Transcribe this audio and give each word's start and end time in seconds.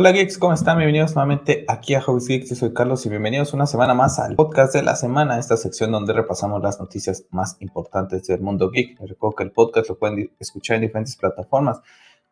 Hola 0.00 0.12
geeks, 0.12 0.38
¿cómo 0.38 0.54
están? 0.54 0.78
Bienvenidos 0.78 1.14
nuevamente 1.14 1.66
aquí 1.68 1.92
a 1.92 2.00
Hobbies 2.00 2.26
Geeks. 2.26 2.48
Yo 2.48 2.56
soy 2.56 2.72
Carlos 2.72 3.04
y 3.04 3.10
bienvenidos 3.10 3.52
una 3.52 3.66
semana 3.66 3.92
más 3.92 4.18
al 4.18 4.34
podcast 4.34 4.72
de 4.72 4.82
la 4.82 4.96
semana, 4.96 5.38
esta 5.38 5.58
sección 5.58 5.92
donde 5.92 6.14
repasamos 6.14 6.62
las 6.62 6.80
noticias 6.80 7.26
más 7.28 7.58
importantes 7.60 8.26
del 8.26 8.40
mundo 8.40 8.70
geek. 8.70 8.98
Les 8.98 9.10
recuerdo 9.10 9.36
que 9.36 9.42
el 9.42 9.50
podcast 9.50 9.90
lo 9.90 9.98
pueden 9.98 10.30
escuchar 10.40 10.76
en 10.76 10.84
diferentes 10.84 11.16
plataformas, 11.16 11.82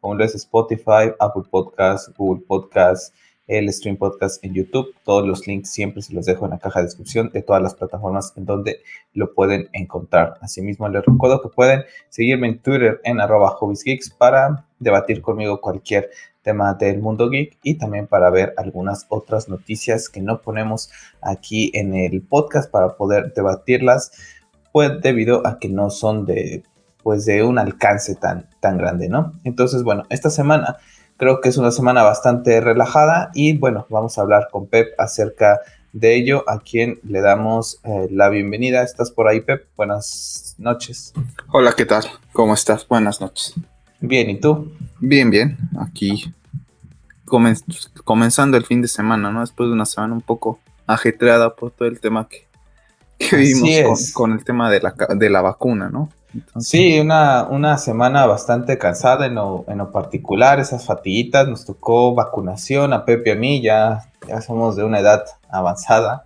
como 0.00 0.14
lo 0.14 0.24
es 0.24 0.34
Spotify, 0.34 1.12
Apple 1.20 1.42
Podcasts, 1.50 2.10
Google 2.16 2.42
Podcasts, 2.48 3.12
el 3.46 3.70
Stream 3.70 3.98
Podcast 3.98 4.42
en 4.42 4.54
YouTube. 4.54 4.94
Todos 5.04 5.26
los 5.26 5.46
links 5.46 5.70
siempre 5.70 6.00
se 6.00 6.14
los 6.14 6.24
dejo 6.24 6.46
en 6.46 6.52
la 6.52 6.58
caja 6.58 6.80
de 6.80 6.86
descripción 6.86 7.28
de 7.34 7.42
todas 7.42 7.62
las 7.62 7.74
plataformas 7.74 8.32
en 8.36 8.46
donde 8.46 8.80
lo 9.12 9.34
pueden 9.34 9.68
encontrar. 9.74 10.38
Asimismo, 10.40 10.88
les 10.88 11.04
recuerdo 11.04 11.42
que 11.42 11.50
pueden 11.50 11.84
seguirme 12.08 12.46
en 12.46 12.60
Twitter 12.60 12.98
en 13.04 13.20
arroba 13.20 13.50
hobbiesgeeks 13.50 14.08
para 14.08 14.64
debatir 14.78 15.20
conmigo 15.20 15.60
cualquier 15.60 16.08
tema 16.42 16.74
del 16.74 17.00
mundo 17.00 17.28
geek 17.28 17.58
y 17.62 17.74
también 17.74 18.06
para 18.06 18.30
ver 18.30 18.54
algunas 18.56 19.06
otras 19.08 19.48
noticias 19.48 20.08
que 20.08 20.20
no 20.20 20.40
ponemos 20.40 20.90
aquí 21.20 21.70
en 21.74 21.94
el 21.94 22.22
podcast 22.22 22.70
para 22.70 22.96
poder 22.96 23.32
debatirlas, 23.34 24.12
pues 24.72 25.00
debido 25.00 25.46
a 25.46 25.58
que 25.58 25.68
no 25.68 25.90
son 25.90 26.24
de 26.26 26.62
pues 27.02 27.24
de 27.24 27.42
un 27.42 27.58
alcance 27.58 28.16
tan, 28.16 28.50
tan 28.60 28.76
grande, 28.76 29.08
¿no? 29.08 29.32
Entonces, 29.44 29.82
bueno, 29.82 30.02
esta 30.10 30.30
semana 30.30 30.78
Creo 31.18 31.40
que 31.40 31.48
es 31.48 31.56
una 31.56 31.72
semana 31.72 32.04
bastante 32.04 32.60
relajada 32.60 33.32
y 33.34 33.58
bueno, 33.58 33.86
vamos 33.90 34.16
a 34.16 34.20
hablar 34.20 34.50
con 34.52 34.68
Pep 34.68 34.94
acerca 34.98 35.60
de 35.92 36.14
ello, 36.14 36.44
a 36.48 36.60
quien 36.60 37.00
le 37.02 37.20
damos 37.20 37.80
eh, 37.82 38.06
la 38.12 38.28
bienvenida. 38.28 38.84
¿Estás 38.84 39.10
por 39.10 39.26
ahí, 39.26 39.40
Pep? 39.40 39.66
Buenas 39.76 40.54
noches. 40.58 41.12
Hola, 41.52 41.72
¿qué 41.76 41.86
tal? 41.86 42.04
¿Cómo 42.32 42.54
estás? 42.54 42.86
Buenas 42.86 43.20
noches. 43.20 43.52
Bien, 44.00 44.30
¿y 44.30 44.40
tú? 44.40 44.72
Bien, 45.00 45.30
bien. 45.30 45.56
Aquí 45.78 46.32
comenzando 48.04 48.56
el 48.56 48.64
fin 48.64 48.82
de 48.82 48.88
semana, 48.88 49.30
¿no? 49.30 49.40
Después 49.40 49.68
de 49.68 49.74
una 49.74 49.86
semana 49.86 50.14
un 50.14 50.20
poco 50.20 50.58
ajetreada 50.86 51.54
por 51.54 51.70
todo 51.70 51.88
el 51.88 52.00
tema 52.00 52.28
que, 52.28 52.46
vimos 53.36 54.12
con, 54.12 54.32
el 54.32 54.44
tema 54.44 54.70
de 54.70 54.80
la, 54.80 54.94
de 55.14 55.30
la 55.30 55.42
vacuna, 55.42 55.90
¿no? 55.90 56.08
Sí, 56.60 57.00
una, 57.00 57.44
una, 57.44 57.78
semana 57.78 58.26
bastante 58.26 58.76
cansada 58.76 59.26
en 59.26 59.36
lo, 59.36 59.64
en 59.66 59.78
lo, 59.78 59.90
particular, 59.90 60.60
esas 60.60 60.84
fatiguitas, 60.84 61.48
nos 61.48 61.64
tocó 61.64 62.14
vacunación 62.14 62.92
a 62.92 63.04
Pepe 63.04 63.30
y 63.30 63.32
a 63.32 63.36
mí, 63.36 63.62
ya, 63.62 64.10
ya 64.26 64.40
somos 64.40 64.76
de 64.76 64.84
una 64.84 65.00
edad 65.00 65.24
avanzada. 65.48 66.24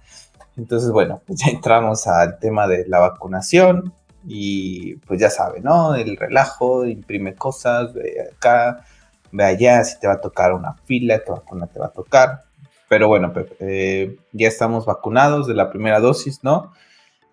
Entonces, 0.56 0.90
bueno, 0.90 1.22
pues 1.26 1.40
ya 1.40 1.50
entramos 1.50 2.06
al 2.06 2.38
tema 2.38 2.66
de 2.66 2.84
la 2.88 2.98
vacunación 2.98 3.92
y 4.24 4.96
pues 4.96 5.20
ya 5.20 5.30
sabe, 5.30 5.60
¿no? 5.60 5.94
El 5.94 6.16
relajo, 6.16 6.86
imprime 6.86 7.34
cosas, 7.34 7.92
ve 7.94 8.28
acá, 8.34 8.84
ve 9.30 9.44
allá, 9.44 9.82
si 9.84 9.98
te 9.98 10.06
va 10.06 10.14
a 10.14 10.20
tocar 10.20 10.52
una 10.52 10.74
fila, 10.84 11.22
qué 11.24 11.30
vacuna 11.30 11.66
te 11.66 11.78
va 11.78 11.86
a 11.86 11.92
tocar. 11.92 12.44
Pero 12.88 13.08
bueno, 13.08 13.32
Pepe, 13.32 13.56
eh, 13.60 14.16
ya 14.32 14.48
estamos 14.48 14.84
vacunados 14.86 15.46
de 15.46 15.54
la 15.54 15.70
primera 15.70 15.98
dosis, 15.98 16.44
¿no? 16.44 16.72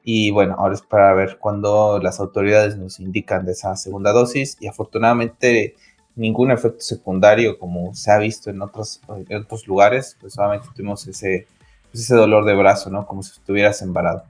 Y 0.04 0.32
bueno, 0.32 0.56
ahora 0.58 0.76
es 0.76 0.82
para 0.82 1.14
ver 1.14 1.38
cuándo 1.38 2.00
las 2.02 2.20
autoridades 2.20 2.78
nos 2.78 3.00
indican 3.00 3.46
de 3.46 3.52
esa 3.52 3.76
segunda 3.76 4.12
dosis 4.12 4.58
y 4.60 4.68
afortunadamente 4.68 5.76
ningún 6.16 6.52
efecto 6.52 6.82
secundario 6.82 7.58
como 7.60 7.94
se 7.94 8.12
ha 8.12 8.18
visto 8.18 8.50
en 8.50 8.62
otros, 8.62 9.02
en 9.30 9.42
otros 9.44 9.68
lugares, 9.68 10.18
pues 10.20 10.34
solamente 10.34 10.68
tuvimos 10.74 11.06
ese, 11.08 11.48
pues 11.92 12.04
ese 12.04 12.16
dolor 12.16 12.46
de 12.46 12.56
brazo, 12.56 12.90
¿no? 12.90 13.06
Como 13.06 13.24
si 13.24 13.34
estuvieras 13.34 13.82
embarado. 13.82 14.24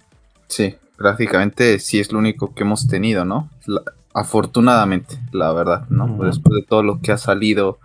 Sí, 0.48 0.76
prácticamente 1.00 1.80
sí 1.80 2.00
es 2.00 2.12
lo 2.12 2.20
único 2.20 2.54
que 2.54 2.64
hemos 2.64 2.88
tenido, 2.88 3.26
¿no? 3.26 3.50
afortunadamente, 4.14 5.16
la 5.32 5.54
verdad, 5.54 5.86
¿no? 5.90 6.08
Después 6.26 6.56
de 6.56 6.68
todo 6.68 6.84
lo 6.84 7.00
que 7.00 7.12
ha 7.12 7.18
salido 7.18 7.80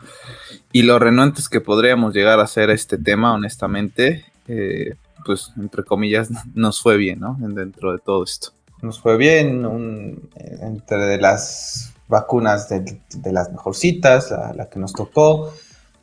y 0.73 0.83
lo 0.83 0.99
renuentes 0.99 1.49
que 1.49 1.61
podríamos 1.61 2.15
llegar 2.15 2.41
a 2.41 2.45
hacer 2.45 2.71
este 2.71 2.99
tema, 2.99 3.35
honestamente, 3.35 4.25
eh, 4.49 4.95
pues, 5.25 5.53
entre 5.57 5.85
comillas, 5.85 6.31
nos 6.55 6.81
fue 6.81 6.97
bien, 6.97 7.21
¿no? 7.21 7.37
Dentro 7.39 7.93
de 7.93 7.99
todo 7.99 8.25
esto. 8.25 8.49
Nos 8.83 9.01
fue 9.01 9.17
bien, 9.17 9.65
entre 10.61 11.21
las 11.21 11.95
vacunas 12.09 12.69
de, 12.69 13.33
las 13.33 13.51
mejorcitas, 13.53 14.31
la, 14.31 14.53
la, 14.55 14.69
que 14.69 14.81
nos 14.81 14.93
tocó. 14.93 15.53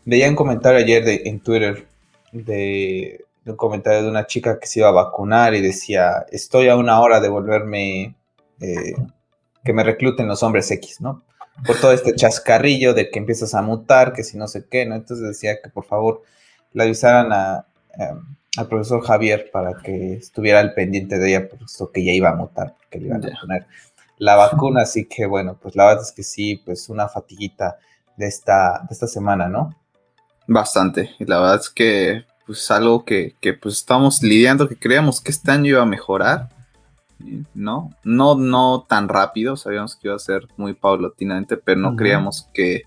Veía 0.05 0.29
un 0.29 0.35
comentario 0.35 0.79
ayer 0.79 1.03
de, 1.03 1.21
en 1.25 1.39
Twitter 1.41 1.87
de, 2.31 3.25
un 3.45 3.55
comentario 3.55 4.03
de 4.03 4.09
una 4.09 4.27
chica 4.27 4.59
que 4.59 4.67
se 4.67 4.79
iba 4.79 4.89
a 4.89 4.93
vacunar 4.93 5.53
y 5.55 5.61
decía, 5.61 6.25
estoy 6.31 6.69
a 6.69 6.75
una 6.75 6.99
hora 6.99 7.19
de 7.19 7.29
volverme, 7.29 8.15
eh, 8.59 8.95
que 9.63 9.73
me 9.73 9.83
recluten 9.83 10.27
los 10.27 10.43
hombres 10.43 10.69
X, 10.71 11.01
¿no? 11.01 11.23
Por 11.65 11.79
todo 11.79 11.91
este 11.91 12.15
chascarrillo 12.15 12.93
de 12.93 13.09
que 13.09 13.19
empiezas 13.19 13.53
a 13.53 13.61
mutar, 13.61 14.13
que 14.13 14.23
si 14.23 14.37
no 14.37 14.47
sé 14.47 14.65
qué, 14.69 14.85
¿no? 14.85 14.95
Entonces 14.95 15.27
decía 15.27 15.61
que 15.61 15.69
por 15.69 15.85
favor 15.85 16.23
le 16.73 16.83
avisaran 16.83 17.31
a, 17.31 17.65
al 18.57 18.67
profesor 18.67 19.01
Javier 19.03 19.49
para 19.51 19.73
que 19.81 20.13
estuviera 20.13 20.59
al 20.59 20.73
pendiente 20.73 21.17
de 21.17 21.29
ella, 21.29 21.49
puesto 21.49 21.91
que 21.91 22.03
ya 22.03 22.11
iba 22.11 22.29
a 22.29 22.35
mutar, 22.35 22.75
porque 22.77 22.99
le 22.99 23.07
iban 23.07 23.25
a 23.25 23.39
poner 23.39 23.67
la 24.17 24.35
vacuna, 24.35 24.83
así 24.83 25.05
que 25.05 25.25
bueno, 25.25 25.57
pues 25.59 25.75
la 25.75 25.87
verdad 25.87 26.03
es 26.03 26.11
que 26.11 26.23
sí, 26.23 26.61
pues 26.63 26.89
una 26.89 27.07
fatiguita 27.07 27.79
de 28.15 28.27
esta, 28.27 28.79
de 28.87 28.93
esta 28.93 29.07
semana, 29.07 29.47
¿no? 29.47 29.75
Bastante, 30.47 31.11
y 31.19 31.25
la 31.25 31.39
verdad 31.39 31.59
es 31.61 31.69
que 31.69 32.25
pues 32.51 32.69
algo 32.69 33.05
que, 33.05 33.33
que 33.39 33.53
pues 33.53 33.77
estamos 33.77 34.21
lidiando, 34.21 34.67
que 34.67 34.75
creíamos 34.75 35.21
que 35.21 35.31
este 35.31 35.51
año 35.51 35.69
iba 35.69 35.81
a 35.81 35.85
mejorar, 35.85 36.49
¿no? 37.53 37.91
No, 38.03 38.35
no 38.35 38.85
tan 38.89 39.07
rápido, 39.07 39.55
sabíamos 39.55 39.95
que 39.95 40.09
iba 40.09 40.17
a 40.17 40.19
ser 40.19 40.49
muy 40.57 40.73
paulatinamente, 40.73 41.55
pero 41.55 41.79
no 41.79 41.95
creíamos 41.95 42.49
que 42.53 42.83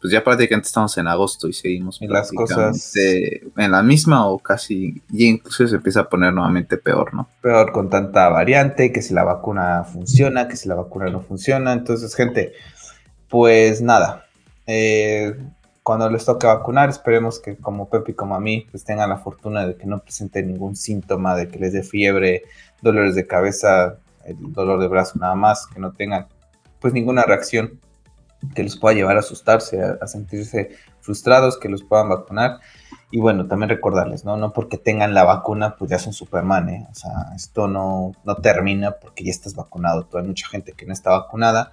pues 0.00 0.12
ya 0.12 0.24
prácticamente 0.24 0.66
estamos 0.66 0.98
en 0.98 1.06
agosto 1.06 1.46
y 1.46 1.52
seguimos 1.52 2.02
y 2.02 2.08
las 2.08 2.32
cosas 2.32 2.92
en 2.96 3.70
la 3.70 3.84
misma 3.84 4.26
o 4.26 4.40
casi, 4.40 5.00
y 5.12 5.26
incluso 5.28 5.68
se 5.68 5.76
empieza 5.76 6.00
a 6.00 6.08
poner 6.08 6.32
nuevamente 6.32 6.76
peor, 6.76 7.14
¿no? 7.14 7.28
Peor 7.40 7.70
con 7.70 7.88
tanta 7.88 8.28
variante, 8.30 8.90
que 8.92 9.00
si 9.00 9.14
la 9.14 9.22
vacuna 9.22 9.84
funciona, 9.84 10.48
que 10.48 10.56
si 10.56 10.68
la 10.68 10.74
vacuna 10.74 11.08
no 11.08 11.20
funciona. 11.20 11.72
Entonces, 11.72 12.16
gente, 12.16 12.52
pues 13.28 13.80
nada, 13.80 14.26
eh, 14.66 15.36
cuando 15.84 16.08
les 16.08 16.24
toque 16.24 16.46
vacunar, 16.46 16.88
esperemos 16.88 17.38
que 17.38 17.58
como 17.58 17.90
Pepe 17.90 18.12
y 18.12 18.14
como 18.14 18.34
a 18.34 18.40
mí, 18.40 18.66
pues 18.70 18.84
tengan 18.84 19.10
la 19.10 19.18
fortuna 19.18 19.66
de 19.66 19.76
que 19.76 19.84
no 19.86 20.00
presenten 20.00 20.48
ningún 20.48 20.76
síntoma, 20.76 21.36
de 21.36 21.46
que 21.46 21.58
les 21.58 21.74
dé 21.74 21.82
fiebre, 21.82 22.42
dolores 22.80 23.14
de 23.14 23.26
cabeza, 23.26 23.98
el 24.24 24.50
dolor 24.54 24.80
de 24.80 24.88
brazo 24.88 25.18
nada 25.18 25.34
más, 25.34 25.66
que 25.66 25.78
no 25.78 25.92
tengan 25.92 26.26
pues 26.80 26.94
ninguna 26.94 27.24
reacción 27.24 27.80
que 28.54 28.62
los 28.62 28.78
pueda 28.78 28.94
llevar 28.94 29.16
a 29.16 29.20
asustarse, 29.20 29.82
a, 29.82 30.06
sentirse 30.06 30.70
frustrados, 31.00 31.58
que 31.58 31.68
los 31.68 31.82
puedan 31.82 32.08
vacunar. 32.08 32.60
Y 33.10 33.20
bueno, 33.20 33.46
también 33.46 33.68
recordarles, 33.68 34.24
¿no? 34.24 34.38
No 34.38 34.54
porque 34.54 34.78
tengan 34.78 35.12
la 35.12 35.24
vacuna, 35.24 35.76
pues 35.76 35.90
ya 35.90 35.98
son 35.98 36.14
Superman, 36.14 36.68
¿eh? 36.70 36.86
O 36.90 36.94
sea, 36.94 37.12
esto 37.36 37.68
no, 37.68 38.12
no 38.24 38.36
termina 38.36 38.92
porque 38.92 39.24
ya 39.24 39.30
estás 39.30 39.54
vacunado. 39.54 40.04
Tú 40.04 40.16
hay 40.16 40.24
mucha 40.26 40.48
gente 40.48 40.72
que 40.72 40.86
no 40.86 40.94
está 40.94 41.10
vacunada 41.10 41.72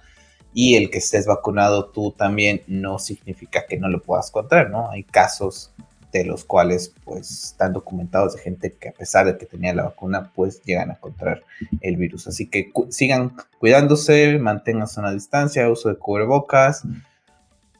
y 0.54 0.76
el 0.76 0.90
que 0.90 0.98
estés 0.98 1.26
vacunado 1.26 1.86
tú 1.86 2.12
también 2.12 2.62
no 2.66 2.98
significa 2.98 3.66
que 3.66 3.78
no 3.78 3.88
lo 3.88 4.02
puedas 4.02 4.30
contraer, 4.30 4.70
¿no? 4.70 4.90
Hay 4.90 5.04
casos 5.04 5.72
de 6.12 6.24
los 6.24 6.44
cuales 6.44 6.92
pues 7.04 7.44
están 7.44 7.72
documentados 7.72 8.34
de 8.34 8.42
gente 8.42 8.72
que 8.72 8.90
a 8.90 8.92
pesar 8.92 9.24
de 9.24 9.38
que 9.38 9.46
tenía 9.46 9.74
la 9.74 9.84
vacuna 9.84 10.30
pues 10.34 10.62
llegan 10.62 10.90
a 10.90 10.96
contraer 10.96 11.42
el 11.80 11.96
virus. 11.96 12.26
Así 12.26 12.48
que 12.48 12.70
sigan 12.90 13.32
cuidándose, 13.58 14.38
manténganse 14.38 15.00
a 15.00 15.04
una 15.04 15.12
distancia, 15.12 15.70
uso 15.70 15.88
de 15.88 15.96
cubrebocas, 15.96 16.82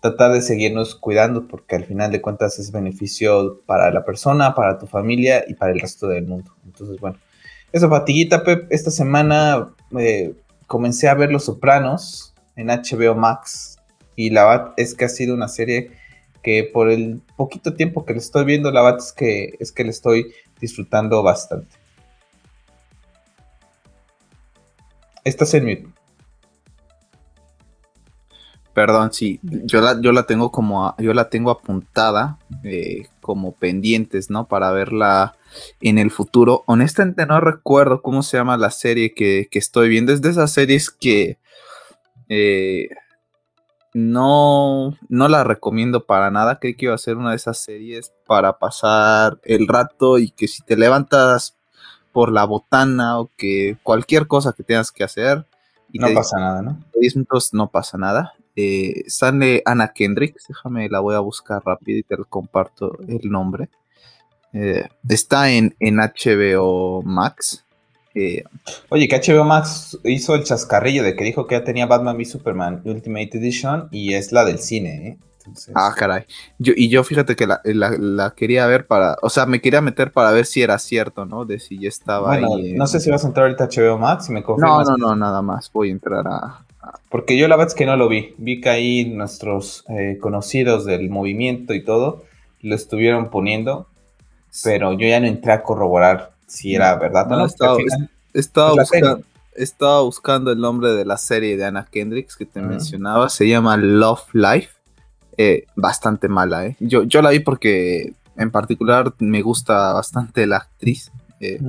tratar 0.01 0.33
de 0.33 0.41
seguirnos 0.41 0.95
cuidando 0.95 1.47
porque 1.47 1.77
al 1.77 1.85
final 1.85 2.11
de 2.11 2.23
cuentas 2.23 2.59
es 2.59 2.73
beneficio 2.73 3.61
para 3.67 3.91
la 3.91 4.03
persona, 4.03 4.55
para 4.55 4.79
tu 4.79 4.87
familia 4.87 5.45
y 5.47 5.55
para 5.55 5.73
el 5.73 5.81
resto 5.81 6.09
del 6.09 6.27
mundo. 6.27 6.55
Entonces 6.65 6.99
bueno, 7.01 7.19
eso 7.71 7.91
fatiguita 7.91 8.45
Pep, 8.45 8.67
esta 8.71 8.91
semana 8.91 9.75
eh, 9.99 10.35
comencé 10.67 11.09
a 11.09 11.15
ver 11.15 11.31
Los 11.31 11.45
Sopranos 11.45 12.32
en 12.57 12.69
HBO 12.69 13.15
Max 13.15 13.79
y 14.17 14.31
la 14.31 14.45
verdad 14.45 14.75
es 14.77 14.95
que 14.95 15.05
ha 15.05 15.09
sido 15.09 15.35
una 15.35 15.49
serie 15.49 15.93
que 16.43 16.65
por 16.65 16.91
el 16.91 17.23
poquito 17.37 17.75
tiempo 17.75 18.05
que 18.05 18.13
le 18.13 18.19
estoy 18.19 18.45
viendo, 18.45 18.71
la 18.71 18.83
verdad 18.83 19.01
es 19.01 19.13
que, 19.13 19.57
es 19.61 19.73
que 19.73 19.85
le 19.85 19.91
estoy 19.91 20.33
disfrutando 20.61 21.23
bastante. 21.23 21.77
Estás 25.25 25.55
en 25.55 25.65
mute. 25.65 25.89
Perdón, 28.75 29.13
sí, 29.13 29.39
yo 29.43 29.83
la, 29.83 30.01
yo 30.01 30.13
la 30.13 30.23
tengo 30.25 30.51
como, 30.51 30.95
yo 30.99 31.13
la 31.13 31.29
tengo 31.29 31.51
apuntada 31.51 32.39
eh, 32.65 33.07
como 33.21 33.53
pendientes, 33.53 34.31
¿no? 34.31 34.49
Para 34.49 34.73
verla 34.73 35.37
en 35.83 35.99
el 35.99 36.11
futuro. 36.11 36.65
Honestamente 36.67 37.27
no 37.27 37.39
recuerdo 37.41 38.01
cómo 38.01 38.23
se 38.23 38.39
llama 38.39 38.57
la 38.57 38.71
serie 38.71 39.13
que, 39.13 39.47
que 39.51 39.59
estoy 39.59 39.91
viendo. 39.91 40.13
Es 40.13 40.23
de 40.23 40.31
esas 40.31 40.53
series 40.53 40.91
que 40.91 41.37
eh, 42.29 42.89
no, 43.95 44.97
no 45.09 45.29
la 45.29 45.45
recomiendo 45.45 46.07
para 46.07 46.31
nada. 46.31 46.59
Creí 46.59 46.75
que 46.75 46.87
iba 46.87 46.95
a 46.95 46.99
ser 46.99 47.17
una 47.17 47.31
de 47.31 47.37
esas 47.37 47.59
series 47.59 48.13
para 48.27 48.59
pasar 48.59 49.39
el 49.45 49.69
rato 49.69 50.19
y 50.19 50.31
que 50.31 50.49
si 50.49 50.63
te 50.63 50.77
levantas 50.77 51.57
por 52.13 52.31
la 52.31 52.45
botana 52.45 53.19
o 53.19 53.31
que 53.37 53.77
cualquier 53.83 54.27
cosa 54.27 54.53
que 54.53 54.63
tengas 54.63 54.93
que 54.93 55.05
hacer. 55.05 55.47
Y 55.91 55.99
no 55.99 56.09
pasa 56.15 56.39
nada, 56.39 56.63
¿no? 56.63 56.79
10 56.99 57.17
minutos 57.17 57.53
no 57.53 57.71
pasa 57.71 57.99
nada. 57.99 58.33
Eh, 58.57 59.05
sale 59.09 59.63
Anna 59.65 59.93
Kendrick, 59.93 60.37
déjame, 60.47 60.89
la 60.89 61.01
voy 61.01 61.15
a 61.15 61.21
buscar 61.21 61.63
rápido 61.65 61.99
y 61.99 62.03
te 62.03 62.17
comparto 62.29 62.99
el 63.09 63.31
nombre. 63.31 63.69
Eh, 64.53 64.89
está 65.09 65.51
en, 65.51 65.75
en, 65.81 65.97
HBO 65.97 67.03
Max. 67.03 67.65
Eh, 68.15 68.45
Oye, 68.91 69.09
que 69.09 69.21
HBO 69.21 69.45
Max 69.45 69.99
hizo 70.05 70.35
el 70.35 70.45
chascarrillo 70.45 71.03
de 71.03 71.17
que 71.17 71.25
dijo 71.25 71.47
que 71.47 71.55
ya 71.55 71.65
tenía 71.65 71.87
Batman 71.87 72.17
v 72.17 72.25
Superman 72.25 72.83
Ultimate 72.85 73.31
Edition 73.39 73.89
y 73.91 74.15
es 74.15 74.33
la 74.33 74.45
del 74.45 74.59
cine, 74.59 75.09
¿eh? 75.09 75.17
Ah, 75.75 75.93
caray. 75.97 76.25
Yo, 76.59 76.73
y 76.77 76.89
yo 76.89 77.03
fíjate 77.05 77.37
que 77.37 77.47
la, 77.47 78.35
quería 78.37 78.67
ver 78.67 78.87
para, 78.87 79.17
o 79.23 79.31
sea, 79.31 79.47
me 79.47 79.61
quería 79.61 79.81
meter 79.81 80.13
para 80.13 80.31
ver 80.31 80.47
si 80.47 80.63
era 80.63 80.79
cierto, 80.79 81.25
¿no? 81.25 81.45
De 81.45 81.59
si 81.59 81.79
ya 81.79 81.89
estaba 81.89 82.35
ahí. 82.35 82.75
No 82.75 82.87
sé 82.87 83.01
si 83.01 83.11
vas 83.11 83.25
a 83.25 83.29
entrar 83.29 83.47
ahorita 83.47 83.65
a 83.65 83.69
HBO 83.69 83.99
Max 83.99 84.29
y 84.29 84.33
me 84.33 84.41
No, 84.41 84.83
no, 84.83 84.97
no, 84.97 85.17
nada 85.17 85.43
más. 85.43 85.71
Voy 85.73 85.89
a 85.89 85.93
entrar 85.93 86.27
a, 86.27 86.65
Porque 87.11 87.37
yo 87.37 87.49
la 87.49 87.57
verdad 87.57 87.73
es 87.73 87.75
que 87.75 87.87
no 87.87 87.97
lo 87.97 88.09
vi. 88.09 88.35
Vi 88.39 88.61
que 88.61 88.69
ahí 88.69 89.05
nuestros 89.05 89.85
eh, 89.89 90.19
conocidos 90.21 90.85
del 90.85 91.11
movimiento 91.11 91.75
y 91.75 91.85
todo 91.85 92.25
lo 92.61 92.75
estuvieron 92.77 93.31
poniendo, 93.31 93.89
pero 94.63 94.93
yo 94.93 95.07
ya 95.09 95.19
no 95.19 95.27
entré 95.27 95.53
a 95.53 95.63
corroborar 95.63 96.31
si 96.53 96.75
era 96.75 96.95
verdad 96.97 97.27
no. 97.27 97.47
Estaba, 98.35 98.73
buscando, 98.75 99.23
estaba 99.55 100.01
buscando 100.03 100.53
el 100.53 100.59
nombre 100.59 100.93
de 100.93 101.05
la 101.05 101.17
serie 101.17 101.57
de 101.57 101.65
Anna 101.65 101.87
Kendricks 101.91 102.37
que 102.37 102.47
te 102.47 102.61
mencionaba. 102.61 103.29
Se 103.29 103.49
llama 103.49 103.77
Love 103.77 104.35
Life 104.35 104.71
eh, 105.39 105.67
bastante 105.77 106.29
mala. 106.29 106.67
¿eh? 106.67 106.77
Yo, 106.81 107.05
yo 107.05 107.23
la 107.23 107.31
vi 107.31 107.41
porque 107.41 108.15
en 108.37 108.51
particular 108.51 109.15
me 109.19 109.41
gusta 109.43 109.95
bastante 109.95 110.47
la 110.47 110.59
actriz. 110.59 111.11
Eh, 111.41 111.61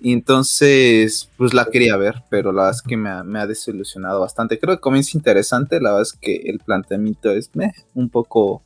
y 0.00 0.12
entonces, 0.12 1.30
pues 1.36 1.54
la 1.54 1.66
quería 1.66 1.96
ver, 1.96 2.24
pero 2.30 2.50
la 2.50 2.64
verdad 2.64 2.76
es 2.76 2.82
que 2.82 2.96
me 2.96 3.10
ha, 3.10 3.46
desilusionado 3.46 4.20
bastante. 4.20 4.58
Creo 4.58 4.76
que 4.76 4.80
comienza 4.80 5.16
interesante, 5.16 5.80
la 5.80 5.90
verdad 5.90 6.02
es 6.02 6.12
que 6.14 6.34
el 6.46 6.58
planteamiento 6.58 7.30
es 7.30 7.50
un 7.94 8.08
poco 8.08 8.62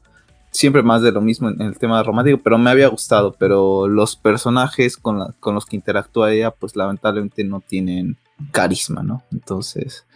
siempre 0.52 0.82
más 0.82 1.02
de 1.02 1.10
lo 1.10 1.20
mismo 1.20 1.49
en, 1.49 1.60
el 1.60 1.78
tema 1.78 2.02
romántico, 2.02 2.40
pero 2.44 2.58
me 2.58 2.70
había 2.70 2.87
gustado, 2.88 3.34
pero 3.37 3.88
los 3.88 4.14
personajes 4.14 4.96
con, 4.96 5.34
con 5.40 5.54
los 5.54 5.66
que 5.66 5.76
interactúa 5.76 6.32
ella, 6.32 6.52
pues 6.52 6.76
lamentablemente 6.76 7.43
no 7.43 7.60
tienen 7.60 8.19
carisma, 8.52 9.02
¿no? 9.02 9.25
Entonces, 9.32 10.06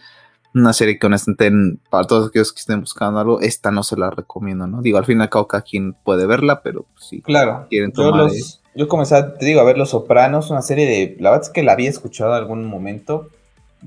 una 0.53 0.73
serie 0.73 0.97
que 0.97 1.05
honestamente 1.05 1.79
para 1.89 2.07
todos 2.07 2.29
aquellos 2.29 2.53
que 2.53 2.59
estén 2.59 2.81
buscando 2.81 3.19
algo, 3.19 3.41
esta 3.41 3.71
no 3.71 3.83
se 3.83 3.97
la 3.97 4.09
recomiendo, 4.09 4.67
¿no? 4.67 4.81
Digo, 4.81 4.97
al 4.97 5.05
fin 5.05 5.19
y 5.19 5.23
al 5.23 5.29
cabo 5.29 5.47
cada 5.47 5.63
quien 5.63 5.93
puede 5.93 6.25
verla, 6.25 6.61
pero 6.61 6.85
pues, 6.93 7.05
sí. 7.07 7.21
Claro. 7.21 7.65
Quieren 7.69 7.91
tomar 7.91 8.29
yo, 8.29 8.35
yo 8.75 8.87
comencé, 8.87 9.21
te 9.39 9.45
digo, 9.45 9.59
a 9.59 9.63
ver 9.63 9.77
Los 9.77 9.89
Sopranos, 9.89 10.51
una 10.51 10.61
serie 10.61 10.85
de, 10.85 11.17
la 11.19 11.31
verdad 11.31 11.47
es 11.47 11.53
que 11.53 11.63
la 11.63 11.73
había 11.73 11.89
escuchado 11.89 12.31
en 12.31 12.37
algún 12.37 12.65
momento, 12.65 13.29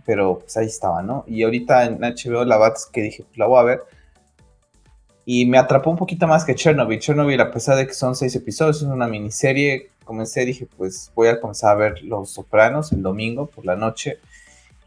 pero 0.05 0.41
pues 0.41 0.57
ahí 0.57 0.67
estaba, 0.67 1.03
¿no? 1.03 1.25
Y 1.27 1.43
ahorita 1.43 1.85
en 1.85 2.01
HBO 2.01 2.45
la 2.45 2.59
verdad 2.59 2.77
es 2.77 2.87
que 2.87 3.03
dije, 3.03 3.25
pues 3.25 3.39
la 3.39 3.47
voy 3.47 3.61
a 3.61 3.63
ver. 3.63 3.83
Y 5.25 5.47
me 5.47 5.59
atrapó 5.59 5.91
un 5.91 5.97
poquito 5.97 6.27
más 6.27 6.45
que 6.45 6.55
Chernobyl. 6.55 6.99
Chernobyl, 6.99 7.41
a 7.41 7.51
pesar 7.51 7.77
de 7.77 7.87
que 7.87 7.95
son 7.95 8.17
seis 8.17 8.35
episodios, 8.35 8.79
es 8.79 8.83
una 8.83 9.07
miniserie. 9.07 9.91
Comencé, 10.05 10.45
dije, 10.45 10.67
pues 10.77 11.13
voy 11.15 11.29
a 11.29 11.41
comenzar 11.41 11.73
a 11.73 11.75
ver 11.75 12.03
Los 12.03 12.31
Sopranos 12.33 12.93
el 12.93 13.03
domingo 13.03 13.47
por 13.47 13.65
la 13.65 13.77
noche 13.77 14.19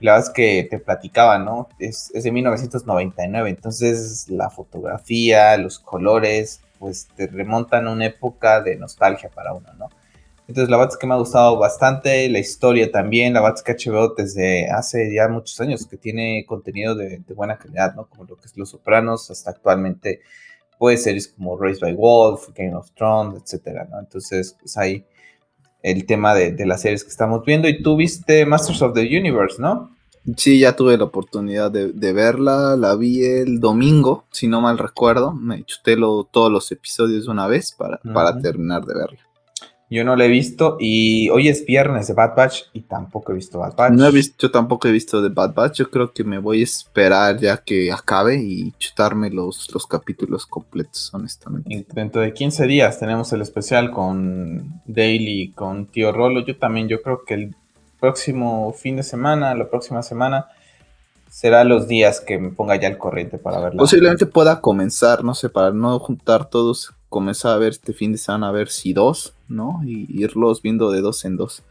la 0.03 0.13
verdad 0.13 0.27
es 0.27 0.33
que 0.33 0.67
te 0.69 0.79
platicaba, 0.79 1.39
¿no? 1.39 1.69
Es, 1.79 2.11
de 2.11 2.29
1999, 2.29 3.49
entonces 3.49 4.27
la 4.27 4.49
fotografía, 4.49 5.55
los 5.55 5.79
colores, 5.79 6.59
pues 6.77 7.07
te 7.15 7.27
remontan 7.27 7.87
a 7.87 7.91
una 7.91 8.07
época 8.07 8.61
de 8.61 8.75
nostalgia 8.75 9.29
para 9.29 9.53
uno, 9.53 9.71
¿no? 9.79 9.89
Entonces 10.47 10.69
la 10.69 10.77
verdad 10.77 10.93
es 10.93 10.99
que 10.99 11.07
me 11.07 11.13
ha 11.13 11.17
gustado 11.17 11.57
bastante, 11.57 12.27
la 12.29 12.39
historia 12.39 12.91
también, 12.91 13.33
la 13.33 13.41
verdad 13.41 13.57
es 13.57 13.63
que 13.63 13.89
HBO 13.89 14.13
desde 14.13 14.69
hace 14.69 15.13
ya 15.13 15.27
muchos 15.29 15.59
años 15.61 15.87
que 15.87 15.97
tiene 15.97 16.45
contenido 16.45 16.95
de, 16.95 17.21
buena 17.33 17.57
calidad, 17.57 17.95
¿no? 17.95 18.07
Como 18.07 18.25
lo 18.25 18.35
que 18.35 18.47
es 18.47 18.57
Los 18.57 18.71
Sopranos, 18.71 19.31
hasta 19.31 19.51
actualmente, 19.51 20.21
pues 20.77 21.03
series 21.03 21.29
como 21.29 21.57
Raised 21.57 21.81
by 21.81 21.93
Wolf, 21.93 22.49
Game 22.55 22.75
of 22.75 22.91
Thrones, 22.91 23.41
etcétera, 23.41 23.87
¿no? 23.89 23.99
Entonces, 23.99 24.55
pues 24.59 24.77
ahí 24.77 25.05
el 25.81 26.05
tema 26.05 26.35
de, 26.35 26.51
de, 26.51 26.65
las 26.65 26.81
series 26.81 27.03
que 27.03 27.09
estamos 27.09 27.43
viendo. 27.45 27.67
Y 27.67 27.81
tú 27.81 27.95
viste 27.95 28.45
Masters 28.45 28.81
of 28.81 28.93
the 28.93 29.01
Universe, 29.01 29.61
¿no? 29.61 29.93
Sí, 30.37 30.59
ya 30.59 30.75
tuve 30.75 30.97
la 30.97 31.03
oportunidad 31.03 31.69
de, 31.69 32.13
verla, 32.13 32.77
la 32.77 32.95
vi 32.95 33.25
el 33.25 33.59
domingo, 33.59 34.25
si 34.31 34.47
no 34.47 34.61
mal 34.61 34.77
recuerdo, 34.77 35.33
me 35.33 35.65
chuté 35.65 35.97
todos 36.31 36.49
los 36.49 36.71
episodios 36.71 37.27
una 37.27 37.47
vez 37.47 37.73
para, 37.73 37.99
para 38.13 38.39
terminar 38.39 38.85
de 38.85 38.93
verla. 38.93 39.19
Yo 39.93 40.03
no 40.03 40.15
la 40.15 40.25
he 40.25 40.27
visto 40.27 40.75
y 40.79 41.29
hoy 41.29 41.49
es 41.49 41.67
viernes 41.67 42.07
de 42.07 42.15
Bad 42.15 42.35
Batch 42.35 42.63
y 42.73 42.81
tampoco 42.81 43.31
he 43.31 43.35
visto 43.35 43.59
Bad 43.59 43.75
Batch. 43.75 43.93
No 43.93 44.07
he 44.07 44.11
visto, 44.11 44.47
yo 44.47 44.49
tampoco 44.49 44.87
he 44.87 44.91
visto 44.91 45.21
de 45.21 45.29
Bad 45.29 45.53
Batch, 45.53 45.77
yo 45.77 45.91
creo 45.91 46.11
que 46.11 46.23
me 46.23 46.39
voy 46.39 46.61
a 46.61 46.63
esperar 46.63 47.37
ya 47.37 47.57
que 47.57 47.91
acabe 47.91 48.37
y 48.37 48.71
chutarme 48.79 49.29
los, 49.29 49.71
los 49.71 49.85
capítulos 49.85 50.47
completos, 50.47 51.13
honestamente. 51.13 51.85
dentro 51.93 52.21
de 52.21 52.33
15 52.33 52.65
días 52.65 52.97
tenemos 52.97 53.31
el 53.33 53.43
especial 53.43 53.91
con 53.91 54.81
Daily, 54.85 55.51
con 55.51 55.85
Tío 55.85 56.11
Rolo, 56.11 56.43
yo 56.43 56.57
también, 56.57 56.87
yo 56.87 57.03
creo 57.03 57.23
que 57.23 57.35
el 57.35 57.55
próximo 57.99 58.73
fin 58.73 58.95
de 58.95 59.03
semana, 59.03 59.53
la 59.53 59.69
próxima 59.69 60.01
semana, 60.01 60.47
será 61.29 61.63
los 61.63 61.87
días 61.87 62.19
que 62.19 62.39
me 62.39 62.49
ponga 62.49 62.77
ya 62.77 62.87
el 62.87 62.97
corriente 62.97 63.37
para 63.37 63.59
verla. 63.59 63.77
Posiblemente 63.77 64.25
pueda 64.25 64.59
comenzar, 64.59 65.23
no 65.23 65.35
sé, 65.35 65.49
para 65.49 65.71
no 65.71 65.99
juntar 65.99 66.49
todos, 66.49 66.93
comenzar 67.13 67.51
a 67.51 67.59
ver 67.59 67.73
este 67.73 67.93
fin 67.93 68.11
de 68.11 68.17
semana, 68.17 68.47
a 68.47 68.51
ver 68.51 68.69
si 68.69 68.91
dos, 68.91 69.35
¿no? 69.47 69.81
Y 69.85 70.07
irlos 70.09 70.63
viendo 70.63 70.89
de 70.89 71.01
dos 71.01 71.23
en 71.25 71.37
dos. 71.37 71.61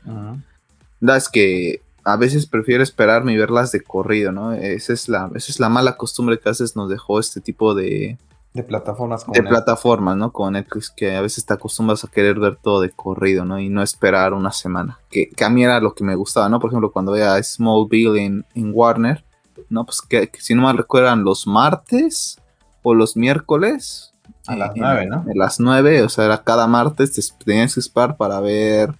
La 1.00 1.16
es 1.16 1.28
que 1.28 1.82
a 2.04 2.16
veces 2.16 2.46
prefiero 2.46 2.84
esperarme 2.84 3.32
y 3.32 3.36
verlas 3.36 3.72
de 3.72 3.80
corrido, 3.82 4.30
¿no? 4.30 4.52
Esa 4.52 4.92
es 4.92 5.08
la, 5.08 5.28
esa 5.34 5.50
es 5.50 5.58
la 5.58 5.68
mala 5.68 5.96
costumbre 5.96 6.38
que 6.38 6.48
a 6.48 6.52
veces 6.52 6.76
nos 6.76 6.88
dejó 6.88 7.18
este 7.18 7.40
tipo 7.40 7.74
de, 7.74 8.18
de 8.54 8.62
plataformas 8.62 9.24
como 9.24 9.34
De 9.34 9.42
plataformas, 9.42 10.16
¿no? 10.16 10.30
Como 10.30 10.52
Netflix, 10.52 10.90
que 10.90 11.16
a 11.16 11.22
veces 11.22 11.44
te 11.44 11.54
acostumbras 11.54 12.04
a 12.04 12.08
querer 12.08 12.38
ver 12.38 12.56
todo 12.62 12.80
de 12.82 12.90
corrido, 12.90 13.44
¿no? 13.44 13.58
Y 13.58 13.68
no 13.68 13.82
esperar 13.82 14.32
una 14.32 14.52
semana. 14.52 15.00
Que, 15.10 15.28
a 15.44 15.50
mí 15.50 15.64
era 15.64 15.80
lo 15.80 15.92
que 15.92 16.04
me 16.04 16.14
gustaba, 16.14 16.48
¿no? 16.48 16.60
Por 16.60 16.70
ejemplo, 16.70 16.92
cuando 16.92 17.12
veía 17.12 17.42
Smallville 17.42 18.22
en, 18.22 18.44
en 18.54 18.70
Warner, 18.72 19.24
¿no? 19.70 19.84
Pues 19.84 20.02
que, 20.02 20.30
si 20.38 20.54
no 20.54 20.62
me 20.62 20.72
recuerdan, 20.72 21.24
los 21.24 21.48
martes 21.48 22.38
o 22.84 22.94
los 22.94 23.16
miércoles. 23.16 24.11
A 24.46 24.56
las 24.56 24.72
nueve, 24.74 25.06
¿no? 25.06 25.18
A 25.18 25.34
las 25.34 25.60
nueve, 25.60 26.02
o 26.02 26.08
sea, 26.08 26.24
era 26.24 26.42
cada 26.42 26.66
martes, 26.66 27.12
te 27.12 27.44
tenías 27.44 27.74
que 27.74 27.80
esperar 27.80 28.16
para 28.16 28.40
ver 28.40 28.90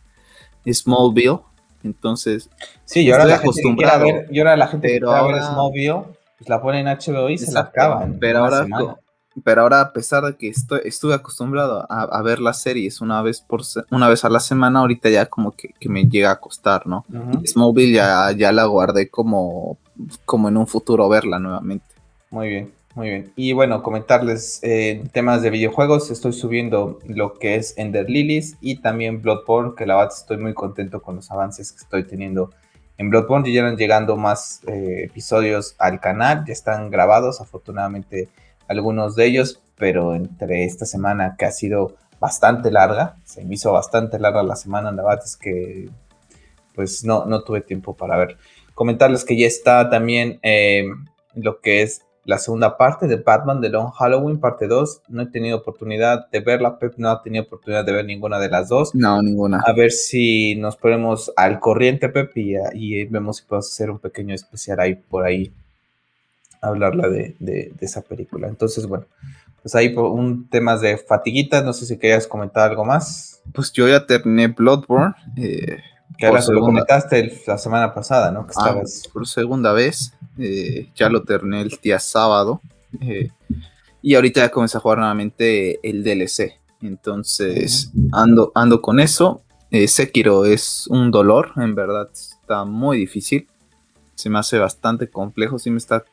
Smallville. 0.66 1.40
Entonces, 1.82 2.48
sí, 2.84 3.04
yo 3.04 3.14
era 3.14 3.24
la 3.24 3.36
acostumbrado. 3.36 4.04
Gente 4.04 4.28
yo 4.30 4.42
era 4.42 4.56
la 4.56 4.68
gente 4.68 4.88
pero 4.88 5.08
que 5.08 5.16
ahora, 5.16 5.34
ver 5.34 5.44
Smallville, 5.44 6.02
pues 6.38 6.48
la 6.48 6.62
ponen 6.62 6.86
en 6.86 6.96
HBO 6.96 7.28
y 7.28 7.38
se 7.38 7.52
la 7.52 7.60
acaban. 7.60 8.18
Pero 8.20 8.38
ahora, 8.38 8.66
pero 9.44 9.62
ahora, 9.62 9.80
a 9.80 9.92
pesar 9.92 10.24
de 10.24 10.36
que 10.36 10.48
estoy, 10.48 10.80
estuve 10.84 11.14
acostumbrado 11.14 11.86
a, 11.88 12.22
ver 12.22 12.38
las 12.38 12.60
series 12.60 13.00
una 13.00 13.22
vez, 13.22 13.40
por, 13.40 13.62
una 13.90 14.08
vez 14.08 14.24
a 14.24 14.28
la 14.28 14.40
semana, 14.40 14.80
ahorita 14.80 15.08
ya 15.08 15.26
como 15.26 15.52
que, 15.52 15.72
me 15.88 16.04
llega 16.04 16.30
a 16.30 16.40
costar, 16.40 16.86
¿no? 16.86 17.04
Smallville 17.46 17.94
ya, 17.94 18.30
ya 18.32 18.52
la 18.52 18.64
guardé 18.66 19.08
como, 19.08 19.78
como 20.24 20.48
en 20.48 20.56
un 20.56 20.66
futuro 20.66 21.08
verla 21.08 21.38
nuevamente. 21.38 21.86
Muy 22.30 22.48
bien, 22.48 22.72
muy 22.94 23.08
bien. 23.08 23.32
Y 23.36 23.52
bueno, 23.52 23.82
comentarles 23.82 24.60
eh, 24.62 25.02
temas 25.12 25.42
de 25.42 25.50
videojuegos. 25.50 26.10
Estoy 26.10 26.32
subiendo 26.32 26.98
lo 27.06 27.34
que 27.34 27.56
es 27.56 27.76
Ender 27.78 28.08
Lilies 28.08 28.56
y 28.60 28.80
también 28.80 29.22
Bloodborne, 29.22 29.74
que 29.76 29.86
la 29.86 29.96
verdad 29.96 30.12
estoy 30.14 30.36
muy 30.36 30.54
contento 30.54 31.00
con 31.00 31.16
los 31.16 31.30
avances 31.30 31.72
que 31.72 31.78
estoy 31.78 32.04
teniendo 32.04 32.50
en 32.98 33.10
Bloodborne. 33.10 33.48
Ya 33.48 33.60
llegan 33.60 33.76
llegando 33.76 34.16
más 34.16 34.60
eh, 34.66 35.04
episodios 35.04 35.74
al 35.78 36.00
canal, 36.00 36.44
ya 36.46 36.52
están 36.52 36.90
grabados, 36.90 37.40
afortunadamente 37.40 38.28
algunos 38.68 39.16
de 39.16 39.26
ellos, 39.26 39.60
pero 39.76 40.14
entre 40.14 40.64
esta 40.64 40.86
semana 40.86 41.36
que 41.38 41.46
ha 41.46 41.50
sido 41.50 41.96
bastante 42.20 42.70
larga, 42.70 43.16
se 43.24 43.44
me 43.44 43.54
hizo 43.54 43.72
bastante 43.72 44.18
larga 44.18 44.42
la 44.42 44.56
semana, 44.56 44.92
la 44.92 45.02
verdad 45.02 45.24
es 45.24 45.36
que 45.36 45.88
pues 46.74 47.04
no, 47.04 47.26
no 47.26 47.42
tuve 47.42 47.60
tiempo 47.60 47.94
para 47.96 48.16
ver. 48.16 48.38
Comentarles 48.74 49.24
que 49.24 49.36
ya 49.36 49.46
está 49.46 49.90
también 49.90 50.38
eh, 50.42 50.84
lo 51.34 51.60
que 51.60 51.82
es 51.82 52.02
la 52.24 52.38
segunda 52.38 52.76
parte 52.76 53.08
de 53.08 53.16
Batman 53.16 53.60
de 53.60 53.68
Long 53.68 53.90
Halloween, 53.90 54.38
parte 54.38 54.68
2. 54.68 55.02
No 55.08 55.22
he 55.22 55.26
tenido 55.26 55.58
oportunidad 55.58 56.28
de 56.30 56.40
verla, 56.40 56.78
Pep 56.78 56.94
no 56.96 57.10
ha 57.10 57.22
tenido 57.22 57.44
oportunidad 57.44 57.84
de 57.84 57.92
ver 57.92 58.04
ninguna 58.04 58.38
de 58.38 58.48
las 58.48 58.68
dos. 58.68 58.94
No, 58.94 59.20
ninguna. 59.22 59.60
A 59.66 59.72
ver 59.72 59.90
si 59.90 60.54
nos 60.54 60.76
ponemos 60.76 61.32
al 61.36 61.58
corriente, 61.58 62.08
Pep, 62.08 62.36
y, 62.36 62.54
y 62.74 63.04
vemos 63.06 63.38
si 63.38 63.44
podemos 63.44 63.72
hacer 63.72 63.90
un 63.90 63.98
pequeño 63.98 64.34
especial 64.34 64.78
ahí 64.80 64.94
por 64.94 65.24
ahí 65.24 65.52
hablarla 66.62 67.08
de, 67.08 67.34
de, 67.40 67.72
esa 67.80 68.02
película. 68.02 68.48
Entonces, 68.48 68.86
bueno, 68.86 69.06
pues 69.60 69.74
ahí 69.74 69.94
un 69.94 70.48
temas 70.48 70.80
de 70.80 70.96
fatiguitas, 70.96 71.64
no 71.64 71.72
sé 71.72 71.86
si 71.86 71.98
querías 71.98 72.26
comentar 72.26 72.70
algo 72.70 72.84
más. 72.84 73.42
Pues 73.52 73.72
yo 73.72 73.88
ya 73.88 74.06
terminé 74.06 74.46
Bloodborne. 74.46 75.14
Eh, 75.36 75.78
que 76.22 76.26
ahora 76.28 76.40
lo 76.52 76.60
comentaste 76.60 77.42
la 77.48 77.58
semana 77.58 77.92
pasada, 77.92 78.30
¿no? 78.30 78.46
Que 78.46 78.52
ah, 78.56 78.80
por 79.12 79.26
segunda 79.26 79.72
vez. 79.72 80.14
Eh, 80.38 80.88
ya 80.94 81.08
lo 81.08 81.24
terminé 81.24 81.62
el 81.62 81.70
día 81.82 81.98
sábado. 81.98 82.60
Eh, 83.00 83.30
y 84.02 84.14
ahorita 84.14 84.42
ya 84.42 84.48
comencé 84.50 84.76
a 84.76 84.80
jugar 84.80 84.98
nuevamente 84.98 85.80
el 85.82 86.04
DLC. 86.04 86.60
Entonces, 86.80 87.90
ando, 88.12 88.52
ando 88.54 88.80
con 88.80 89.00
eso. 89.00 89.42
Sekiro 89.88 90.44
es 90.44 90.86
un 90.86 91.10
dolor, 91.10 91.54
en 91.56 91.74
verdad. 91.74 92.08
Está 92.12 92.64
muy 92.64 92.98
difícil. 92.98 93.48
Se 94.14 94.30
me 94.30 94.38
hace 94.38 94.58
bastante 94.58 95.10
complejo. 95.10 95.58
Sí 95.58 95.70
me 95.70 95.78
está 95.78 96.04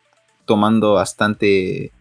tomando 0.45 0.93
bastante 0.93 1.91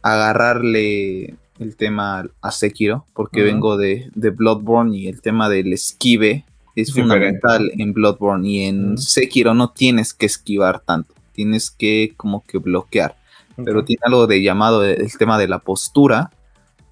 agarrarle 0.00 1.34
el 1.58 1.76
tema 1.76 2.28
a 2.40 2.50
Sekiro, 2.52 3.04
porque 3.14 3.42
vengo 3.42 3.76
de, 3.76 4.10
de, 4.14 4.30
Bloodborne 4.30 4.96
y 4.96 5.08
el 5.08 5.20
tema 5.22 5.48
del 5.48 5.72
esquive 5.72 6.44
es 6.76 6.92
fundamental 6.92 7.72
en 7.76 7.92
Bloodborne 7.92 8.48
y 8.48 8.64
en 8.64 8.98
Sekiro 8.98 9.54
no 9.54 9.70
tienes 9.70 10.14
que 10.14 10.26
esquivar 10.26 10.80
tanto, 10.80 11.14
tienes 11.32 11.70
que 11.70 12.12
como 12.16 12.44
que 12.44 12.58
bloquear, 12.58 13.16
pero 13.64 13.84
tiene 13.84 14.02
algo 14.04 14.26
de 14.26 14.42
llamado 14.42 14.84
el 14.84 15.18
tema 15.18 15.38
de 15.38 15.48
la 15.48 15.58
postura, 15.58 16.30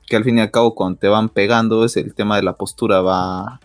que 0.06 0.16
al 0.16 0.24
fin 0.24 0.38
y 0.38 0.40
al 0.40 0.50
cabo 0.50 0.74
cuando 0.74 0.98
te 0.98 1.08
van 1.08 1.28
pegando 1.28 1.84
es 1.84 1.96
el 1.96 2.14
tema 2.14 2.36
de 2.36 2.42
la 2.42 2.54
postura 2.54 3.02
va 3.02 3.60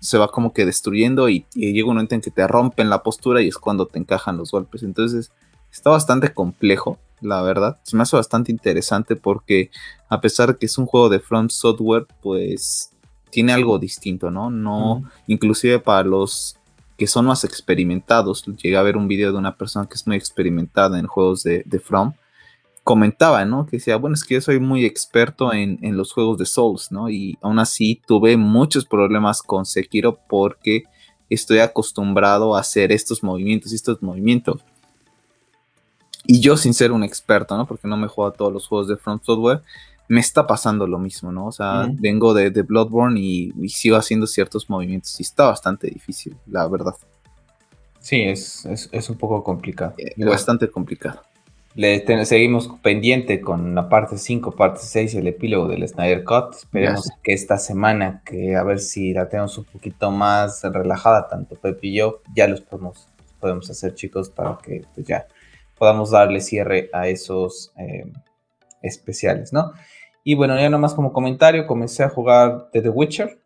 se 0.00 0.18
va 0.18 0.28
como 0.28 0.52
que 0.52 0.64
destruyendo 0.64 1.28
y, 1.28 1.46
llega 1.54 1.88
un 1.88 1.94
momento 1.94 2.14
en 2.14 2.20
que 2.20 2.30
te 2.30 2.46
rompen 2.46 2.90
la 2.90 3.02
postura 3.02 3.42
y 3.42 3.48
es 3.48 3.58
cuando 3.58 3.86
te 3.86 3.98
encajan 3.98 4.36
los 4.36 4.52
golpes. 4.52 4.82
Entonces 4.82 5.32
está 5.72 5.90
bastante 5.90 6.32
complejo, 6.32 6.98
la 7.20 7.42
verdad. 7.42 7.78
Se 7.82 7.96
me 7.96 8.02
hace 8.02 8.16
bastante 8.16 8.52
interesante 8.52 9.16
porque 9.16 9.70
a 10.08 10.20
pesar 10.20 10.52
de 10.52 10.58
que 10.58 10.66
es 10.66 10.78
un 10.78 10.86
juego 10.86 11.08
de 11.08 11.20
Front 11.20 11.50
Software, 11.50 12.06
pues 12.22 12.92
tiene 13.36 13.52
algo 13.52 13.78
distinto, 13.78 14.30
¿no? 14.30 14.48
No, 14.48 15.04
inclusive 15.26 15.78
para 15.78 16.08
los 16.08 16.56
que 16.96 17.06
son 17.06 17.26
más 17.26 17.44
experimentados, 17.44 18.42
llegué 18.46 18.78
a 18.78 18.82
ver 18.82 18.96
un 18.96 19.08
video 19.08 19.30
de 19.30 19.36
una 19.36 19.58
persona 19.58 19.86
que 19.86 19.92
es 19.92 20.06
muy 20.06 20.16
experimentada 20.16 20.98
en 20.98 21.06
juegos 21.06 21.42
de, 21.42 21.62
de 21.66 21.78
From 21.78 22.14
comentaba, 22.82 23.44
¿no? 23.44 23.66
Que 23.66 23.76
decía, 23.76 23.96
bueno, 23.96 24.14
es 24.14 24.24
que 24.24 24.36
yo 24.36 24.40
soy 24.40 24.58
muy 24.58 24.86
experto 24.86 25.52
en, 25.52 25.78
los 25.98 26.14
juegos 26.14 26.38
de 26.38 26.46
Souls, 26.46 26.90
¿no? 26.90 27.10
Y 27.10 27.36
aún 27.42 27.58
así 27.58 28.00
tuve 28.06 28.38
muchos 28.38 28.86
problemas 28.86 29.42
con 29.42 29.66
Sekiro 29.66 30.18
porque 30.26 30.84
estoy 31.28 31.58
acostumbrado 31.58 32.56
a 32.56 32.60
hacer 32.60 32.90
estos 32.90 33.22
movimientos 33.22 33.72
y 33.72 33.74
estos 33.74 34.00
movimientos. 34.02 34.62
Y 36.24 36.40
yo 36.40 36.56
sin 36.56 36.72
ser 36.72 36.90
un 36.90 37.04
experto, 37.04 37.54
¿no? 37.58 37.66
Porque 37.66 37.86
no 37.86 37.98
me 37.98 38.08
juego 38.08 38.30
a 38.30 38.32
todos 38.32 38.50
los 38.50 38.66
juegos 38.66 38.88
de 38.88 38.96
Front 38.96 39.24
Software, 39.24 39.60
me 40.08 40.20
está 40.20 40.46
pasando 40.46 40.86
lo 40.86 40.98
mismo, 40.98 41.32
¿no? 41.32 41.46
O 41.46 41.52
sea, 41.52 41.88
vengo 41.90 42.34
de, 42.34 42.50
Bloodborne 42.62 43.18
y, 43.20 43.68
sigo 43.68 43.96
haciendo 43.96 44.26
ciertos 44.26 44.70
movimientos 44.70 45.18
y 45.18 45.22
está 45.22 45.46
bastante 45.46 45.88
difícil, 45.88 46.36
la 46.46 46.66
verdad. 46.68 46.94
Sí, 48.00 48.22
es, 48.22 48.64
un 49.08 49.18
poco 49.18 49.42
complicado. 49.42 49.94
Eh, 49.98 50.24
bastante 50.24 50.70
complicado. 50.70 51.22
Le 51.76 52.24
seguimos 52.24 52.70
pendiente 52.82 53.42
con 53.42 53.74
la 53.74 53.90
parte 53.90 54.16
5, 54.16 54.52
parte 54.52 54.80
6 54.82 55.12
y 55.12 55.18
el 55.18 55.26
epílogo 55.26 55.68
del 55.68 55.86
Snyder 55.86 56.24
Cut. 56.24 56.54
Esperemos 56.54 57.10
que 57.22 57.34
esta 57.34 57.58
semana, 57.58 58.22
que 58.24 58.56
a 58.56 58.62
ver 58.62 58.78
si 58.78 59.12
la 59.12 59.28
tenemos 59.28 59.58
un 59.58 59.64
poquito 59.64 60.10
más 60.10 60.62
relajada, 60.62 61.28
tanto 61.28 61.54
Pepe 61.56 61.88
y 61.88 61.96
yo, 61.96 62.22
ya 62.34 62.48
los 62.48 62.62
podemos, 62.62 63.08
podemos 63.40 63.68
hacer, 63.68 63.94
chicos, 63.94 64.30
para 64.30 64.56
que 64.56 64.84
pues, 64.94 65.06
ya 65.06 65.26
podamos 65.76 66.12
darle 66.12 66.40
cierre 66.40 66.88
a 66.94 67.08
esos 67.08 67.72
eh, 67.76 68.10
especiales, 68.80 69.52
¿no? 69.52 69.72
Y 70.28 70.34
bueno, 70.34 70.58
ya 70.58 70.68
nomás 70.68 70.92
como 70.92 71.12
comentario, 71.12 71.68
comencé 71.68 72.02
a 72.02 72.08
jugar 72.08 72.68
The 72.72 72.88
Witcher. 72.88 73.38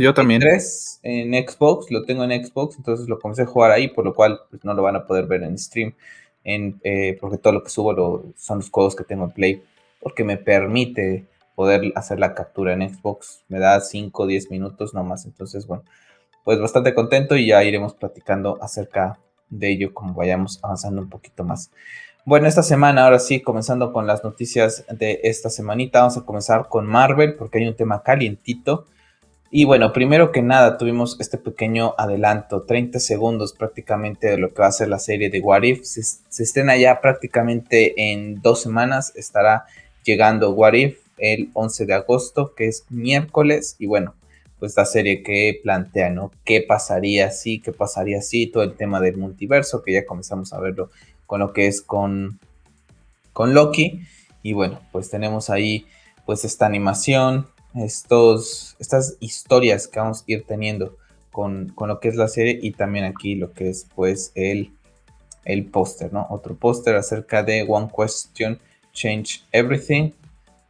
yo 0.00 0.12
también. 0.12 0.40
3 0.40 0.98
en 1.04 1.48
Xbox, 1.48 1.92
lo 1.92 2.02
tengo 2.02 2.24
en 2.24 2.44
Xbox, 2.44 2.76
entonces 2.76 3.08
lo 3.08 3.20
comencé 3.20 3.42
a 3.42 3.46
jugar 3.46 3.70
ahí, 3.70 3.86
por 3.86 4.04
lo 4.04 4.12
cual 4.12 4.40
pues, 4.50 4.64
no 4.64 4.74
lo 4.74 4.82
van 4.82 4.96
a 4.96 5.06
poder 5.06 5.26
ver 5.26 5.44
en 5.44 5.56
stream 5.56 5.94
eh, 6.44 7.16
porque 7.20 7.38
todo 7.38 7.52
lo 7.52 7.62
que 7.62 7.70
subo 7.70 8.32
son 8.36 8.58
los 8.58 8.68
juegos 8.68 8.96
que 8.96 9.04
tengo 9.04 9.26
en 9.26 9.30
Play, 9.30 9.62
porque 10.00 10.24
me 10.24 10.38
permite 10.38 11.28
poder 11.54 11.92
hacer 11.94 12.18
la 12.18 12.34
captura 12.34 12.72
en 12.72 12.92
Xbox. 12.92 13.44
Me 13.46 13.60
da 13.60 13.80
5 13.80 14.20
o 14.20 14.26
10 14.26 14.50
minutos 14.50 14.94
nomás. 14.94 15.24
Entonces, 15.24 15.68
bueno, 15.68 15.84
pues 16.42 16.58
bastante 16.60 16.94
contento 16.94 17.36
y 17.36 17.46
ya 17.46 17.62
iremos 17.62 17.94
platicando 17.94 18.58
acerca 18.60 19.20
de 19.50 19.70
ello 19.70 19.94
como 19.94 20.14
vayamos 20.14 20.58
avanzando 20.64 21.00
un 21.00 21.10
poquito 21.10 21.44
más. 21.44 21.70
Bueno, 22.28 22.46
esta 22.46 22.62
semana, 22.62 23.04
ahora 23.04 23.20
sí, 23.20 23.40
comenzando 23.40 23.90
con 23.90 24.06
las 24.06 24.22
noticias 24.22 24.84
de 24.90 25.20
esta 25.22 25.48
semanita, 25.48 26.00
vamos 26.00 26.18
a 26.18 26.26
comenzar 26.26 26.68
con 26.68 26.86
Marvel 26.86 27.36
porque 27.36 27.56
hay 27.56 27.66
un 27.66 27.74
tema 27.74 28.02
calientito 28.02 28.84
y 29.50 29.64
bueno, 29.64 29.94
primero 29.94 30.30
que 30.30 30.42
nada 30.42 30.76
tuvimos 30.76 31.16
este 31.20 31.38
pequeño 31.38 31.94
adelanto, 31.96 32.64
30 32.64 33.00
segundos 33.00 33.54
prácticamente 33.54 34.26
de 34.28 34.36
lo 34.36 34.52
que 34.52 34.60
va 34.60 34.68
a 34.68 34.72
ser 34.72 34.90
la 34.90 34.98
serie 34.98 35.30
de 35.30 35.40
What 35.40 35.62
If. 35.62 35.84
Se, 35.84 36.02
se 36.02 36.42
estrena 36.42 36.76
ya 36.76 37.00
prácticamente 37.00 37.94
en 38.12 38.42
dos 38.42 38.60
semanas, 38.60 39.14
estará 39.16 39.64
llegando 40.04 40.50
What 40.50 40.74
If 40.74 40.98
el 41.16 41.48
11 41.54 41.86
de 41.86 41.94
agosto, 41.94 42.54
que 42.54 42.68
es 42.68 42.84
miércoles. 42.90 43.74
Y 43.78 43.86
bueno, 43.86 44.14
pues 44.58 44.76
la 44.76 44.84
serie 44.84 45.22
que 45.22 45.58
plantea, 45.62 46.10
¿no? 46.10 46.30
¿Qué 46.44 46.60
pasaría 46.60 47.30
si? 47.30 47.60
¿Qué 47.60 47.72
pasaría 47.72 48.20
si? 48.20 48.48
Todo 48.48 48.64
el 48.64 48.74
tema 48.74 49.00
del 49.00 49.16
multiverso, 49.16 49.82
que 49.82 49.94
ya 49.94 50.04
comenzamos 50.04 50.52
a 50.52 50.60
verlo 50.60 50.90
con 51.28 51.40
lo 51.40 51.52
que 51.52 51.66
es 51.66 51.82
con, 51.82 52.40
con 53.34 53.54
Loki. 53.54 54.00
Y 54.42 54.54
bueno, 54.54 54.80
pues 54.90 55.10
tenemos 55.10 55.50
ahí 55.50 55.86
pues 56.24 56.44
esta 56.44 56.64
animación, 56.64 57.46
estos, 57.74 58.76
estas 58.80 59.16
historias 59.20 59.86
que 59.86 60.00
vamos 60.00 60.22
a 60.22 60.24
ir 60.26 60.44
teniendo 60.44 60.96
con, 61.30 61.74
lo 61.78 62.00
que 62.00 62.08
es 62.08 62.16
la 62.16 62.28
serie 62.28 62.58
y 62.60 62.72
también 62.72 63.04
aquí 63.04 63.34
lo 63.34 63.52
que 63.52 63.68
es 63.68 63.86
pues 63.94 64.32
el, 64.34 64.72
el 65.44 65.66
póster, 65.66 66.12
¿no? 66.14 66.26
Otro 66.30 66.56
póster 66.56 66.96
acerca 66.96 67.42
de 67.42 67.64
One 67.68 67.90
Question 67.94 68.58
Change 68.92 69.44
Everything. 69.52 70.12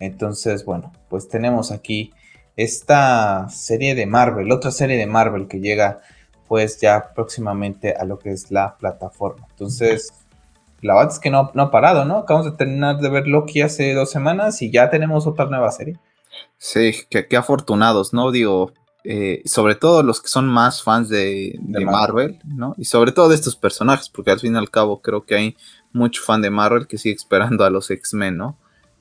Entonces, 0.01 0.65
bueno, 0.65 0.93
pues 1.09 1.29
tenemos 1.29 1.71
aquí 1.71 2.13
esta 2.57 3.49
serie 3.49 3.95
de 3.95 4.07
Marvel, 4.07 4.51
otra 4.51 4.73
serie 4.73 4.97
de 4.97 5.07
Marvel 5.07 5.47
que 5.47 5.61
llega 5.61 6.01
pues 6.49 6.81
ya 6.81 7.13
próximamente 7.15 7.93
a 7.93 8.05
lo 8.05 8.19
que 8.19 8.33
es 8.33 8.51
la 8.51 8.77
plataforma. 8.77 9.47
Entonces, 9.51 10.13
la 10.81 10.95
verdad 10.95 11.13
es 11.13 11.19
que 11.19 11.31
no, 11.31 11.51
no 11.55 11.65
ha 11.65 11.71
parado, 11.71 12.05
¿no? 12.05 12.19
Acabamos 12.19 12.51
de 12.51 12.57
terminar 12.57 12.99
de 12.99 13.09
ver 13.09 13.27
Loki 13.27 13.63
hace 13.63 13.95
dos 13.95 14.11
semanas 14.11 14.63
y 14.63 14.71
ya 14.71 14.91
tenemos 14.91 15.27
otra 15.27 15.47
nueva 15.47 15.71
serie. 15.73 15.99
Sí, 16.57 16.93
qué, 17.11 17.37
afortunados, 17.37 18.13
¿no? 18.13 18.31
Digo, 18.31 18.73
eh, 19.05 19.43
sobre 19.45 19.75
todo 19.75 20.03
los 20.03 20.21
que 20.21 20.29
son 20.29 20.47
más 20.47 20.83
fans 20.83 21.09
de, 21.09 21.59
Marvel, 21.63 22.39
¿no? 22.45 22.75
Y 22.77 22.85
sobre 22.85 23.13
todo 23.13 23.29
de 23.29 23.35
estos 23.35 23.57
personajes, 23.57 24.09
porque 24.09 24.31
al 24.31 24.41
fin 24.41 24.55
y 24.55 24.59
al 24.59 24.71
cabo 24.71 25.01
creo 25.01 25.25
que 25.25 25.35
hay 25.35 25.57
mucho 25.93 26.23
fan 26.23 26.43
de 26.43 26.51
Marvel 26.51 26.87
que 26.87 26.99
sigue 26.99 27.15
esperando 27.15 27.65
a 27.65 27.71
los 27.71 27.91
X-Men, 27.91 28.37
¿no? 28.37 28.59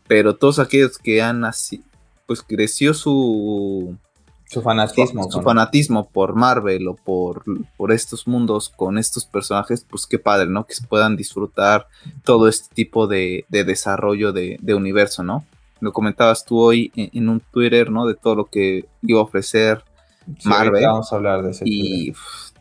Pero 0.07 0.35
todos 0.35 0.59
aquellos 0.59 0.97
que 0.97 1.21
han 1.21 1.43
así, 1.43 1.83
pues 2.25 2.41
creció 2.41 2.93
su... 2.93 3.97
Su 4.49 4.61
fanatismo. 4.61 5.29
Su, 5.29 5.41
fanatismo 5.41 6.09
por 6.09 6.35
Marvel 6.35 6.87
o 6.87 6.95
por, 6.95 7.43
por 7.75 7.91
estos 7.91 8.27
mundos 8.27 8.69
con 8.69 8.97
estos 8.97 9.25
personajes, 9.25 9.85
pues 9.89 10.05
qué 10.05 10.19
padre, 10.19 10.47
¿no? 10.47 10.65
Que 10.65 10.73
se 10.73 10.87
puedan 10.87 11.17
disfrutar 11.17 11.87
todo 12.23 12.47
este 12.47 12.73
tipo 12.73 13.07
de, 13.07 13.45
desarrollo 13.49 14.31
de, 14.31 14.57
de 14.61 14.73
universo, 14.73 15.23
¿no? 15.23 15.45
lo 15.79 15.93
comentabas 15.93 16.45
tú 16.45 16.59
hoy 16.59 16.91
en, 16.95 17.29
un 17.29 17.39
Twitter, 17.39 17.91
¿no? 17.91 18.05
De 18.05 18.15
todo 18.15 18.35
lo 18.35 18.45
que 18.45 18.85
iba 19.01 19.19
a 19.19 19.23
ofrecer 19.23 19.83
Marvel. 20.43 20.85
Vamos 20.85 21.11
a 21.11 21.15
hablar 21.15 21.43
de 21.43 21.51
ese. 21.51 21.63
Y 21.67 22.13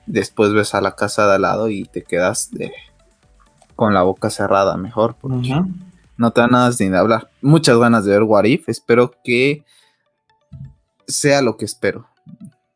después 0.07 0.52
ves 0.52 0.75
a 0.75 0.81
la 0.81 0.95
casa 0.95 1.26
de 1.26 1.35
al 1.35 1.43
lado 1.43 1.69
y 1.69 1.85
te 1.85 2.02
quedas 2.02 2.50
con 3.75 3.95
la 3.95 4.02
boca 4.02 4.31
cerrada, 4.31 4.76
mejor, 4.76 5.16
porque 5.21 5.55
no 6.16 6.31
te 6.31 6.40
dan 6.40 6.50
nada 6.50 6.71
ni 6.78 6.88
de 6.88 6.99
hablar. 6.99 7.31
Muchas 7.43 7.78
ganas 7.78 8.05
de 8.05 8.12
ver 8.12 8.23
What 8.23 8.45
If. 8.45 8.69
Espero 8.69 9.14
que 9.25 9.64
sea 11.07 11.43
lo 11.43 11.57
que 11.57 11.65
espero. 11.65 12.07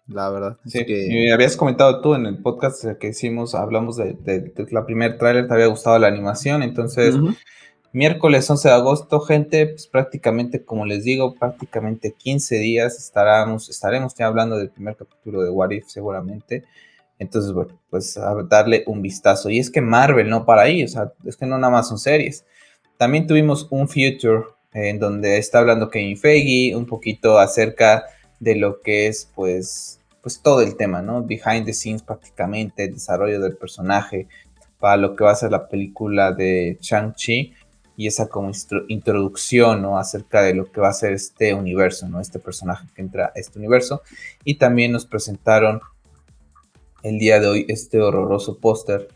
La 0.07 0.29
verdad. 0.29 0.57
Sí, 0.67 0.85
que... 0.85 1.31
habías 1.33 1.57
comentado 1.57 2.01
tú 2.01 2.15
en 2.15 2.27
el 2.27 2.39
podcast 2.39 2.85
que 2.99 3.09
hicimos, 3.09 3.55
hablamos 3.55 3.97
de, 3.97 4.53
la 4.71 4.85
primer 4.85 5.19
tráiler, 5.19 5.47
te 5.47 5.55
había 5.55 5.67
gustado 5.67 5.99
la 5.99 6.09
animación, 6.09 6.63
entonces 6.63 7.15
Miércoles 7.93 8.49
11 8.49 8.69
de 8.69 8.75
agosto, 8.75 9.19
gente, 9.19 9.67
pues 9.67 9.89
prácticamente, 9.89 10.65
como 10.65 10.87
les 10.87 11.03
digo, 11.03 11.35
prácticamente 11.35 12.15
15 12.17 12.57
días 12.59 12.97
estaremos, 12.97 13.69
estaremos 13.69 14.15
ya 14.15 14.27
hablando 14.27 14.57
del 14.57 14.71
primer 14.71 14.95
capítulo 14.95 15.43
de 15.43 15.51
What 15.51 15.71
If 15.73 15.89
seguramente. 15.89 16.63
Entonces, 17.19 17.53
bueno, 17.53 17.81
pues 17.91 18.17
a 18.17 18.33
darle 18.45 18.85
un 18.87 19.03
vistazo. 19.03 19.51
Y 19.51 19.59
es 19.59 19.71
que 19.71 19.81
Marvel 19.81 20.31
no 20.31 20.47
para 20.47 20.63
ahí, 20.63 20.85
o 20.85 20.89
sea, 20.89 21.13
es 21.25 21.37
que 21.37 21.47
no 21.47 21.59
nada 21.59 21.73
más 21.73 21.89
son 21.89 21.99
series. 21.99 22.45
También 22.97 23.27
tuvimos 23.27 23.67
un 23.71 23.89
Future 23.89 24.45
en 24.73 25.01
donde 25.01 25.39
está 25.39 25.59
hablando 25.59 25.91
Kevin 25.91 26.17
Feige 26.17 26.77
un 26.77 26.87
poquito 26.87 27.41
acerca 27.41 28.05
de 28.41 28.57
lo 28.57 28.81
que 28.81 29.07
es, 29.07 29.31
pues, 29.35 30.01
pues 30.23 30.41
todo 30.43 30.63
el 30.63 30.77
tema, 30.77 31.03
¿no? 31.03 31.23
Behind 31.23 31.65
the 31.65 31.73
scenes 31.73 32.03
prácticamente, 32.03 32.85
el 32.85 32.95
desarrollo 32.95 33.41
del 33.41 33.57
personaje 33.57 34.27
para 34.81 34.97
lo 34.97 35.15
que 35.15 35.25
va 35.25 35.33
a 35.33 35.37
ser 35.37 35.53
la 35.53 35.69
película 35.69 36.33
de 36.33 36.79
Shang-Chi 36.81 37.55
y 37.97 38.07
esa 38.07 38.29
como 38.29 38.51
introducción 38.89 39.83
¿no? 39.83 39.99
acerca 39.99 40.41
de 40.41 40.55
lo 40.55 40.73
que 40.73 40.81
va 40.81 40.89
a 40.89 40.95
ser 40.95 41.13
este 41.13 41.53
universo, 41.53 42.09
¿no? 42.09 42.19
este 42.19 42.39
personaje 42.39 42.87
que 42.95 43.03
entra 43.03 43.27
a 43.27 43.33
este 43.39 43.59
universo. 43.59 44.01
Y 44.43 44.55
también 44.55 44.91
nos 44.91 45.05
presentaron 45.05 45.83
el 47.03 47.19
día 47.19 47.41
de 47.41 47.47
hoy 47.47 47.67
este 47.69 48.01
horroroso 48.01 48.59
póster 48.59 49.09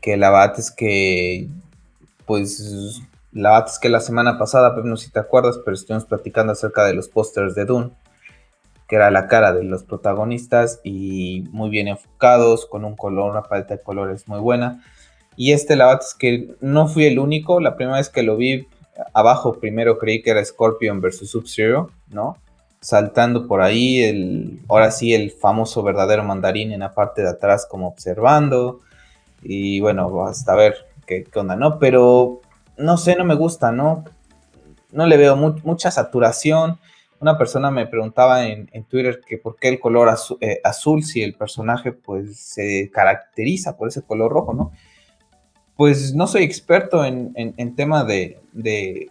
que 0.00 0.16
la 0.16 0.30
verdad 0.30 0.58
es 0.58 0.70
que, 0.70 1.48
pues, 2.26 3.00
la 3.32 3.52
verdad 3.52 3.68
es 3.68 3.78
que 3.78 3.88
la 3.88 4.00
semana 4.00 4.38
pasada, 4.38 4.74
no 4.84 4.96
sé 4.96 5.06
si 5.06 5.12
te 5.12 5.20
acuerdas, 5.20 5.58
pero 5.64 5.74
estuvimos 5.74 6.04
platicando 6.04 6.52
acerca 6.52 6.84
de 6.84 6.94
los 6.94 7.08
pósters 7.08 7.54
de 7.54 7.64
Dune, 7.64 7.90
que 8.92 8.96
era 8.96 9.10
la 9.10 9.26
cara 9.26 9.54
de 9.54 9.64
los 9.64 9.84
protagonistas 9.84 10.78
y 10.84 11.44
muy 11.50 11.70
bien 11.70 11.88
enfocados, 11.88 12.66
con 12.66 12.84
un 12.84 12.94
color, 12.94 13.30
una 13.30 13.42
paleta 13.42 13.76
de 13.76 13.82
colores 13.82 14.28
muy 14.28 14.38
buena. 14.38 14.84
Y 15.34 15.52
este, 15.52 15.76
la 15.76 15.94
es 15.94 16.12
que 16.12 16.56
no 16.60 16.88
fui 16.88 17.06
el 17.06 17.18
único. 17.18 17.58
La 17.58 17.74
primera 17.74 17.96
vez 17.96 18.10
que 18.10 18.22
lo 18.22 18.36
vi 18.36 18.68
abajo, 19.14 19.54
primero 19.54 19.96
creí 19.96 20.20
que 20.20 20.32
era 20.32 20.44
Scorpion 20.44 21.00
versus 21.00 21.30
Sub-Zero, 21.30 21.90
¿no? 22.10 22.36
Saltando 22.82 23.48
por 23.48 23.62
ahí, 23.62 24.02
el, 24.02 24.60
ahora 24.68 24.90
sí, 24.90 25.14
el 25.14 25.30
famoso 25.30 25.82
verdadero 25.82 26.22
mandarín 26.22 26.70
en 26.70 26.80
la 26.80 26.92
parte 26.92 27.22
de 27.22 27.30
atrás, 27.30 27.66
como 27.66 27.88
observando. 27.88 28.80
Y 29.42 29.80
bueno, 29.80 30.22
hasta 30.26 30.54
ver 30.54 30.74
qué 31.06 31.24
onda, 31.34 31.56
¿no? 31.56 31.78
Pero 31.78 32.42
no 32.76 32.98
sé, 32.98 33.16
no 33.16 33.24
me 33.24 33.36
gusta, 33.36 33.72
¿no? 33.72 34.04
No 34.90 35.06
le 35.06 35.16
veo 35.16 35.34
mucha 35.34 35.90
saturación. 35.90 36.78
Una 37.22 37.38
persona 37.38 37.70
me 37.70 37.86
preguntaba 37.86 38.48
en, 38.48 38.84
Twitter 38.88 39.20
que 39.24 39.38
por 39.38 39.54
qué 39.54 39.68
el 39.68 39.78
color 39.78 40.12
eh, 40.40 40.60
azul, 40.64 41.04
si 41.04 41.22
el 41.22 41.34
personaje 41.34 41.92
pues 41.92 42.36
se 42.36 42.90
caracteriza 42.92 43.76
por 43.76 43.86
ese 43.86 44.02
color 44.02 44.32
rojo, 44.32 44.52
¿no? 44.52 44.72
Pues 45.76 46.16
no 46.16 46.26
soy 46.26 46.42
experto 46.42 47.04
en, 47.04 47.32
en, 47.36 47.76
tema 47.76 48.02
de, 48.02 48.40
de, 48.52 49.08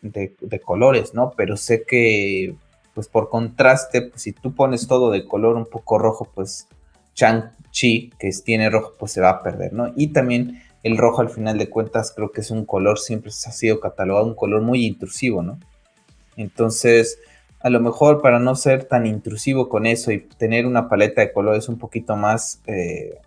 de, 0.00 0.60
colores, 0.60 1.12
¿no? 1.12 1.34
Pero 1.36 1.58
sé 1.58 1.84
que 1.86 2.56
pues 2.94 3.06
por 3.06 3.28
contraste, 3.28 4.00
pues, 4.00 4.22
si 4.22 4.32
tú 4.32 4.54
pones 4.54 4.88
todo 4.88 5.10
de 5.10 5.26
color 5.26 5.56
un 5.56 5.66
poco 5.66 5.98
rojo, 5.98 6.26
pues 6.34 6.66
Chang-Chi, 7.14 8.14
que 8.18 8.30
tiene 8.46 8.70
rojo, 8.70 8.94
pues 8.98 9.12
se 9.12 9.20
va 9.20 9.28
a 9.28 9.42
perder, 9.42 9.74
¿no? 9.74 9.92
Y 9.94 10.14
también 10.14 10.62
el 10.82 10.96
rojo 10.96 11.20
al 11.20 11.28
final 11.28 11.58
de 11.58 11.68
cuentas 11.68 12.14
creo 12.16 12.32
que 12.32 12.40
es 12.40 12.50
un 12.50 12.64
color, 12.64 12.98
siempre 12.98 13.28
ha 13.28 13.52
sido 13.52 13.78
catalogado 13.78 14.26
un 14.26 14.34
color 14.34 14.62
muy 14.62 14.86
intrusivo, 14.86 15.42
¿no? 15.42 15.58
Entonces, 16.36 17.18
a 17.60 17.70
lo 17.70 17.80
mejor 17.80 18.20
para 18.22 18.38
no 18.38 18.54
ser 18.54 18.84
tan 18.84 19.06
intrusivo 19.06 19.68
con 19.68 19.86
eso 19.86 20.12
y 20.12 20.20
tener 20.20 20.66
una 20.66 20.88
paleta 20.88 21.20
de 21.20 21.32
colores 21.32 21.68
un 21.68 21.78
poquito 21.78 22.16
más, 22.16 22.62
eh, 22.66 23.18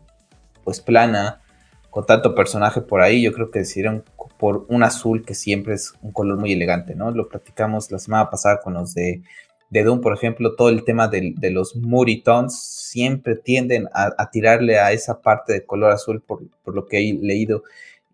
pues 0.64 0.82
plana, 0.82 1.42
con 1.90 2.06
tanto 2.06 2.36
personaje 2.36 2.82
por 2.82 3.02
ahí, 3.02 3.22
yo 3.22 3.34
creo 3.34 3.50
que 3.50 3.60
decidieron 3.60 4.04
por 4.38 4.66
un 4.70 4.84
azul 4.84 5.26
que 5.26 5.34
siempre 5.34 5.74
es 5.74 5.94
un 6.02 6.12
color 6.12 6.38
muy 6.38 6.54
elegante, 6.54 6.96
¿no? 6.96 7.12
Lo 7.12 7.28
platicamos 7.28 7.92
la 7.92 8.00
semana 8.00 8.30
pasada 8.30 8.62
con 8.62 8.76
los 8.76 8.94
de 8.94 9.22
de 9.70 9.84
Doom, 9.84 10.02
por 10.02 10.14
ejemplo, 10.14 10.56
todo 10.56 10.70
el 10.70 10.84
tema 10.84 11.08
de, 11.08 11.36
los 11.52 11.76
Moody 11.76 12.24
siempre 12.50 13.36
tienden 13.36 13.88
a, 13.94 14.30
tirarle 14.32 14.80
a 14.80 14.92
esa 14.92 15.22
parte 15.22 15.54
de 15.54 15.66
color 15.66 15.92
azul 15.92 16.22
por, 16.22 16.42
lo 16.66 16.88
que 16.88 16.98
he 16.98 17.14
leído 17.14 17.64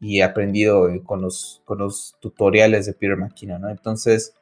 y 0.02 0.22
aprendido 0.22 0.90
eh, 0.90 1.02
con 1.04 1.22
los, 1.22 1.62
con 1.66 1.80
los 1.80 2.16
tutoriales 2.20 2.86
de 2.86 2.94
Peter 2.94 3.16
McKinnon, 3.16 3.62
¿no? 3.62 3.70
Entonces, 3.70 4.34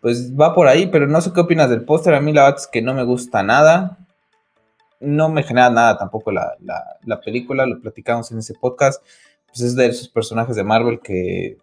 pues 0.00 0.32
va 0.38 0.54
por 0.54 0.68
ahí, 0.68 0.86
pero 0.86 1.06
no 1.06 1.20
sé 1.20 1.32
qué 1.32 1.40
opinas 1.40 1.70
del 1.70 1.84
póster. 1.84 2.14
A 2.14 2.20
mí 2.20 2.32
la 2.32 2.44
verdad 2.44 2.60
es 2.60 2.66
que 2.66 2.82
no 2.82 2.94
me 2.94 3.04
gusta 3.04 3.42
nada. 3.42 3.98
No 5.00 5.28
me 5.28 5.42
genera 5.42 5.70
nada 5.70 5.98
tampoco 5.98 6.32
la, 6.32 6.56
película, 7.24 7.66
lo 7.66 7.80
platicamos 7.80 8.30
en 8.32 8.38
ese 8.38 8.54
podcast. 8.54 9.02
Pues 9.46 9.60
es 9.60 9.76
de 9.76 9.86
esos 9.86 10.08
personajes 10.08 10.56
de 10.56 10.64
Marvel 10.64 11.00
que, 11.00 11.56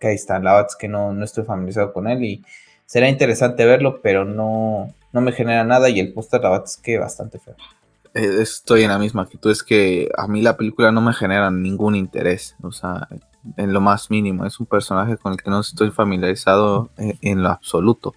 que 0.00 0.08
ahí 0.08 0.14
están. 0.14 0.44
La 0.44 0.52
verdad 0.52 0.68
es 0.70 0.76
que 0.76 0.88
no, 0.88 1.12
no 1.12 1.24
estoy 1.24 1.44
familiarizado 1.44 1.92
con 1.92 2.08
él 2.08 2.24
y 2.24 2.44
será 2.86 3.08
interesante 3.08 3.64
verlo, 3.64 4.00
pero 4.02 4.24
no, 4.24 4.92
no 5.12 5.20
me 5.20 5.32
genera 5.32 5.64
nada 5.64 5.88
y 5.88 6.00
el 6.00 6.12
póster 6.12 6.40
la 6.42 6.50
verdad 6.50 6.66
es 6.66 6.76
que 6.76 6.98
bastante 6.98 7.38
feo. 7.38 7.56
Eh, 8.14 8.38
estoy 8.40 8.82
en 8.82 8.90
la 8.90 8.98
misma 8.98 9.22
actitud, 9.22 9.50
es 9.50 9.62
que 9.62 10.08
a 10.16 10.28
mí 10.28 10.42
la 10.42 10.56
película 10.56 10.92
no 10.92 11.00
me 11.00 11.12
genera 11.12 11.50
ningún 11.50 11.96
interés, 11.96 12.54
o 12.62 12.70
sea, 12.70 13.08
en 13.56 13.72
lo 13.72 13.80
más 13.80 14.10
mínimo, 14.10 14.44
es 14.46 14.58
un 14.60 14.66
personaje 14.66 15.16
con 15.16 15.32
el 15.32 15.42
que 15.42 15.50
no 15.50 15.60
estoy 15.60 15.90
familiarizado 15.90 16.90
en, 16.96 17.18
en 17.22 17.42
lo 17.42 17.50
absoluto. 17.50 18.14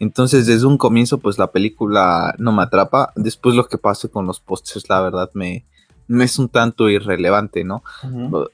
Entonces, 0.00 0.46
desde 0.46 0.66
un 0.66 0.76
comienzo, 0.76 1.18
pues 1.18 1.38
la 1.38 1.52
película 1.52 2.34
no 2.38 2.52
me 2.52 2.62
atrapa. 2.62 3.12
Después 3.16 3.54
lo 3.54 3.68
que 3.68 3.78
pase 3.78 4.08
con 4.08 4.26
los 4.26 4.40
pósters, 4.40 4.88
la 4.88 5.00
verdad, 5.00 5.30
me, 5.34 5.64
me 6.08 6.24
es 6.24 6.38
un 6.38 6.48
tanto 6.48 6.90
irrelevante, 6.90 7.64
¿no? 7.64 7.82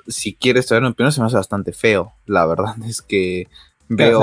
Si 0.06 0.34
quieres 0.34 0.66
saber 0.66 0.82
mi 0.82 0.90
opinión, 0.90 1.12
se 1.12 1.20
me 1.20 1.26
hace 1.26 1.36
bastante 1.36 1.72
feo. 1.72 2.12
La 2.26 2.46
verdad 2.46 2.74
es 2.84 3.02
que 3.02 3.48
Veo, 3.92 4.20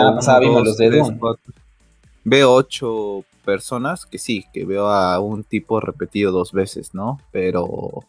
veo 2.23 2.53
ocho 2.53 3.25
personas 3.43 4.05
que 4.05 4.17
sí, 4.17 4.45
que 4.53 4.63
veo 4.63 4.87
a 4.87 5.19
un 5.19 5.43
tipo 5.43 5.81
repetido 5.81 6.31
dos 6.31 6.53
veces, 6.53 6.93
¿no? 6.93 7.19
Pero 7.33 8.05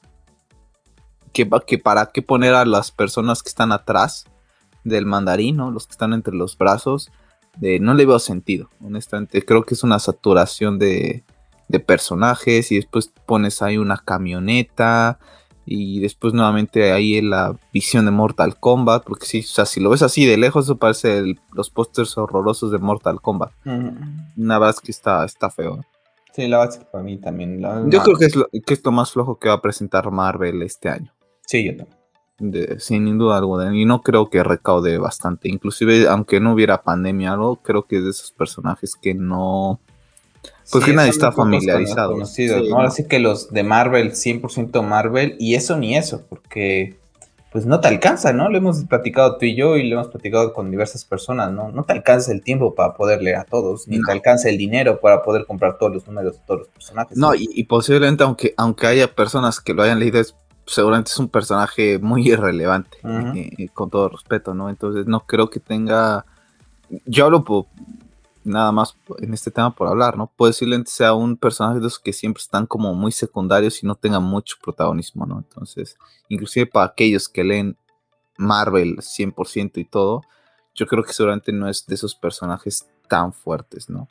que, 1.44 1.48
que 1.66 1.78
para 1.78 2.06
qué 2.06 2.22
poner 2.22 2.54
a 2.54 2.64
las 2.64 2.90
personas 2.90 3.42
que 3.42 3.48
están 3.48 3.70
atrás 3.70 4.24
del 4.82 5.06
mandarín, 5.06 5.56
¿no? 5.56 5.70
Los 5.70 5.86
que 5.86 5.92
están 5.92 6.12
entre 6.12 6.34
los 6.34 6.58
brazos, 6.58 7.10
de, 7.56 7.78
no 7.78 7.94
le 7.94 8.06
veo 8.06 8.18
sentido, 8.18 8.68
honestamente. 8.84 9.44
Creo 9.44 9.62
que 9.62 9.74
es 9.74 9.84
una 9.84 9.98
saturación 10.00 10.78
de, 10.78 11.22
de 11.68 11.80
personajes 11.80 12.72
y 12.72 12.76
después 12.76 13.12
pones 13.26 13.62
ahí 13.62 13.78
una 13.78 13.98
camioneta 13.98 15.20
y 15.64 16.00
después 16.00 16.34
nuevamente 16.34 16.92
ahí 16.92 17.16
en 17.16 17.30
la 17.30 17.54
visión 17.72 18.06
de 18.06 18.10
Mortal 18.10 18.58
Kombat, 18.58 19.04
porque 19.04 19.26
sí, 19.26 19.40
o 19.40 19.42
sea, 19.42 19.66
si 19.66 19.80
lo 19.80 19.90
ves 19.90 20.02
así 20.02 20.24
de 20.24 20.38
lejos, 20.38 20.64
eso 20.64 20.76
parece 20.76 21.36
los 21.52 21.70
pósters 21.70 22.16
horrorosos 22.16 22.72
de 22.72 22.78
Mortal 22.78 23.20
Kombat. 23.20 23.52
Una 24.36 24.58
vez 24.58 24.80
que 24.80 24.90
está, 24.90 25.24
está 25.24 25.50
feo. 25.50 25.84
Sí, 26.32 26.48
la 26.48 26.58
verdad 26.58 26.74
es 26.74 26.80
que 26.80 26.90
para 26.90 27.04
mí 27.04 27.18
también. 27.18 27.60
yo 27.90 28.02
creo 28.02 28.16
que 28.16 28.24
es, 28.24 28.34
lo, 28.34 28.48
que 28.48 28.74
es 28.74 28.84
lo 28.84 28.92
más 28.92 29.12
flojo 29.12 29.38
que 29.38 29.48
va 29.48 29.56
a 29.56 29.62
presentar 29.62 30.10
Marvel 30.10 30.62
este 30.62 30.88
año. 30.88 31.12
Sí, 31.48 31.64
yo 31.64 31.72
también. 32.38 32.78
sin 32.78 33.18
duda 33.18 33.38
alguna. 33.38 33.74
Y 33.74 33.86
no 33.86 34.02
creo 34.02 34.28
que 34.28 34.44
recaude 34.44 34.98
bastante. 34.98 35.48
Inclusive, 35.48 36.06
aunque 36.06 36.40
no 36.40 36.52
hubiera 36.52 36.82
pandemia 36.82 37.32
algo, 37.32 37.56
creo 37.56 37.86
que 37.86 37.96
es 37.96 38.04
de 38.04 38.10
esos 38.10 38.32
personajes 38.32 38.94
que 38.94 39.14
no 39.14 39.80
pues 40.70 40.84
que 40.84 40.92
nadie 40.92 41.10
está 41.10 41.32
familiarizado. 41.32 42.16
Ahora 42.74 42.90
sí 42.90 43.08
que 43.08 43.18
los 43.18 43.50
de 43.50 43.62
Marvel, 43.62 44.12
100% 44.12 44.82
Marvel, 44.82 45.36
y 45.38 45.54
eso 45.54 45.78
ni 45.78 45.96
eso, 45.96 46.26
porque 46.28 46.98
pues 47.50 47.64
no 47.64 47.80
te 47.80 47.88
alcanza, 47.88 48.34
¿no? 48.34 48.50
Lo 48.50 48.58
hemos 48.58 48.84
platicado 48.84 49.38
tú 49.38 49.46
y 49.46 49.56
yo 49.56 49.78
y 49.78 49.88
lo 49.88 49.96
hemos 49.96 50.08
platicado 50.08 50.52
con 50.52 50.70
diversas 50.70 51.06
personas, 51.06 51.50
¿no? 51.50 51.70
No 51.70 51.84
te 51.84 51.94
alcanza 51.94 52.30
el 52.32 52.42
tiempo 52.42 52.74
para 52.74 52.92
poder 52.92 53.22
leer 53.22 53.36
a 53.36 53.44
todos, 53.44 53.88
ni 53.88 54.02
te 54.02 54.12
alcanza 54.12 54.50
el 54.50 54.58
dinero 54.58 55.00
para 55.00 55.22
poder 55.22 55.46
comprar 55.46 55.78
todos 55.78 55.94
los 55.94 56.06
números 56.06 56.34
de 56.34 56.42
todos 56.46 56.60
los 56.60 56.68
personajes. 56.68 57.16
No, 57.16 57.32
y, 57.34 57.64
posiblemente 57.64 58.22
aunque, 58.22 58.52
aunque 58.58 58.86
haya 58.86 59.14
personas 59.14 59.60
que 59.60 59.72
lo 59.72 59.82
hayan 59.82 59.98
leído, 59.98 60.20
seguramente 60.68 61.10
es 61.10 61.18
un 61.18 61.28
personaje 61.28 61.98
muy 61.98 62.28
irrelevante, 62.32 62.98
eh, 63.34 63.68
con 63.74 63.90
todo 63.90 64.08
respeto, 64.08 64.54
¿no? 64.54 64.68
Entonces 64.68 65.06
no 65.06 65.26
creo 65.26 65.50
que 65.50 65.60
tenga... 65.60 66.24
Yo 67.04 67.26
hablo 67.26 67.44
por, 67.44 67.66
nada 68.44 68.72
más 68.72 68.96
en 69.18 69.34
este 69.34 69.50
tema 69.50 69.74
por 69.74 69.88
hablar, 69.88 70.16
¿no? 70.16 70.30
Posiblemente 70.36 70.90
sea 70.90 71.14
un 71.14 71.36
personaje 71.36 71.80
de 71.80 71.86
esos 71.86 71.98
que 71.98 72.12
siempre 72.12 72.40
están 72.40 72.66
como 72.66 72.94
muy 72.94 73.12
secundarios 73.12 73.82
y 73.82 73.86
no 73.86 73.94
tengan 73.94 74.22
mucho 74.22 74.56
protagonismo, 74.62 75.26
¿no? 75.26 75.38
Entonces, 75.38 75.96
inclusive 76.28 76.66
para 76.66 76.86
aquellos 76.86 77.28
que 77.28 77.44
leen 77.44 77.76
Marvel 78.36 78.96
100% 78.98 79.72
y 79.76 79.84
todo, 79.84 80.22
yo 80.74 80.86
creo 80.86 81.02
que 81.02 81.12
seguramente 81.12 81.52
no 81.52 81.68
es 81.68 81.84
de 81.86 81.94
esos 81.94 82.14
personajes 82.14 82.88
tan 83.08 83.32
fuertes, 83.32 83.90
¿no? 83.90 84.08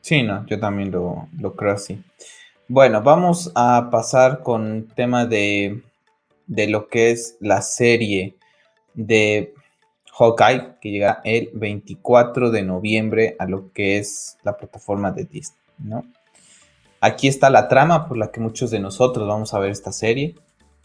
Sí, 0.00 0.22
no, 0.22 0.44
yo 0.46 0.58
también 0.58 0.90
lo, 0.90 1.28
lo, 1.38 1.54
creo 1.54 1.74
así. 1.74 2.02
Bueno, 2.68 3.02
vamos 3.02 3.52
a 3.54 3.88
pasar 3.90 4.42
con 4.42 4.88
tema 4.94 5.26
de, 5.26 5.82
de 6.46 6.66
lo 6.66 6.88
que 6.88 7.10
es 7.10 7.36
la 7.40 7.60
serie 7.60 8.36
de 8.94 9.52
Hawkeye, 10.18 10.76
que 10.80 10.90
llega 10.90 11.20
el 11.24 11.50
24 11.52 12.50
de 12.50 12.62
noviembre 12.62 13.36
a 13.38 13.44
lo 13.44 13.70
que 13.72 13.98
es 13.98 14.38
la 14.44 14.56
plataforma 14.56 15.12
de 15.12 15.24
Disney, 15.24 15.60
¿no? 15.76 16.06
Aquí 17.02 17.28
está 17.28 17.50
la 17.50 17.68
trama 17.68 18.08
por 18.08 18.16
la 18.16 18.30
que 18.30 18.40
muchos 18.40 18.70
de 18.70 18.80
nosotros 18.80 19.28
vamos 19.28 19.52
a 19.52 19.58
ver 19.58 19.70
esta 19.70 19.92
serie, 19.92 20.34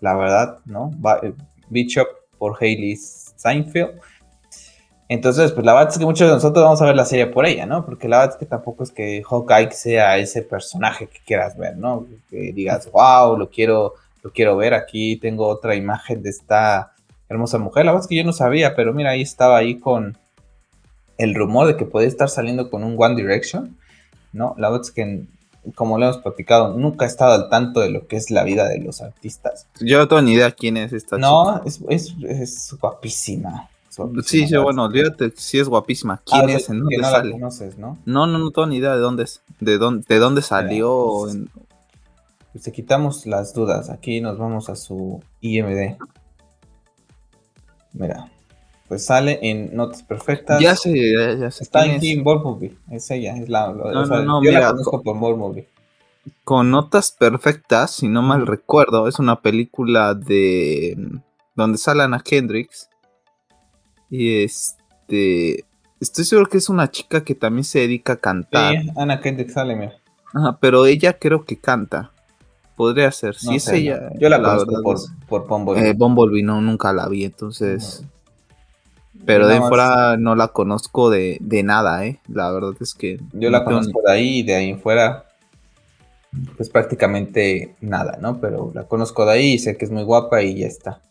la 0.01 0.17
verdad, 0.17 0.59
¿no? 0.65 0.91
Eh, 1.23 1.33
Bishop 1.69 2.09
por 2.37 2.57
Hailey 2.59 2.97
Seinfeld. 2.97 4.01
Entonces, 5.09 5.51
pues 5.51 5.65
la 5.65 5.73
verdad 5.73 5.91
es 5.91 5.97
que 5.97 6.05
muchos 6.05 6.27
de 6.27 6.35
nosotros 6.35 6.63
vamos 6.63 6.81
a 6.83 6.85
ver 6.85 6.95
la 6.95 7.03
serie 7.03 7.25
por 7.25 7.47
ella, 7.47 7.65
¿no? 7.65 7.83
Porque 7.83 8.07
la 8.07 8.19
verdad 8.19 8.35
es 8.35 8.39
que 8.39 8.45
tampoco 8.45 8.83
es 8.83 8.91
que 8.91 9.23
Hawkeye 9.23 9.71
sea 9.71 10.17
ese 10.19 10.43
personaje 10.43 11.07
que 11.07 11.19
quieras 11.25 11.57
ver, 11.57 11.77
¿no? 11.77 12.05
Que 12.29 12.53
digas, 12.53 12.89
wow, 12.91 13.35
lo 13.35 13.49
quiero, 13.49 13.95
lo 14.21 14.31
quiero 14.31 14.55
ver. 14.55 14.75
Aquí 14.75 15.17
tengo 15.17 15.47
otra 15.47 15.75
imagen 15.75 16.21
de 16.21 16.29
esta 16.29 16.93
hermosa 17.27 17.57
mujer. 17.57 17.85
La 17.85 17.91
verdad 17.91 18.05
es 18.05 18.07
que 18.07 18.17
yo 18.17 18.23
no 18.23 18.33
sabía, 18.33 18.75
pero 18.75 18.93
mira, 18.93 19.09
ahí 19.09 19.21
estaba 19.21 19.57
ahí 19.57 19.79
con 19.79 20.15
el 21.17 21.33
rumor 21.33 21.65
de 21.65 21.75
que 21.75 21.85
puede 21.85 22.05
estar 22.05 22.29
saliendo 22.29 22.69
con 22.69 22.83
un 22.83 22.95
One 22.95 23.15
Direction, 23.15 23.77
¿no? 24.31 24.53
La 24.59 24.69
verdad 24.69 24.85
es 24.85 24.91
que, 24.91 25.23
como 25.73 25.97
lo 25.97 26.05
hemos 26.05 26.17
platicado, 26.19 26.77
nunca 26.77 27.05
he 27.05 27.07
estado 27.07 27.33
al 27.33 27.49
tanto 27.49 27.79
de 27.79 27.89
lo 27.89 28.05
que 28.05 28.15
es 28.15 28.29
la 28.29 28.43
vida 28.43 28.67
de 28.67 28.77
los 28.77 29.01
artistas. 29.01 29.67
Yo 29.79 29.97
no 29.97 30.07
tengo 30.07 30.21
ni 30.21 30.33
idea 30.33 30.51
quién 30.51 30.77
es 30.77 30.93
esta 30.93 31.17
no, 31.17 31.61
chica. 31.65 31.79
No, 31.79 31.89
es, 31.89 32.75
guapísima. 32.79 33.69
Sí, 34.23 34.47
yo, 34.47 34.63
bueno, 34.63 34.83
olvídate, 34.85 35.31
sí 35.35 35.59
es 35.59 35.67
guapísima. 35.67 36.21
¿Quién 36.25 36.49
ah, 36.49 36.53
es? 36.53 36.69
¿En 36.69 36.79
dónde 36.79 36.97
no 36.97 37.03
sale? 37.03 37.29
La 37.29 37.33
conoces, 37.33 37.77
¿no? 37.77 37.97
¿no? 38.05 38.27
No, 38.27 38.37
no, 38.37 38.51
tengo 38.51 38.67
ni 38.67 38.77
idea 38.77 38.95
de 38.95 39.01
dónde 39.01 39.23
es, 39.23 39.41
de 39.59 39.77
dónde, 39.77 40.05
de 40.07 40.19
dónde 40.19 40.41
salió. 40.41 41.23
Pues, 41.23 41.37
pues, 42.53 42.73
quitamos 42.73 43.25
las 43.25 43.53
dudas. 43.53 43.89
Aquí 43.89 44.21
nos 44.21 44.37
vamos 44.37 44.69
a 44.69 44.75
su 44.75 45.21
IMD. 45.41 45.97
Mira, 47.93 48.29
pues 48.87 49.05
sale 49.05 49.39
en 49.43 49.75
Notas 49.75 50.03
Perfectas. 50.03 50.59
Ya 50.59 50.75
sé, 50.75 50.93
ya, 51.39 51.51
sé. 51.51 51.63
Está 51.63 51.85
en 51.85 51.99
Team 51.99 52.23
Movie, 52.23 52.75
es 52.91 53.09
ella, 53.11 53.35
es 53.37 53.47
la. 53.47 53.71
No, 53.71 54.05
no, 54.05 54.23
no, 54.23 54.43
yo 54.43 54.51
la 54.51 54.71
conozco 54.71 55.01
por 55.03 55.15
Movie. 55.15 55.67
con 56.43 56.71
notas 56.71 57.11
perfectas, 57.11 57.91
si 57.91 58.07
no 58.07 58.21
mal 58.21 58.47
recuerdo, 58.47 59.07
es 59.07 59.19
una 59.19 59.41
película 59.41 60.15
de 60.15 60.97
donde 61.55 61.77
sale 61.77 62.03
Anna 62.03 62.19
Kendricks. 62.19 62.88
Y 64.09 64.43
este 64.43 65.65
estoy 65.99 66.25
seguro 66.25 66.49
que 66.49 66.57
es 66.57 66.69
una 66.69 66.89
chica 66.89 67.23
que 67.23 67.35
también 67.35 67.63
se 67.63 67.79
dedica 67.79 68.13
a 68.13 68.17
cantar. 68.17 68.81
Sí, 68.81 68.89
Anna 68.95 69.19
Kendricks 69.19 69.53
sale, 69.53 69.75
mira. 69.75 69.93
Ajá, 70.33 70.57
pero 70.59 70.85
ella 70.85 71.13
creo 71.13 71.45
que 71.45 71.57
canta. 71.57 72.11
Podría 72.75 73.11
ser. 73.11 73.35
Si 73.35 73.55
es 73.55 73.67
ella. 73.67 74.09
Yo 74.17 74.29
la, 74.29 74.41
conozco 74.41 74.81
por, 74.81 74.97
por 75.27 75.47
Bumblebee. 75.47 75.89
Eh, 75.89 75.93
Bumblebee 75.93 76.43
no, 76.43 76.61
nunca 76.61 76.93
la 76.93 77.09
vi, 77.09 77.25
entonces. 77.25 78.05
Pero 79.25 79.47
de 79.47 79.59
fuera 79.59 80.15
no 80.17 80.33
la 80.35 80.47
conozco 80.49 81.09
de, 81.09 81.37
de, 81.41 81.61
nada, 81.61 82.05
¿eh? 82.05 82.19
La 82.29 82.51
verdad 82.51 82.73
es 82.79 82.93
que. 82.93 83.19
Yo 83.33 83.49
la 83.49 83.65
conozco 83.65 84.01
de 84.05 84.13
ahí 84.13 84.39
y 84.39 84.43
de 84.43 84.55
ahí 84.55 84.69
en 84.69 84.79
fuera. 84.79 85.25
Pues 86.55 86.69
prácticamente 86.69 87.75
nada, 87.81 88.17
¿no? 88.21 88.39
Pero 88.39 88.71
la 88.73 88.85
conozco 88.85 89.25
de 89.25 89.33
ahí 89.33 89.53
y 89.53 89.59
sé 89.59 89.75
que 89.75 89.83
es 89.83 89.91
muy 89.91 90.03
guapa 90.03 90.41
y 90.41 90.59
ya 90.59 90.67
está. 90.67 91.01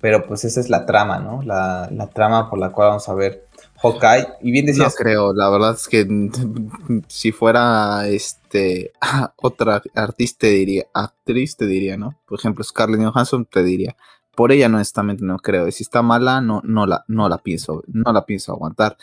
Pero 0.00 0.26
pues 0.26 0.44
esa 0.44 0.60
es 0.60 0.70
la 0.70 0.86
trama, 0.86 1.18
¿no? 1.18 1.42
La, 1.42 1.88
la 1.92 2.06
trama 2.08 2.48
por 2.48 2.58
la 2.58 2.70
cual 2.70 2.88
vamos 2.88 3.08
a 3.08 3.14
ver 3.14 3.46
Hawkeye. 3.82 4.26
Y 4.42 4.50
bien 4.50 4.66
decías. 4.66 4.94
No 4.94 5.04
creo, 5.04 5.34
la 5.34 5.48
verdad 5.50 5.74
es 5.74 5.88
que 5.88 6.06
si 7.08 7.32
fuera 7.32 8.06
este 8.08 8.92
otra 9.36 9.82
artista 9.94 10.46
diría, 10.46 10.86
actriz 10.92 11.56
te 11.56 11.66
diría, 11.66 11.96
¿no? 11.96 12.18
Por 12.26 12.38
ejemplo, 12.38 12.64
Scarlett 12.64 13.02
Johansson 13.02 13.46
te 13.46 13.62
diría. 13.62 13.96
Por 14.34 14.52
ella 14.52 14.66
honestamente 14.66 15.24
no 15.24 15.38
creo. 15.38 15.70
Si 15.70 15.82
está 15.82 16.02
mala, 16.02 16.40
no, 16.40 16.62
no 16.64 16.86
la, 16.86 17.04
no 17.08 17.28
la 17.28 17.38
pienso, 17.38 17.82
no 17.88 18.12
la 18.12 18.24
pienso 18.24 18.52
aguantar. 18.52 18.96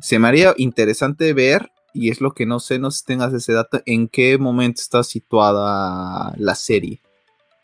Se 0.00 0.18
me 0.18 0.28
haría 0.28 0.54
interesante 0.58 1.32
ver, 1.32 1.70
y 1.94 2.10
es 2.10 2.20
lo 2.20 2.32
que 2.32 2.46
no 2.46 2.60
sé, 2.60 2.78
no 2.78 2.90
sé 2.90 2.98
si 2.98 3.04
tengas 3.06 3.32
ese 3.32 3.52
dato, 3.52 3.80
en 3.86 4.08
qué 4.08 4.36
momento 4.38 4.82
está 4.82 5.02
situada 5.02 6.34
la 6.36 6.54
serie. 6.54 7.00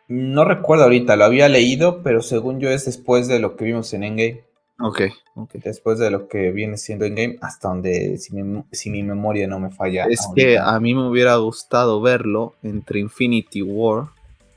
No 0.09 0.44
recuerdo 0.44 0.85
ahorita, 0.85 1.16
lo 1.16 1.25
había 1.25 1.49
leído, 1.49 2.03
pero 2.03 2.23
según 2.23 2.61
yo 2.61 2.71
es 2.71 2.87
después 2.87 3.29
de 3.29 3.38
lo 3.38 3.57
que 3.57 3.66
vimos 3.66 3.92
en 3.92 4.05
Endgame. 4.05 4.44
Ok, 4.81 5.03
ok. 5.35 5.53
Después 5.64 5.99
de 5.99 6.11
lo 6.11 6.29
que 6.29 6.51
viene 6.51 6.77
siendo 6.77 7.05
Endgame, 7.05 7.37
hasta 7.40 7.68
donde, 7.68 8.16
si 8.18 8.35
mi, 8.35 8.62
si 8.73 8.90
mi 8.90 9.03
memoria 9.03 9.47
no 9.47 9.61
me 9.61 9.71
falla. 9.71 10.07
Es 10.07 10.27
que 10.35 10.59
a 10.59 10.79
mí 10.81 10.94
me 10.94 11.09
hubiera 11.09 11.37
gustado 11.37 12.01
verlo 12.01 12.55
entre 12.62 13.01
Infinity 13.01 13.62
War 13.62 14.09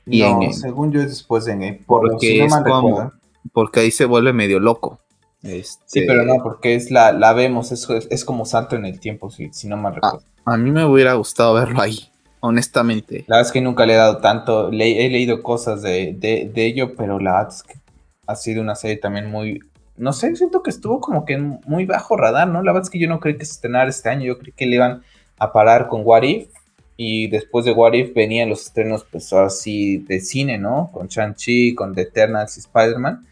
y 0.05 0.21
no, 0.21 0.51
según 0.51 0.91
yo 0.91 1.01
es 1.01 1.09
después 1.09 1.45
de 1.45 1.53
Endgame. 1.53 1.83
porque, 1.85 2.43
es 2.43 2.55
como, 2.55 3.11
porque 3.53 3.81
ahí 3.81 3.91
se 3.91 4.05
vuelve 4.05 4.33
medio 4.33 4.59
loco. 4.59 4.99
Este... 5.43 5.81
Sí, 5.85 6.03
pero 6.07 6.23
no, 6.23 6.41
porque 6.43 6.75
es 6.75 6.91
la, 6.91 7.11
la 7.11 7.33
vemos, 7.33 7.71
es, 7.71 7.87
es 8.09 8.25
como 8.25 8.45
salto 8.45 8.75
en 8.75 8.85
el 8.85 8.99
tiempo, 8.99 9.29
si, 9.31 9.51
si 9.53 9.67
no 9.67 9.77
me 9.77 9.91
recuerdo. 9.91 10.21
A, 10.45 10.57
mí 10.57 10.71
me 10.71 10.85
hubiera 10.85 11.13
gustado 11.13 11.53
verlo 11.53 11.81
ahí, 11.81 12.10
honestamente. 12.41 13.23
La 13.27 13.37
verdad 13.37 13.47
es 13.47 13.53
que 13.53 13.61
nunca 13.61 13.85
le 13.85 13.93
he 13.93 13.97
dado 13.97 14.17
tanto, 14.17 14.69
he 14.69 15.09
leído 15.09 15.41
cosas 15.41 15.81
de, 15.81 16.13
de, 16.13 16.65
ello, 16.65 16.95
pero 16.95 17.19
la 17.19 17.37
verdad 17.37 17.55
ha 18.27 18.35
sido 18.35 18.61
una 18.61 18.75
serie 18.75 18.97
también 18.97 19.31
muy, 19.31 19.59
no 19.95 20.11
sé, 20.13 20.35
siento 20.35 20.61
que 20.61 20.69
estuvo 20.69 20.99
como 20.99 21.25
que 21.25 21.37
muy 21.37 21.85
bajo 21.85 22.17
radar, 22.17 22.47
¿no? 22.47 22.61
La 22.61 22.71
verdad 22.71 22.87
es 22.87 22.89
que 22.89 22.99
yo 22.99 23.07
no 23.07 23.19
creí 23.19 23.37
que 23.37 23.45
se 23.45 23.53
estrenara 23.53 23.89
este 23.89 24.09
año, 24.09 24.25
yo 24.25 24.37
creí 24.37 24.51
que 24.51 24.65
le 24.65 24.75
iban 24.75 25.03
a 25.39 25.53
parar 25.53 25.87
con 25.87 26.01
What 26.03 26.23
If, 26.23 26.49
y 27.03 27.27
después 27.29 27.65
de 27.65 27.71
What 27.71 27.93
If 27.93 28.13
venían 28.13 28.49
los 28.49 28.61
estrenos, 28.61 29.05
pues 29.09 29.33
así 29.33 29.97
de 29.97 30.19
cine, 30.19 30.59
¿no? 30.59 30.91
Con 30.93 31.07
Shang-Chi, 31.07 31.73
con 31.73 31.95
The 31.95 32.01
Eternals 32.01 32.57
y 32.57 32.59
Spider-Man. 32.59 33.25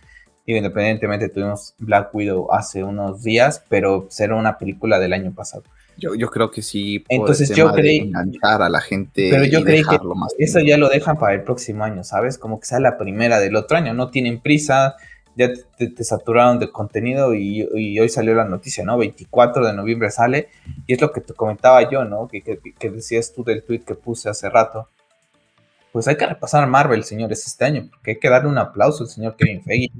Y 0.47 0.57
independientemente 0.57 1.29
tuvimos 1.29 1.75
Black 1.77 2.09
Widow 2.11 2.51
hace 2.51 2.83
unos 2.83 3.21
días, 3.21 3.63
pero 3.69 4.07
será 4.09 4.35
una 4.35 4.57
película 4.57 4.97
del 4.97 5.13
año 5.13 5.31
pasado. 5.35 5.61
Yo, 5.99 6.15
yo 6.15 6.29
creo 6.29 6.49
que 6.49 6.61
sí. 6.61 7.03
Entonces 7.09 7.55
yo 7.55 7.71
creí. 7.71 7.99
Enganchar 7.99 8.61
a 8.61 8.69
la 8.69 8.81
gente. 8.81 9.29
Pero 9.29 9.45
yo 9.45 9.63
creí 9.63 9.83
que 9.83 9.97
eso 10.37 10.59
ya 10.59 10.77
lo 10.77 10.89
dejan 10.89 11.17
para 11.17 11.35
el 11.35 11.43
próximo 11.43 11.83
año, 11.83 12.03
¿sabes? 12.03 12.37
Como 12.37 12.59
que 12.59 12.65
sea 12.65 12.79
la 12.79 12.97
primera 12.97 13.39
del 13.39 13.55
otro 13.55 13.77
año. 13.77 13.93
No 13.93 14.09
tienen 14.09 14.39
prisa, 14.39 14.95
ya 15.39 15.53
te, 15.77 16.03
saturaron 16.03 16.59
de 16.59 16.69
contenido 16.69 17.33
y, 17.33 17.63
hoy 17.97 18.09
salió 18.09 18.35
la 18.35 18.43
noticia, 18.43 18.83
¿no? 18.83 18.97
24 18.97 19.65
de 19.65 19.73
noviembre 19.73 20.11
sale 20.11 20.49
y 20.85 20.93
es 20.93 21.01
lo 21.01 21.11
que 21.11 21.21
te 21.21 21.33
comentaba 21.33 21.89
yo, 21.89 22.03
¿no? 22.03 22.27
Que, 22.27 22.41
que, 22.41 22.89
decías 22.89 23.33
tú 23.33 23.43
del 23.43 23.63
tweet 23.63 23.79
que 23.79 23.95
puse 23.95 24.29
hace 24.29 24.49
rato. 24.49 24.89
Pues 25.93 26.07
hay 26.07 26.17
que 26.17 26.25
repasar 26.25 26.67
Marvel, 26.67 27.03
señores, 27.03 27.47
este 27.47 27.65
año, 27.65 27.87
porque 27.89 28.11
hay 28.11 28.19
que 28.19 28.29
darle 28.29 28.49
un 28.49 28.57
aplauso 28.57 29.03
al 29.03 29.09
señor 29.09 29.35
Kevin 29.37 29.63
Feige 29.63 29.91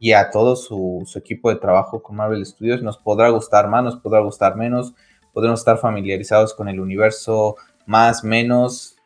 y 0.00 0.12
a 0.12 0.30
todo 0.30 0.56
su, 0.56 1.02
su 1.06 1.18
equipo 1.18 1.50
de 1.50 1.56
trabajo 1.56 2.02
con 2.02 2.16
Marvel 2.16 2.44
Studios. 2.44 2.82
Nos 2.82 2.96
podrá 2.96 3.28
gustar 3.28 3.68
más, 3.68 3.84
nos 3.84 3.96
podrá 3.96 4.20
gustar 4.20 4.56
menos, 4.56 4.94
podremos 5.36 5.60
estar 5.60 5.76
familiarizados 5.76 6.54
con 6.54 6.66
el 6.66 6.80
universo 6.80 7.56
más, 7.84 8.24
menos, 8.24 8.96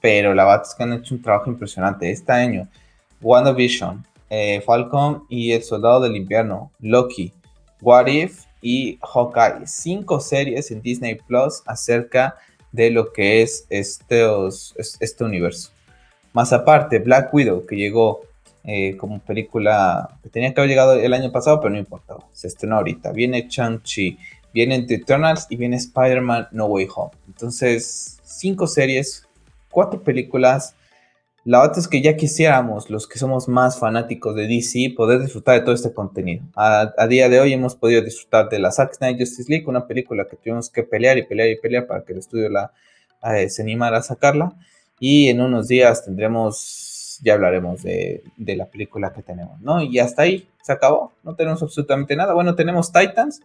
pero 0.00 0.34
la 0.34 0.44
verdad 0.44 0.66
es 0.66 0.74
que 0.74 0.82
han 0.82 0.92
hecho 0.94 1.14
un 1.14 1.22
trabajo 1.22 1.48
impresionante 1.48 2.10
este 2.10 2.32
año. 2.32 2.66
WandaVision, 3.22 4.04
eh, 4.28 4.60
Falcon 4.66 5.22
y 5.28 5.52
El 5.52 5.62
Soldado 5.62 6.00
del 6.00 6.16
Invierno, 6.16 6.72
Loki, 6.80 7.32
What 7.80 8.08
If 8.08 8.46
y 8.60 8.98
Hawkeye. 9.00 9.64
Cinco 9.68 10.18
series 10.18 10.72
en 10.72 10.82
Disney 10.82 11.20
Plus 11.24 11.62
acerca 11.66 12.34
de 12.72 12.90
lo 12.90 13.12
que 13.12 13.42
es 13.42 13.64
este, 13.70 14.26
este 14.98 15.22
universo. 15.22 15.70
Más 16.32 16.52
aparte, 16.52 16.98
Black 16.98 17.32
Widow, 17.32 17.64
que 17.64 17.76
llegó 17.76 18.22
eh, 18.64 18.96
como 18.96 19.20
película 19.20 20.18
que 20.20 20.30
tenía 20.30 20.52
que 20.52 20.60
haber 20.60 20.68
llegado 20.68 20.94
el 20.94 21.14
año 21.14 21.30
pasado, 21.30 21.60
pero 21.60 21.70
no 21.70 21.78
importa, 21.78 22.16
se 22.32 22.48
estrenó 22.48 22.78
ahorita. 22.78 23.12
Viene 23.12 23.46
Chang-Chi, 23.46 24.18
viene 24.64 24.82
The 24.82 24.94
Eternals 24.94 25.46
y 25.50 25.56
viene 25.56 25.76
Spider-Man 25.76 26.48
No 26.50 26.66
Way 26.66 26.88
Home. 26.94 27.12
Entonces, 27.26 28.18
cinco 28.24 28.66
series, 28.66 29.26
cuatro 29.70 30.02
películas 30.02 30.74
la 31.46 31.62
otra 31.62 31.78
es 31.78 31.86
que 31.86 32.02
ya 32.02 32.16
quisiéramos, 32.16 32.90
los 32.90 33.06
que 33.06 33.20
somos 33.20 33.46
más 33.46 33.78
fanáticos 33.78 34.34
de 34.34 34.48
DC, 34.48 34.94
poder 34.96 35.20
disfrutar 35.20 35.54
de 35.54 35.60
todo 35.60 35.76
este 35.76 35.92
contenido. 35.92 36.42
A, 36.56 37.06
día 37.08 37.28
de 37.28 37.38
hoy 37.38 37.52
hemos 37.52 37.76
podido 37.76 38.02
disfrutar 38.02 38.48
de 38.48 38.58
la 38.58 38.72
Zack 38.72 38.94
Snyder 38.94 39.20
Justice 39.20 39.48
League, 39.48 39.64
una 39.68 39.86
película 39.86 40.26
que 40.28 40.34
tuvimos 40.34 40.68
que 40.70 40.82
pelear 40.82 41.18
y 41.18 41.22
pelear 41.22 41.48
y 41.50 41.56
pelear 41.60 41.86
para 41.86 42.02
que 42.02 42.14
el 42.14 42.18
estudio 42.18 42.48
la, 42.48 42.72
eh, 43.32 43.48
se 43.48 43.62
animara 43.62 43.98
a 43.98 44.02
sacarla. 44.02 44.54
Y 44.98 45.28
en 45.28 45.40
unos 45.40 45.68
días 45.68 46.04
tendremos, 46.04 47.20
ya 47.22 47.34
hablaremos 47.34 47.80
de, 47.84 48.24
de 48.36 48.56
la 48.56 48.66
película 48.66 49.12
que 49.12 49.22
tenemos, 49.22 49.60
¿no? 49.60 49.80
Y 49.80 50.00
hasta 50.00 50.22
ahí, 50.22 50.48
se 50.64 50.72
acabó. 50.72 51.12
No 51.22 51.36
tenemos 51.36 51.62
absolutamente 51.62 52.16
nada. 52.16 52.34
Bueno, 52.34 52.56
tenemos 52.56 52.90
Titans, 52.90 53.40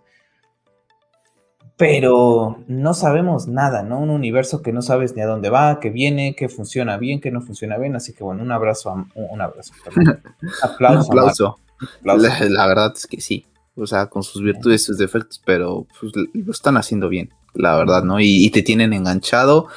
pero 1.77 2.63
no 2.67 2.93
sabemos 2.93 3.47
nada, 3.47 3.83
¿no? 3.83 3.99
Un 3.99 4.11
universo 4.11 4.61
que 4.61 4.71
no 4.71 4.81
sabes 4.81 5.15
ni 5.15 5.21
a 5.21 5.27
dónde 5.27 5.49
va, 5.49 5.79
que 5.79 5.89
viene, 5.89 6.35
que 6.35 6.47
funciona 6.47 6.97
bien, 6.97 7.19
que 7.19 7.31
no 7.31 7.41
funciona 7.41 7.77
bien. 7.77 7.95
Así 7.95 8.13
que 8.13 8.23
bueno, 8.23 8.43
un 8.43 8.51
abrazo, 8.51 9.07
un 9.15 9.41
abrazo. 9.41 9.73
Aplauso. 10.63 11.11
un 11.11 11.19
aplauso. 11.19 11.57
La, 12.03 12.67
verdad 12.67 12.93
es 12.95 13.07
que 13.07 13.21
sí. 13.21 13.45
O 13.75 13.87
sea, 13.87 14.07
con 14.07 14.21
sus 14.21 14.43
virtudes 14.43 14.83
y 14.83 14.85
sus 14.85 14.97
defectos, 14.97 15.41
pero 15.45 15.87
pues, 15.99 16.13
lo 16.33 16.51
están 16.51 16.77
haciendo 16.77 17.07
bien, 17.07 17.29
la 17.53 17.75
verdad, 17.77 18.03
¿no? 18.03 18.19
Y, 18.19 18.49
te 18.51 18.61
tienen 18.61 18.91
enganchado 18.91 19.67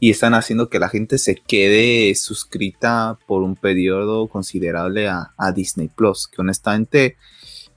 y 0.00 0.10
están 0.10 0.34
haciendo 0.34 0.68
que 0.68 0.78
la 0.78 0.88
gente 0.88 1.18
se 1.18 1.36
quede 1.36 2.14
suscrita 2.14 3.18
por 3.26 3.42
un 3.42 3.54
periodo 3.54 4.26
considerable 4.28 5.08
a, 5.08 5.52
Disney 5.54 5.88
Plus, 5.88 6.28
que 6.28 6.40
honestamente, 6.40 7.16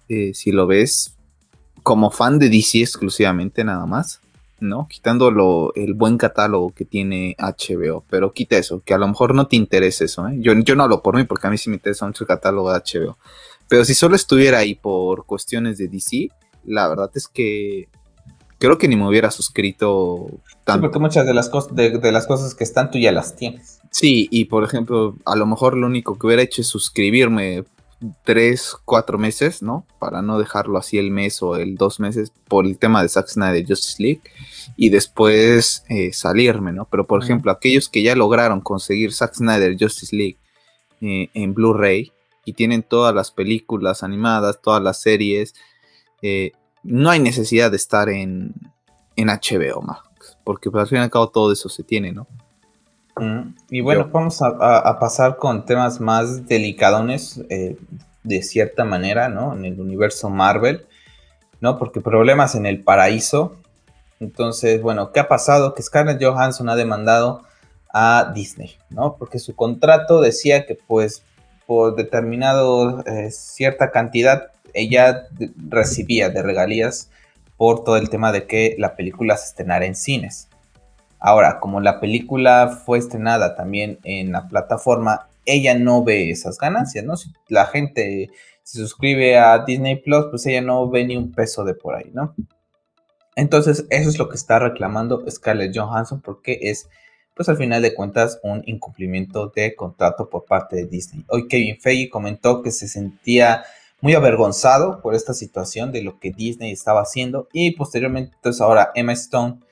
eh, 0.08 0.34
si 0.34 0.54
lo 0.54 0.66
ves, 0.66 1.15
como 1.86 2.10
fan 2.10 2.40
de 2.40 2.50
DC 2.50 2.80
exclusivamente 2.80 3.64
nada 3.64 3.86
más, 3.86 4.20
¿no? 4.60 4.88
Quitando 4.90 5.72
el 5.76 5.94
buen 5.94 6.18
catálogo 6.18 6.74
que 6.74 6.84
tiene 6.84 7.36
HBO, 7.38 8.04
pero 8.10 8.34
quita 8.34 8.58
eso, 8.58 8.82
que 8.84 8.96
a 8.96 8.98
lo 8.98 9.08
mejor 9.08 9.36
no 9.36 9.46
te 9.46 9.56
interesa 9.56 10.04
eso, 10.04 10.28
¿eh? 10.28 10.38
Yo, 10.40 10.54
yo 10.54 10.76
no 10.76 10.82
hablo 10.82 11.04
por 11.04 11.16
mí 11.16 11.26
porque 11.26 11.46
a 11.46 11.52
mí 11.52 11.60
sí 11.60 11.70
me 11.70 11.76
interesa 11.76 12.08
mucho 12.08 12.24
el 12.24 12.28
catálogo 12.28 12.74
de 12.74 12.80
HBO, 12.80 13.20
pero 13.70 13.86
si 13.86 13.94
solo 13.94 14.16
estuviera 14.16 14.58
ahí 14.58 14.74
por 14.74 15.28
cuestiones 15.28 15.78
de 15.78 15.88
DC, 15.88 16.30
la 16.66 16.88
verdad 16.88 17.12
es 17.14 17.28
que 17.28 17.88
creo 18.58 18.80
que 18.80 18.88
ni 18.88 18.96
me 18.96 19.08
hubiera 19.08 19.30
suscrito 19.30 20.26
tanto. 20.64 20.80
Sí, 20.80 20.82
porque 20.88 20.98
muchas 20.98 21.28
de 21.28 21.36
las, 21.36 21.52
de, 21.72 22.00
de 22.00 22.12
las 22.12 22.26
cosas 22.26 22.56
que 22.56 22.64
están 22.64 22.90
tú 22.90 22.98
ya 22.98 23.12
las 23.12 23.36
tienes. 23.36 23.80
Sí, 23.92 24.28
y 24.32 24.46
por 24.46 24.64
ejemplo, 24.64 25.18
a 25.24 25.36
lo 25.36 25.46
mejor 25.46 25.78
lo 25.78 25.86
único 25.86 26.18
que 26.18 26.26
hubiera 26.26 26.42
hecho 26.42 26.62
es 26.62 26.68
suscribirme 26.68 27.64
tres, 28.24 28.76
cuatro 28.86 29.18
meses, 29.18 29.62
¿no? 29.62 29.86
Para 30.00 30.22
no 30.22 30.40
dejarlo 30.40 30.78
así 30.78 30.98
el 30.98 31.12
mes 31.12 31.42
o 31.42 31.56
el 31.56 31.76
dos 31.76 32.00
meses 32.00 32.32
por 32.48 32.66
el 32.66 32.78
tema 32.78 33.02
de 33.02 33.10
Zack 33.10 33.28
Snyder 33.28 33.66
Justice 33.68 34.02
League 34.02 34.22
y 34.76 34.90
después 34.90 35.84
eh, 35.90 36.12
salirme, 36.14 36.72
¿no? 36.74 36.88
Pero 36.90 37.08
por 37.08 37.24
ejemplo, 37.24 37.52
aquellos 37.52 37.90
que 37.90 38.04
ya 38.04 38.16
lograron 38.16 38.62
conseguir 38.62 39.14
Zack 39.14 39.36
Snyder 39.36 39.76
Justice 39.80 40.16
League 40.16 40.38
eh, 41.02 41.30
en 41.34 41.54
Blu-ray 41.54 42.12
y 42.46 42.54
tienen 42.54 42.84
todas 42.84 43.14
las 43.14 43.32
películas 43.32 44.04
animadas, 44.04 44.62
todas 44.62 44.82
las 44.82 45.02
series, 45.02 45.54
eh, 46.22 46.52
no 46.84 47.10
hay 47.10 47.20
necesidad 47.20 47.72
de 47.72 47.78
estar 47.78 48.10
en, 48.10 48.54
en 49.16 49.28
HBO, 49.28 49.82
Max, 49.82 50.38
porque 50.44 50.70
pues, 50.70 50.84
al 50.84 50.88
fin 50.88 51.00
y 51.00 51.02
al 51.02 51.10
cabo 51.10 51.30
todo 51.30 51.52
eso 51.52 51.70
se 51.70 51.84
tiene, 51.84 52.12
¿no? 52.12 52.28
Y 53.70 53.82
bueno, 53.82 54.10
vamos 54.12 54.42
a, 54.42 55.00
pasar 55.00 55.38
con 55.38 55.66
temas 55.66 56.00
más 56.00 56.48
delicadones, 56.48 57.42
eh, 57.50 57.78
de 58.24 58.42
cierta 58.42 58.84
manera, 58.84 59.30
¿no? 59.30 59.54
En 59.54 59.66
el 59.66 59.80
universo 59.80 60.30
Marvel, 60.30 60.86
¿no? 61.62 61.78
Porque 61.78 62.02
problemas 62.02 62.56
en 62.56 62.66
el 62.66 62.84
paraíso. 62.84 63.58
Entonces, 64.20 64.82
bueno, 64.82 65.12
¿qué 65.12 65.20
ha 65.20 65.28
pasado? 65.28 65.74
Que 65.74 65.84
Scarlett 65.84 66.22
Johansson 66.22 66.70
ha 66.70 66.76
demandado 66.76 67.44
a 67.94 68.32
Disney, 68.34 68.76
¿no? 68.90 69.16
Porque 69.18 69.40
su 69.40 69.56
contrato 69.56 70.20
decía 70.20 70.66
que 70.66 70.76
pues 70.76 71.24
por 71.66 71.96
determinado 71.96 73.04
eh, 73.06 73.32
cierta 73.32 73.92
cantidad 73.92 74.52
ella 74.74 75.28
recibía 75.70 76.30
de 76.30 76.44
regalías 76.44 77.10
por 77.58 77.84
todo 77.84 77.96
el 77.98 78.10
tema 78.10 78.32
de 78.32 78.46
que 78.46 78.76
la 78.78 78.96
película 78.96 79.38
se 79.38 79.46
estrenara 79.46 79.86
en 79.86 79.96
cines. 79.96 80.50
Ahora, 81.28 81.60
como 81.60 81.82
la 81.82 82.00
película 82.00 82.68
fue 82.86 83.00
estrenada 83.00 83.56
también 83.56 83.98
en 84.04 84.32
la 84.32 84.48
plataforma, 84.48 85.28
ella 85.44 85.74
no 85.74 86.04
ve 86.04 86.30
esas 86.30 86.60
ganancias, 86.60 87.04
¿no? 87.04 87.18
Si 87.18 87.32
la 87.48 87.66
gente 87.66 88.30
se 88.62 88.78
suscribe 88.78 89.36
a 89.36 89.58
Disney 89.66 89.96
Plus, 89.96 90.28
pues 90.30 90.46
ella 90.46 90.62
no 90.62 90.88
ve 90.88 91.04
ni 91.04 91.18
un 91.18 91.32
peso 91.32 91.64
de 91.64 91.74
por 91.74 91.96
ahí, 91.96 92.12
¿no? 92.14 92.36
Entonces, 93.36 93.88
eso 93.90 94.08
es 94.08 94.20
lo 94.20 94.30
que 94.30 94.36
está 94.36 94.60
reclamando 94.60 95.26
Scarlett 95.28 95.76
Johansson 95.76 96.22
porque 96.22 96.60
es, 96.62 96.90
pues 97.34 97.50
al 97.50 97.58
final 97.58 97.82
de 97.82 97.96
cuentas, 97.96 98.40
un 98.44 98.62
incumplimiento 98.68 99.52
de 99.56 99.74
contrato 99.74 100.30
por 100.30 100.46
parte 100.46 100.76
de 100.76 100.86
Disney. 100.86 101.26
Hoy 101.30 101.48
Kevin 101.48 101.82
Feige 101.82 102.08
comentó 102.08 102.62
que 102.62 102.70
se 102.70 102.88
sentía 102.88 103.64
muy 104.00 104.14
avergonzado 104.14 105.02
por 105.02 105.16
esta 105.16 105.34
situación 105.34 105.92
de 105.92 106.04
lo 106.04 106.20
que 106.20 106.30
Disney 106.30 106.72
estaba 106.72 107.02
haciendo 107.02 107.48
y 107.52 107.72
posteriormente, 107.72 108.36
entonces 108.36 108.62
ahora 108.62 108.92
Emma 108.94 109.14
Stone, 109.14 109.65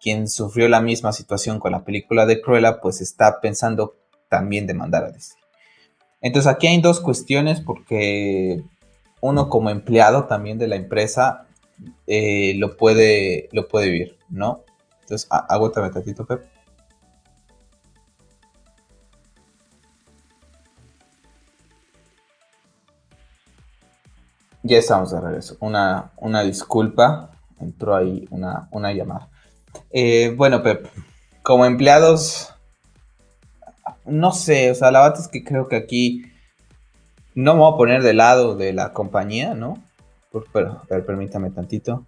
quien 0.00 0.28
sufrió 0.28 0.68
la 0.68 0.80
misma 0.80 1.12
situación 1.12 1.58
con 1.58 1.72
la 1.72 1.84
película 1.84 2.26
de 2.26 2.40
Cruella, 2.40 2.80
pues 2.80 3.00
está 3.00 3.40
pensando 3.40 3.96
también 4.28 4.66
demandar 4.66 5.04
a 5.04 5.10
Disney. 5.10 5.42
Entonces 6.20 6.50
aquí 6.50 6.66
hay 6.66 6.80
dos 6.80 7.00
cuestiones 7.00 7.60
porque 7.60 8.62
uno 9.20 9.48
como 9.48 9.70
empleado 9.70 10.24
también 10.26 10.58
de 10.58 10.68
la 10.68 10.76
empresa 10.76 11.46
eh, 12.06 12.54
lo, 12.56 12.76
puede, 12.76 13.48
lo 13.52 13.68
puede 13.68 13.90
vivir, 13.90 14.18
¿no? 14.28 14.64
Entonces, 15.00 15.28
agótame 15.30 15.90
tantito, 15.90 16.26
Pep. 16.26 16.44
Ya 24.62 24.76
estamos 24.76 25.12
de 25.12 25.20
regreso. 25.20 25.56
Una, 25.60 26.12
una 26.16 26.42
disculpa. 26.42 27.30
Entró 27.58 27.96
ahí 27.96 28.26
una, 28.30 28.68
una 28.70 28.92
llamada. 28.92 29.30
Eh, 29.90 30.34
bueno, 30.36 30.62
Pep, 30.62 30.86
como 31.42 31.64
empleados, 31.64 32.54
no 34.04 34.32
sé, 34.32 34.70
o 34.70 34.74
sea, 34.74 34.90
la 34.90 35.02
verdad 35.02 35.20
es 35.20 35.28
que 35.28 35.44
creo 35.44 35.68
que 35.68 35.76
aquí 35.76 36.24
no 37.34 37.54
me 37.54 37.60
voy 37.60 37.72
a 37.72 37.76
poner 37.76 38.02
de 38.02 38.14
lado 38.14 38.56
de 38.56 38.72
la 38.72 38.92
compañía, 38.92 39.54
¿no? 39.54 39.82
pero, 40.52 40.82
permítame 41.06 41.50
tantito. 41.50 42.06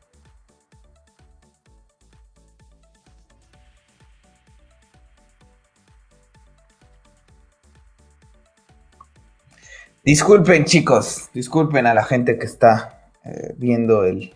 Disculpen 10.04 10.64
chicos, 10.64 11.28
disculpen 11.34 11.86
a 11.86 11.94
la 11.94 12.02
gente 12.02 12.38
que 12.38 12.46
está 12.46 13.10
eh, 13.24 13.54
viendo 13.56 14.04
el, 14.04 14.34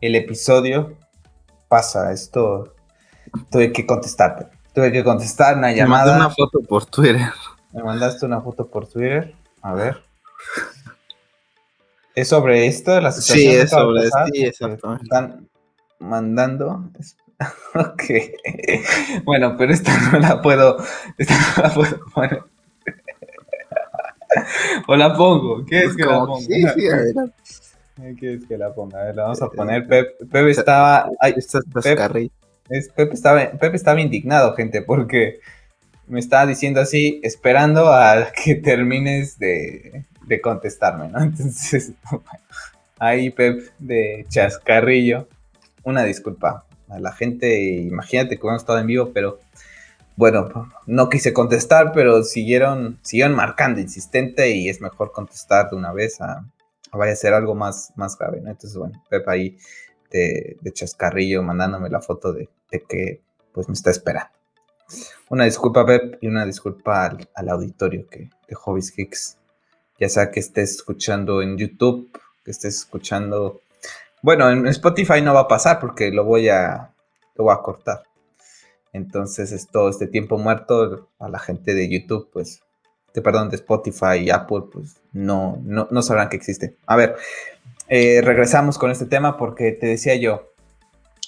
episodio. 0.00 0.96
Pasa 1.68 2.12
esto, 2.12 2.75
tuve 3.50 3.72
que 3.72 3.86
contestar, 3.86 4.50
tuve 4.74 4.92
que 4.92 5.04
contestar 5.04 5.56
una 5.56 5.72
llamada. 5.72 6.12
Me 6.12 6.20
una 6.20 6.30
foto 6.30 6.60
por 6.60 6.86
Twitter. 6.86 7.30
Me 7.72 7.82
mandaste 7.82 8.26
una 8.26 8.40
foto 8.40 8.66
por 8.66 8.86
Twitter, 8.86 9.34
a 9.62 9.74
ver. 9.74 10.02
¿Es 12.14 12.28
sobre 12.28 12.66
esto? 12.66 12.98
La 13.00 13.12
situación 13.12 13.52
sí, 13.52 13.60
es 13.60 13.70
sobre 13.70 14.04
esto, 14.04 14.18
sí, 14.32 14.44
exactamente. 14.44 15.04
Están 15.04 15.48
mandando. 15.98 16.90
ok. 17.74 18.02
bueno, 19.24 19.56
pero 19.58 19.72
esta 19.72 19.92
no 20.10 20.18
la 20.18 20.40
puedo. 20.40 20.78
Esta 21.18 21.34
no 21.34 21.62
la 21.62 21.74
puedo 21.74 22.00
poner. 22.14 22.42
o 24.86 24.96
la 24.96 25.14
pongo. 25.14 25.64
¿Qué 25.66 25.84
es 25.84 25.96
que 25.96 26.04
la 26.04 26.20
ponga? 26.20 26.40
Sí, 26.40 26.64
sí. 26.74 28.14
¿Qué 28.18 28.34
es 28.34 28.46
que 28.46 28.58
la 28.58 28.74
ponga? 28.74 29.00
A 29.00 29.04
ver, 29.04 29.16
la 29.16 29.22
vamos 29.24 29.42
a 29.42 29.48
poner. 29.48 29.86
Pepe, 29.86 30.50
estaba. 30.50 31.10
Ay, 31.20 31.34
Pepe, 31.74 32.30
Pepe, 32.68 33.14
estaba, 33.14 33.50
Pepe 33.52 33.76
estaba 33.76 34.00
indignado, 34.00 34.54
gente, 34.54 34.82
porque 34.82 35.40
me 36.06 36.20
estaba 36.20 36.46
diciendo 36.46 36.80
así, 36.80 37.20
esperando 37.22 37.92
a 37.92 38.28
que 38.44 38.54
termines 38.56 39.38
de, 39.38 40.04
de 40.26 40.40
contestarme, 40.40 41.08
¿no? 41.08 41.18
Entonces, 41.22 41.92
ahí 42.98 43.30
Pep 43.30 43.70
de 43.78 44.26
Chascarrillo, 44.28 45.28
una 45.84 46.04
disculpa 46.04 46.66
a 46.88 46.98
la 46.98 47.12
gente, 47.12 47.62
imagínate 47.62 48.38
que 48.38 48.46
hemos 48.46 48.62
estado 48.62 48.78
en 48.78 48.86
vivo, 48.86 49.10
pero 49.12 49.40
bueno, 50.16 50.70
no 50.86 51.08
quise 51.08 51.32
contestar, 51.32 51.92
pero 51.92 52.22
siguieron, 52.22 52.98
siguieron 53.02 53.34
marcando 53.34 53.80
insistente 53.80 54.50
y 54.50 54.68
es 54.68 54.80
mejor 54.80 55.12
contestar 55.12 55.70
de 55.70 55.76
una 55.76 55.92
vez 55.92 56.20
a, 56.20 56.44
vaya 56.92 57.12
a 57.12 57.16
ser 57.16 57.34
algo 57.34 57.54
más, 57.54 57.92
más 57.96 58.16
grave, 58.18 58.40
¿no? 58.40 58.50
Entonces, 58.50 58.78
bueno, 58.78 59.02
Pep 59.10 59.28
ahí 59.28 59.58
de, 60.10 60.56
Chascarrillo 60.72 61.42
mandándome 61.42 61.90
la 61.90 62.00
foto 62.00 62.32
de, 62.32 62.48
que 62.70 63.22
pues 63.52 63.68
me 63.68 63.74
está 63.74 63.90
esperando. 63.90 64.30
Una 65.28 65.44
disculpa, 65.44 65.84
Pep, 65.84 66.18
y 66.20 66.28
una 66.28 66.44
disculpa 66.44 67.06
al, 67.06 67.28
al 67.34 67.48
auditorio 67.48 68.06
que, 68.08 68.30
de 68.48 68.54
Hobbies 68.54 68.96
Hicks 68.96 69.38
ya 69.98 70.08
sea 70.08 70.30
que 70.30 70.40
estés 70.40 70.72
escuchando 70.72 71.42
en 71.42 71.56
YouTube, 71.56 72.10
que 72.44 72.50
estés 72.50 72.76
escuchando... 72.76 73.60
Bueno, 74.22 74.50
en 74.50 74.66
Spotify 74.66 75.22
no 75.22 75.34
va 75.34 75.40
a 75.40 75.48
pasar 75.48 75.78
porque 75.80 76.10
lo 76.10 76.24
voy 76.24 76.48
a, 76.48 76.90
lo 77.36 77.44
voy 77.44 77.54
a 77.54 77.62
cortar. 77.62 78.02
Entonces, 78.92 79.52
es 79.52 79.68
todo 79.68 79.88
este 79.88 80.06
tiempo 80.06 80.38
muerto 80.38 81.08
a 81.18 81.28
la 81.28 81.38
gente 81.38 81.74
de 81.74 81.88
YouTube, 81.88 82.28
pues, 82.32 82.62
de, 83.14 83.22
perdón, 83.22 83.50
de 83.50 83.56
Spotify 83.56 84.18
y 84.22 84.30
Apple, 84.30 84.64
pues, 84.72 84.96
no, 85.12 85.60
no, 85.64 85.86
no 85.90 86.02
sabrán 86.02 86.28
que 86.28 86.36
existe. 86.36 86.76
A 86.86 86.96
ver, 86.96 87.16
eh, 87.88 88.20
regresamos 88.22 88.78
con 88.78 88.90
este 88.90 89.06
tema 89.06 89.36
porque 89.36 89.72
te 89.72 89.86
decía 89.86 90.16
yo, 90.16 90.50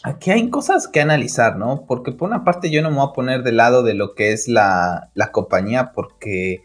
aquí 0.09 0.31
hay 0.31 0.49
cosas 0.51 0.88
que 0.88 1.01
analizar, 1.01 1.57
¿no? 1.57 1.85
Porque 1.87 2.12
por 2.12 2.29
una 2.29 2.44
parte 2.44 2.71
yo 2.71 2.83
no 2.83 2.90
me 2.90 2.97
voy 2.97 3.09
a 3.09 3.12
poner 3.12 3.42
del 3.42 3.59
lado 3.59 3.83
de 3.83 3.94
lo 3.94 4.14
que 4.14 4.33
es 4.33 4.49
la, 4.49 5.11
compañía 5.33 5.92
porque... 5.92 6.62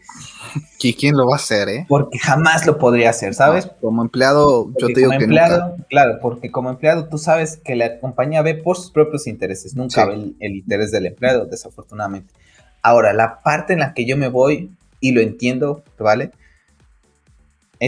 quién 0.78 1.16
lo 1.16 1.26
va 1.26 1.34
a 1.34 1.36
hacer, 1.36 1.68
eh? 1.68 1.86
Porque 1.88 2.18
jamás 2.18 2.66
lo 2.66 2.78
podría 2.78 3.10
hacer, 3.10 3.34
¿sabes? 3.34 3.70
como 3.80 4.02
empleado, 4.02 4.70
yo 4.78 4.88
te 4.88 4.94
digo 4.94 5.10
que 5.10 5.24
empleado, 5.24 5.76
Claro, 5.88 6.18
porque 6.20 6.50
como 6.50 6.70
empleado 6.70 7.08
tú 7.08 7.18
sabes 7.18 7.56
que 7.56 7.76
la 7.76 8.00
compañía 8.00 8.42
ve 8.42 8.54
por 8.54 8.76
sus 8.76 8.90
propios 8.90 9.26
intereses, 9.26 9.74
nunca 9.74 10.04
ve 10.06 10.14
el, 10.14 10.36
el 10.40 10.56
interés 10.56 10.90
del 10.90 11.06
empleado, 11.06 11.46
desafortunadamente. 11.46 12.32
Ahora, 12.82 13.12
la 13.12 13.42
parte 13.42 13.72
en 13.72 13.80
la 13.80 13.94
que 13.94 14.04
yo 14.04 14.16
me 14.16 14.28
voy, 14.28 14.70
y 15.00 15.12
lo 15.12 15.20
entiendo, 15.20 15.82
¿vale? 15.98 16.32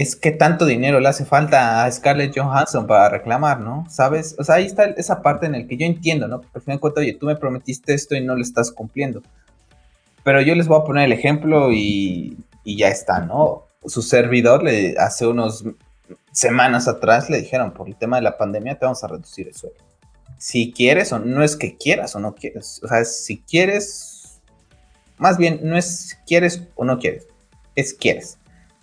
Es 0.01 0.15
que 0.15 0.31
tanto 0.31 0.65
dinero 0.65 0.99
le 0.99 1.09
hace 1.09 1.25
falta 1.25 1.83
a 1.83 1.91
Scarlett 1.91 2.37
Johansson 2.37 2.85
para 2.85 3.09
reclamar, 3.09 3.59
¿no? 3.61 3.85
¿Sabes? 3.89 4.35
O 4.37 4.43
sea, 4.43 4.55
ahí 4.55 4.65
está 4.65 4.85
esa 4.85 5.23
parte 5.23 5.47
en 5.47 5.53
la 5.53 5.65
que 5.65 5.75
yo 5.75 5.87
entiendo, 5.87 6.27
¿no? 6.27 6.41
Porque 6.41 6.59
al 6.59 6.61
final 6.61 6.77
de 6.77 6.81
cuentas, 6.81 7.01
oye, 7.01 7.13
tú 7.13 7.25
me 7.25 7.35
prometiste 7.35 7.95
esto 7.95 8.15
y 8.15 8.21
no 8.21 8.35
lo 8.35 8.41
estás 8.43 8.71
cumpliendo. 8.71 9.23
Pero 10.23 10.41
yo 10.41 10.53
les 10.53 10.67
voy 10.67 10.79
a 10.79 10.83
poner 10.83 11.05
el 11.05 11.13
ejemplo 11.13 11.71
y, 11.71 12.37
ya 12.63 12.89
está, 12.89 13.21
¿no? 13.21 13.63
Su 13.85 14.03
servidor 14.03 14.61
le 14.61 14.95
hace 14.99 15.25
unos 15.25 15.65
semanas 16.31 16.87
atrás 16.87 17.29
le 17.31 17.41
dijeron, 17.41 17.71
por 17.71 17.87
el 17.87 17.95
tema 17.95 18.17
de 18.17 18.21
la 18.21 18.37
pandemia 18.37 18.77
te 18.77 18.85
vamos 18.85 19.03
a 19.03 19.07
reducir 19.07 19.47
el 19.47 19.55
sueldo. 19.55 19.79
Si 20.37 20.71
quieres 20.71 21.11
o 21.11 21.17
no 21.17 21.43
es 21.43 21.55
que 21.55 21.75
quieras 21.75 22.15
o 22.15 22.19
no 22.19 22.35
quieres. 22.35 22.81
O 22.83 22.87
sea, 22.87 23.03
si 23.03 23.39
quieres, 23.39 24.41
más 25.17 25.39
bien 25.39 25.61
no 25.63 25.75
es 25.75 26.19
quieres 26.27 26.61
o 26.75 26.85
no 26.85 26.99
quieres, 26.99 27.25
es 27.73 27.95
quieres. 27.95 28.36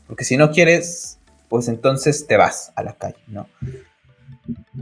Porque 0.07 0.25
si 0.25 0.37
no 0.37 0.51
quieres, 0.51 1.19
pues 1.49 1.69
entonces 1.69 2.27
te 2.27 2.37
vas 2.37 2.73
a 2.77 2.83
la 2.83 2.95
calle, 2.95 3.19
¿no? 3.27 3.47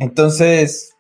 Entonces, 0.01 0.95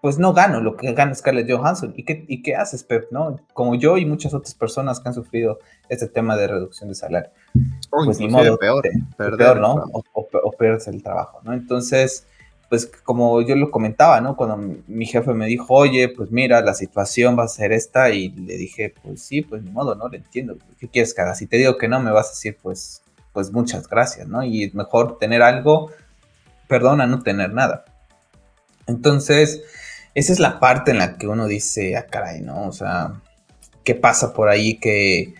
pues 0.00 0.18
no 0.18 0.32
gano 0.32 0.60
lo 0.60 0.76
que 0.76 0.92
gana 0.94 1.14
Scarlett 1.14 1.50
Johansson. 1.50 1.94
¿Y 1.96 2.04
qué, 2.04 2.24
y 2.26 2.42
qué 2.42 2.56
haces, 2.56 2.82
Pep? 2.82 3.10
¿no? 3.12 3.38
Como 3.52 3.76
yo 3.76 3.98
y 3.98 4.04
muchas 4.04 4.34
otras 4.34 4.54
personas 4.54 4.98
que 4.98 5.08
han 5.08 5.14
sufrido 5.14 5.60
este 5.88 6.08
tema 6.08 6.36
de 6.36 6.48
reducción 6.48 6.88
de 6.88 6.94
salario. 6.94 7.30
pues 7.90 8.18
ni 8.18 8.28
modo, 8.28 8.58
peor, 8.58 8.84
peor 9.16 9.60
¿no? 9.60 9.74
O, 9.92 10.02
o, 10.14 10.50
pierdes 10.52 10.88
el 10.88 11.02
trabajo, 11.02 11.40
¿no? 11.44 11.52
Entonces, 11.52 12.26
pues 12.72 12.86
como 12.86 13.42
yo 13.42 13.54
lo 13.54 13.70
comentaba, 13.70 14.20
¿no? 14.22 14.34
Cuando 14.34 14.56
mi 14.86 15.04
jefe 15.04 15.34
me 15.34 15.46
dijo, 15.46 15.66
oye, 15.74 16.08
pues 16.08 16.30
mira, 16.30 16.62
la 16.62 16.72
situación 16.72 17.38
va 17.38 17.44
a 17.44 17.48
ser 17.48 17.70
esta, 17.70 18.08
y 18.08 18.30
le 18.30 18.56
dije, 18.56 18.94
pues 19.02 19.22
sí, 19.22 19.42
pues 19.42 19.62
ni 19.62 19.70
modo, 19.70 19.94
¿no? 19.94 20.08
Le 20.08 20.16
entiendo. 20.16 20.56
¿Qué 20.80 20.88
quieres 20.88 21.12
que 21.12 21.20
haga? 21.20 21.34
Si 21.34 21.46
te 21.46 21.58
digo 21.58 21.76
que 21.76 21.86
no, 21.86 22.00
me 22.00 22.10
vas 22.10 22.28
a 22.28 22.30
decir, 22.30 22.56
pues, 22.62 23.01
pues 23.32 23.52
muchas 23.52 23.88
gracias, 23.88 24.28
¿no? 24.28 24.42
Y 24.42 24.64
es 24.64 24.74
mejor 24.74 25.18
tener 25.18 25.42
algo, 25.42 25.90
perdona, 26.68 27.06
no 27.06 27.22
tener 27.22 27.52
nada. 27.52 27.84
Entonces, 28.86 29.62
esa 30.14 30.32
es 30.32 30.40
la 30.40 30.60
parte 30.60 30.90
en 30.90 30.98
la 30.98 31.16
que 31.16 31.28
uno 31.28 31.46
dice, 31.46 31.96
ah, 31.96 32.06
caray, 32.06 32.40
¿no? 32.40 32.66
O 32.66 32.72
sea, 32.72 33.20
¿qué 33.84 33.94
pasa 33.94 34.32
por 34.32 34.48
ahí 34.48 34.78
que... 34.78 35.34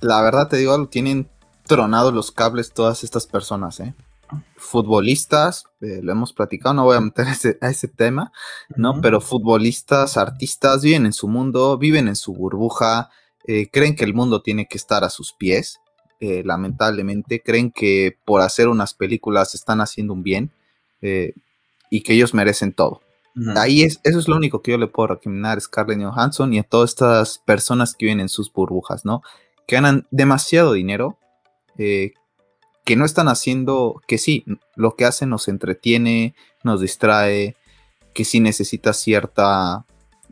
La 0.00 0.22
verdad 0.22 0.48
te 0.48 0.56
digo 0.56 0.74
algo, 0.74 0.88
tienen 0.88 1.28
tronados 1.66 2.12
los 2.12 2.30
cables 2.30 2.72
todas 2.72 3.02
estas 3.02 3.26
personas, 3.26 3.80
¿eh? 3.80 3.94
futbolistas, 4.56 5.64
eh, 5.80 6.00
lo 6.02 6.12
hemos 6.12 6.32
platicado, 6.32 6.74
no 6.74 6.84
voy 6.84 6.96
a 6.96 7.00
meter 7.00 7.26
a 7.60 7.68
ese 7.68 7.88
tema, 7.88 8.32
¿no? 8.74 9.00
Pero 9.00 9.20
futbolistas, 9.20 10.16
artistas 10.16 10.82
viven 10.82 11.06
en 11.06 11.12
su 11.12 11.28
mundo, 11.28 11.78
viven 11.78 12.08
en 12.08 12.16
su 12.16 12.34
burbuja, 12.34 13.10
eh, 13.46 13.70
creen 13.70 13.94
que 13.94 14.04
el 14.04 14.14
mundo 14.14 14.42
tiene 14.42 14.66
que 14.66 14.78
estar 14.78 15.04
a 15.04 15.10
sus 15.10 15.32
pies, 15.32 15.78
eh, 16.20 16.42
lamentablemente, 16.44 17.42
creen 17.42 17.70
que 17.70 18.16
por 18.24 18.40
hacer 18.40 18.68
unas 18.68 18.94
películas 18.94 19.54
están 19.54 19.80
haciendo 19.80 20.12
un 20.12 20.22
bien 20.22 20.50
y 21.88 22.00
que 22.00 22.14
ellos 22.14 22.34
merecen 22.34 22.72
todo. 22.72 23.00
Ahí 23.54 23.82
es, 23.82 24.00
eso 24.02 24.18
es 24.18 24.26
lo 24.26 24.34
único 24.34 24.60
que 24.60 24.72
yo 24.72 24.78
le 24.78 24.88
puedo 24.88 25.08
recomendar 25.08 25.58
a 25.58 25.60
Scarlett 25.60 26.02
Johansson 26.02 26.52
y 26.52 26.58
a 26.58 26.64
todas 26.64 26.90
estas 26.90 27.38
personas 27.38 27.94
que 27.94 28.06
viven 28.06 28.18
en 28.18 28.28
sus 28.28 28.52
burbujas, 28.52 29.04
¿no? 29.04 29.22
Que 29.68 29.76
ganan 29.76 30.06
demasiado 30.10 30.72
dinero, 30.72 31.16
que 31.76 32.96
no 32.96 33.04
están 33.04 33.28
haciendo, 33.28 34.00
que 34.06 34.16
sí, 34.16 34.44
lo 34.74 34.96
que 34.96 35.04
hacen 35.04 35.28
nos 35.28 35.48
entretiene, 35.48 36.34
nos 36.64 36.80
distrae, 36.80 37.56
que 38.14 38.24
sí 38.24 38.40
necesita 38.40 38.92
cierta 38.92 39.84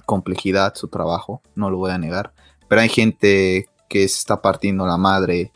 complejidad 0.06 0.74
su 0.74 0.88
trabajo, 0.88 1.42
no 1.54 1.68
lo 1.70 1.78
voy 1.78 1.90
a 1.90 1.98
negar, 1.98 2.32
pero 2.68 2.80
hay 2.80 2.88
gente 2.88 3.66
que 3.88 4.08
se 4.08 4.18
está 4.18 4.40
partiendo 4.40 4.86
la 4.86 4.96
madre 4.96 5.52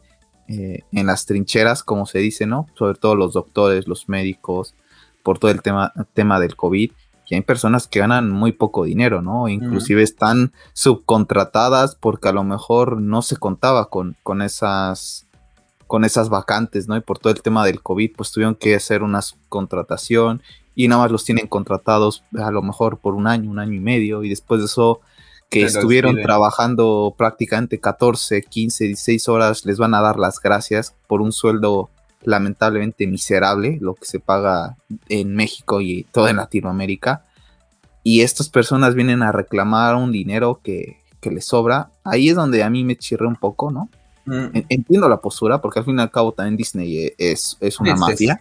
eh, 0.49 0.81
en 0.93 1.07
las 1.07 1.27
trincheras, 1.27 1.83
como 1.83 2.07
se 2.07 2.19
dice, 2.21 2.47
¿no? 2.47 2.67
Sobre 2.75 2.99
todo 2.99 3.15
los 3.15 3.35
doctores, 3.35 3.87
los 3.87 4.09
médicos, 4.09 4.75
por 5.23 5.39
todo 5.39 5.51
el 5.51 5.61
tema, 5.63 5.93
tema 6.15 6.41
del 6.41 6.57
COVID. 6.57 6.91
Y 7.31 7.35
hay 7.35 7.43
personas 7.43 7.87
que 7.87 7.99
ganan 7.99 8.31
muy 8.31 8.53
poco 8.53 8.85
dinero, 8.85 9.21
¿no? 9.21 9.49
Inclusive 9.49 10.03
están 10.03 10.53
subcontratadas 10.73 11.95
porque 11.95 12.29
a 12.29 12.33
lo 12.33 12.43
mejor 12.45 13.03
no 13.03 13.21
se 13.21 13.37
contaba 13.37 13.91
con, 13.91 14.17
con 14.23 14.41
esas 14.41 15.27
con 15.87 16.05
esas 16.05 16.29
vacantes, 16.29 16.87
¿no? 16.87 16.97
Y 16.97 17.01
por 17.01 17.19
todo 17.19 17.33
el 17.33 17.43
tema 17.43 17.65
del 17.65 17.83
COVID, 17.83 18.13
pues 18.17 18.31
tuvieron 18.31 18.55
que 18.55 18.75
hacer 18.75 19.03
una 19.03 19.21
contratación 19.49 20.43
y 20.75 20.87
nada 20.87 21.03
más 21.03 21.11
los 21.11 21.25
tienen 21.25 21.49
contratados 21.49 22.25
a 22.39 22.51
lo 22.51 22.63
mejor 22.63 22.99
por 22.99 23.15
un 23.15 23.27
año, 23.27 23.51
un 23.51 23.59
año 23.59 23.73
y 23.73 23.81
medio, 23.81 24.23
y 24.23 24.29
después 24.29 24.61
de 24.61 24.67
eso 24.67 25.01
que 25.51 25.63
estuvieron 25.63 26.21
trabajando 26.21 27.15
prácticamente 27.17 27.81
14, 27.81 28.43
15, 28.43 28.85
16 28.85 29.29
horas, 29.29 29.65
les 29.65 29.79
van 29.79 29.95
a 29.95 30.03
dar 30.03 30.19
las 30.19 30.41
gracias 30.41 30.95
por 31.07 31.23
un 31.23 31.33
sueldo 31.33 31.91
lamentablemente 32.23 33.07
miserable, 33.07 33.79
lo 33.81 33.95
que 33.95 34.05
se 34.05 34.21
paga 34.21 34.77
en 35.09 35.35
México 35.35 35.81
y 35.81 36.05
todo 36.13 36.29
en 36.29 36.37
Latinoamérica. 36.37 37.25
Y 38.03 38.21
estas 38.21 38.49
personas 38.49 38.95
vienen 38.95 39.23
a 39.23 39.33
reclamar 39.33 39.95
un 39.97 40.13
dinero 40.13 40.61
que, 40.63 40.99
que 41.21 41.31
les 41.31 41.47
sobra. 41.47 41.91
Ahí 42.05 42.29
es 42.29 42.37
donde 42.37 42.63
a 42.63 42.71
mí 42.71 42.85
me 42.85 42.97
chirre 42.97 43.27
un 43.27 43.37
poco, 43.37 43.71
¿no? 43.71 43.89
Mm. 44.27 44.59
Entiendo 44.69 45.09
la 45.09 45.21
postura, 45.21 45.61
porque 45.61 45.79
al 45.79 45.85
fin 45.85 45.99
y 45.99 46.03
al 46.03 46.11
cabo 46.11 46.33
también 46.33 46.57
Disney 46.57 47.13
es, 47.17 47.57
es 47.61 47.81
una 47.81 47.97
mafia. 47.97 48.41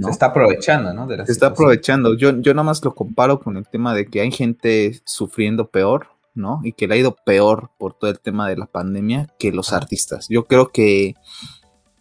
Se 0.00 0.10
está 0.10 0.26
aprovechando, 0.26 0.94
¿no? 0.94 1.08
se 1.26 1.32
está 1.32 1.48
aprovechando. 1.48 2.14
Yo, 2.14 2.38
yo 2.38 2.54
nada 2.54 2.62
más 2.62 2.84
lo 2.84 2.94
comparo 2.94 3.40
con 3.40 3.56
el 3.56 3.66
tema 3.66 3.92
de 3.92 4.06
que 4.06 4.20
hay 4.20 4.30
gente 4.30 5.00
sufriendo 5.04 5.66
peor, 5.66 6.06
¿no? 6.34 6.60
Y 6.64 6.72
que 6.72 6.86
le 6.86 6.94
ha 6.94 6.98
ido 6.98 7.16
peor 7.24 7.70
por 7.78 7.94
todo 7.94 8.10
el 8.10 8.20
tema 8.20 8.48
de 8.48 8.56
la 8.56 8.66
pandemia 8.66 9.28
que 9.38 9.52
los 9.52 9.72
artistas. 9.72 10.26
Yo 10.28 10.46
creo 10.46 10.70
que 10.70 11.14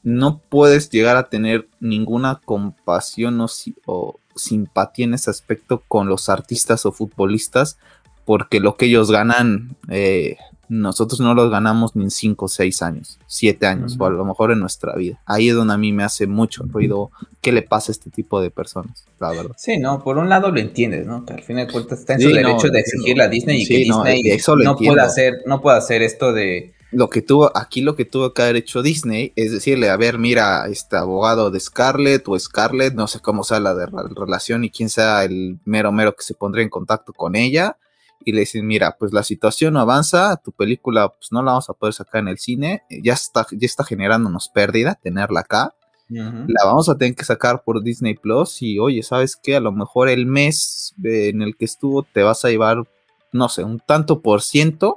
no 0.04 0.40
puedes 0.40 0.90
llegar 0.90 1.18
a 1.18 1.30
tener 1.30 1.68
ninguna 1.80 2.40
compasión 2.44 3.40
o, 3.42 4.20
simpatía 4.36 5.06
en 5.06 5.14
ese 5.14 5.30
aspecto 5.30 5.84
con 5.88 6.08
los 6.08 6.30
artistas 6.30 6.86
o 6.86 6.94
futbolistas 6.94 7.78
porque 8.24 8.62
lo 8.62 8.78
que 8.78 8.86
ellos 8.86 9.12
ganan 9.12 9.76
eh, 9.90 10.38
nosotros 10.70 11.20
no 11.20 11.34
los 11.34 11.50
ganamos 11.50 11.96
ni 11.96 12.04
en 12.04 12.12
5, 12.12 12.48
6 12.48 12.82
años, 12.84 13.20
7 13.26 13.66
años, 13.66 13.98
o 14.00 14.06
a 14.06 14.10
lo 14.12 14.24
mejor 14.24 14.52
en 14.52 14.60
nuestra 14.60 14.96
vida. 14.96 15.20
Ahí 15.26 15.50
es 15.50 15.56
donde 15.56 15.74
a 15.74 15.78
mí 15.78 15.92
me 15.92 16.04
hace 16.04 16.28
mucho 16.28 16.64
ruido 16.64 17.12
qué 17.42 17.52
le 17.52 17.64
pasa 17.64 17.92
a 17.92 17.94
este 17.94 18.12
tipo 18.12 18.40
de 18.40 18.52
personas, 18.52 19.06
la 19.20 19.32
verdad. 19.32 19.56
Sí, 19.58 19.80
no, 19.80 20.04
por 20.04 20.20
un 20.20 20.30
lado 20.30 20.52
lo 20.52 20.60
entiendes, 20.60 21.08
¿no? 21.08 21.26
Que 21.26 21.34
al 21.34 21.42
fin 21.42 21.58
de 21.58 21.68
cuentas 21.68 22.00
está 22.00 22.14
en 22.14 22.22
su 22.22 22.30
derecho 22.30 22.70
de 22.70 22.80
exigirle 22.80 23.24
a 23.24 23.28
Disney 23.28 23.64
y 23.64 23.68
que 23.68 23.78
Disney 23.78 24.22
no, 24.64 24.78
puede 24.78 25.02
hacer, 25.02 25.42
no 25.46 25.60
puede 25.60 25.78
hacer 25.78 26.04
esto 26.04 26.32
de... 26.32 26.76
Lo 26.92 27.10
que 27.10 27.22
tuvo, 27.22 27.56
aquí 27.56 27.82
lo 27.82 27.96
que 27.96 28.06
tuvo 28.06 28.34
que 28.34 28.42
haber 28.42 28.56
hecho 28.56 28.82
Disney 28.82 29.32
es 29.36 29.52
decirle, 29.52 29.90
a 29.90 29.98
ver, 29.98 30.18
mira, 30.18 30.68
este 30.68 30.98
abogado 30.98 31.52
de 31.52 31.60
Scarlett 31.60 32.28
o 32.28 32.38
Scarlett, 32.38 32.94
no 32.94 33.08
sé 33.08 33.20
cómo 33.20 33.44
sea 33.44 33.60
la 33.60 33.76
de 33.76 33.88
relación 34.16 34.64
y 34.64 34.72
quién 34.72 34.90
sea 34.90 35.24
el 35.24 35.60
mero 35.66 35.92
mero 35.92 36.16
que 36.16 36.24
se 36.24 36.34
pondría 36.34 36.64
en 36.64 36.70
contacto 36.70 37.14
con 37.14 37.36
ella, 37.36 37.78
y 38.24 38.32
le 38.34 38.42
dicen, 38.42 38.68
mira, 38.68 38.98
pues 39.00 39.14
la 39.14 39.24
situación 39.24 39.74
no 39.74 39.80
avanza, 39.80 40.38
tu 40.38 40.52
película 40.52 41.10
pues 41.10 41.32
no 41.32 41.42
la 41.42 41.52
vamos 41.52 41.70
a 41.70 41.74
poder 41.74 41.94
sacar 41.94 42.22
en 42.22 42.28
el 42.28 42.38
cine, 42.38 42.84
ya 42.90 43.14
está, 43.14 43.46
ya 43.52 43.66
está 43.66 43.84
generándonos 43.84 44.50
pérdida 44.50 44.96
tenerla 45.02 45.42
acá, 45.42 45.74
la 46.10 46.66
vamos 46.66 46.90
a 46.90 46.98
tener 46.98 47.16
que 47.16 47.24
sacar 47.24 47.64
por 47.64 47.84
Disney 47.84 48.16
Plus 48.16 48.64
y 48.64 48.80
oye, 48.80 49.04
¿sabes 49.04 49.36
qué? 49.36 49.56
A 49.56 49.60
lo 49.60 49.72
mejor 49.72 50.10
el 50.10 50.26
mes 50.26 50.96
en 51.04 51.44
el 51.44 51.56
que 51.56 51.66
estuvo 51.66 52.02
te 52.02 52.24
vas 52.24 52.44
a 52.44 52.50
llevar, 52.50 52.84
no 53.32 53.48
sé, 53.48 53.64
un 53.64 53.80
tanto 53.80 54.24
por 54.24 54.42
ciento 54.42 54.96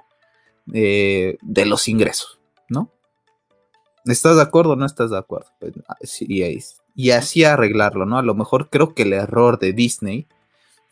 eh, 0.73 1.37
de 1.43 1.67
los 1.67 1.87
ingresos, 1.89 2.41
¿no? 2.71 2.91
¿Estás 4.07 4.37
de 4.37 4.43
acuerdo 4.43 4.73
o 4.73 4.77
no 4.77 4.87
estás 4.87 5.11
de 5.11 5.19
acuerdo? 5.19 5.49
Pues, 5.61 5.75
ah, 5.87 5.97
y 6.95 7.11
así 7.11 7.45
arreglarlo, 7.45 8.07
¿no? 8.07 8.19
A 8.19 8.23
lo 8.23 8.35
mejor 8.35 8.71
creo 8.71 8.95
que 8.95 9.03
el 9.03 9.13
error 9.13 9.59
de 9.59 9.75
Disney 9.75 10.29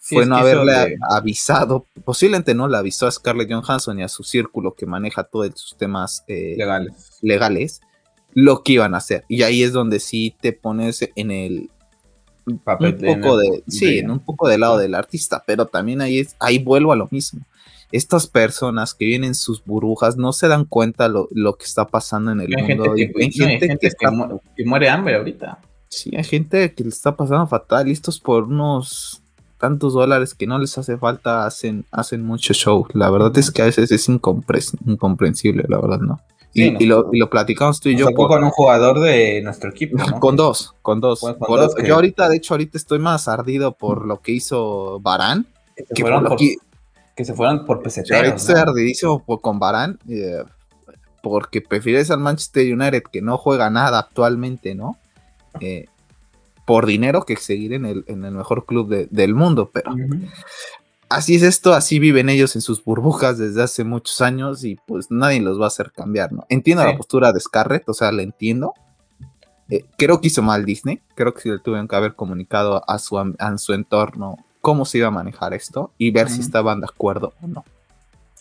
fue 0.02 0.24
no 0.24 0.36
haberle 0.36 0.96
avisado, 1.10 1.86
posiblemente 2.04 2.54
no 2.54 2.66
le 2.66 2.78
avisó 2.78 3.06
a 3.06 3.10
Scarlett 3.10 3.52
Johansson 3.52 3.98
y 3.98 4.02
a 4.02 4.08
su 4.08 4.24
círculo 4.24 4.74
que 4.74 4.86
maneja 4.86 5.24
todos 5.24 5.52
sus 5.54 5.76
temas 5.76 6.24
eh, 6.26 6.54
legales. 6.56 7.18
legales, 7.20 7.80
lo 8.32 8.62
que 8.62 8.72
iban 8.72 8.94
a 8.94 8.98
hacer. 8.98 9.24
Y 9.28 9.42
ahí 9.42 9.62
es 9.62 9.72
donde 9.72 10.00
sí 10.00 10.34
te 10.40 10.54
pones 10.54 11.06
en 11.14 11.30
el 11.30 11.70
papel 12.64 12.96
un 13.06 13.20
poco 13.20 13.36
de, 13.36 13.62
sí, 13.68 13.98
en 13.98 14.10
un 14.10 14.20
poco 14.20 14.48
del 14.48 14.60
lado 14.60 14.78
del 14.78 14.94
artista, 14.94 15.44
pero 15.46 15.66
también 15.66 16.00
ahí 16.00 16.20
es, 16.20 16.34
ahí 16.40 16.58
vuelvo 16.58 16.92
a 16.92 16.96
lo 16.96 17.06
mismo. 17.10 17.40
Estas 17.92 18.26
personas 18.26 18.94
que 18.94 19.04
vienen 19.04 19.28
en 19.28 19.34
sus 19.34 19.62
burbujas 19.62 20.16
no 20.16 20.32
se 20.32 20.48
dan 20.48 20.64
cuenta 20.64 21.08
lo, 21.08 21.28
lo 21.32 21.56
que 21.56 21.64
está 21.64 21.86
pasando 21.86 22.32
en 22.32 22.40
el 22.40 22.48
mundo. 22.48 22.94
hay 22.94 23.32
gente, 23.32 23.68
que, 23.78 23.90
que 24.56 24.64
muere 24.64 24.88
hambre 24.88 25.16
ahorita. 25.16 25.60
Sí, 25.88 26.14
hay 26.16 26.24
gente 26.24 26.72
que 26.72 26.84
le 26.84 26.90
está 26.90 27.16
pasando 27.16 27.46
fatal, 27.48 27.86
listos 27.86 28.18
por 28.18 28.44
unos 28.44 29.19
tantos 29.60 29.92
dólares 29.92 30.34
que 30.34 30.46
no 30.46 30.58
les 30.58 30.76
hace 30.78 30.96
falta, 30.96 31.46
hacen, 31.46 31.84
hacen 31.92 32.24
mucho 32.24 32.54
show. 32.54 32.86
La 32.94 33.10
verdad 33.10 33.36
es 33.38 33.50
que 33.50 33.62
a 33.62 33.66
veces 33.66 33.92
es 33.92 34.08
incomprensible, 34.08 35.64
la 35.68 35.78
verdad, 35.78 36.00
¿no? 36.00 36.20
y, 36.52 36.86
lo, 36.86 37.10
platicamos 37.30 37.80
tú 37.80 37.90
y 37.90 37.96
yo. 37.96 38.12
con 38.12 38.42
un 38.42 38.50
jugador 38.50 39.00
de 39.00 39.40
nuestro 39.42 39.70
equipo. 39.70 39.98
Con 40.18 40.36
dos, 40.36 40.74
con 40.82 41.00
dos. 41.00 41.20
Yo 41.86 41.94
ahorita, 41.94 42.28
de 42.28 42.36
hecho, 42.36 42.54
ahorita 42.54 42.78
estoy 42.78 42.98
más 42.98 43.28
ardido 43.28 43.72
por 43.72 44.06
lo 44.06 44.20
que 44.20 44.32
hizo 44.32 44.98
Barán. 45.00 45.46
Que, 45.94 46.02
que, 47.14 47.24
se 47.24 47.34
fueron 47.34 47.64
por 47.64 47.82
peseteros. 47.82 48.18
Ahorita 48.18 48.36
estoy 48.36 48.56
ardidísimo 48.56 49.24
con 49.24 49.58
Barán. 49.58 49.98
Eh, 50.08 50.42
porque 51.22 51.60
prefieres 51.60 52.10
al 52.10 52.20
Manchester 52.20 52.72
United 52.72 53.02
que 53.12 53.20
no 53.20 53.36
juega 53.36 53.68
nada 53.68 53.98
actualmente, 53.98 54.74
¿no? 54.74 54.96
Eh, 55.60 55.84
por 56.70 56.86
dinero 56.86 57.24
que 57.24 57.34
seguir 57.34 57.72
en 57.72 57.84
el, 57.84 58.04
en 58.06 58.24
el 58.24 58.30
mejor 58.30 58.64
club 58.64 59.08
del 59.10 59.34
mundo, 59.34 59.72
pero 59.74 59.92
así 61.08 61.34
es 61.34 61.42
esto, 61.42 61.72
así 61.72 61.98
viven 61.98 62.28
ellos 62.28 62.54
en 62.54 62.62
sus 62.62 62.84
burbujas 62.84 63.38
desde 63.38 63.60
hace 63.60 63.82
muchos 63.82 64.20
años 64.20 64.62
y 64.62 64.76
pues 64.86 65.10
nadie 65.10 65.40
los 65.40 65.60
va 65.60 65.64
a 65.64 65.66
hacer 65.66 65.90
cambiar, 65.90 66.32
¿no? 66.32 66.46
Entiendo 66.48 66.84
la 66.84 66.96
postura 66.96 67.32
de 67.32 67.40
Scarlett, 67.40 67.88
o 67.88 67.92
sea, 67.92 68.12
la 68.12 68.22
entiendo. 68.22 68.72
Eh, 69.68 69.84
creo 69.98 70.20
que 70.20 70.28
hizo 70.28 70.42
mal 70.42 70.64
Disney, 70.64 71.00
creo 71.16 71.34
que 71.34 71.40
sí 71.40 71.48
le 71.50 71.58
tuvieron 71.58 71.88
que 71.88 71.96
haber 71.96 72.14
comunicado 72.14 72.88
a 72.88 73.00
su, 73.00 73.18
a 73.18 73.58
su 73.58 73.72
entorno 73.72 74.36
cómo 74.60 74.84
se 74.84 74.98
iba 74.98 75.08
a 75.08 75.10
manejar 75.10 75.52
esto 75.54 75.90
y 75.98 76.12
ver 76.12 76.30
si 76.30 76.40
estaban 76.40 76.78
de 76.78 76.86
acuerdo 76.86 77.32
o 77.42 77.48
no. 77.48 77.64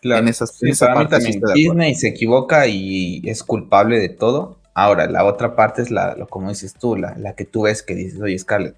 Claro. 0.01 0.21
En 0.21 0.27
esas, 0.27 0.55
Disney 0.59 1.95
se 1.95 2.09
equivoca 2.09 2.67
y 2.67 3.23
es 3.27 3.41
culpable 3.41 3.97
de 3.97 4.09
todo 4.09 4.58
Ahora, 4.81 5.07
la 5.07 5.25
otra 5.25 5.55
parte 5.55 5.81
es 5.81 5.91
la, 5.91 6.15
lo, 6.15 6.27
como 6.27 6.47
dices 6.49 6.73
tú, 6.73 6.95
la, 6.95 7.13
la, 7.17 7.33
que 7.33 7.43
tú 7.43 7.63
ves 7.63 7.83
que 7.83 7.95
dices, 7.95 8.21
oye, 8.21 8.39
Scarlett, 8.39 8.77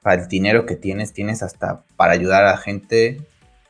para 0.00 0.22
el 0.22 0.28
dinero 0.28 0.64
que 0.64 0.76
tienes, 0.76 1.12
tienes 1.12 1.42
hasta 1.42 1.84
para 1.96 2.12
ayudar 2.14 2.46
a 2.46 2.56
gente 2.56 3.20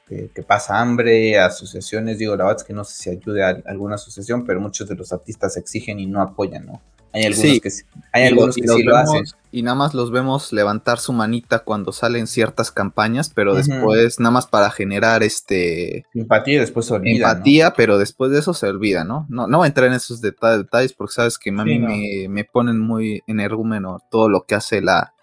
que, 0.07 0.43
pasa 0.47 0.81
hambre, 0.81 1.41
asociaciones, 1.41 2.19
digo, 2.19 2.37
la 2.37 2.45
verdad 2.45 2.61
es 2.61 2.65
que 2.65 2.73
no 2.73 2.85
sé 2.85 3.03
si 3.03 3.11
ayude 3.11 3.43
a 3.43 3.61
alguna 3.67 3.97
asociación, 3.97 4.45
pero 4.45 4.61
muchos 4.61 4.89
de 4.89 4.95
los 4.95 5.13
artistas 5.13 5.57
exigen 5.57 5.99
y 5.99 6.07
no 6.07 6.23
apoyan, 6.23 6.67
¿no? 6.67 6.81
Hay 7.17 7.25
algunos 7.25 7.63
que, 7.63 7.71
hay 8.13 8.27
algunos 8.27 8.55
que 8.55 8.69
sí 8.69 8.83
lo 8.83 8.97
hacen. 8.97 9.25
Y 9.51 9.63
nada 9.63 9.75
más 9.75 9.95
los 9.95 10.11
vemos 10.11 10.53
levantar 10.53 10.99
su 10.99 11.15
manita 11.15 11.61
cuando 11.61 11.91
salen 11.93 12.27
ciertas 12.27 12.71
campañas, 12.71 13.31
pero 13.35 13.55
después 13.55 14.21
nada 14.21 14.31
más 14.31 14.47
para 14.47 14.71
generar 14.71 15.23
este... 15.23 16.05
Empatía 16.13 16.57
y 16.57 16.59
después 16.59 16.85
se 16.85 16.95
olvida. 16.95 17.31
Empatía, 17.31 17.73
pero 17.73 17.97
después 17.97 18.31
de 18.31 18.41
eso 18.41 18.53
se 18.53 18.69
olvida, 18.69 19.05
¿no? 19.05 19.27
No, 19.31 19.47
no 19.47 19.59
voy 19.59 19.65
a 19.65 19.69
entrar 19.69 19.89
en 19.89 19.95
esos 19.95 20.21
detalles 20.21 20.93
porque 20.93 21.15
sabes 21.15 21.39
que 21.39 21.51
a 21.51 21.65
mí 21.65 21.79
me, 21.79 22.27
me, 22.29 22.45
ponen 22.45 22.79
muy 22.79 23.23
energúmeno 23.27 24.01
todo 24.11 24.29
lo 24.29 24.45
que 24.45 24.57
hace 24.57 24.83
la, 24.83 25.15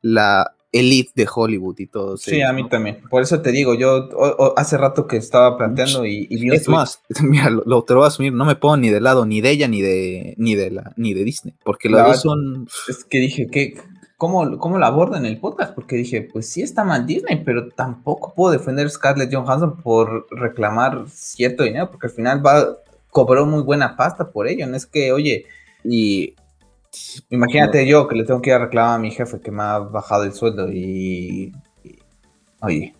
la 0.00 0.54
elite 0.72 1.12
de 1.14 1.28
Hollywood 1.32 1.78
y 1.78 1.86
todo. 1.86 2.16
Sí, 2.16 2.40
a 2.40 2.52
mí 2.52 2.68
también. 2.68 2.98
Por 3.10 3.22
eso 3.22 3.40
te 3.42 3.52
digo, 3.52 3.74
yo 3.74 4.08
hace 4.56 4.78
rato 4.78 5.06
que 5.06 5.18
estaba 5.18 5.56
planteando 5.56 6.06
y, 6.06 6.26
y 6.30 6.52
Es 6.52 6.66
más, 6.68 7.02
mira, 7.22 7.50
lo, 7.50 7.84
te 7.84 7.92
lo 7.92 8.00
voy 8.00 8.06
a 8.06 8.08
asumir, 8.08 8.32
no 8.32 8.44
me 8.44 8.56
pongo 8.56 8.78
ni 8.78 8.88
del 8.88 9.04
lado 9.04 9.26
ni 9.26 9.40
de 9.40 9.50
ella 9.50 9.68
ni 9.68 9.82
de 9.82 10.34
ni 10.38 10.54
de 10.54 10.70
la 10.70 10.92
ni 10.96 11.14
de 11.14 11.24
Disney, 11.24 11.54
porque 11.62 11.88
los 11.88 12.02
dos 12.04 12.22
son 12.22 12.66
es 12.88 13.04
que 13.04 13.18
dije 13.18 13.46
que 13.48 13.74
cómo, 14.16 14.56
cómo 14.58 14.78
lo 14.78 14.86
aborda 14.86 15.18
en 15.18 15.26
el 15.26 15.38
podcast, 15.38 15.74
porque 15.74 15.96
dije, 15.96 16.22
pues 16.22 16.48
sí 16.48 16.62
está 16.62 16.84
mal 16.84 17.06
Disney, 17.06 17.42
pero 17.44 17.68
tampoco 17.70 18.32
puedo 18.34 18.52
defender 18.52 18.86
a 18.86 18.90
Scarlett 18.90 19.34
Johansson 19.34 19.76
por 19.82 20.28
reclamar 20.30 21.06
cierto 21.08 21.64
dinero, 21.64 21.90
porque 21.90 22.06
al 22.06 22.12
final 22.12 22.46
va, 22.46 22.78
cobró 23.10 23.46
muy 23.46 23.62
buena 23.62 23.96
pasta 23.96 24.30
por 24.30 24.46
ello, 24.46 24.66
no 24.68 24.76
es 24.76 24.86
que, 24.86 25.10
oye, 25.10 25.46
y 25.84 26.36
imagínate 27.30 27.86
yo 27.86 28.08
que 28.08 28.16
le 28.16 28.24
tengo 28.24 28.42
que 28.42 28.50
ir 28.50 28.56
a 28.56 28.58
reclamar 28.60 28.96
a 28.96 28.98
mi 28.98 29.10
jefe 29.10 29.40
que 29.40 29.50
me 29.50 29.62
ha 29.62 29.78
bajado 29.78 30.24
el 30.24 30.32
sueldo 30.32 30.68
y, 30.70 31.52
oye, 32.60 32.94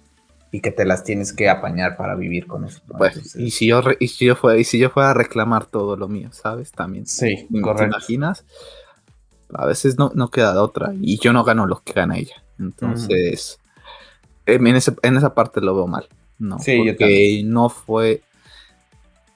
y 0.50 0.60
que 0.60 0.70
te 0.70 0.84
las 0.84 1.04
tienes 1.04 1.32
que 1.32 1.48
apañar 1.48 1.96
para 1.96 2.14
vivir 2.14 2.46
con 2.46 2.64
eso. 2.64 2.80
Pues, 2.98 3.36
y 3.36 3.50
si 3.50 3.66
yo 3.66 3.82
y 3.98 4.08
si 4.08 4.26
yo 4.26 4.36
fuera 4.36 4.58
y 4.58 4.64
si 4.64 4.78
yo 4.78 4.90
fuera 4.90 5.10
a 5.10 5.14
reclamar 5.14 5.66
todo 5.66 5.96
lo 5.96 6.08
mío, 6.08 6.30
¿sabes? 6.32 6.72
También. 6.72 7.06
Sí, 7.06 7.46
correcto. 7.62 7.76
¿Te 7.76 7.84
imaginas? 7.84 8.44
a 9.54 9.66
veces 9.66 9.98
no, 9.98 10.10
no 10.14 10.28
queda 10.28 10.62
otra 10.62 10.94
y 11.00 11.18
yo 11.18 11.32
no 11.32 11.44
gano 11.44 11.66
lo 11.66 11.82
que 11.82 11.92
gana 11.92 12.18
ella. 12.18 12.42
Entonces, 12.58 13.58
en, 14.46 14.66
en, 14.66 14.76
esa 15.16 15.34
parte 15.34 15.60
lo 15.60 15.74
veo 15.74 15.86
mal. 15.86 16.08
No, 16.38 16.58
sí, 16.58 16.78
porque 16.78 17.42
no 17.44 17.68
fue. 17.68 18.22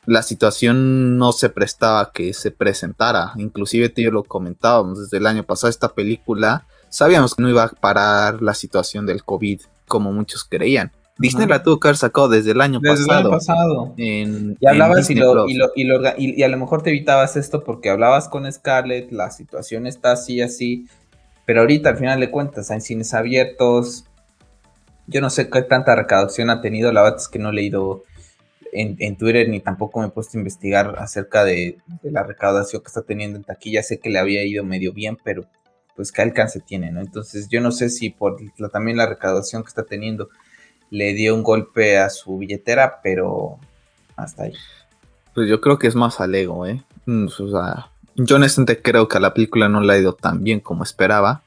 La 0.07 0.23
situación 0.23 1.19
no 1.19 1.33
se 1.33 1.51
prestaba 1.51 2.13
que 2.13 2.33
se 2.33 2.51
presentara. 2.51 3.33
Inclusive 3.37 3.93
yo 3.97 4.11
lo 4.11 4.23
comentábamos 4.23 5.01
desde 5.01 5.19
el 5.19 5.27
año 5.27 5.43
pasado. 5.43 5.69
Esta 5.69 5.89
película 5.89 6.65
sabíamos 6.89 7.35
que 7.35 7.43
no 7.43 7.51
iba 7.51 7.65
a 7.65 7.69
parar 7.69 8.41
la 8.41 8.55
situación 8.55 9.05
del 9.05 9.25
COVID 9.25 9.61
como 9.87 10.13
muchos 10.13 10.45
creían. 10.45 10.93
Disney 11.19 11.47
la 11.47 11.63
tuvo 11.63 11.81
que 11.81 11.89
haber 11.89 11.97
sacado 11.97 12.29
desde 12.29 12.51
el 12.51 12.61
año 12.61 12.79
desde 12.81 13.07
pasado. 13.07 13.21
El 13.21 13.27
año 13.27 13.31
pasado. 13.31 13.95
En, 13.97 14.57
y 14.61 14.67
hablabas 14.67 15.09
y, 15.09 15.15
lo, 15.15 15.49
y, 15.49 15.55
lo, 15.55 15.71
y, 15.75 15.85
lo, 15.85 16.01
y, 16.19 16.43
a 16.43 16.49
lo 16.49 16.59
mejor 16.59 16.83
te 16.83 16.91
evitabas 16.91 17.37
esto 17.37 17.65
porque 17.65 17.89
hablabas 17.89 18.29
con 18.29 18.51
Scarlett, 18.51 19.11
la 19.13 19.31
situación 19.31 19.87
está 19.87 20.13
así, 20.13 20.43
así. 20.43 20.87
Pero 21.47 21.61
ahorita, 21.61 21.91
al 21.91 21.97
final 21.97 22.21
de 22.21 22.31
cuentas, 22.31 22.71
hay 22.71 22.81
cines 22.81 23.15
abiertos. 23.15 24.05
Yo 25.07 25.21
no 25.21 25.31
sé 25.31 25.49
qué 25.49 25.63
tanta 25.63 25.95
recaudación 25.95 26.51
ha 26.51 26.61
tenido. 26.61 26.93
La 26.93 27.03
verdad 27.03 27.19
es 27.19 27.29
que 27.29 27.39
no 27.39 27.51
he 27.51 27.55
leído 27.55 28.03
en, 28.73 29.17
Twitter 29.17 29.49
ni 29.49 29.61
tampoco 29.61 30.01
me 30.01 30.07
he 30.07 30.11
puesto 30.11 30.37
a 30.37 30.41
investigar 30.41 30.97
acerca 30.99 31.45
de, 31.45 31.79
la 32.03 32.23
recaudación 32.23 32.83
que 32.83 32.89
está 32.89 33.03
teniendo 33.03 33.37
en 33.37 33.45
taquilla. 33.45 33.83
Sé 33.83 33.99
que 33.99 34.11
le 34.11 34.19
había 34.19 34.45
ido 34.45 34.65
medio 34.65 34.93
bien, 34.93 35.19
pero 35.23 35.47
pues 35.95 36.13
qué 36.13 36.23
alcance 36.23 36.61
tiene, 36.61 36.93
¿no? 36.93 37.01
Entonces 37.01 37.49
yo 37.49 37.61
no 37.61 37.73
sé 37.73 37.89
si 37.89 38.11
por 38.11 38.37
también 38.73 38.99
la 38.99 39.07
recaudación 39.07 39.63
que 39.63 39.69
está 39.69 39.85
teniendo 39.85 40.29
le 40.91 41.15
dio 41.15 41.35
un 41.35 41.43
golpe 41.43 41.99
a 41.99 42.11
su 42.11 42.39
billetera, 42.39 43.01
pero 43.03 43.59
hasta 44.17 44.45
ahí. 44.45 44.53
Pues 45.35 45.49
yo 45.49 45.61
creo 45.61 45.79
que 45.79 45.87
es 45.87 45.95
más 45.95 46.21
al 46.21 46.35
ego, 46.35 46.67
¿eh? 46.67 46.83
Mm, 47.07 47.27
o 47.27 47.51
sea, 47.51 47.91
yo 48.15 48.37
honestamente 48.37 48.81
creo 48.81 49.09
que 49.09 49.19
a 49.19 49.21
la 49.21 49.35
película 49.35 49.69
no 49.69 49.81
le 49.81 49.93
ha 49.93 49.99
ido 49.99 50.15
tan 50.15 50.43
bien 50.43 50.61
como 50.61 50.83
esperaba. 50.83 51.43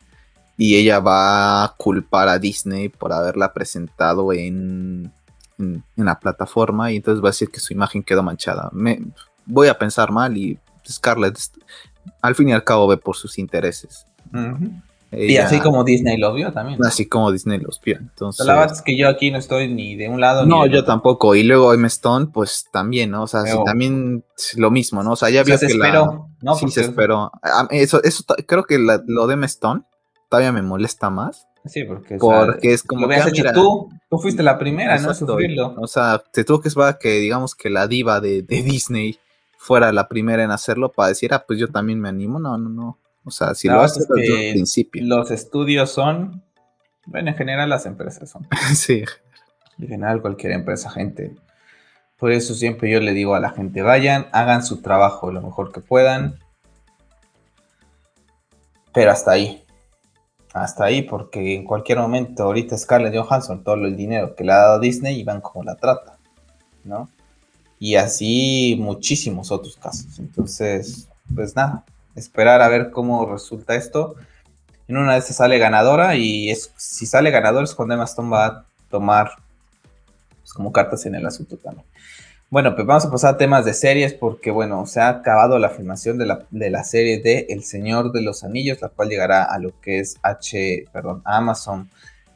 Y 0.58 0.76
ella 0.76 1.00
va 1.00 1.64
a 1.64 1.76
culpar 1.78 2.28
a 2.28 2.38
Disney 2.38 2.90
por 2.90 3.14
haberla 3.14 3.54
presentado 3.54 4.34
en, 4.34 5.10
en, 5.60 5.84
en 5.96 6.06
la 6.06 6.20
plataforma. 6.20 6.92
Y 6.92 6.98
entonces 6.98 7.24
va 7.24 7.30
a 7.30 7.32
decir 7.32 7.50
que 7.50 7.60
su 7.60 7.74
imagen 7.74 8.04
quedó 8.04 8.24
manchada. 8.24 8.70
Me, 8.72 9.02
voy 9.46 9.68
a 9.68 9.78
pensar 9.78 10.12
mal 10.12 10.38
y 10.38 10.58
Scarlett 10.88 11.38
al 12.22 12.36
fin 12.36 12.50
y 12.50 12.54
al 12.54 12.64
cabo 12.64 12.88
ve 12.88 12.98
por 12.98 13.16
sus 13.16 13.38
intereses. 13.38 14.06
Uh 14.34 14.38
-huh. 14.38 14.84
Ella, 15.12 15.32
y 15.34 15.38
así 15.38 15.60
como 15.60 15.84
Disney 15.84 16.18
lo 16.18 16.32
vio 16.34 16.54
también. 16.54 16.80
Así 16.86 17.08
como 17.08 17.32
Disney 17.32 17.58
los 17.58 17.82
vio. 17.82 17.98
Entonces, 17.98 18.46
la 18.46 18.54
verdad 18.54 18.76
es 18.76 18.84
que 18.84 18.96
yo 18.96 19.10
aquí 19.10 19.32
no 19.32 19.40
estoy 19.40 19.68
ni 19.68 19.96
de 19.96 20.08
un 20.08 20.22
lado 20.22 20.46
no, 20.46 20.66
ni 20.66 20.72
yo 20.72 20.82
otro. 20.82 20.94
tampoco. 20.94 21.34
Y 21.34 21.42
luego 21.42 21.74
M. 21.74 21.88
Stone, 21.88 22.28
pues 22.28 22.68
también, 22.72 23.10
¿no? 23.10 23.24
O 23.24 23.28
sea, 23.28 23.42
Pero, 23.44 23.58
sí, 23.58 23.64
también 23.66 24.24
lo 24.56 24.70
mismo, 24.70 25.02
¿no? 25.02 25.14
O 25.14 25.16
sea, 25.16 25.32
ya 25.32 25.42
vio 25.44 25.56
o 25.56 25.58
sea, 25.58 25.68
que 25.68 25.74
se 25.74 25.80
esperó, 25.80 26.06
la... 26.06 26.28
¿no? 26.44 26.56
Sí, 26.56 26.68
se 26.70 26.82
esperó. 26.82 27.32
Eso, 27.72 28.04
eso 28.04 28.24
creo 28.46 28.66
que 28.66 28.78
la, 28.78 29.02
lo 29.08 29.26
de 29.26 29.34
M. 29.34 29.48
Stone 29.48 29.82
todavía 30.30 30.52
me 30.52 30.62
molesta 30.62 31.10
más. 31.10 31.48
Sí, 31.66 31.84
porque, 31.84 32.18
porque 32.18 32.68
o 32.68 32.72
sea, 32.72 32.74
es 32.74 32.84
como 32.84 33.02
lo 33.02 33.10
que 33.10 33.16
ah, 33.16 33.28
hecho 33.28 33.44
tú, 33.54 33.90
tú 34.10 34.18
fuiste 34.18 34.44
la 34.44 34.58
primera, 34.58 34.98
¿no? 34.98 35.14
Sufrirlo. 35.14 35.76
O 35.78 35.88
sea, 35.88 36.24
te 36.32 36.44
tuvo 36.44 36.62
que 36.62 36.70
esperar 36.70 36.98
que 36.98 37.10
digamos 37.20 37.54
que 37.54 37.70
la 37.70 37.88
diva 37.88 38.22
de, 38.22 38.42
de 38.42 38.64
Disney 38.64 39.20
fuera 39.58 39.92
la 39.92 40.08
primera 40.08 40.44
en 40.44 40.52
hacerlo 40.52 40.92
para 40.92 41.10
decir, 41.10 41.34
ah, 41.34 41.44
pues 41.46 41.60
yo 41.60 41.68
también 41.68 42.00
me 42.00 42.10
animo. 42.10 42.40
No, 42.40 42.58
no, 42.58 42.70
no. 42.70 42.98
O 43.26 43.32
sea, 43.32 43.54
si 43.54 43.68
lo 43.68 43.82
haces 43.82 44.08
desde 44.08 44.50
el 44.50 44.54
principio. 44.54 45.04
Los 45.06 45.32
estudios 45.32 45.92
son, 45.92 46.44
bueno, 47.06 47.30
en 47.30 47.36
general 47.36 47.70
las 47.70 47.86
empresas 47.86 48.30
son. 48.30 48.48
sí. 48.76 49.04
En 49.78 49.88
general 49.88 50.22
cualquier 50.22 50.54
empresa, 50.54 50.90
gente. 50.90 51.36
Por 52.18 52.32
eso 52.32 52.54
siempre 52.54 52.90
yo 52.90 53.00
le 53.00 53.14
digo 53.14 53.36
a 53.36 53.40
la 53.40 53.52
gente, 53.52 53.82
vayan, 53.82 54.28
hagan 54.32 54.66
su 54.66 54.82
trabajo 54.82 55.32
lo 55.32 55.42
mejor 55.42 55.72
que 55.72 55.82
puedan. 55.82 56.40
Pero 58.94 59.12
hasta 59.12 59.32
ahí. 59.32 59.64
Hasta 60.54 60.86
ahí, 60.86 61.04
porque 61.04 61.56
en 61.56 61.64
cualquier 61.64 62.00
momento, 62.00 62.44
ahorita 62.44 62.78
Scarlett 62.78 63.16
Johansson, 63.16 63.64
todo 63.64 63.76
el 63.76 63.96
dinero 63.96 64.36
que 64.36 64.44
le 64.44 64.52
ha 64.52 64.58
dado 64.58 64.80
Disney, 64.80 65.20
y 65.20 65.24
van 65.24 65.42
como 65.42 65.64
la 65.64 65.76
trata, 65.76 66.18
¿no? 66.84 67.10
Y 67.78 67.96
así 67.96 68.76
muchísimos 68.80 69.52
otros 69.52 69.78
casos. 69.78 70.20
Entonces, 70.20 71.08
pues 71.34 71.56
nada, 71.56 71.86
esperar 72.16 72.62
a 72.62 72.68
ver 72.68 72.92
cómo 72.92 73.26
resulta 73.32 73.76
esto. 73.76 74.16
En 74.88 74.98
una 74.98 75.14
de 75.14 75.20
esas 75.20 75.38
sale 75.38 75.60
ganadora 75.60 76.16
y 76.16 76.50
es, 76.50 76.74
si 76.78 77.06
sale 77.06 77.30
ganador 77.30 77.64
es 77.64 77.76
cuando 77.76 77.94
Emma 77.94 78.06
Stone 78.06 78.30
va 78.30 78.46
a 78.46 78.66
tomar 78.90 79.32
pues, 80.40 80.52
como 80.52 80.72
cartas 80.72 81.06
en 81.06 81.16
el 81.16 81.26
asunto 81.26 81.58
también. 81.58 81.86
Bueno, 82.52 82.74
pues 82.74 82.88
vamos 82.88 83.06
a 83.06 83.12
pasar 83.12 83.36
a 83.36 83.38
temas 83.38 83.64
de 83.64 83.76
series 83.76 84.16
porque, 84.16 84.50
bueno, 84.50 84.88
se 84.88 85.00
ha 85.00 85.10
acabado 85.10 85.60
la 85.60 85.70
filmación 85.70 86.18
de 86.18 86.26
la, 86.26 86.48
de 86.50 86.72
la 86.72 86.84
serie 86.84 87.20
de 87.20 87.46
El 87.48 87.64
Señor 87.64 88.12
de 88.12 88.24
los 88.24 88.44
Anillos, 88.44 88.82
la 88.82 88.90
cual 88.90 89.10
llegará 89.10 89.44
a 89.44 89.60
lo 89.60 89.80
que 89.80 90.00
es 90.00 90.18
H, 90.24 90.86
perdón, 90.92 91.22
Amazon 91.26 91.92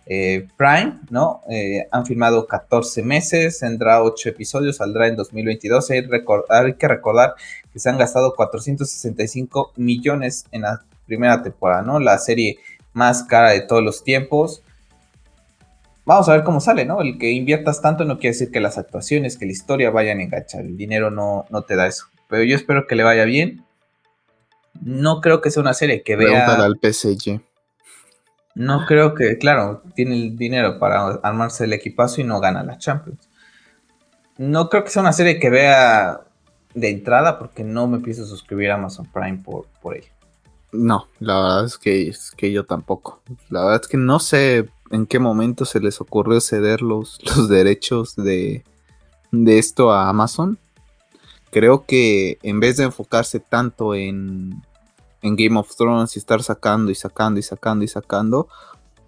eh, 0.06 0.48
Prime, 0.56 1.00
¿no? 1.10 1.42
Eh, 1.50 1.88
han 1.90 2.06
filmado 2.06 2.46
14 2.46 3.02
meses, 3.02 3.58
tendrá 3.58 4.04
8 4.04 4.30
episodios, 4.30 4.76
saldrá 4.78 5.08
en 5.08 5.16
2022. 5.16 5.90
Hay, 5.90 6.08
hay, 6.50 6.74
que 6.76 6.88
recordar 6.88 7.34
que 7.72 7.80
se 7.80 7.90
han 7.90 7.98
gastado 7.98 8.36
465 8.36 9.72
millones 9.78 10.46
en 10.52 10.62
la 10.62 10.84
primera 11.08 11.42
temporada, 11.42 11.82
¿no? 11.82 12.00
La 12.00 12.20
serie 12.20 12.60
más 12.94 13.24
cara 13.24 13.50
de 13.50 13.62
todos 13.62 13.82
los 13.82 14.04
tiempos. 14.04 14.62
Vamos 16.06 16.28
a 16.28 16.34
ver 16.34 16.44
cómo 16.44 16.60
sale, 16.60 16.86
¿no? 16.86 17.02
El 17.02 17.18
que 17.18 17.32
inviertas 17.32 17.82
tanto 17.82 18.04
no 18.04 18.20
quiere 18.20 18.34
decir 18.34 18.52
que 18.52 18.60
las 18.60 18.78
actuaciones, 18.78 19.38
que 19.38 19.46
la 19.46 19.54
historia 19.54 19.90
vayan 19.90 20.20
a 20.20 20.24
enganchar. 20.24 20.62
El 20.62 20.76
dinero 20.76 21.12
no, 21.12 21.46
no 21.50 21.62
te 21.62 21.76
da 21.76 21.88
eso. 21.88 22.08
Pero 22.28 22.44
yo 22.44 22.56
espero 22.56 22.88
que 22.88 22.96
le 22.96 23.04
vaya 23.04 23.24
bien. 23.24 23.66
No 24.82 25.22
creo 25.22 25.40
que 25.40 25.50
sea 25.50 25.62
una 25.62 25.74
serie 25.74 26.04
que 26.04 26.16
vea. 26.16 26.46
Pregúntale 26.46 26.64
al 26.64 26.94
PSG. 26.94 27.42
No 28.56 28.86
creo 28.86 29.16
que, 29.16 29.38
claro, 29.38 29.82
tiene 29.96 30.16
el 30.16 30.38
dinero 30.38 30.78
para 30.78 31.06
armarse 31.24 31.64
el 31.64 31.74
equipazo 31.74 32.22
y 32.22 32.24
no 32.24 32.40
gana 32.40 32.64
la 32.64 32.78
Champions. 32.78 33.30
No 34.38 34.70
creo 34.70 34.84
que 34.84 34.90
sea 34.90 35.02
una 35.02 35.14
serie 35.14 35.40
que 35.40 35.50
vea 35.50 36.22
de 36.74 36.90
entrada 36.90 37.40
porque 37.40 37.64
no 37.64 37.88
me 37.88 38.00
pienso 38.00 38.26
suscribir 38.26 38.72
a 38.72 38.76
Amazon 38.76 39.08
Prime 39.12 39.42
por, 39.44 39.68
por 39.82 39.96
ella. 39.96 40.10
No, 40.72 41.08
la 41.20 41.36
verdad 41.36 41.66
es 41.66 41.78
que, 41.78 42.10
es 42.10 42.32
que 42.32 42.52
yo 42.52 42.66
tampoco. 42.66 43.22
La 43.50 43.64
verdad 43.64 43.82
es 43.82 43.88
que 43.88 43.98
no 43.98 44.20
sé 44.20 44.70
en 44.94 45.08
qué 45.08 45.18
momento 45.18 45.66
se 45.66 45.80
les 45.80 46.00
ocurrió 46.00 46.40
ceder 46.40 46.82
los, 46.82 47.20
los 47.36 47.50
derechos 47.50 48.16
de, 48.16 48.64
de 49.32 49.60
esto 49.60 49.92
a 49.92 50.08
Amazon. 50.08 50.60
Creo 51.52 51.86
que 51.86 52.38
en 52.44 52.60
vez 52.60 52.78
de 52.78 52.84
enfocarse 52.84 53.40
tanto 53.40 53.96
en, 53.96 54.62
en 55.22 55.36
Game 55.36 55.60
of 55.60 55.76
Thrones 55.76 56.16
y 56.16 56.20
estar 56.20 56.44
sacando 56.44 56.92
y 56.92 56.96
sacando 56.96 57.40
y 57.40 57.44
sacando 57.44 57.84
y 57.84 57.88
sacando. 57.88 58.48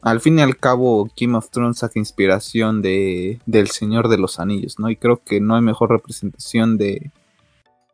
Al 0.02 0.22
fin 0.22 0.38
y 0.38 0.42
al 0.42 0.58
cabo, 0.58 1.10
Game 1.20 1.38
of 1.38 1.50
Thrones 1.50 1.80
saca 1.80 1.98
inspiración 1.98 2.82
de, 2.82 3.40
del 3.46 3.70
Señor 3.70 4.08
de 4.08 4.18
los 4.18 4.40
Anillos, 4.40 4.78
¿no? 4.80 4.90
Y 4.90 4.96
creo 4.96 5.22
que 5.24 5.42
no 5.42 5.56
hay 5.56 5.62
mejor 5.62 5.90
representación 5.90 6.78
de, 6.78 7.12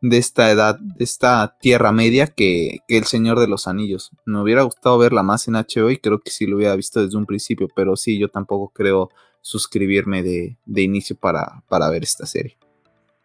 de 0.02 0.18
esta 0.18 0.50
edad, 0.50 0.78
de 0.78 1.04
esta 1.04 1.56
Tierra 1.60 1.92
Media 1.92 2.26
que, 2.26 2.80
que, 2.86 2.98
El 2.98 3.04
Señor 3.04 3.38
de 3.40 3.46
los 3.46 3.68
Anillos. 3.68 4.10
Me 4.26 4.40
hubiera 4.40 4.62
gustado 4.62 4.98
verla 4.98 5.22
más 5.22 5.48
en 5.48 5.54
HBO 5.54 5.90
y 5.90 5.98
creo 5.98 6.20
que 6.20 6.30
sí 6.30 6.46
lo 6.46 6.56
hubiera 6.56 6.74
visto 6.76 7.02
desde 7.02 7.16
un 7.16 7.24
principio, 7.24 7.68
pero 7.74 7.96
sí, 7.96 8.18
yo 8.18 8.28
tampoco 8.28 8.70
creo 8.74 9.10
suscribirme 9.40 10.22
de, 10.22 10.58
de 10.66 10.82
inicio 10.82 11.16
para, 11.16 11.62
para 11.68 11.88
ver 11.88 12.02
esta 12.02 12.26
serie. 12.26 12.58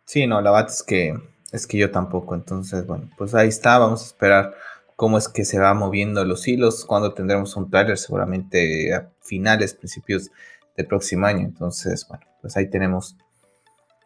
Sí, 0.06 0.28
no, 0.28 0.40
la 0.40 0.52
verdad 0.52 0.70
es 0.70 0.84
que, 0.84 1.20
es 1.52 1.68
que 1.68 1.78
yo 1.78 1.92
tampoco, 1.92 2.36
entonces, 2.36 2.86
bueno, 2.86 3.10
pues 3.18 3.34
ahí 3.34 3.50
está, 3.50 3.80
vamos 3.80 4.04
a 4.04 4.06
esperar 4.06 4.56
cómo 4.96 5.18
es 5.18 5.28
que 5.28 5.46
se 5.46 5.60
va 5.60 5.74
moviendo 5.74 6.24
los 6.26 6.48
hilos, 6.48 6.86
cuando 6.86 7.14
tendremos 7.14 7.56
un 7.56 7.70
trailer, 7.70 7.98
seguramente 7.98 8.94
a 8.94 9.12
finales, 9.22 9.74
principios 9.74 10.30
del 10.76 10.88
próximo 10.88 11.26
año. 11.26 11.46
Entonces, 11.46 12.08
bueno, 12.08 12.24
pues 12.42 12.56
ahí 12.56 12.70
tenemos 12.70 13.18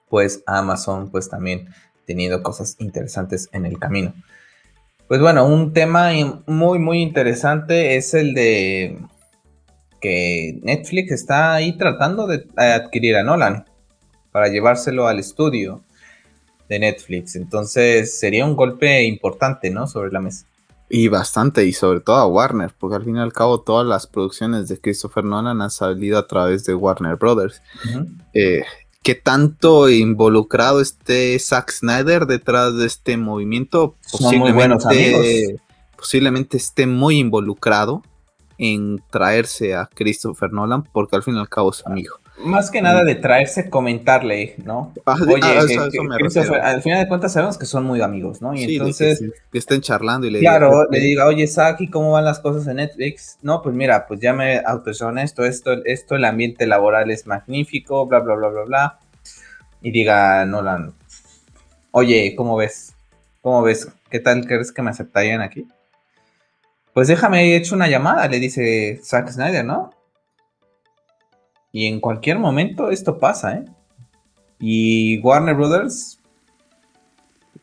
pues 0.09 0.43
a 0.45 0.59
Amazon 0.59 1.09
pues 1.09 1.29
también 1.29 1.69
teniendo 2.11 2.43
cosas 2.43 2.75
interesantes 2.79 3.47
en 3.53 3.65
el 3.65 3.79
camino. 3.79 4.13
Pues 5.07 5.21
bueno, 5.21 5.45
un 5.45 5.71
tema 5.71 6.11
muy 6.45 6.77
muy 6.77 7.01
interesante 7.01 7.95
es 7.95 8.13
el 8.13 8.33
de 8.33 8.97
que 10.01 10.59
Netflix 10.61 11.13
está 11.13 11.53
ahí 11.53 11.77
tratando 11.77 12.27
de 12.27 12.45
adquirir 12.57 13.15
a 13.15 13.23
Nolan 13.23 13.63
para 14.33 14.49
llevárselo 14.49 15.07
al 15.07 15.19
estudio 15.19 15.83
de 16.67 16.79
Netflix. 16.79 17.37
Entonces 17.37 18.19
sería 18.19 18.45
un 18.45 18.57
golpe 18.57 19.03
importante, 19.03 19.69
¿no? 19.69 19.87
Sobre 19.87 20.11
la 20.11 20.19
mesa. 20.19 20.45
Y 20.89 21.07
bastante, 21.07 21.65
y 21.65 21.71
sobre 21.71 22.01
todo 22.01 22.17
a 22.17 22.27
Warner, 22.27 22.73
porque 22.77 22.97
al 22.97 23.05
fin 23.05 23.15
y 23.15 23.19
al 23.19 23.31
cabo 23.31 23.61
todas 23.61 23.87
las 23.87 24.07
producciones 24.07 24.67
de 24.67 24.81
Christopher 24.81 25.23
Nolan 25.23 25.61
han 25.61 25.71
salido 25.71 26.17
a 26.17 26.27
través 26.27 26.65
de 26.65 26.75
Warner 26.75 27.15
Brothers. 27.15 27.61
Eh, 28.33 28.63
¿Qué 29.03 29.15
tanto 29.15 29.89
involucrado 29.89 30.79
esté 30.79 31.37
Zack 31.39 31.71
Snyder 31.71 32.27
detrás 32.27 32.75
de 32.77 32.85
este 32.85 33.17
movimiento? 33.17 33.95
Posiblemente, 34.11 35.59
posiblemente 35.97 36.57
esté 36.57 36.85
muy 36.85 37.17
involucrado 37.17 38.03
en 38.59 39.01
traerse 39.09 39.73
a 39.73 39.89
Christopher 39.91 40.53
Nolan, 40.53 40.83
porque 40.83 41.15
al 41.15 41.23
fin 41.23 41.35
y 41.35 41.39
al 41.39 41.49
cabo 41.49 41.71
es 41.71 41.85
amigo 41.85 42.20
más 42.37 42.71
que 42.71 42.81
nada 42.81 43.03
de 43.03 43.15
traerse, 43.15 43.69
comentarle, 43.69 44.55
¿no? 44.63 44.93
Ah, 45.05 45.15
Oye, 45.27 45.41
ah, 45.43 45.61
al 46.63 46.81
final 46.81 46.99
de 46.99 47.07
cuentas 47.07 47.33
sabemos 47.33 47.57
que 47.57 47.65
son 47.65 47.83
muy 47.83 48.01
amigos, 48.01 48.41
¿no? 48.41 48.53
Y 48.53 48.63
entonces... 48.63 49.23
Que, 49.51 49.57
estén 49.57 49.81
charlando 49.81 50.27
y 50.27 50.31
le 50.31 50.39
Claro, 50.39 50.87
le 50.89 50.99
diga, 50.99 51.25
oye, 51.27 51.45
Saki, 51.47 51.89
¿cómo 51.89 52.11
van 52.11 52.25
las 52.25 52.39
cosas 52.39 52.67
en 52.67 52.77
Netflix? 52.77 53.37
No, 53.41 53.61
pues 53.61 53.75
mira, 53.75 54.07
pues 54.07 54.19
ya 54.19 54.33
me 54.33 54.59
autorizó 54.65 55.09
esto, 55.17 55.43
esto, 55.43 55.73
esto, 55.85 56.15
el 56.15 56.25
ambiente 56.25 56.65
laboral 56.65 57.11
es 57.11 57.27
magnífico, 57.27 58.07
bla, 58.07 58.19
bla, 58.19 58.35
bla, 58.35 58.47
bla, 58.49 58.63
bla. 58.63 58.99
Y 59.81 59.91
diga, 59.91 60.45
Nolan, 60.45 60.93
oye, 61.91 62.33
¿cómo 62.35 62.55
ves? 62.55 62.93
¿Cómo 63.41 63.61
ves? 63.61 63.87
¿Qué 64.09 64.19
tal 64.19 64.45
crees 64.45 64.71
que 64.71 64.81
me 64.81 64.91
aceptarían 64.91 65.41
aquí? 65.41 65.67
Pues 66.93 67.07
déjame, 67.07 67.43
he 67.43 67.55
hecho 67.55 67.75
una 67.75 67.87
llamada, 67.87 68.27
le 68.27 68.39
dice 68.39 68.99
Zack 69.03 69.29
Snyder, 69.29 69.63
¿no? 69.63 69.91
Y 71.71 71.85
en 71.85 71.99
cualquier 71.99 72.39
momento 72.39 72.89
esto 72.89 73.17
pasa, 73.17 73.55
¿eh? 73.55 73.65
Y 74.59 75.19
Warner 75.21 75.55
Brothers. 75.55 76.19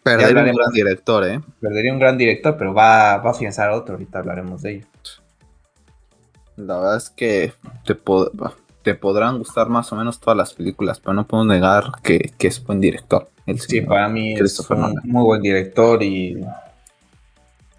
Perdería 0.02 0.42
un 0.42 0.56
gran 0.56 0.72
director, 0.72 1.26
¿eh? 1.26 1.40
Perdería 1.60 1.92
un 1.92 1.98
gran 1.98 2.16
director, 2.16 2.56
pero 2.56 2.72
va, 2.72 3.18
va 3.18 3.30
a 3.30 3.32
afianzar 3.32 3.70
a 3.70 3.76
otro. 3.76 3.94
Ahorita 3.94 4.18
hablaremos 4.18 4.62
de 4.62 4.76
ello. 4.76 4.86
La 6.56 6.76
verdad 6.78 6.96
es 6.96 7.10
que 7.10 7.52
te, 7.84 7.96
te 8.82 8.94
podrán 8.94 9.38
gustar 9.38 9.68
más 9.68 9.92
o 9.92 9.96
menos 9.96 10.18
todas 10.18 10.36
las 10.36 10.54
películas, 10.54 10.98
pero 10.98 11.14
no 11.14 11.26
puedo 11.26 11.44
negar 11.44 11.84
que, 12.02 12.32
es 12.38 12.64
buen 12.64 12.80
director. 12.80 13.28
sí, 13.58 13.80
para 13.82 14.08
mí 14.08 14.32
es 14.32 14.58
un 14.70 14.94
muy 15.04 15.24
buen 15.24 15.42
director 15.42 16.02
y 16.02 16.40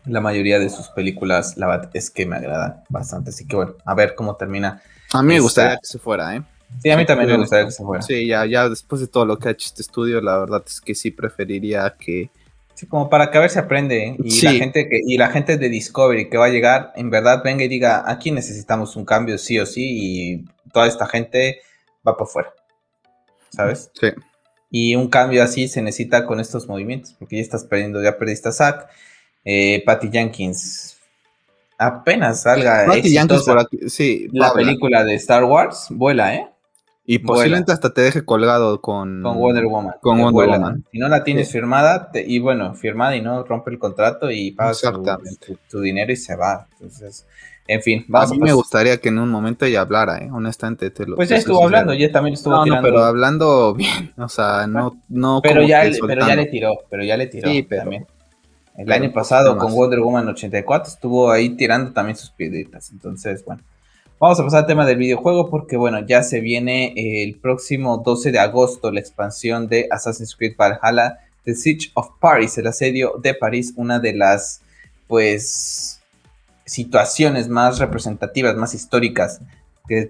la 0.06 0.22
mayoría 0.22 0.60
de 0.60 0.70
sus 0.70 0.88
películas 0.90 1.58
la 1.58 1.68
verdad 1.68 1.90
es 1.94 2.10
que 2.10 2.26
me 2.26 2.36
agradan 2.36 2.84
bastante. 2.90 3.32
Así 3.32 3.48
que 3.48 3.56
bueno, 3.56 3.74
a 3.86 3.94
ver 3.96 4.16
cómo 4.16 4.36
termina 4.36 4.82
a 5.14 5.24
mí 5.24 5.34
me 5.34 5.40
gustaría 5.40 5.78
que 5.78 5.88
se 5.88 6.00
fuera, 6.00 6.36
¿eh? 6.36 6.44
Sí, 6.82 6.90
a 6.92 6.98
mí 6.98 7.06
también 7.06 7.32
me 7.32 7.38
gustaría 7.38 7.66
que 7.66 7.72
se 7.72 7.84
fuera. 7.84 8.02
Sí, 8.02 8.28
ya, 8.28 8.46
ya 8.46 8.70
después 8.70 9.02
de 9.02 9.08
todo 9.08 9.26
lo 9.26 9.40
que 9.40 9.50
ha 9.50 9.52
hecho 9.52 9.68
este 9.68 9.82
estudio, 9.82 10.22
la 10.22 10.38
verdad 10.38 10.64
es 10.66 10.80
que 10.80 10.94
sí 10.96 11.12
preferiría 11.12 11.96
que. 12.00 12.30
Sí, 12.76 12.86
como 12.86 13.10
para 13.10 13.32
que 13.32 13.38
a 13.38 13.42
ver 13.42 13.50
si 13.50 13.60
aprende. 13.60 14.10
¿eh? 14.10 14.18
Y 14.24 14.42
la 14.42 14.52
gente 14.54 14.88
que, 14.88 15.00
y 15.06 15.18
la 15.18 15.30
gente 15.30 15.58
de 15.58 15.70
Discovery 15.70 16.30
que 16.30 16.38
va 16.38 16.46
a 16.46 16.50
llegar, 16.50 16.94
en 16.96 17.10
verdad 17.10 17.42
venga 17.44 17.64
y 17.64 17.68
diga, 17.68 18.04
aquí 18.06 18.32
necesitamos 18.32 18.96
un 18.96 19.04
cambio 19.04 19.38
sí 19.38 19.60
o 19.60 19.66
sí, 19.66 19.84
y 19.84 20.46
toda 20.72 20.88
esta 20.88 21.08
gente 21.08 21.60
va 22.08 22.16
por 22.16 22.28
fuera. 22.28 22.54
¿Sabes? 23.50 23.92
Sí. 24.00 24.10
Y 24.70 24.96
un 24.96 25.10
cambio 25.10 25.44
así 25.44 25.68
se 25.68 25.82
necesita 25.82 26.26
con 26.26 26.40
estos 26.40 26.68
movimientos, 26.68 27.16
porque 27.18 27.38
ya 27.38 27.42
estás 27.42 27.64
perdiendo, 27.64 28.02
ya 28.02 28.18
perdiste 28.18 28.50
a 28.50 28.52
Zack. 28.52 28.88
Eh, 29.44 29.82
Patty 29.86 30.10
Jenkins 30.12 30.99
apenas 31.80 32.42
salga 32.42 32.86
sí, 33.88 34.28
la 34.34 34.54
película 34.54 35.04
de 35.04 35.16
Star 35.16 35.46
Wars, 35.46 35.88
vuela, 35.90 36.36
¿eh? 36.36 36.48
Y 37.06 37.18
posiblemente 37.18 37.72
hasta 37.72 37.92
te 37.92 38.02
deje 38.02 38.24
colgado 38.24 38.82
con, 38.82 39.24
con 39.24 39.40
Wonder 39.40 39.66
Woman. 39.66 39.96
Con 40.00 40.22
Wonder 40.22 40.48
Woman. 40.48 40.86
Si 40.92 41.00
no 41.00 41.08
la 41.08 41.24
tienes 41.24 41.52
firmada, 41.52 42.12
y 42.14 42.38
bueno, 42.38 42.76
firmada 42.76 43.16
y 43.16 43.22
no 43.22 43.44
rompe 43.44 43.72
el 43.72 43.80
contrato 43.80 44.30
y 44.30 44.52
paga 44.52 44.74
tu, 45.72 45.82
dinero 45.82 46.12
y 46.12 46.16
se 46.16 46.36
va. 46.36 46.68
Entonces, 46.74 47.26
en 47.68 47.82
fin. 47.82 48.06
Vamos 48.08 48.32
a 48.32 48.36
mí 48.36 48.42
me 48.42 48.54
gustaría 48.54 48.98
que 48.98 49.10
en 49.10 49.18
un 49.18 49.30
momento 49.30 49.66
ella 49.66 49.82
hablara, 49.82 50.20
¿eh? 50.20 50.30
honestamente. 50.32 50.92
Te 50.92 51.08
lo, 51.08 51.16
pues 51.16 51.30
ya 51.30 51.38
estuvo 51.38 51.64
hablando, 51.64 51.96
ya 51.96 52.12
también 52.12 52.36
estuvo 52.36 52.58
no, 52.58 52.64
tirando. 52.64 52.88
No, 52.88 52.94
pero 52.94 53.04
hablando 53.06 53.74
bien, 53.74 54.14
o 54.16 54.30
sea, 54.30 54.68
no... 54.68 55.02
no 55.08 55.40
pero, 55.42 55.64
ya, 55.64 55.90
pero 56.06 56.28
ya 56.28 56.36
le 56.36 56.46
tiró, 56.46 56.78
pero 56.92 57.04
ya 57.04 57.18
le 57.18 57.26
tiró 57.26 57.50
sí, 57.50 57.64
pero, 57.64 57.82
también. 57.82 58.06
El 58.80 58.94
año 58.94 59.12
pasado 59.12 59.58
con 59.58 59.74
Wonder 59.74 60.00
Woman 60.00 60.30
84 60.30 60.94
estuvo 60.94 61.30
ahí 61.30 61.50
tirando 61.50 61.92
también 61.92 62.16
sus 62.16 62.30
piedritas. 62.32 62.92
Entonces, 62.92 63.44
bueno. 63.44 63.62
Vamos 64.22 64.40
a 64.40 64.44
pasar 64.44 64.60
al 64.60 64.68
tema 64.68 64.86
del 64.86 64.98
videojuego 64.98 65.50
porque, 65.50 65.76
bueno, 65.76 66.06
ya 66.06 66.24
se 66.24 66.40
viene 66.40 66.94
el 67.24 67.36
próximo 67.36 67.98
12 67.98 68.32
de 68.32 68.40
agosto 68.40 68.92
la 68.92 69.00
expansión 69.02 69.68
de 69.68 69.88
Assassin's 69.92 70.36
Creed 70.36 70.56
Valhalla, 70.58 71.20
The 71.44 71.56
Siege 71.56 71.92
of 71.94 72.10
Paris, 72.20 72.58
el 72.58 72.68
asedio 72.68 73.16
de 73.22 73.34
París, 73.34 73.74
una 73.76 74.00
de 74.00 74.14
las, 74.14 74.62
pues, 75.08 76.02
situaciones 76.66 77.50
más 77.50 77.80
representativas, 77.80 78.56
más 78.56 78.74
históricas 78.74 79.42
de, 79.88 80.06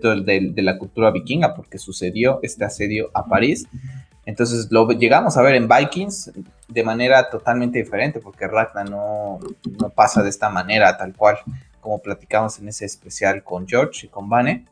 de 0.54 0.62
la 0.62 0.78
cultura 0.78 1.10
vikinga, 1.10 1.56
porque 1.56 1.78
sucedió 1.78 2.40
este 2.44 2.66
asedio 2.66 3.10
a 3.14 3.26
París. 3.26 3.68
Entonces 4.30 4.68
lo 4.70 4.88
llegamos 4.92 5.38
a 5.38 5.42
ver 5.42 5.56
en 5.56 5.68
Vikings 5.68 6.32
de 6.68 6.84
manera 6.84 7.32
totalmente 7.32 7.80
diferente, 7.80 8.20
porque 8.20 8.48
Ragnar 8.48 8.88
no, 8.88 9.40
pasa 9.96 10.22
de 10.22 10.30
esta 10.30 10.50
manera, 10.50 10.96
tal 10.98 11.16
cual, 11.16 11.40
como 11.82 12.00
platicamos 12.00 12.60
en 12.60 12.68
ese 12.68 12.86
especial 12.86 13.44
con 13.44 13.68
George 13.68 14.06
y 14.06 14.10
con 14.10 14.30
Vane. 14.30 14.68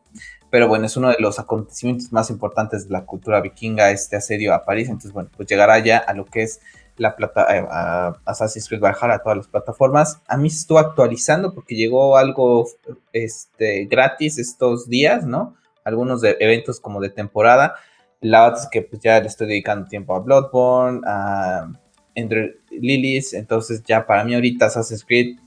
Pero 0.51 0.67
bueno, 0.67 0.85
es 0.85 0.95
uno 0.95 1.09
de 1.09 1.15
los 1.17 1.39
acontecimientos 1.39 2.11
más 2.13 2.29
importantes 2.29 2.87
de 2.87 2.93
la 2.93 3.05
cultura 3.05 3.41
vikinga, 3.41 3.89
este 3.89 4.15
asedio 4.15 4.53
a 4.53 4.63
París. 4.63 4.89
Entonces, 4.89 5.11
bueno, 5.11 5.31
pues 5.35 5.49
llegará 5.49 5.79
ya 5.79 5.97
a 5.97 6.13
lo 6.13 6.25
que 6.25 6.43
es 6.43 6.59
la 6.97 7.15
plata, 7.15 7.47
eh, 7.57 7.65
a 7.67 8.13
Assassin's 8.25 8.69
Creed 8.69 8.79
Valhalla 8.79 9.15
a 9.15 9.23
todas 9.23 9.39
las 9.39 9.47
plataformas. 9.47 10.21
A 10.27 10.37
mí 10.37 10.51
se 10.51 10.59
estuvo 10.59 10.77
actualizando 10.77 11.55
porque 11.55 11.73
llegó 11.73 12.15
algo 12.15 12.67
este, 13.11 13.85
gratis 13.85 14.37
estos 14.37 14.87
días, 14.87 15.25
¿no? 15.25 15.55
Algunos 15.83 16.21
eventos 16.23 16.79
como 16.79 17.01
de 17.01 17.09
temporada 17.09 17.73
la 18.21 18.43
verdad 18.43 18.59
es 18.63 18.69
que 18.69 18.81
pues, 18.81 19.01
ya 19.01 19.19
le 19.19 19.27
estoy 19.27 19.47
dedicando 19.47 19.87
tiempo 19.87 20.15
a 20.15 20.19
Bloodborne, 20.19 21.01
a 21.05 21.71
Ender 22.15 22.57
Lilies, 22.71 23.33
entonces 23.33 23.83
ya 23.83 24.05
para 24.05 24.23
mí 24.23 24.33
ahorita 24.33 24.65
Assassin's 24.65 25.05
Creed, 25.05 25.37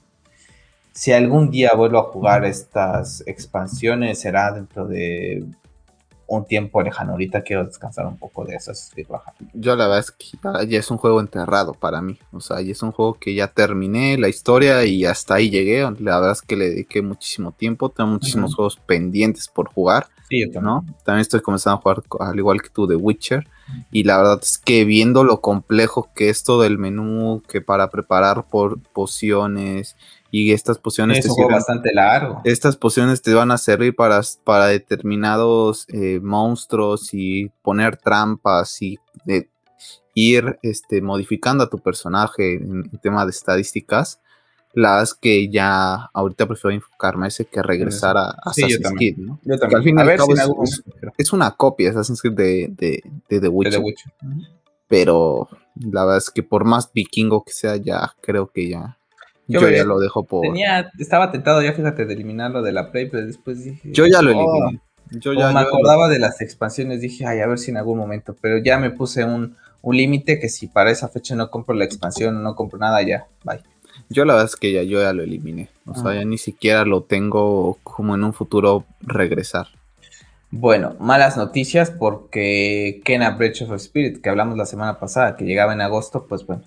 si 0.92 1.12
algún 1.12 1.50
día 1.50 1.72
vuelvo 1.74 1.98
a 1.98 2.04
jugar 2.04 2.44
estas 2.44 3.22
expansiones, 3.26 4.20
será 4.20 4.52
dentro 4.52 4.86
de 4.86 5.44
un 6.30 6.44
tiempo 6.46 6.80
lejano. 6.80 7.12
Ahorita 7.12 7.42
quiero 7.42 7.64
descansar 7.64 8.06
un 8.06 8.16
poco 8.16 8.44
de 8.44 8.54
Assassin's 8.54 8.92
Creed 8.92 9.08
Yo 9.52 9.74
la 9.74 9.86
verdad 9.86 9.98
es 9.98 10.12
que 10.12 10.38
ya, 10.68 10.78
es 10.78 10.90
un 10.90 10.96
juego 10.96 11.20
enterrado 11.20 11.74
para 11.74 12.00
mí. 12.00 12.18
O 12.32 12.40
sea, 12.40 12.60
ya 12.60 12.70
es 12.70 12.82
un 12.82 12.92
juego 12.92 13.14
que 13.14 13.34
ya 13.34 13.48
terminé 13.48 14.16
la 14.16 14.28
historia 14.28 14.84
y 14.84 15.04
hasta 15.04 15.34
ahí 15.34 15.50
llegué. 15.50 15.80
La 15.98 16.20
verdad 16.20 16.32
es 16.32 16.42
que 16.42 16.56
le 16.56 16.70
dediqué 16.70 17.02
muchísimo 17.02 17.50
tiempo. 17.50 17.88
Tengo 17.88 18.10
muchísimos 18.10 18.54
juegos 18.54 18.76
pendientes 18.76 19.48
por 19.48 19.68
jugar. 19.72 20.06
Sí, 20.30 20.48
¿no? 20.62 20.86
También 21.04 21.22
estoy 21.22 21.40
comenzando 21.40 21.78
a 21.78 21.80
jugar, 21.80 22.02
al 22.20 22.38
igual 22.38 22.62
que 22.62 22.68
tú, 22.68 22.86
The 22.86 22.94
Witcher. 22.94 23.48
Y 23.90 24.04
la 24.04 24.16
verdad 24.16 24.38
es 24.42 24.58
que 24.58 24.84
viendo 24.84 25.24
lo 25.24 25.40
complejo 25.40 26.08
que 26.14 26.28
es 26.28 26.44
todo 26.44 26.64
el 26.64 26.78
menú, 26.78 27.42
que 27.48 27.60
para 27.60 27.90
preparar 27.90 28.46
por 28.48 28.80
pociones 28.80 29.96
y 30.30 30.52
estas 30.52 30.78
pociones 30.78 31.24
es 31.24 31.30
un 31.30 31.48
bastante 31.48 31.92
largo. 31.92 32.40
Estas 32.44 32.76
pociones 32.76 33.22
te 33.22 33.34
van 33.34 33.50
a 33.50 33.58
servir 33.58 33.96
para, 33.96 34.20
para 34.44 34.66
determinados 34.66 35.86
eh, 35.88 36.20
monstruos 36.22 37.12
y 37.12 37.50
poner 37.62 37.96
trampas 37.96 38.80
y 38.82 38.98
ir 40.14 40.58
este, 40.62 41.02
modificando 41.02 41.64
a 41.64 41.70
tu 41.70 41.78
personaje 41.78 42.54
en, 42.54 42.88
en 42.92 42.98
tema 43.00 43.24
de 43.24 43.30
estadísticas 43.30 44.20
las 44.72 45.14
que 45.14 45.50
ya 45.50 46.10
ahorita 46.12 46.46
prefiero 46.46 46.74
enfocarme 46.74 47.28
ese 47.28 47.44
que 47.44 47.62
regresar 47.62 48.16
a, 48.16 48.30
Assassin's 48.44 48.92
Creed, 48.96 49.16
¿no? 49.18 49.40
Yo 49.44 49.58
también. 49.58 49.78
al 49.78 49.84
fin 49.84 49.98
y 49.98 50.02
al 50.02 50.16
cabo 50.16 50.64
es, 51.18 51.32
una 51.32 51.50
copia 51.52 51.90
Assassin's 51.90 52.22
Creed 52.22 52.34
de, 52.34 52.68
de, 52.76 53.02
de 53.28 53.40
The 53.40 53.48
Witcher. 53.48 53.82
Pero 54.88 55.48
la 55.74 56.04
verdad 56.04 56.18
es 56.18 56.30
que 56.30 56.42
por 56.42 56.64
más 56.64 56.92
vikingo 56.92 57.44
que 57.44 57.52
sea, 57.52 57.76
ya 57.76 58.12
creo 58.20 58.48
que 58.48 58.68
ya. 58.68 58.96
Yo, 59.46 59.68
ya 59.68 59.84
lo 59.84 59.98
dejo 59.98 60.24
por. 60.24 60.42
Tenía, 60.42 60.90
estaba 60.98 61.32
tentado 61.32 61.60
ya, 61.60 61.72
fíjate, 61.72 62.04
de 62.04 62.14
eliminarlo 62.14 62.62
de 62.62 62.70
la 62.70 62.92
Play, 62.92 63.10
pero 63.10 63.26
después 63.26 63.64
dije. 63.64 63.90
Yo 63.92 64.06
ya 64.06 64.22
lo 64.22 64.30
oh". 64.30 64.32
eliminé. 64.32 64.80
Yo 65.12 65.32
ya, 65.32 65.50
me 65.50 65.58
acordaba 65.58 66.08
de 66.08 66.20
las 66.20 66.40
expansiones, 66.40 67.00
dije, 67.00 67.26
ay, 67.26 67.40
a 67.40 67.46
ver 67.48 67.58
si 67.58 67.72
en 67.72 67.78
algún 67.78 67.98
momento, 67.98 68.36
pero 68.40 68.58
ya 68.58 68.78
me 68.78 68.90
puse 68.90 69.24
un, 69.24 69.56
un 69.82 69.96
límite 69.96 70.38
que 70.38 70.48
si 70.48 70.68
para 70.68 70.92
esa 70.92 71.08
fecha 71.08 71.34
no 71.34 71.50
compro 71.50 71.74
la 71.74 71.84
expansión, 71.84 72.40
no 72.44 72.54
compro 72.54 72.78
nada, 72.78 73.02
ya, 73.02 73.26
bye. 73.42 73.60
Yo 74.10 74.24
la 74.24 74.34
verdad 74.34 74.50
es 74.50 74.56
que 74.56 74.72
ya 74.72 74.82
yo 74.82 75.00
ya 75.00 75.12
lo 75.12 75.22
eliminé. 75.22 75.68
O 75.86 75.94
sea, 75.94 76.14
ya 76.14 76.24
ni 76.24 76.36
siquiera 76.36 76.84
lo 76.84 77.02
tengo 77.02 77.78
como 77.84 78.16
en 78.16 78.24
un 78.24 78.32
futuro 78.32 78.84
regresar. 79.00 79.68
Bueno, 80.50 80.96
malas 80.98 81.36
noticias 81.36 81.92
porque 81.92 83.02
Kena 83.04 83.30
Breach 83.30 83.62
of 83.62 83.72
Spirit, 83.74 84.20
que 84.20 84.28
hablamos 84.28 84.58
la 84.58 84.66
semana 84.66 84.98
pasada, 84.98 85.36
que 85.36 85.44
llegaba 85.44 85.72
en 85.74 85.80
agosto, 85.80 86.26
pues 86.28 86.44
bueno, 86.44 86.64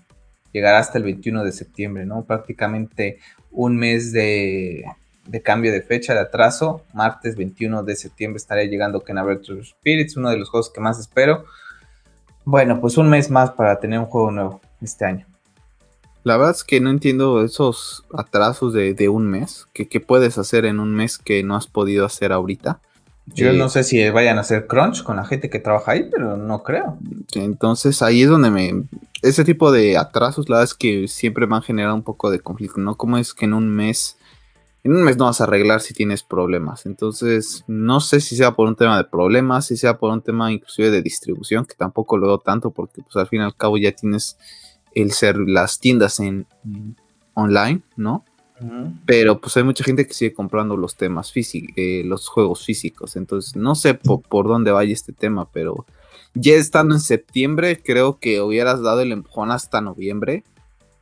llegará 0.54 0.80
hasta 0.80 0.98
el 0.98 1.04
21 1.04 1.44
de 1.44 1.52
septiembre, 1.52 2.06
¿no? 2.06 2.24
Prácticamente 2.24 3.20
un 3.52 3.76
mes 3.76 4.14
de, 4.14 4.86
cambio 5.44 5.74
de 5.74 5.82
fecha, 5.82 6.14
de 6.14 6.22
atraso. 6.22 6.86
Martes 6.94 7.36
21 7.36 7.84
de 7.84 7.98
septiembre 7.98 8.38
estaré 8.38 8.70
llegando 8.70 9.04
Kena 9.04 9.22
Breach 9.22 9.50
of 9.50 9.66
Spirits, 9.66 10.16
uno 10.16 10.30
de 10.30 10.38
los 10.38 10.50
juegos 10.50 10.70
que 10.70 10.80
más 10.80 10.98
espero. 10.98 11.44
Bueno, 12.46 12.80
pues 12.80 12.98
un 12.98 13.10
mes 13.10 13.30
más 13.30 13.52
para 13.52 13.80
tener 13.80 14.00
un 14.00 14.06
juego 14.06 14.32
nuevo 14.32 14.62
este 14.82 15.04
año. 15.04 15.28
La 16.24 16.38
verdad 16.38 16.56
es 16.56 16.64
que 16.64 16.80
no 16.80 16.90
entiendo 16.90 17.44
esos 17.44 18.06
atrasos 18.14 18.74
de, 18.74 19.10
un 19.10 19.28
mes. 19.28 19.68
Que, 19.74 19.88
¿Qué 19.88 20.00
puedes 20.00 20.38
hacer 20.38 20.66
en 20.66 20.80
un 20.80 20.96
mes 20.96 21.18
que 21.18 21.44
no 21.44 21.56
has 21.56 21.68
podido 21.68 22.06
hacer 22.06 22.32
ahorita? 22.32 22.80
Yo 23.28 23.54
no 23.54 23.70
sé 23.70 23.84
si 23.84 24.10
vayan 24.10 24.38
a 24.38 24.42
hacer 24.42 24.68
crunch 24.68 25.04
con 25.04 25.16
la 25.16 25.26
gente 25.26 25.50
que 25.50 25.60
trabaja 25.60 25.94
ahí, 25.94 26.10
pero 26.12 26.36
no 26.36 26.64
creo. 26.64 26.98
Entonces 27.34 28.02
ahí 28.02 28.24
es 28.24 28.30
donde 28.30 28.52
me... 28.52 28.84
Ese 29.22 29.46
tipo 29.46 29.72
de 29.72 29.98
atrasos, 29.98 30.50
la 30.50 30.58
verdad 30.58 30.72
es 30.72 30.74
que 30.74 31.08
siempre 31.08 31.48
me 31.48 31.56
han 31.56 31.62
generado 31.62 31.96
un 31.96 32.04
poco 32.04 32.30
de 32.30 32.42
conflicto, 32.42 32.82
¿no? 32.82 32.96
Como 32.96 33.18
es 33.18 33.34
que 33.34 33.46
en 33.46 33.54
un 33.54 33.70
mes... 33.70 34.18
En 34.84 34.94
un 34.94 35.04
mes 35.04 35.16
no 35.16 35.26
vas 35.26 35.40
a 35.40 35.46
arreglar 35.46 35.80
si 35.80 35.94
tienes 35.94 36.24
problemas. 36.24 36.86
Entonces, 36.86 37.64
no 37.68 38.02
sé 38.02 38.20
si 38.20 38.36
sea 38.36 38.52
por 38.52 38.68
un 38.68 38.76
tema 38.76 38.98
de 38.98 39.06
problemas, 39.06 39.68
si 39.68 39.78
sea 39.78 39.98
por 39.98 40.12
un 40.12 40.22
tema 40.22 40.52
inclusive 40.52 40.92
de 40.92 41.02
distribución, 41.02 41.66
que 41.66 41.76
tampoco 41.76 42.18
lo 42.18 42.28
veo 42.28 42.40
tanto, 42.40 42.72
porque 42.72 43.02
pues 43.02 43.16
al 43.16 43.28
fin 43.28 43.40
y 43.40 43.44
al 43.46 43.56
cabo 43.56 43.78
ya 43.78 43.94
tienes 43.94 44.38
el 44.96 45.12
ser 45.12 45.38
las 45.38 45.80
tiendas 45.80 46.20
en, 46.20 46.46
online, 47.34 47.82
¿no? 47.96 48.24
Pero 49.06 49.42
pues 49.42 49.58
hay 49.58 49.64
mucha 49.64 49.84
gente 49.84 50.08
que 50.08 50.14
sigue 50.14 50.34
comprando 50.34 50.78
los 50.78 50.96
temas 50.96 51.34
físicos, 51.34 51.74
eh, 51.76 52.04
los 52.06 52.30
juegos 52.30 52.66
físicos. 52.66 53.18
Entonces, 53.18 53.58
no 53.58 53.76
sé 53.76 53.94
por, 53.94 54.48
dónde 54.48 54.72
vaya 54.72 54.94
este 54.94 55.12
tema, 55.12 55.50
pero 55.52 55.86
ya 56.34 56.54
estando 56.54 56.96
en 56.96 57.02
septiembre, 57.02 57.82
creo 57.84 58.20
que 58.20 58.40
hubieras 58.40 58.82
dado 58.82 59.02
el 59.02 59.12
empujón 59.12 59.52
hasta 59.52 59.82
noviembre 59.82 60.46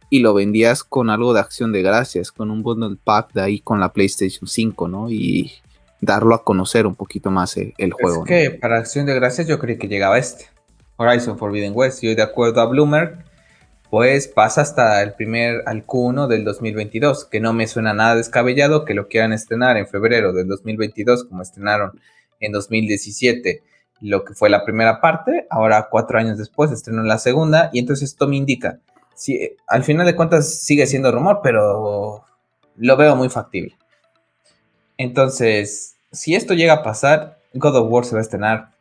y 0.09 0.19
lo 0.19 0.33
vendías 0.33 0.83
con 0.83 1.11
algo 1.11 1.33
de 1.33 1.39
acción 1.39 1.71
de 1.71 1.83
gracias, 1.83 2.31
con 2.31 2.49
un 2.49 2.63
bundle 2.63 2.97
pack 3.03 3.33
de 3.33 3.41
ahí 3.41 3.59
con 3.59 3.79
la 3.79 3.93
PlayStation 3.93 4.47
5, 4.47 4.87
¿no? 4.87 5.11
Y 5.11 5.51
darlo 6.01 6.33
a 6.33 6.43
conocer 6.43 6.87
un 6.87 6.95
poquito 6.95 7.29
más 7.29 7.55
el, 7.57 7.93
juego. 7.93 8.25
Es 8.25 8.27
que 8.27 8.57
para 8.57 8.79
acción 8.79 9.05
de 9.05 9.13
gracias 9.13 9.47
yo 9.47 9.59
creí 9.59 9.77
que 9.77 9.87
llegaba 9.87 10.17
este. 10.17 10.47
Horizon 10.97 11.37
Forbidden 11.37 11.73
West. 11.75 12.01
Yo 12.01 12.13
de 12.13 12.21
acuerdo 12.21 12.59
a 12.61 12.65
Bloomer, 12.65 13.19
pues 13.91 14.29
pasa 14.29 14.61
hasta 14.61 15.03
el 15.03 15.15
primer 15.15 15.63
al 15.65 15.85
Q1 15.85 16.27
del 16.27 16.45
2022, 16.45 17.25
que 17.25 17.41
no 17.41 17.51
me 17.51 17.67
suena 17.67 17.93
nada 17.93 18.15
descabellado 18.15 18.85
que 18.85 18.93
lo 18.93 19.09
quieran 19.09 19.33
estrenar 19.33 19.75
en 19.75 19.85
febrero 19.85 20.31
del 20.31 20.47
2022, 20.47 21.25
como 21.25 21.41
estrenaron 21.41 21.99
en 22.39 22.53
2017 22.53 23.61
lo 23.99 24.23
que 24.23 24.33
fue 24.33 24.49
la 24.49 24.63
primera 24.63 25.01
parte, 25.01 25.45
ahora 25.49 25.89
cuatro 25.91 26.17
años 26.17 26.37
después 26.37 26.71
estrenó 26.71 27.03
la 27.03 27.17
segunda, 27.17 27.69
y 27.73 27.79
entonces 27.79 28.11
esto 28.11 28.29
me 28.29 28.37
indica, 28.37 28.79
si, 29.13 29.57
al 29.67 29.83
final 29.83 30.05
de 30.05 30.15
cuentas 30.15 30.47
sigue 30.61 30.87
siendo 30.87 31.11
rumor, 31.11 31.41
pero 31.43 32.23
lo 32.77 32.97
veo 32.97 33.17
muy 33.17 33.27
factible. 33.27 33.75
Entonces, 34.97 35.97
si 36.13 36.33
esto 36.33 36.53
llega 36.53 36.75
a 36.75 36.83
pasar, 36.83 37.39
God 37.53 37.75
of 37.75 37.91
War 37.91 38.05
se 38.05 38.13
va 38.13 38.19
a 38.19 38.23
estrenar 38.23 38.71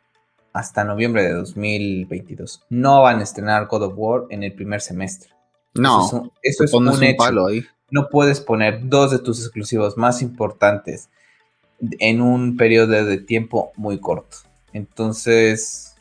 hasta 0.52 0.84
noviembre 0.84 1.22
de 1.22 1.32
2022. 1.32 2.64
No 2.70 3.02
van 3.02 3.20
a 3.20 3.22
estrenar 3.22 3.66
God 3.66 3.82
of 3.84 3.94
War 3.96 4.22
en 4.30 4.42
el 4.42 4.52
primer 4.52 4.80
semestre. 4.80 5.30
No, 5.74 6.32
eso 6.42 6.64
es 6.64 6.72
un, 6.72 6.90
Palo 7.16 7.46
ahí. 7.46 7.64
No 7.90 8.08
puedes 8.08 8.40
poner 8.40 8.88
dos 8.88 9.10
de 9.10 9.18
tus 9.18 9.40
exclusivos 9.40 9.96
más 9.96 10.22
importantes 10.22 11.08
en 11.98 12.20
un 12.20 12.56
periodo 12.56 13.04
de 13.04 13.18
tiempo 13.18 13.72
muy 13.76 13.98
corto. 14.00 14.38
Entonces, 14.72 15.94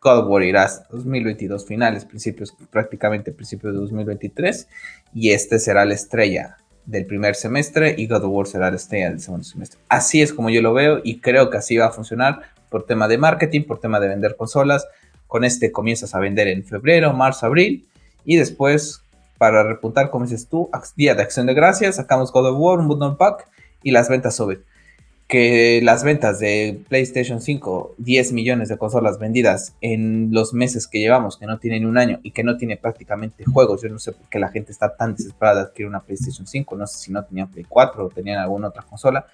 God 0.00 0.18
of 0.18 0.28
War 0.28 0.42
irá 0.42 0.68
2022 0.90 1.64
finales, 1.64 2.04
principios, 2.04 2.54
prácticamente 2.70 3.32
principios 3.32 3.72
de 3.72 3.80
2023. 3.80 4.68
Y 5.14 5.30
este 5.30 5.58
será 5.58 5.84
la 5.84 5.94
estrella 5.94 6.56
del 6.84 7.06
primer 7.06 7.36
semestre 7.36 7.94
y 7.96 8.08
God 8.08 8.24
of 8.24 8.32
War 8.32 8.46
será 8.46 8.70
la 8.70 8.76
estrella 8.76 9.10
del 9.10 9.20
segundo 9.20 9.44
semestre. 9.44 9.80
Así 9.88 10.20
es 10.20 10.32
como 10.32 10.50
yo 10.50 10.60
lo 10.60 10.74
veo 10.74 11.00
y 11.04 11.20
creo 11.20 11.50
que 11.50 11.58
así 11.58 11.76
va 11.76 11.86
a 11.86 11.92
funcionar 11.92 12.42
por 12.72 12.86
tema 12.86 13.06
de 13.06 13.18
marketing, 13.18 13.62
por 13.62 13.78
tema 13.78 14.00
de 14.00 14.08
vender 14.08 14.34
consolas. 14.34 14.88
Con 15.28 15.44
este 15.44 15.70
comienzas 15.70 16.16
a 16.16 16.18
vender 16.18 16.48
en 16.48 16.64
febrero, 16.64 17.12
marzo, 17.12 17.46
abril 17.46 17.86
y 18.24 18.36
después 18.36 19.02
para 19.42 19.64
repuntar, 19.64 20.10
como 20.10 20.24
dices 20.24 20.46
tú, 20.46 20.70
día 20.94 21.16
de 21.16 21.22
acción 21.22 21.46
de 21.46 21.54
gracias, 21.54 21.96
sacamos 21.96 22.30
God 22.30 22.50
of 22.50 22.58
War, 22.58 22.78
un 22.78 22.86
bundle 22.86 23.16
pack 23.18 23.48
y 23.82 23.90
las 23.90 24.08
ventas 24.08 24.36
suben. 24.36 24.62
Que 25.26 25.80
las 25.82 26.04
ventas 26.04 26.38
de 26.38 26.80
PlayStation 26.88 27.40
5, 27.40 27.96
10 27.98 28.32
millones 28.34 28.68
de 28.68 28.76
consolas 28.76 29.18
vendidas 29.18 29.74
en 29.80 30.28
los 30.30 30.54
meses 30.54 30.86
que 30.86 31.00
llevamos, 31.00 31.38
que 31.38 31.46
no 31.46 31.58
tienen 31.58 31.86
un 31.86 31.98
año 31.98 32.20
y 32.22 32.30
que 32.30 32.44
no 32.44 32.56
tiene 32.56 32.76
prácticamente 32.76 33.44
juegos. 33.44 33.82
Yo 33.82 33.88
no 33.88 33.98
sé 33.98 34.12
por 34.12 34.28
qué 34.28 34.38
la 34.38 34.50
gente 34.50 34.70
está 34.70 34.94
tan 34.94 35.16
desesperada 35.16 35.62
de 35.62 35.66
adquirir 35.68 35.88
una 35.88 36.02
PlayStation 36.02 36.46
5. 36.46 36.76
No 36.76 36.86
sé 36.86 36.98
si 36.98 37.12
no 37.12 37.24
tenían 37.24 37.48
Play 37.48 37.66
4 37.68 38.06
o 38.06 38.08
tenían 38.10 38.38
alguna 38.38 38.68
otra 38.68 38.82
consola. 38.82 39.26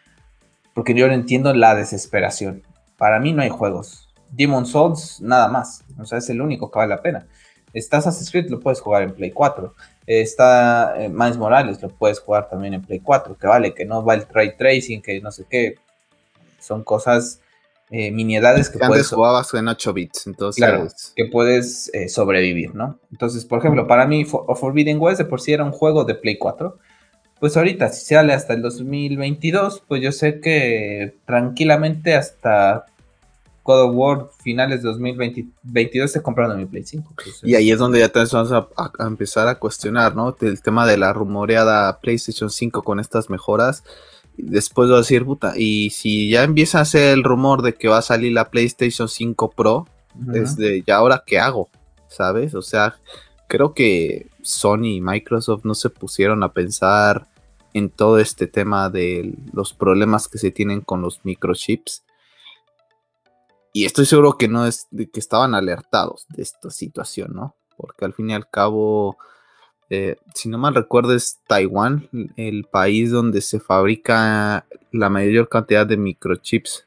Porque 0.72 0.94
yo 0.94 1.06
no 1.06 1.12
entiendo 1.12 1.52
la 1.52 1.74
desesperación. 1.74 2.62
Para 2.98 3.20
mí 3.20 3.32
no 3.32 3.42
hay 3.42 3.48
juegos. 3.48 4.08
Demon 4.30 4.66
Souls, 4.66 5.20
nada 5.22 5.48
más. 5.48 5.84
O 5.98 6.04
sea, 6.04 6.18
es 6.18 6.28
el 6.28 6.42
único 6.42 6.70
que 6.70 6.78
vale 6.78 6.94
la 6.94 7.00
pena. 7.00 7.26
Está 7.72 7.98
Assassin's 7.98 8.30
Creed, 8.30 8.50
lo 8.50 8.60
puedes 8.60 8.80
jugar 8.80 9.04
en 9.04 9.14
Play 9.14 9.30
4. 9.30 9.74
Está 10.06 10.94
eh, 10.98 11.08
Miles 11.08 11.36
Morales, 11.36 11.80
lo 11.80 11.88
puedes 11.88 12.18
jugar 12.18 12.48
también 12.48 12.74
en 12.74 12.82
Play 12.82 13.00
4. 13.00 13.36
Que 13.38 13.46
vale, 13.46 13.72
que 13.72 13.84
no 13.84 14.04
va 14.04 14.14
el 14.14 14.26
ray 14.28 14.56
tracing, 14.56 15.00
que 15.00 15.20
no 15.20 15.30
sé 15.30 15.46
qué. 15.48 15.76
Son 16.58 16.82
cosas, 16.82 17.40
eh, 17.90 18.10
miniedades 18.10 18.68
que, 18.68 18.78
que 18.78 18.86
puedes. 18.86 19.04
Antes 19.04 19.14
jugabas 19.14 19.54
en 19.54 19.68
8 19.68 19.92
bits, 19.92 20.26
entonces. 20.26 20.62
Claro, 20.62 20.88
que 21.14 21.26
puedes 21.26 21.90
eh, 21.94 22.08
sobrevivir, 22.08 22.74
¿no? 22.74 22.98
Entonces, 23.12 23.44
por 23.44 23.60
ejemplo, 23.60 23.86
para 23.86 24.06
mí, 24.06 24.24
Forbidden 24.24 24.98
West 25.00 25.18
de 25.18 25.24
por 25.24 25.40
sí 25.40 25.52
era 25.52 25.64
un 25.64 25.72
juego 25.72 26.04
de 26.04 26.14
Play 26.14 26.36
4 26.36 26.78
pues 27.40 27.56
ahorita, 27.56 27.90
si 27.90 28.14
sale 28.14 28.32
hasta 28.32 28.54
el 28.54 28.62
2022, 28.62 29.82
pues 29.86 30.02
yo 30.02 30.12
sé 30.12 30.40
que 30.40 31.16
tranquilamente 31.24 32.14
hasta 32.14 32.86
God 33.68 33.82
of 33.82 33.94
War 33.94 34.30
finales 34.42 34.82
de 34.82 34.88
2022 34.88 36.10
se 36.10 36.22
compraron 36.22 36.56
mi 36.56 36.64
Play 36.64 36.84
5. 36.84 37.14
y 37.42 37.54
ahí 37.54 37.70
es 37.70 37.78
donde 37.78 37.98
ya 37.98 38.08
te 38.08 38.24
vamos 38.32 38.50
a, 38.50 38.66
empezar 39.06 39.46
a 39.46 39.56
cuestionar, 39.56 40.16
¿no? 40.16 40.34
El 40.40 40.62
tema 40.62 40.86
de 40.86 40.96
la 40.96 41.12
rumoreada 41.12 42.00
PlayStation 42.00 42.48
5 42.48 42.82
con 42.82 42.98
estas 42.98 43.28
mejoras. 43.28 43.84
Después 44.38 44.88
de 44.88 44.96
decir, 44.96 45.24
puta, 45.24 45.52
y 45.56 45.90
si 45.90 46.30
ya 46.30 46.44
empieza 46.44 46.80
a 46.80 46.84
ser 46.86 47.12
el 47.12 47.24
rumor 47.24 47.60
de 47.60 47.74
que 47.74 47.88
va 47.88 47.98
a 47.98 48.02
salir 48.02 48.32
la 48.32 48.50
PlayStation 48.50 49.08
5 49.08 49.50
Pro, 49.50 49.86
desde 50.14 50.82
ya 50.86 50.96
ahora, 50.96 51.22
¿qué 51.26 51.38
hago? 51.38 51.68
¿Sabes? 52.08 52.54
O 52.54 52.62
sea, 52.62 52.96
creo 53.48 53.74
que 53.74 54.28
Sony 54.42 54.96
y 54.96 55.00
Microsoft 55.00 55.64
no 55.64 55.74
se 55.74 55.90
pusieron 55.90 56.42
a 56.44 56.52
pensar 56.52 57.26
en 57.74 57.90
todo 57.90 58.18
este 58.18 58.46
tema 58.46 58.90
de 58.90 59.34
los 59.52 59.72
problemas 59.72 60.28
que 60.28 60.38
se 60.38 60.50
tienen 60.50 60.82
con 60.82 61.02
los 61.02 61.24
microchips. 61.24 62.04
Y 63.72 63.84
estoy 63.84 64.06
seguro 64.06 64.36
que 64.36 64.48
no 64.48 64.66
es 64.66 64.86
de 64.90 65.10
que 65.10 65.20
estaban 65.20 65.54
alertados 65.54 66.26
de 66.28 66.42
esta 66.42 66.70
situación, 66.70 67.32
¿no? 67.34 67.54
Porque 67.76 68.04
al 68.04 68.12
fin 68.12 68.30
y 68.30 68.34
al 68.34 68.48
cabo, 68.48 69.16
eh, 69.90 70.16
si 70.34 70.48
no 70.48 70.58
mal 70.58 70.74
recuerdo, 70.74 71.14
es 71.14 71.38
Taiwán, 71.46 72.08
el 72.36 72.64
país 72.64 73.10
donde 73.10 73.40
se 73.40 73.60
fabrica 73.60 74.66
la 74.92 75.08
mayor 75.08 75.48
cantidad 75.48 75.86
de 75.86 75.96
microchips 75.96 76.84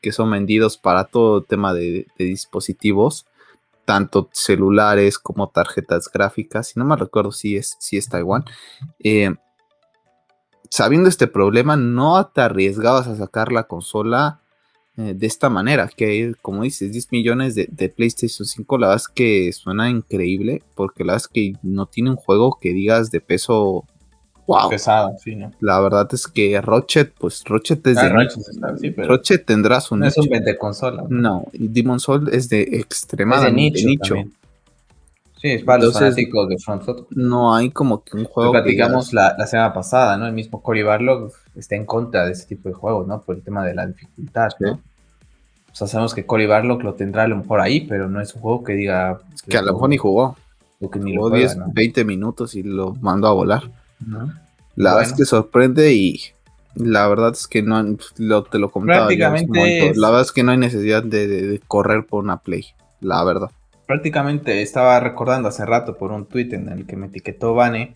que 0.00 0.12
son 0.12 0.30
vendidos 0.30 0.76
para 0.76 1.04
todo 1.04 1.42
tema 1.42 1.72
de 1.72 2.06
dispositivos 2.18 3.26
tanto 3.84 4.28
celulares 4.32 5.18
como 5.18 5.48
tarjetas 5.48 6.10
gráficas, 6.12 6.68
si 6.68 6.78
no 6.78 6.84
me 6.84 6.96
recuerdo 6.96 7.32
si 7.32 7.56
es, 7.56 7.76
si 7.78 7.96
es 7.96 8.08
Taiwán, 8.08 8.44
eh, 8.98 9.34
sabiendo 10.70 11.08
este 11.08 11.26
problema, 11.26 11.76
no 11.76 12.26
te 12.26 12.40
arriesgabas 12.40 13.06
a 13.06 13.16
sacar 13.16 13.52
la 13.52 13.64
consola 13.64 14.40
eh, 14.96 15.14
de 15.14 15.26
esta 15.26 15.50
manera, 15.50 15.88
que 15.88 16.34
como 16.40 16.62
dices, 16.62 16.92
10 16.92 17.12
millones 17.12 17.54
de, 17.54 17.68
de, 17.70 17.88
PlayStation 17.88 18.46
5, 18.46 18.78
la 18.78 18.88
verdad 18.88 19.02
es 19.02 19.08
que 19.08 19.52
suena 19.52 19.90
increíble, 19.90 20.62
porque 20.74 21.04
la 21.04 21.14
verdad 21.14 21.26
es 21.26 21.32
que 21.32 21.52
no 21.62 21.86
tiene 21.86 22.10
un 22.10 22.16
juego 22.16 22.58
que 22.60 22.72
digas 22.72 23.10
de 23.10 23.20
peso 23.20 23.84
wow. 24.46 24.68
pesado, 24.68 25.16
sí, 25.18 25.36
¿no? 25.36 25.52
La 25.60 25.80
verdad 25.80 26.08
es 26.12 26.26
que 26.26 26.60
Rochet, 26.60 27.12
pues 27.18 27.42
Rochet 27.44 27.86
es 27.86 27.98
ah, 27.98 28.04
de 28.04 29.04
Rochet, 29.04 29.44
tendrá 29.44 29.80
su 29.80 29.96
no 29.96 30.06
es 30.06 30.16
un 30.18 30.28
vende 30.28 30.56
consola. 30.56 31.04
No, 31.08 31.46
y 31.52 31.68
Demon 31.68 32.00
Soul 32.00 32.28
es 32.32 32.48
de 32.48 32.62
extremadamente 32.62 33.80
de 33.80 33.86
nicho. 33.86 34.14
Sí, 35.40 35.50
es 35.50 35.62
para 35.62 35.84
los 35.84 35.92
fanáticos 35.92 36.48
de 36.48 36.56
Front 36.58 36.84
No 37.10 37.54
hay 37.54 37.70
como 37.70 38.02
que 38.02 38.16
un 38.16 38.24
juego. 38.24 38.54
Lo 38.54 38.62
platicamos 38.62 39.12
la, 39.12 39.34
la, 39.36 39.46
semana 39.46 39.74
pasada, 39.74 40.16
¿no? 40.16 40.26
El 40.26 40.32
mismo 40.32 40.62
Cory 40.62 40.82
Barlog 40.82 41.32
está 41.54 41.76
en 41.76 41.84
contra 41.84 42.24
de 42.24 42.32
ese 42.32 42.46
tipo 42.46 42.70
de 42.70 42.74
juegos, 42.74 43.06
¿no? 43.06 43.20
Por 43.20 43.36
el 43.36 43.42
tema 43.42 43.64
de 43.64 43.74
la 43.74 43.86
dificultad, 43.86 44.50
¿no? 44.60 44.80
O 45.74 45.76
sea, 45.76 45.88
sabemos 45.88 46.14
que 46.14 46.24
Cory 46.24 46.46
Barlock 46.46 46.84
lo 46.84 46.94
tendrá 46.94 47.24
a 47.24 47.28
lo 47.28 47.36
mejor 47.36 47.60
ahí, 47.60 47.80
pero 47.80 48.08
no 48.08 48.20
es 48.20 48.32
un 48.34 48.40
juego 48.40 48.62
que 48.62 48.74
diga. 48.74 49.18
que 49.48 49.58
a 49.58 49.62
lo 49.62 49.72
mejor 49.72 49.88
ni 49.88 49.96
jugó. 49.96 50.36
que 50.92 51.00
ni 51.00 51.16
jugó 51.16 51.30
10, 51.30 51.58
20 51.74 52.04
minutos 52.04 52.54
y 52.54 52.62
lo 52.62 52.94
mandó 53.00 53.26
a 53.26 53.32
volar. 53.32 53.64
La 54.76 54.94
verdad 54.94 55.10
es 55.10 55.16
que 55.16 55.24
sorprende 55.24 55.92
y 55.92 56.20
la 56.74 57.06
verdad 57.08 57.32
es 57.32 57.46
que 57.46 57.62
no 57.62 57.82
lo, 58.18 58.44
te 58.44 58.58
lo 58.58 58.70
comentaba. 58.70 59.06
Prácticamente 59.06 59.92
La 59.94 60.08
verdad 60.08 60.22
es 60.22 60.32
que 60.32 60.42
no 60.42 60.52
hay 60.52 60.58
necesidad 60.58 61.02
de, 61.02 61.60
correr 61.68 62.06
por 62.06 62.24
una 62.24 62.38
play, 62.38 62.66
la 63.00 63.22
verdad. 63.24 63.50
Prácticamente 63.86 64.62
estaba 64.62 64.98
recordando 65.00 65.48
hace 65.48 65.64
rato 65.64 65.96
por 65.96 66.10
un 66.10 66.26
tweet 66.26 66.52
en 66.52 66.68
el 66.68 66.86
que 66.86 66.96
me 66.96 67.06
etiquetó 67.06 67.54
Vane 67.54 67.94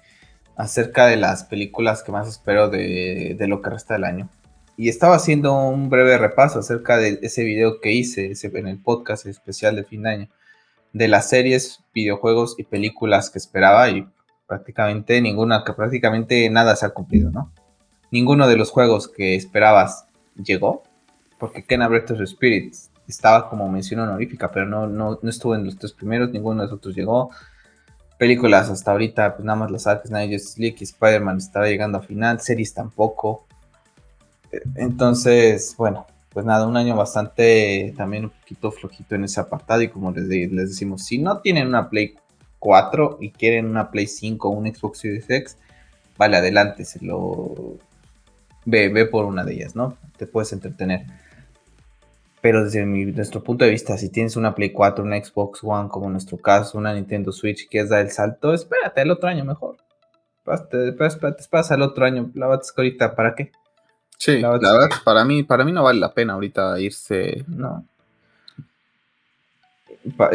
acerca 0.57 1.07
de 1.07 1.17
las 1.17 1.45
películas 1.45 2.03
que 2.03 2.13
más 2.13 2.29
espero 2.29 2.69
de, 2.69 3.37
de 3.39 3.49
lo 3.49 3.63
que 3.63 3.71
resta 3.71 3.95
del 3.95 4.05
año. 4.05 4.29
Y 4.77 4.89
estaba 4.89 5.17
haciendo 5.17 5.55
un 5.55 5.91
breve 5.91 6.19
repaso 6.19 6.61
acerca 6.61 6.99
de 6.99 7.19
ese 7.23 7.43
video 7.43 7.81
que 7.81 7.93
hice 7.93 8.33
en 8.43 8.69
el 8.69 8.79
podcast 8.79 9.27
especial 9.27 9.75
de 9.75 9.85
fin 9.85 10.03
de 10.03 10.11
año, 10.11 10.29
de 10.93 11.09
las 11.09 11.29
series, 11.29 11.81
videojuegos 11.93 12.55
y 12.59 12.65
películas 12.65 13.31
que 13.31 13.39
esperaba 13.39 13.89
y 13.91 14.07
prácticamente 14.49 15.21
ninguna, 15.21 15.63
que 15.63 15.75
prácticamente 15.75 16.49
nada 16.51 16.75
se 16.75 16.87
ha 16.87 16.91
cumplido, 16.91 17.31
¿no? 17.31 17.53
Ninguno 18.11 18.49
de 18.49 18.57
los 18.57 18.71
juegos 18.71 19.07
que 19.07 19.37
esperabas 19.37 20.07
llegó, 20.43 20.83
porque 21.39 21.65
Kena 21.65 21.87
Breath 21.87 22.13
of 22.13 22.21
estaba 23.07 23.49
como 23.49 23.69
mención 23.69 24.01
honorífica, 24.01 24.51
pero 24.51 24.67
no, 24.67 24.87
no, 24.87 25.19
no 25.21 25.31
estuvo 25.31 25.55
en 25.55 25.65
los 25.65 25.79
tres 25.79 25.93
primeros, 25.93 26.31
ninguno 26.31 26.63
de 26.63 26.69
los 26.69 26.77
otros 26.79 26.95
llegó. 26.95 27.31
Películas 28.19 28.69
hasta 28.71 28.91
ahorita, 28.91 29.37
pues 29.37 29.45
nada 29.45 29.59
más 29.59 29.71
las 29.71 29.87
Ark 29.87 30.05
Knight, 30.09 30.33
Justice 30.33 30.75
y 30.79 30.85
Spider-Man 30.85 31.37
estará 31.37 31.67
llegando 31.67 31.99
a 31.99 32.03
final, 32.03 32.41
series 32.41 32.75
tampoco. 32.75 33.47
Entonces, 34.75 35.75
bueno, 35.77 36.07
pues 36.31 36.45
nada, 36.45 36.67
un 36.67 36.77
año 36.77 36.97
bastante 36.97 37.95
también 37.97 38.25
un 38.25 38.31
poquito 38.31 38.73
flojito 38.73 39.15
en 39.15 39.25
ese 39.25 39.41
apartado 39.41 39.83
y 39.83 39.89
como 39.89 40.11
les, 40.11 40.27
les 40.27 40.69
decimos, 40.71 41.05
si 41.05 41.19
no 41.19 41.41
tienen 41.41 41.69
una 41.69 41.89
Play 41.89 42.17
4 42.59 43.19
y 43.21 43.31
quieren 43.31 43.67
una 43.67 43.91
Play 43.91 44.07
5 44.07 44.49
o 44.49 44.51
un 44.53 44.73
Xbox 44.73 44.99
Series 44.99 45.29
X, 45.29 45.59
vale, 46.17 46.37
adelante, 46.37 46.85
se 46.85 47.05
lo 47.05 47.77
ve, 48.65 48.89
ve 48.89 49.07
por 49.07 49.25
una 49.25 49.45
de 49.45 49.55
ellas, 49.55 49.77
¿no? 49.77 49.97
Te 50.17 50.27
puedes 50.27 50.53
entretener. 50.53 51.07
Pero 52.41 52.65
desde 52.65 52.85
nuestro 52.87 53.43
punto 53.43 53.65
de 53.65 53.71
vista, 53.71 53.99
si 53.99 54.11
tienes 54.11 54.37
una 54.37 54.55
Play 54.55 54.71
4, 54.71 55.05
una 55.05 55.23
Xbox 55.23 55.61
One, 55.63 55.89
como 55.89 56.07
en 56.07 56.13
nuestro 56.13 56.39
caso, 56.39 56.79
una 56.79 56.95
Nintendo 56.95 57.33
Switch, 57.33 57.69
quieres 57.69 57.91
dar 57.91 58.01
el 58.01 58.11
salto, 58.11 58.55
espérate 58.55 59.03
el 59.03 59.11
otro 59.11 59.29
año 59.29 59.45
mejor. 59.45 59.77
Te, 60.71 60.89
esperas 60.89 61.71
el 61.71 61.83
otro 61.83 62.05
año. 62.05 62.31
La 62.35 62.47
verdad 62.47 62.65
ahorita, 62.77 63.15
¿para 63.15 63.35
qué? 63.35 63.51
Sí, 64.17 64.41
la 64.41 64.51
verdad, 64.51 64.89
para 65.05 65.25
mí, 65.25 65.43
para 65.43 65.65
mí 65.65 65.73
no 65.73 65.83
vale 65.83 66.01
la 66.01 66.13
pena 66.13 66.35
ahorita 66.35 66.81
irse. 66.81 67.45
No. 67.47 67.85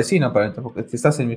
sí, 0.03 0.19
no, 0.19 0.31
para 0.31 0.47
mí 0.47 0.53
tampoco. 0.53 0.79
Estás 0.79 1.19
en 1.19 1.29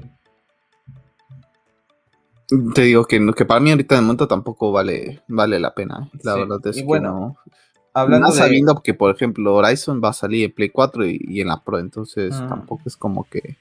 Te 2.74 2.82
digo 2.82 3.04
que, 3.06 3.24
que 3.36 3.44
para 3.44 3.60
mí 3.60 3.70
ahorita 3.70 3.96
de 3.96 4.00
momento 4.00 4.28
tampoco 4.28 4.70
vale, 4.70 5.22
vale 5.28 5.58
la 5.58 5.74
pena. 5.74 6.08
La 6.22 6.34
verdad 6.34 6.60
es 6.64 6.76
que 6.76 7.00
no. 7.00 7.36
Hablando 7.92 8.30
sabiendo 8.30 8.82
que, 8.82 8.92
por 8.92 9.14
ejemplo, 9.14 9.54
Horizon 9.54 10.02
va 10.04 10.10
a 10.10 10.12
salir 10.12 10.44
en 10.44 10.52
Play 10.52 10.68
4 10.68 11.06
y, 11.06 11.40
en 11.40 11.48
la 11.48 11.64
Pro, 11.64 11.78
entonces 11.78 12.36
tampoco 12.48 12.82
es 12.84 12.96
como 12.96 13.24
que. 13.24 13.56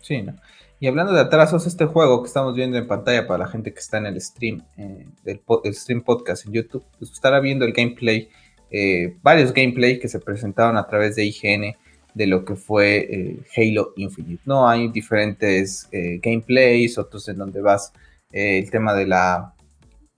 Sí, 0.00 0.20
¿no? 0.20 0.34
Y 0.80 0.88
hablando 0.88 1.12
de 1.12 1.20
atrasos, 1.20 1.66
este 1.66 1.86
juego 1.86 2.22
que 2.22 2.26
estamos 2.26 2.54
viendo 2.54 2.76
en 2.76 2.86
pantalla 2.86 3.26
para 3.26 3.44
la 3.44 3.48
gente 3.48 3.72
que 3.72 3.78
está 3.78 3.98
en 3.98 4.06
el 4.06 4.20
stream, 4.20 4.62
eh, 4.76 5.06
del, 5.24 5.40
stream 5.74 6.02
podcast 6.02 6.46
en 6.46 6.52
YouTube, 6.52 6.84
pues 6.98 7.12
estará 7.12 7.40
viendo 7.40 7.64
el 7.64 7.72
gameplay, 7.72 8.28
eh, 8.70 9.16
varios 9.22 9.52
gameplays 9.52 10.00
que 10.00 10.08
se 10.08 10.20
presentaron 10.20 10.76
a 10.76 10.86
través 10.86 11.16
de 11.16 11.24
IGN 11.24 11.76
de 12.14 12.26
lo 12.26 12.44
que 12.44 12.56
fue 12.56 13.08
eh, 13.10 13.40
Halo 13.56 13.92
Infinite. 13.96 14.42
No 14.44 14.68
hay 14.68 14.88
diferentes 14.88 15.88
gameplays, 15.92 16.98
otros 16.98 17.28
en 17.28 17.38
donde 17.38 17.60
vas 17.60 17.92
el 18.30 18.70
tema 18.70 18.94
de 18.94 19.06
la 19.06 19.54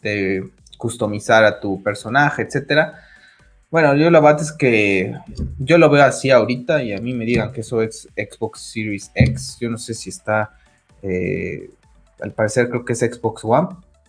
de 0.02 0.50
customizar 0.78 1.44
a 1.44 1.60
tu 1.60 1.82
personaje, 1.82 2.42
etcétera 2.42 2.94
bueno, 3.70 3.94
yo 3.94 4.10
la 4.10 4.18
verdad 4.18 4.42
es 4.42 4.50
que 4.50 5.14
yo 5.58 5.78
lo 5.78 5.88
veo 5.90 6.02
así 6.02 6.30
ahorita 6.32 6.82
y 6.82 6.92
a 6.92 6.98
mí 6.98 7.14
me 7.14 7.24
digan 7.24 7.52
que 7.52 7.60
eso 7.60 7.82
es 7.82 8.08
Xbox 8.16 8.62
Series 8.72 9.12
X. 9.14 9.58
Yo 9.60 9.70
no 9.70 9.78
sé 9.78 9.94
si 9.94 10.10
está, 10.10 10.50
eh, 11.02 11.70
al 12.20 12.32
parecer 12.32 12.68
creo 12.68 12.84
que 12.84 12.94
es 12.94 12.98
Xbox 12.98 13.44
One, 13.44 13.68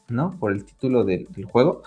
¿no? 0.10 0.36
Por 0.40 0.52
el 0.52 0.66
título 0.66 1.04
del, 1.04 1.28
juego. 1.46 1.84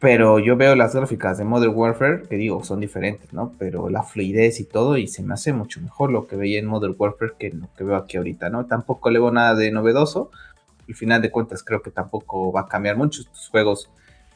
Pero 0.00 0.40
yo 0.40 0.56
veo 0.56 0.74
las 0.74 0.96
gráficas 0.96 1.38
de 1.38 1.44
Modern 1.44 1.74
Warfare, 1.76 2.22
que 2.28 2.36
digo, 2.36 2.64
son 2.64 2.80
diferentes, 2.80 3.32
¿no? 3.32 3.52
Pero 3.56 3.88
la 3.88 4.02
fluidez 4.02 4.58
y 4.58 4.64
todo, 4.64 4.96
y 4.98 5.06
se 5.06 5.22
me 5.22 5.32
hace 5.34 5.52
mucho 5.52 5.80
mejor 5.80 6.10
lo 6.10 6.26
que 6.26 6.34
veía 6.34 6.58
en 6.58 6.66
Modern 6.66 6.96
Warfare 6.98 7.34
que 7.38 7.50
lo 7.50 7.68
que 7.76 7.84
veo 7.84 7.96
aquí 7.96 8.16
ahorita, 8.16 8.50
¿no? 8.50 8.66
Tampoco 8.66 9.10
le 9.10 9.20
veo 9.20 9.30
nada 9.30 9.54
de 9.54 9.70
novedoso. 9.70 10.32
Al 10.88 10.94
final 10.94 11.22
de 11.22 11.30
cuentas 11.30 11.62
creo 11.62 11.82
que 11.82 11.90
tampoco 11.90 12.52
va 12.52 12.62
a 12.62 12.68
cambiar 12.68 12.96
mucho. 12.96 13.22
Estos 13.22 13.48
juegos 13.48 13.90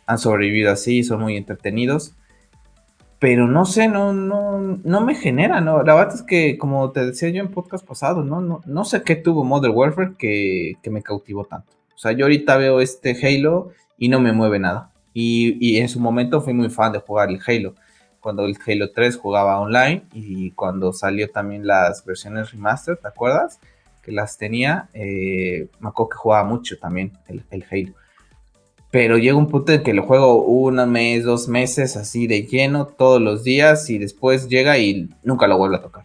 han 0.07 0.18
sobrevivido 0.18 0.72
así, 0.72 1.05
son 1.05 1.20
muy 1.20 1.36
entretenidos. 1.36 2.14
Pero 3.20 3.46
no 3.46 3.66
sé, 3.66 3.86
no, 3.86 4.14
no, 4.14 4.80
no 4.82 5.01
me 5.03 5.14
genera, 5.14 5.61
¿no? 5.61 5.82
La 5.82 5.94
verdad 5.94 6.14
es 6.14 6.22
que, 6.22 6.57
como 6.57 6.90
te 6.90 7.05
decía 7.05 7.28
yo 7.28 7.42
en 7.42 7.51
podcast 7.51 7.86
pasado, 7.86 8.24
¿no? 8.24 8.40
No, 8.40 8.62
no 8.64 8.84
sé 8.86 9.03
qué 9.03 9.14
tuvo 9.14 9.44
Modern 9.44 9.74
Warfare 9.76 10.14
que, 10.18 10.78
me 10.90 11.03
cautivó 11.03 11.44
tanto. 11.44 11.70
O 11.94 11.98
sea, 11.98 12.12
yo 12.12 12.24
ahorita 12.24 12.57
veo 12.57 12.80
este 12.80 13.14
Halo 13.22 13.72
y 13.98 14.09
no 14.09 14.20
me 14.20 14.32
mueve 14.32 14.59
nada. 14.59 14.90
Y, 15.12 15.76
en 15.76 15.90
su 15.90 16.01
momento 16.01 16.40
fui 16.40 16.55
muy 16.55 16.70
fan 16.70 16.92
de 16.92 17.01
jugar 17.01 17.28
el 17.28 17.40
Halo. 17.46 17.74
Cuando 18.20 18.46
el 18.46 18.57
Halo 18.66 18.90
3 18.90 19.16
jugaba 19.16 19.61
online 19.61 20.05
y 20.14 20.53
cuando 20.53 20.94
salió 20.94 21.30
también 21.30 21.66
las 21.66 22.03
versiones 22.07 22.53
remaster, 22.53 22.96
¿te 22.96 23.09
acuerdas? 23.09 23.61
Que 24.03 24.12
las 24.12 24.38
tenía, 24.38 24.88
eh, 24.94 25.68
me 25.78 25.88
acuerdo 25.88 26.11
que 26.11 26.16
jugaba 26.16 26.48
mucho 26.48 26.78
también 26.78 27.12
el, 27.28 27.42
el 27.51 27.64
Halo 27.70 27.94
pero 28.90 29.18
llega 29.18 29.36
un 29.36 29.48
punto 29.48 29.72
en 29.72 29.82
que 29.82 29.94
lo 29.94 30.03
juego 30.03 30.42
un 30.44 30.76
mes, 30.90 31.24
dos 31.24 31.46
meses 31.46 31.96
así 31.96 32.26
de 32.26 32.42
lleno 32.42 32.86
todos 32.86 33.22
los 33.22 33.44
días 33.44 33.88
y 33.88 33.98
después 33.98 34.48
llega 34.48 34.78
y 34.78 35.09
nunca 35.22 35.46
lo 35.46 35.59
vuelvo 35.59 35.76
a 35.76 35.82
tocar. 35.82 36.05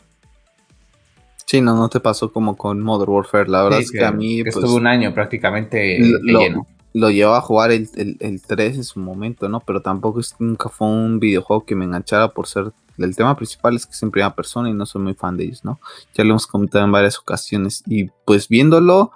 Sí, 1.46 1.62
no, 1.62 1.76
no 1.76 1.90
te 1.90 2.00
pasó 2.00 2.32
como 2.32 2.56
con 2.56 2.82
Modern 2.82 3.12
Warfare, 3.12 3.50
la 3.50 3.64
verdad 3.64 3.80
es 3.80 3.92
que, 3.92 4.04
a 4.04 4.12
mí... 4.12 4.44
pues, 4.44 4.56
estuve 4.56 4.76
un 4.76 4.88
año 4.88 5.14
prácticamente 5.14 5.98
lo, 6.00 6.40
lleno. 6.40 6.68
Lo 6.96 7.10
llevaba 7.10 7.40
a 7.40 7.42
jugar 7.42 7.72
el, 7.72 7.90
el, 7.94 8.42
3 8.42 8.78
en 8.78 8.84
su 8.86 9.02
momento, 9.02 9.50
¿no? 9.50 9.60
Pero 9.60 9.82
tampoco 9.82 10.22
es, 10.22 10.34
nunca 10.40 10.70
fue 10.70 10.88
un 10.88 11.20
videojuego 11.20 11.66
que 11.66 11.76
me 11.76 11.84
enganchara 11.84 12.34
por 12.34 12.48
ser... 12.48 12.72
El 12.98 13.14
tema 13.18 13.36
principal 13.36 13.76
es 13.76 13.86
que 13.86 13.92
es 13.92 14.02
en 14.02 14.12
primera 14.12 14.34
persona 14.34 14.70
y 14.70 14.74
no 14.74 14.86
soy 14.86 15.02
muy 15.02 15.14
fan 15.14 15.36
de 15.36 15.44
ellos, 15.44 15.66
¿no? 15.66 15.82
Ya 16.14 16.24
lo 16.24 16.30
hemos 16.30 16.48
comentado 16.48 16.86
en 16.86 16.94
varias 16.94 17.20
ocasiones 17.20 17.84
y 17.86 18.06
pues 18.24 18.48
viéndolo, 18.48 19.12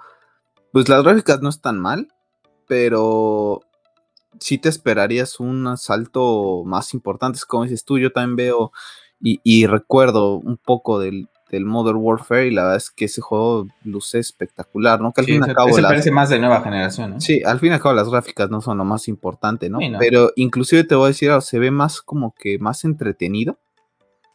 pues 0.70 0.90
las 0.90 1.02
gráficas 1.02 1.40
no 1.40 1.48
están 1.48 1.80
mal, 1.80 2.12
pero 2.68 3.62
sí 4.38 4.58
te 4.58 4.68
esperarías 4.68 5.40
un 5.40 5.78
salto 5.78 6.62
más 6.66 6.92
importante. 6.92 7.38
Como 7.48 7.64
dices 7.64 7.86
tú, 7.86 7.98
yo 7.98 8.12
también 8.12 8.36
veo 8.36 8.72
y, 9.22 9.66
recuerdo 9.66 10.34
un 10.34 10.56
poco 10.56 10.98
del, 10.98 11.28
Modern 11.58 11.98
Warfare 11.98 12.46
y 12.46 12.50
la 12.50 12.62
verdad 12.62 12.76
es 12.76 12.90
que 12.90 13.06
ese 13.06 13.20
juego 13.20 13.66
luce 13.82 14.18
espectacular, 14.18 15.00
¿no? 15.00 15.12
Que 15.12 15.22
al 15.22 15.26
fin 15.26 15.42
y 15.44 15.48
al 15.48 15.54
cabo... 15.54 15.70
parece 15.82 16.10
más 16.10 16.28
de 16.28 16.38
nueva 16.38 16.60
generación, 16.62 17.20
Sí, 17.20 17.42
al 17.44 17.58
fin 17.58 17.70
y 17.70 17.74
al 17.74 17.80
cabo 17.80 17.94
las 17.94 18.08
gráficas 18.08 18.50
no 18.50 18.60
son 18.60 18.78
lo 18.78 18.84
más 18.84 19.08
importante, 19.08 19.68
¿no? 19.68 19.78
Pero 19.98 20.32
inclusive 20.36 20.84
te 20.84 20.94
voy 20.94 21.06
a 21.06 21.08
decir, 21.08 21.30
se 21.40 21.58
ve 21.58 21.70
más 21.70 22.00
como 22.00 22.34
que 22.38 22.58
más 22.58 22.84
entretenido. 22.84 23.58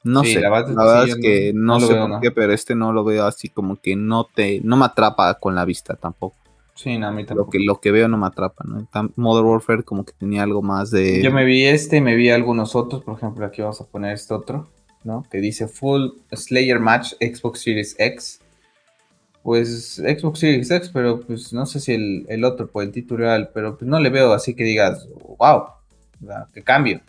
No 0.03 0.23
sé, 0.23 0.39
la 0.39 0.51
verdad, 0.51 1.07
es 1.07 1.15
que 1.15 1.51
no, 1.55 1.79
sé 1.79 1.95
por 1.95 2.19
qué, 2.19 2.29
pero 2.29 2.53
este 2.53 2.75
no 2.75 2.93
lo 2.93 3.03
veo 3.03 3.25
así 3.25 3.49
como 3.49 3.77
que 3.77 3.95
no 3.95 4.25
te, 4.25 4.61
no 4.63 4.77
me 4.77 4.85
atrapa 4.85 5.33
con 5.39 5.55
la 5.55 5.65
vista 5.65 5.95
tampoco. 5.95 6.35
Sí, 6.75 6.97
no, 6.99 7.07
a 7.07 7.11
mí 7.11 7.25
tampoco. 7.25 7.47
Lo 7.47 7.51
que, 7.51 7.59
lo 7.59 7.79
que 7.79 7.91
veo 7.91 8.07
no 8.07 8.17
me 8.17 8.27
atrapa, 8.27 8.65
¿no? 8.67 8.87
Modern 9.15 9.47
Warfare 9.47 9.83
como 9.83 10.05
que 10.05 10.13
tenía 10.13 10.43
algo 10.43 10.61
más 10.61 10.91
de... 10.91 11.23
Yo 11.23 11.31
me 11.31 11.45
vi 11.45 11.63
este, 11.63 12.01
me 12.01 12.15
vi 12.15 12.29
algunos 12.29 12.75
otros, 12.75 13.03
por 13.03 13.17
ejemplo, 13.17 13.45
aquí 13.45 13.61
vamos 13.61 13.81
a 13.81 13.85
poner 13.85 14.13
este 14.13 14.33
otro, 14.33 14.67
¿no? 15.05 15.23
Que 15.29 15.37
dice 15.37 15.67
Full 15.67 16.09
Slayer 16.33 16.79
Match 16.79 17.13
Xbox 17.21 17.61
Series 17.61 17.95
X. 17.97 18.41
Pues 19.43 19.95
Xbox 19.95 20.39
Series 20.39 20.71
X, 20.71 20.89
pero 20.91 21.21
pues 21.21 21.53
no 21.53 21.65
sé 21.67 21.79
si 21.79 21.93
el, 22.27 22.43
otro 22.43 22.67
por 22.67 22.83
el 22.83 22.91
titular, 22.91 23.51
pero 23.53 23.77
pues 23.77 23.87
no 23.87 23.99
le 23.99 24.09
veo 24.09 24.33
así 24.33 24.55
que 24.55 24.63
digas, 24.63 25.07
wow, 25.37 25.65
que 26.51 26.63
cambio. 26.63 26.99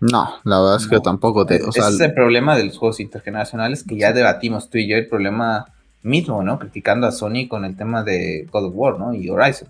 No, 0.00 0.36
la 0.44 0.60
verdad 0.60 0.76
es 0.76 0.86
que 0.86 1.00
tampoco 1.00 1.46
te... 1.46 1.62
O 1.62 1.70
es 1.70 2.00
el 2.00 2.14
problema 2.14 2.56
de 2.56 2.64
los 2.64 2.78
juegos 2.78 3.00
intergeneracionales 3.00 3.82
que 3.82 3.96
ya 3.96 4.12
debatimos 4.12 4.68
tú 4.70 4.78
y 4.78 4.86
yo, 4.86 4.96
el 4.96 5.08
problema 5.08 5.72
mismo, 6.02 6.42
¿no? 6.42 6.58
Criticando 6.58 7.06
a 7.06 7.12
Sony 7.12 7.48
con 7.48 7.64
el 7.64 7.76
tema 7.76 8.04
de 8.04 8.46
God 8.52 8.66
of 8.66 8.72
War, 8.76 8.98
¿no? 8.98 9.14
Y 9.14 9.28
Horizon. 9.28 9.68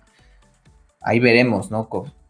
Ahí 1.00 1.20
veremos, 1.20 1.70
¿no? 1.70 1.88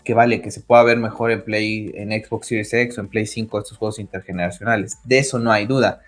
Que 0.09 0.15
vale 0.15 0.41
que 0.41 0.51
se 0.51 0.63
pueda 0.63 0.83
ver 0.85 0.97
mejor 0.97 1.31
en 1.33 1.45
Play, 1.45 1.93
en 1.95 2.13
Xbox 2.13 2.47
Series 2.47 2.73
X 2.73 2.97
o 2.97 3.03
en 3.03 3.09
Play 3.09 3.27
5 3.27 3.59
estos 3.59 3.77
juegos 3.77 3.99
intergeneracionales. 3.99 4.97
De 5.05 5.19
eso 5.19 5.39
no 5.39 5.53
hay 5.53 5.67
duda. 5.67 6.01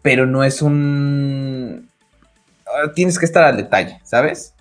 Pero 0.00 0.26
no 0.26 0.44
es 0.44 0.62
un. 0.62 1.90
Tienes 2.94 3.18
que 3.18 3.24
estar 3.24 3.42
al 3.42 3.56
detalle, 3.56 3.98
¿sabes? 4.04 4.54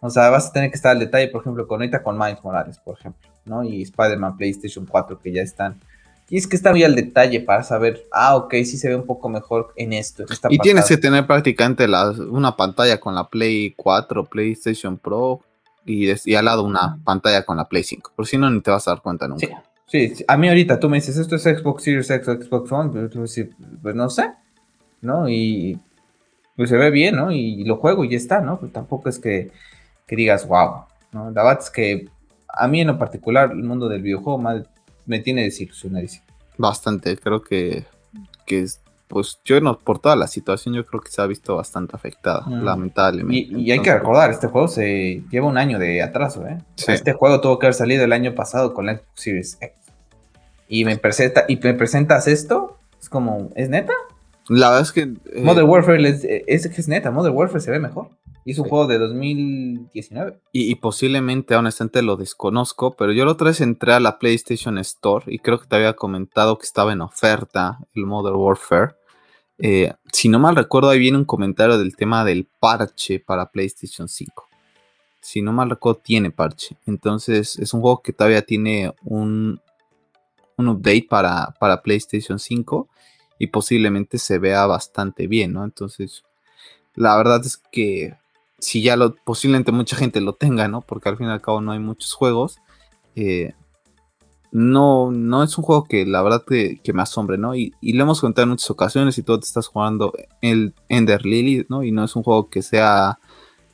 O 0.00 0.08
sea, 0.08 0.30
vas 0.30 0.46
a 0.46 0.52
tener 0.54 0.70
que 0.70 0.76
estar 0.76 0.92
al 0.92 1.00
detalle, 1.00 1.28
por 1.28 1.42
ejemplo, 1.42 1.68
con 1.68 1.82
ahorita 1.82 2.02
con 2.02 2.16
Miles 2.16 2.42
Morales, 2.42 2.78
por 2.78 2.98
ejemplo, 2.98 3.28
¿no? 3.44 3.64
Y 3.64 3.82
Spider-Man 3.82 4.38
PlayStation 4.38 4.86
4 4.86 5.18
que 5.20 5.30
ya 5.30 5.42
están 5.42 5.78
Tienes 6.32 6.46
que 6.46 6.56
estar 6.56 6.72
muy 6.72 6.82
al 6.82 6.94
detalle 6.94 7.40
para 7.40 7.62
saber, 7.62 8.06
ah, 8.10 8.36
ok, 8.36 8.54
sí 8.64 8.78
se 8.78 8.88
ve 8.88 8.96
un 8.96 9.04
poco 9.04 9.28
mejor 9.28 9.74
en 9.76 9.92
esto. 9.92 10.24
y 10.48 10.58
tienes 10.58 10.86
que 10.86 10.96
tener 10.96 11.26
prácticamente 11.26 11.86
una 12.30 12.56
pantalla 12.56 12.98
con 12.98 13.14
la 13.14 13.28
Play 13.28 13.74
4, 13.76 14.24
PlayStation 14.24 14.96
Pro 14.96 15.42
y, 15.84 16.34
al 16.34 16.44
lado 16.44 16.64
una 16.64 16.98
pantalla 17.04 17.44
con 17.44 17.56
la 17.56 17.68
Play 17.68 17.82
5. 17.82 18.12
Por 18.14 18.26
si 18.26 18.38
no, 18.38 18.50
ni 18.50 18.60
te 18.60 18.70
vas 18.70 18.86
a 18.88 18.92
dar 18.92 19.02
cuenta 19.02 19.28
nunca. 19.28 19.62
Sí, 19.86 20.14
sí, 20.14 20.24
a 20.26 20.36
mí 20.36 20.48
ahorita 20.48 20.80
tú 20.80 20.88
me 20.88 20.96
dices, 20.96 21.16
esto 21.16 21.36
es 21.36 21.42
Xbox 21.42 21.82
Series 21.82 22.10
X 22.10 22.28
o 22.28 22.34
Xbox 22.34 22.72
One, 22.72 22.90
pues, 22.90 23.46
pues 23.82 23.94
no 23.94 24.08
sé, 24.08 24.32
¿no? 25.02 25.28
Y 25.28 25.78
pues 26.56 26.70
se 26.70 26.76
ve 26.76 26.90
bien, 26.90 27.16
¿no? 27.16 27.30
Y 27.30 27.64
lo 27.64 27.76
juego 27.76 28.04
y 28.04 28.10
ya 28.10 28.16
está, 28.16 28.40
¿no? 28.40 28.58
Pues 28.58 28.72
tampoco 28.72 29.08
es 29.08 29.18
que, 29.18 29.50
que 30.06 30.16
digas, 30.16 30.46
wow, 30.46 30.84
¿no? 31.12 31.30
La 31.30 31.42
verdad 31.42 31.58
es 31.62 31.70
que 31.70 32.08
a 32.48 32.68
mí 32.68 32.80
en 32.80 32.88
lo 32.88 32.98
particular, 32.98 33.50
el 33.50 33.64
mundo 33.64 33.88
del 33.88 34.02
videojuego, 34.02 34.38
más 34.38 34.62
me 35.06 35.18
tiene 35.18 35.42
desilusionadísimo. 35.42 36.24
Bastante, 36.56 37.16
creo 37.16 37.42
que, 37.42 37.84
que 38.46 38.66
pues 39.12 39.40
yo 39.44 39.60
no, 39.60 39.78
por 39.78 39.98
toda 39.98 40.16
la 40.16 40.26
situación, 40.26 40.74
yo 40.74 40.86
creo 40.86 41.02
que 41.02 41.10
se 41.10 41.20
ha 41.20 41.26
visto 41.26 41.54
bastante 41.54 41.94
afectada, 41.94 42.46
mm. 42.46 42.64
lamentablemente. 42.64 43.60
Y, 43.60 43.70
hay 43.70 43.80
que 43.80 43.92
recordar, 43.92 44.30
este 44.30 44.46
juego 44.46 44.68
se 44.68 45.22
lleva 45.30 45.46
un 45.46 45.58
año 45.58 45.78
de 45.78 46.00
atraso, 46.00 46.46
¿eh? 46.46 46.58
Este 46.88 47.12
juego 47.12 47.42
tuvo 47.42 47.58
que 47.58 47.66
haber 47.66 47.74
salido 47.74 48.04
el 48.04 48.12
año 48.12 48.34
pasado 48.34 48.72
con 48.72 48.86
la 48.86 48.94
Xbox 48.94 49.22
Series 49.22 49.58
X. 49.60 49.76
Y 50.66 50.86
me, 50.86 50.96
presenta, 50.96 51.44
y 51.46 51.56
me 51.56 51.74
presentas 51.74 52.26
esto, 52.26 52.78
es 52.98 53.10
como, 53.10 53.50
¿es 53.54 53.68
neta? 53.68 53.92
La 54.48 54.70
verdad 54.70 54.82
es 54.82 54.92
que. 54.92 55.02
Eh, 55.02 55.42
Modern 55.42 55.68
Warfare 55.68 56.08
es, 56.08 56.24
es, 56.24 56.66
es, 56.66 56.88
neta, 56.88 57.10
Modern 57.10 57.36
Warfare 57.36 57.60
se 57.60 57.70
ve 57.70 57.78
mejor. 57.78 58.08
Y 58.46 58.52
es 58.52 58.58
un 58.58 58.68
juego 58.68 58.86
de 58.86 58.98
2019. 58.98 60.40
Y, 60.52 60.74
posiblemente, 60.76 61.54
honestamente, 61.54 62.02
lo 62.02 62.16
desconozco, 62.16 62.96
pero 62.96 63.12
yo 63.12 63.24
la 63.24 63.32
otra 63.32 63.48
vez 63.48 63.60
entré 63.60 63.92
a 63.92 64.00
la 64.00 64.18
PlayStation 64.18 64.78
Store 64.78 65.26
y 65.28 65.38
creo 65.38 65.60
que 65.60 65.68
te 65.68 65.76
había 65.76 65.92
comentado 65.92 66.58
que 66.58 66.64
estaba 66.64 66.92
en 66.92 67.02
oferta 67.02 67.78
el 67.94 68.06
Modern 68.06 68.36
Warfare. 68.36 68.94
Eh, 69.58 69.92
si 70.12 70.28
no 70.28 70.38
mal 70.38 70.56
recuerdo, 70.56 70.90
ahí 70.90 70.98
viene 70.98 71.18
un 71.18 71.24
comentario 71.24 71.78
del 71.78 71.96
tema 71.96 72.24
del 72.24 72.46
parche 72.60 73.20
para 73.20 73.50
PlayStation 73.50 74.08
5. 74.08 74.48
Si 75.20 75.40
no 75.40 75.52
mal 75.52 75.70
recuerdo, 75.70 76.00
tiene 76.00 76.30
parche. 76.30 76.76
Entonces, 76.86 77.58
es 77.58 77.72
un 77.74 77.80
juego 77.80 78.02
que 78.02 78.12
todavía 78.12 78.42
tiene 78.42 78.92
un, 79.04 79.60
un 80.56 80.68
update 80.68 81.06
para, 81.08 81.54
para 81.60 81.82
PlayStation 81.82 82.38
5 82.38 82.88
y 83.38 83.46
posiblemente 83.48 84.18
se 84.18 84.38
vea 84.38 84.66
bastante 84.66 85.26
bien, 85.26 85.52
¿no? 85.52 85.64
Entonces, 85.64 86.24
la 86.94 87.16
verdad 87.16 87.40
es 87.44 87.56
que 87.56 88.16
si 88.58 88.82
ya 88.82 88.96
lo, 88.96 89.14
posiblemente 89.16 89.72
mucha 89.72 89.96
gente 89.96 90.20
lo 90.20 90.34
tenga, 90.34 90.68
¿no? 90.68 90.80
Porque 90.82 91.08
al 91.08 91.16
fin 91.16 91.26
y 91.26 91.30
al 91.30 91.40
cabo 91.40 91.60
no 91.60 91.72
hay 91.72 91.78
muchos 91.78 92.12
juegos. 92.12 92.58
Eh, 93.16 93.54
no, 94.52 95.10
no 95.10 95.42
es 95.42 95.56
un 95.56 95.64
juego 95.64 95.84
que 95.84 96.04
la 96.04 96.22
verdad 96.22 96.44
que, 96.46 96.80
me 96.92 97.02
asombre, 97.02 97.38
¿no? 97.38 97.54
Y, 97.54 97.72
lo 97.80 98.04
hemos 98.04 98.20
contado 98.20 98.44
en 98.44 98.50
muchas 98.50 98.70
ocasiones 98.70 99.16
y 99.16 99.22
tú 99.22 99.38
te 99.38 99.46
estás 99.46 99.66
jugando 99.66 100.12
el 100.42 100.74
Ender 100.88 101.24
Lily, 101.24 101.66
¿no? 101.70 101.82
Y 101.82 101.90
no 101.90 102.04
es 102.04 102.14
un 102.14 102.22
juego 102.22 102.48
que 102.50 102.60
sea 102.62 103.18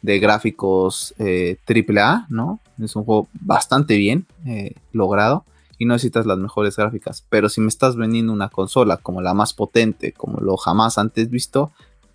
de 0.02 0.20
gráficos 0.20 1.14
eh, 1.18 1.58
AAA, 1.66 2.26
¿no? 2.28 2.60
Es 2.80 2.94
un 2.94 3.04
juego 3.04 3.26
bastante 3.32 3.96
bien 3.96 4.26
eh, 4.46 4.74
logrado 4.92 5.44
y 5.78 5.84
no 5.84 5.94
necesitas 5.94 6.26
las 6.26 6.38
mejores 6.38 6.76
gráficas. 6.76 7.24
Pero 7.28 7.48
si 7.48 7.60
me 7.60 7.68
estás 7.68 7.96
vendiendo 7.96 8.32
una 8.32 8.48
consola 8.48 8.98
como 8.98 9.20
la 9.20 9.34
más 9.34 9.54
potente, 9.54 10.12
como 10.12 10.38
lo 10.40 10.56
jamás 10.56 10.96
antes 10.96 11.28
visto, 11.28 11.72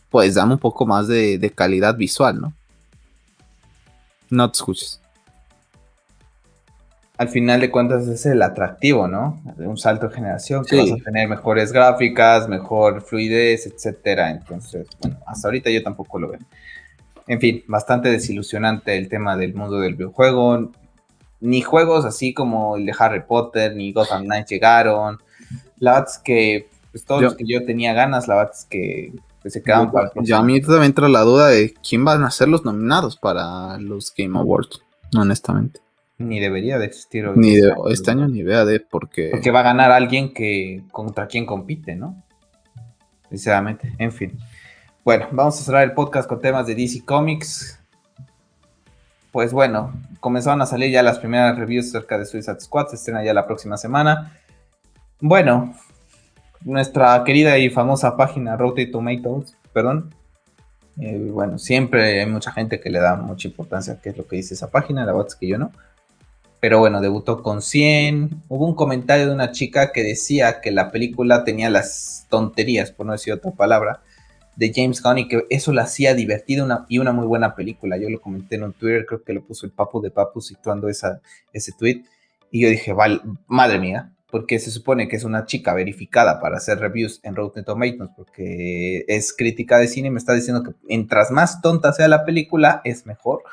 pues 0.09 0.35
dame 0.35 0.53
un 0.53 0.59
poco 0.59 0.85
más 0.85 1.07
de, 1.09 1.51
calidad 1.53 1.97
visual, 1.97 2.39
¿no? 2.39 2.53
No 4.29 4.49
te 4.49 4.55
escuches. 4.55 5.02
Al 7.17 7.29
final 7.29 7.61
de 7.61 7.69
cuentas 7.69 8.07
es 8.07 8.25
el 8.25 8.41
atractivo, 8.41 9.07
¿no? 9.07 9.41
De 9.55 9.67
un 9.67 9.77
salto 9.77 10.07
de 10.07 10.15
generación, 10.15 10.65
que 10.65 10.77
vas 10.77 10.91
a 10.91 11.03
tener 11.03 11.27
mejores 11.27 11.71
gráficas, 11.71 12.47
mejor 12.47 13.01
fluidez, 13.01 13.67
etcétera. 13.67 14.31
Entonces, 14.31 14.87
bueno, 15.01 15.17
hasta 15.27 15.47
ahorita 15.47 15.69
yo 15.69 15.83
tampoco 15.83 16.19
lo 16.19 16.29
veo. 16.29 16.39
En 17.27 17.39
fin, 17.39 17.63
bastante 17.67 18.09
desilusionante 18.09 18.97
el 18.97 19.09
tema 19.09 19.37
del 19.37 19.53
mundo 19.53 19.79
del 19.79 19.95
videojuego 19.95 20.71
ni 21.43 21.61
juegos 21.61 22.05
así 22.05 22.33
como 22.33 22.77
el 22.77 22.85
de 22.85 22.95
Harry 22.97 23.21
Potter, 23.27 23.75
ni 23.75 23.91
Gotham 23.91 24.23
Knights 24.23 24.49
llegaron. 24.49 25.19
La 25.77 25.91
verdad 25.91 26.09
es 26.09 26.17
que 26.17 26.69
pues, 26.91 27.03
todos 27.03 27.21
los 27.21 27.35
que 27.35 27.43
yo 27.45 27.65
tenía 27.65 27.93
ganas, 27.93 28.29
la 28.29 28.35
verdad 28.35 28.53
es 28.57 28.65
que 28.65 29.13
pues, 29.41 29.53
se 29.53 29.61
quedaban 29.61 29.91
para 29.91 30.09
Ya 30.21 30.37
a 30.37 30.43
mí 30.43 30.61
también 30.61 30.83
entra 30.85 31.09
la 31.09 31.19
duda 31.21 31.49
de 31.49 31.73
quién 31.87 32.05
van 32.05 32.23
a 32.23 32.31
ser 32.31 32.47
los 32.47 32.63
nominados 32.63 33.17
para 33.17 33.77
los 33.77 34.13
Game 34.17 34.39
Awards, 34.39 34.81
honestamente. 35.17 35.81
Ni 36.17 36.39
debería 36.39 36.77
de 36.77 36.85
existir 36.85 37.25
hoy. 37.25 37.35
Ni 37.37 37.55
de, 37.55 37.73
este 37.89 38.11
año 38.11 38.27
ni 38.27 38.43
vea 38.43 38.65
de 38.65 38.79
porque... 38.79 39.29
Porque 39.31 39.51
va 39.51 39.61
a 39.61 39.63
ganar 39.63 39.91
alguien 39.91 40.33
que 40.33 40.83
contra 40.91 41.27
quien 41.27 41.45
compite, 41.45 41.95
¿no? 41.95 42.23
Sinceramente, 43.29 43.93
en 43.97 44.11
fin. 44.11 44.37
Bueno, 45.03 45.27
vamos 45.31 45.59
a 45.59 45.63
cerrar 45.63 45.83
el 45.83 45.93
podcast 45.93 46.29
con 46.29 46.39
temas 46.39 46.67
de 46.67 46.75
DC 46.75 47.03
Comics 47.03 47.83
pues 49.33 49.51
bueno, 49.51 49.91
comenzaron 50.19 50.61
a 50.61 50.67
salir 50.67 50.91
ya 50.91 51.01
las 51.01 51.17
primeras 51.17 51.57
reviews 51.57 51.87
acerca 51.87 52.19
de 52.19 52.25
Suicide 52.27 52.59
Squad, 52.59 52.89
se 52.89 52.97
estrena 52.97 53.23
ya 53.23 53.33
la 53.33 53.47
próxima 53.47 53.77
semana. 53.77 54.37
Bueno, 55.19 55.73
nuestra 56.61 57.23
querida 57.23 57.57
y 57.57 57.71
famosa 57.71 58.15
página 58.15 58.55
Rotten 58.55 58.91
Tomatoes, 58.91 59.57
perdón. 59.73 60.13
Eh, 60.99 61.29
bueno, 61.31 61.57
siempre 61.57 62.21
hay 62.21 62.27
mucha 62.27 62.51
gente 62.51 62.79
que 62.79 62.91
le 62.91 62.99
da 62.99 63.15
mucha 63.15 63.47
importancia 63.47 63.95
a 63.95 63.99
qué 63.99 64.09
es 64.09 64.17
lo 64.17 64.27
que 64.27 64.35
dice 64.35 64.53
esa 64.53 64.69
página, 64.69 65.03
la 65.03 65.13
verdad 65.13 65.29
es 65.29 65.35
que 65.35 65.47
yo 65.47 65.57
no. 65.57 65.71
Pero 66.63 66.79
bueno, 66.79 67.01
debutó 67.01 67.43
con 67.43 67.61
100. 67.61 68.43
Hubo 68.47 68.65
un 68.65 68.73
comentario 68.73 69.27
de 69.27 69.33
una 69.33 69.51
chica 69.51 69.91
que 69.91 70.01
decía 70.01 70.61
que 70.61 70.71
la 70.71 70.91
película 70.91 71.43
tenía 71.43 71.69
las 71.69 72.25
tonterías, 72.29 72.89
por 72.89 73.05
no 73.05 73.11
decir 73.11 73.33
otra 73.33 73.51
palabra, 73.51 73.99
de 74.55 74.71
James 74.73 75.01
Gunn 75.01 75.17
y 75.17 75.27
que 75.27 75.45
eso 75.49 75.73
la 75.73 75.81
hacía 75.81 76.15
divertida 76.15 76.85
y 76.87 76.99
una 76.99 77.11
muy 77.11 77.27
buena 77.27 77.53
película. 77.53 77.97
Yo 77.97 78.09
lo 78.09 78.21
comenté 78.21 78.55
en 78.55 78.63
un 78.63 78.71
Twitter, 78.71 79.05
creo 79.05 79.25
que 79.25 79.33
lo 79.33 79.43
puso 79.43 79.65
el 79.65 79.73
Papu 79.73 79.99
de 79.99 80.09
Papu 80.09 80.39
situando 80.39 80.87
esa, 80.87 81.19
ese 81.51 81.73
tweet. 81.77 82.05
Y 82.49 82.61
yo 82.61 82.69
dije, 82.69 82.93
vale, 82.93 83.19
madre 83.47 83.77
mía, 83.77 84.13
porque 84.31 84.57
se 84.57 84.71
supone 84.71 85.09
que 85.09 85.17
es 85.17 85.25
una 85.25 85.45
chica 85.45 85.73
verificada 85.73 86.39
para 86.39 86.55
hacer 86.55 86.79
reviews 86.79 87.19
en 87.23 87.35
Rotten 87.35 87.65
Tomatoes, 87.65 88.11
porque 88.15 89.03
es 89.09 89.33
crítica 89.33 89.79
de 89.79 89.89
cine 89.89 90.07
y 90.07 90.11
me 90.11 90.19
está 90.19 90.31
diciendo 90.31 90.63
que 90.63 90.71
mientras 90.87 91.29
más 91.29 91.61
tonta 91.61 91.91
sea 91.91 92.07
la 92.07 92.23
película, 92.23 92.79
es 92.85 93.05
mejor. 93.05 93.43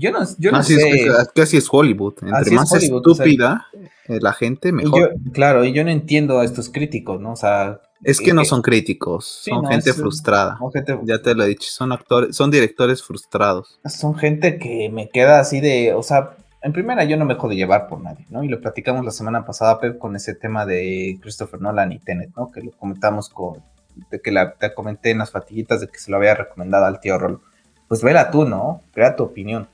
Yo 0.00 0.10
no, 0.12 0.20
yo 0.38 0.50
no 0.50 0.62
sé. 0.62 0.74
Es 0.74 1.38
así 1.38 1.58
es 1.58 1.68
Hollywood. 1.70 2.14
Entre 2.22 2.52
más 2.52 2.72
estúpida 2.72 3.66
eh, 4.08 4.18
la 4.20 4.32
gente, 4.32 4.72
mejor. 4.72 5.14
claro, 5.32 5.64
y 5.64 5.72
yo 5.72 5.84
no 5.84 5.90
entiendo 5.90 6.38
a 6.38 6.44
estos 6.44 6.70
críticos, 6.70 7.20
¿no? 7.20 7.32
O 7.32 7.36
sea, 7.36 7.80
es 8.02 8.18
que 8.18 8.32
no 8.32 8.44
son 8.46 8.62
críticos, 8.62 9.42
son 9.44 9.66
gente 9.66 9.92
frustrada. 9.92 10.58
Ya 11.04 11.20
te 11.20 11.34
lo 11.34 11.44
he 11.44 11.48
dicho, 11.48 11.68
son 11.70 11.92
actores, 11.92 12.34
son 12.34 12.50
directores 12.50 13.02
frustrados. 13.02 13.78
Son 13.84 14.16
gente 14.16 14.58
que 14.58 14.88
me 14.88 15.10
queda 15.10 15.38
así 15.38 15.60
de, 15.60 15.92
o 15.92 16.02
sea, 16.02 16.30
en 16.62 16.72
primera 16.72 17.04
yo 17.04 17.18
no 17.18 17.26
me 17.26 17.34
dejo 17.34 17.48
de 17.48 17.56
llevar 17.56 17.86
por 17.88 18.00
nadie, 18.00 18.24
¿no? 18.30 18.42
Y 18.42 18.48
lo 18.48 18.60
platicamos 18.60 19.04
la 19.04 19.10
semana 19.10 19.44
pasada, 19.44 19.78
Pep, 19.80 19.98
con 19.98 20.16
ese 20.16 20.34
tema 20.34 20.64
de 20.64 21.18
Christopher 21.20 21.60
Nolan 21.60 21.92
y 21.92 21.98
Tenet, 21.98 22.30
¿no? 22.36 22.50
Que 22.50 22.62
lo 22.62 22.70
comentamos 22.72 23.28
con, 23.28 23.62
de 24.10 24.20
que 24.20 24.30
la, 24.30 24.54
te 24.54 24.72
comenté 24.72 25.10
en 25.10 25.18
las 25.18 25.30
fatiguitas 25.30 25.82
de 25.82 25.88
que 25.88 25.98
se 25.98 26.10
lo 26.10 26.16
había 26.16 26.34
recomendado 26.34 26.86
al 26.86 27.00
tío 27.00 27.18
Rolo. 27.18 27.42
Pues 27.86 28.02
vela 28.02 28.30
tú, 28.30 28.46
¿no? 28.46 28.82
Crea 28.92 29.14
tu 29.14 29.24
opinión. 29.24 29.68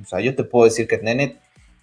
O 0.00 0.06
sea, 0.06 0.20
yo 0.20 0.34
te 0.34 0.44
puedo 0.44 0.64
decir 0.64 0.86
que 0.86 0.98
Tenet 0.98 1.38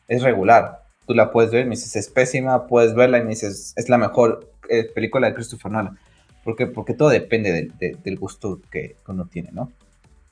es 0.07 0.23
regular. 0.23 0.83
Tú 1.05 1.13
la 1.13 1.31
puedes 1.31 1.51
ver, 1.51 1.65
me 1.65 1.71
dices 1.71 1.95
es 1.95 2.09
pésima, 2.09 2.67
puedes 2.67 2.95
verla 2.95 3.19
y 3.19 3.23
me 3.23 3.29
dices 3.29 3.73
es 3.75 3.89
la 3.89 3.97
mejor 3.97 4.51
eh, 4.69 4.89
película 4.93 5.27
de 5.27 5.35
Christopher 5.35 5.71
Nolan. 5.71 5.99
Porque, 6.43 6.67
porque 6.67 6.93
todo 6.93 7.09
depende 7.09 7.71
del 7.79 8.19
gusto 8.19 8.59
que 8.71 8.97
uno 9.07 9.25
tiene, 9.25 9.49
¿no? 9.51 9.71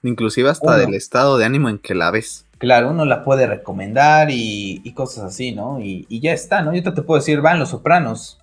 Inclusive 0.03 0.49
hasta 0.49 0.77
del 0.77 0.93
estado 0.93 1.37
de 1.37 1.45
ánimo 1.45 1.69
en 1.69 1.79
que 1.79 1.95
la 1.95 2.11
ves. 2.11 2.45
Claro, 2.57 2.91
uno 2.91 3.05
la 3.05 3.23
puede 3.23 3.47
recomendar 3.47 4.27
y, 4.29 4.93
cosas 4.95 5.23
así, 5.23 5.53
¿no? 5.53 5.79
Y, 5.79 6.19
ya 6.19 6.33
está, 6.33 6.61
¿no? 6.61 6.73
Yo 6.73 6.83
te 6.93 7.01
puedo 7.01 7.19
decir, 7.19 7.41
van 7.41 7.57
los 7.57 7.69
sopranos, 7.69 8.39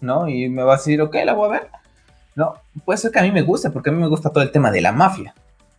¿no? 0.00 0.28
Y 0.28 0.48
me 0.48 0.64
vas 0.64 0.80
a 0.80 0.82
decir, 0.82 1.00
ok, 1.00 1.16
la 1.24 1.32
voy 1.32 1.48
a 1.48 1.60
ver. 1.60 1.68
No, 2.34 2.54
puede 2.84 2.98
ser 2.98 3.10
que 3.10 3.20
a 3.20 3.22
mí 3.22 3.30
me 3.30 3.42
guste, 3.42 3.70
porque 3.70 3.90
a 3.90 3.92
mí 3.92 3.98
me 3.98 4.08
gusta 4.08 4.30
todo 4.30 4.42
el 4.42 4.50
tema 4.50 4.70
de 4.70 4.80
la 4.80 4.92
mafia. 4.92 5.34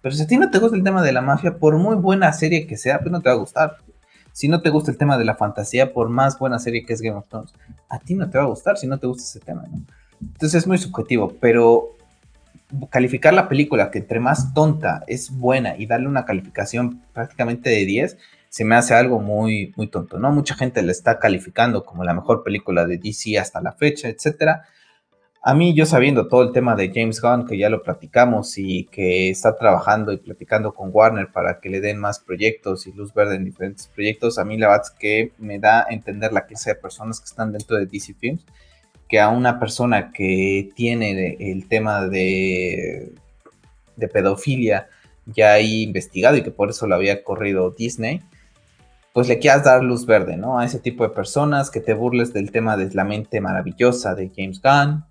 Pero 0.05 0.15
si 0.15 0.21
a 0.21 0.27
ti 0.27 0.37
no 0.37 0.51
te 0.51 0.59
gusta 0.59 0.77
el 0.77 0.83
tema 0.83 1.01
de 1.01 1.11
la 1.11 1.21
mafia, 1.23 1.57
por 1.57 1.75
muy 1.79 1.95
buena 1.95 2.31
serie 2.31 2.67
que 2.67 2.77
sea, 2.77 2.99
pues 2.99 3.11
no 3.11 3.23
te 3.23 3.29
va 3.29 3.33
a 3.33 3.39
gustar. 3.39 3.77
Si 4.33 4.47
no 4.47 4.61
te 4.61 4.69
gusta 4.69 4.91
el 4.91 4.99
tema 4.99 5.17
de 5.17 5.25
la 5.25 5.33
fantasía, 5.33 5.93
por 5.93 6.09
más 6.09 6.37
buena 6.37 6.59
serie 6.59 6.85
que 6.85 6.93
es 6.93 7.01
Game 7.01 7.17
of 7.17 7.27
Thrones, 7.27 7.55
a 7.89 7.97
ti 7.97 8.13
no 8.13 8.29
te 8.29 8.37
va 8.37 8.43
a 8.43 8.47
gustar 8.47 8.77
si 8.77 8.85
no 8.85 8.99
te 8.99 9.07
gusta 9.07 9.23
ese 9.23 9.39
tema. 9.39 9.63
Entonces 10.21 10.61
es 10.61 10.67
muy 10.67 10.77
subjetivo, 10.77 11.33
pero 11.41 11.95
calificar 12.91 13.33
la 13.33 13.49
película 13.49 13.89
que 13.89 13.97
entre 13.97 14.19
más 14.19 14.53
tonta 14.53 15.03
es 15.07 15.31
buena 15.31 15.75
y 15.75 15.87
darle 15.87 16.07
una 16.07 16.23
calificación 16.23 17.01
prácticamente 17.11 17.71
de 17.71 17.83
10, 17.83 18.17
se 18.47 18.63
me 18.63 18.75
hace 18.75 18.93
algo 18.93 19.19
muy, 19.19 19.73
muy 19.75 19.87
tonto, 19.87 20.19
¿no? 20.19 20.31
Mucha 20.31 20.53
gente 20.53 20.83
le 20.83 20.91
está 20.91 21.17
calificando 21.17 21.83
como 21.83 22.03
la 22.03 22.13
mejor 22.13 22.43
película 22.43 22.85
de 22.85 22.99
DC 22.99 23.39
hasta 23.39 23.59
la 23.59 23.71
fecha, 23.71 24.07
etcétera. 24.07 24.65
A 25.47 25.53
mí, 25.53 25.75
yo 25.75 25.85
sabiendo 25.85 26.27
todo 26.27 26.41
el 26.41 26.51
tema 26.53 26.75
de 26.75 26.91
James 26.91 27.21
Gunn, 27.21 27.45
que 27.45 27.55
ya 27.55 27.69
lo 27.69 27.83
platicamos 27.83 28.57
y 28.57 28.85
que 28.85 29.29
está 29.29 29.55
trabajando 29.55 30.11
y 30.11 30.17
platicando 30.17 30.73
con 30.73 30.89
Warner 30.91 31.31
para 31.31 31.59
que 31.59 31.69
le 31.69 31.81
den 31.81 31.99
más 31.99 32.17
proyectos 32.17 32.87
y 32.87 32.93
luz 32.93 33.13
verde 33.13 33.35
en 33.35 33.45
diferentes 33.45 33.85
proyectos, 33.85 34.39
a 34.39 34.43
mí 34.43 34.57
la 34.57 34.69
verdad 34.69 34.87
es 34.91 34.99
que 34.99 35.33
me 35.37 35.59
da 35.59 35.81
a 35.81 35.93
entender 35.93 36.33
la 36.33 36.47
clase 36.47 36.71
de 36.71 36.77
personas 36.77 37.19
que 37.19 37.25
están 37.25 37.51
dentro 37.51 37.77
de 37.77 37.85
DC 37.85 38.15
Films, 38.15 38.43
que 39.07 39.19
a 39.19 39.29
una 39.29 39.59
persona 39.59 40.11
que 40.11 40.71
tiene 40.75 41.37
el 41.39 41.67
tema 41.67 42.07
de, 42.07 43.13
de 43.97 44.07
pedofilia 44.07 44.87
ya 45.27 45.53
ahí 45.53 45.83
investigado 45.83 46.37
y 46.37 46.41
que 46.41 46.49
por 46.49 46.71
eso 46.71 46.87
lo 46.87 46.95
había 46.95 47.23
corrido 47.23 47.69
Disney, 47.69 48.19
pues 49.13 49.27
le 49.27 49.37
quieras 49.37 49.63
dar 49.63 49.83
luz 49.83 50.07
verde, 50.07 50.37
¿no? 50.37 50.57
A 50.57 50.65
ese 50.65 50.79
tipo 50.79 51.03
de 51.03 51.13
personas, 51.13 51.69
que 51.69 51.81
te 51.81 51.93
burles 51.93 52.33
del 52.33 52.49
tema 52.49 52.75
de 52.77 52.91
la 52.95 53.03
mente 53.03 53.39
maravillosa 53.41 54.15
de 54.15 54.31
James 54.35 54.59
Gunn, 54.59 55.05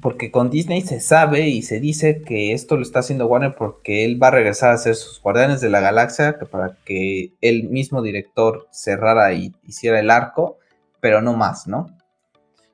porque 0.00 0.30
con 0.30 0.50
Disney 0.50 0.82
se 0.82 1.00
sabe 1.00 1.48
y 1.48 1.62
se 1.62 1.80
dice 1.80 2.22
que 2.22 2.52
esto 2.52 2.76
lo 2.76 2.82
está 2.82 3.00
haciendo 3.00 3.26
Warner 3.26 3.54
porque 3.54 4.04
él 4.04 4.22
va 4.22 4.28
a 4.28 4.32
regresar 4.32 4.70
a 4.70 4.74
hacer 4.74 4.94
sus 4.94 5.20
Guardianes 5.20 5.60
de 5.60 5.70
la 5.70 5.80
Galaxia 5.80 6.38
para 6.50 6.76
que 6.84 7.32
el 7.40 7.68
mismo 7.68 8.02
director 8.02 8.66
cerrara 8.70 9.32
y 9.32 9.54
hiciera 9.66 10.00
el 10.00 10.10
arco, 10.10 10.58
pero 11.00 11.22
no 11.22 11.34
más, 11.34 11.66
¿no? 11.66 11.86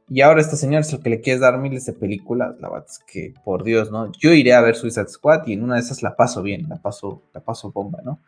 Y 0.08 0.20
ahora 0.20 0.40
este 0.40 0.56
señor 0.56 0.82
es 0.82 0.92
el 0.92 1.00
que 1.00 1.10
le 1.10 1.20
quieres 1.20 1.40
dar 1.40 1.58
miles 1.58 1.86
de 1.86 1.94
películas. 1.94 2.54
La 2.60 2.68
verdad 2.68 2.86
es 2.88 2.98
que, 2.98 3.32
por 3.42 3.64
Dios, 3.64 3.90
¿no? 3.90 4.12
Yo 4.12 4.32
iré 4.32 4.52
a 4.52 4.60
ver 4.60 4.76
Suicide 4.76 5.08
Squad 5.08 5.46
y 5.46 5.54
en 5.54 5.62
una 5.62 5.76
de 5.76 5.80
esas 5.80 6.02
la 6.02 6.14
paso 6.14 6.42
bien, 6.42 6.68
la 6.68 6.76
paso, 6.76 7.22
la 7.32 7.40
paso 7.40 7.72
bomba, 7.72 8.00
¿no? 8.04 8.18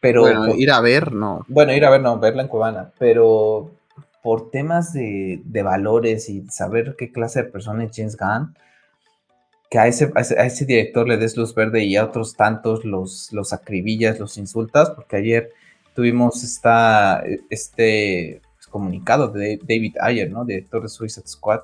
Pero. 0.00 0.20
Bueno, 0.20 0.54
ir 0.54 0.70
a 0.70 0.80
ver, 0.80 1.12
no. 1.12 1.46
Bueno, 1.48 1.72
ir 1.72 1.84
a 1.86 1.90
ver, 1.90 2.02
no, 2.02 2.18
verla 2.18 2.42
en 2.42 2.48
Cubana. 2.48 2.92
Pero 2.98 3.70
por 4.24 4.50
temas 4.50 4.94
de, 4.94 5.42
de 5.44 5.62
valores 5.62 6.30
y 6.30 6.46
saber 6.48 6.96
qué 6.96 7.12
clase 7.12 7.42
de 7.42 7.50
persona 7.50 7.84
es 7.84 7.90
James 7.94 8.16
Gunn, 8.16 8.56
que 9.70 9.78
a 9.78 9.86
ese, 9.86 10.10
a 10.16 10.46
ese, 10.46 10.64
director 10.64 11.06
le 11.06 11.18
des 11.18 11.36
luz 11.36 11.54
verde 11.54 11.84
y 11.84 11.96
a 11.96 12.06
otros 12.06 12.34
tantos 12.34 12.86
los, 12.86 13.30
los 13.34 13.52
acribillas, 13.52 14.18
los 14.18 14.38
insultas, 14.38 14.90
porque 14.92 15.16
ayer 15.16 15.50
tuvimos 15.94 16.42
esta, 16.42 17.22
este 17.50 18.40
pues, 18.54 18.66
comunicado 18.66 19.28
de 19.28 19.58
David 19.58 19.96
Ayer, 20.00 20.30
¿no? 20.30 20.46
Director 20.46 20.82
de 20.82 20.88
Suicide 20.88 21.26
Squad 21.26 21.60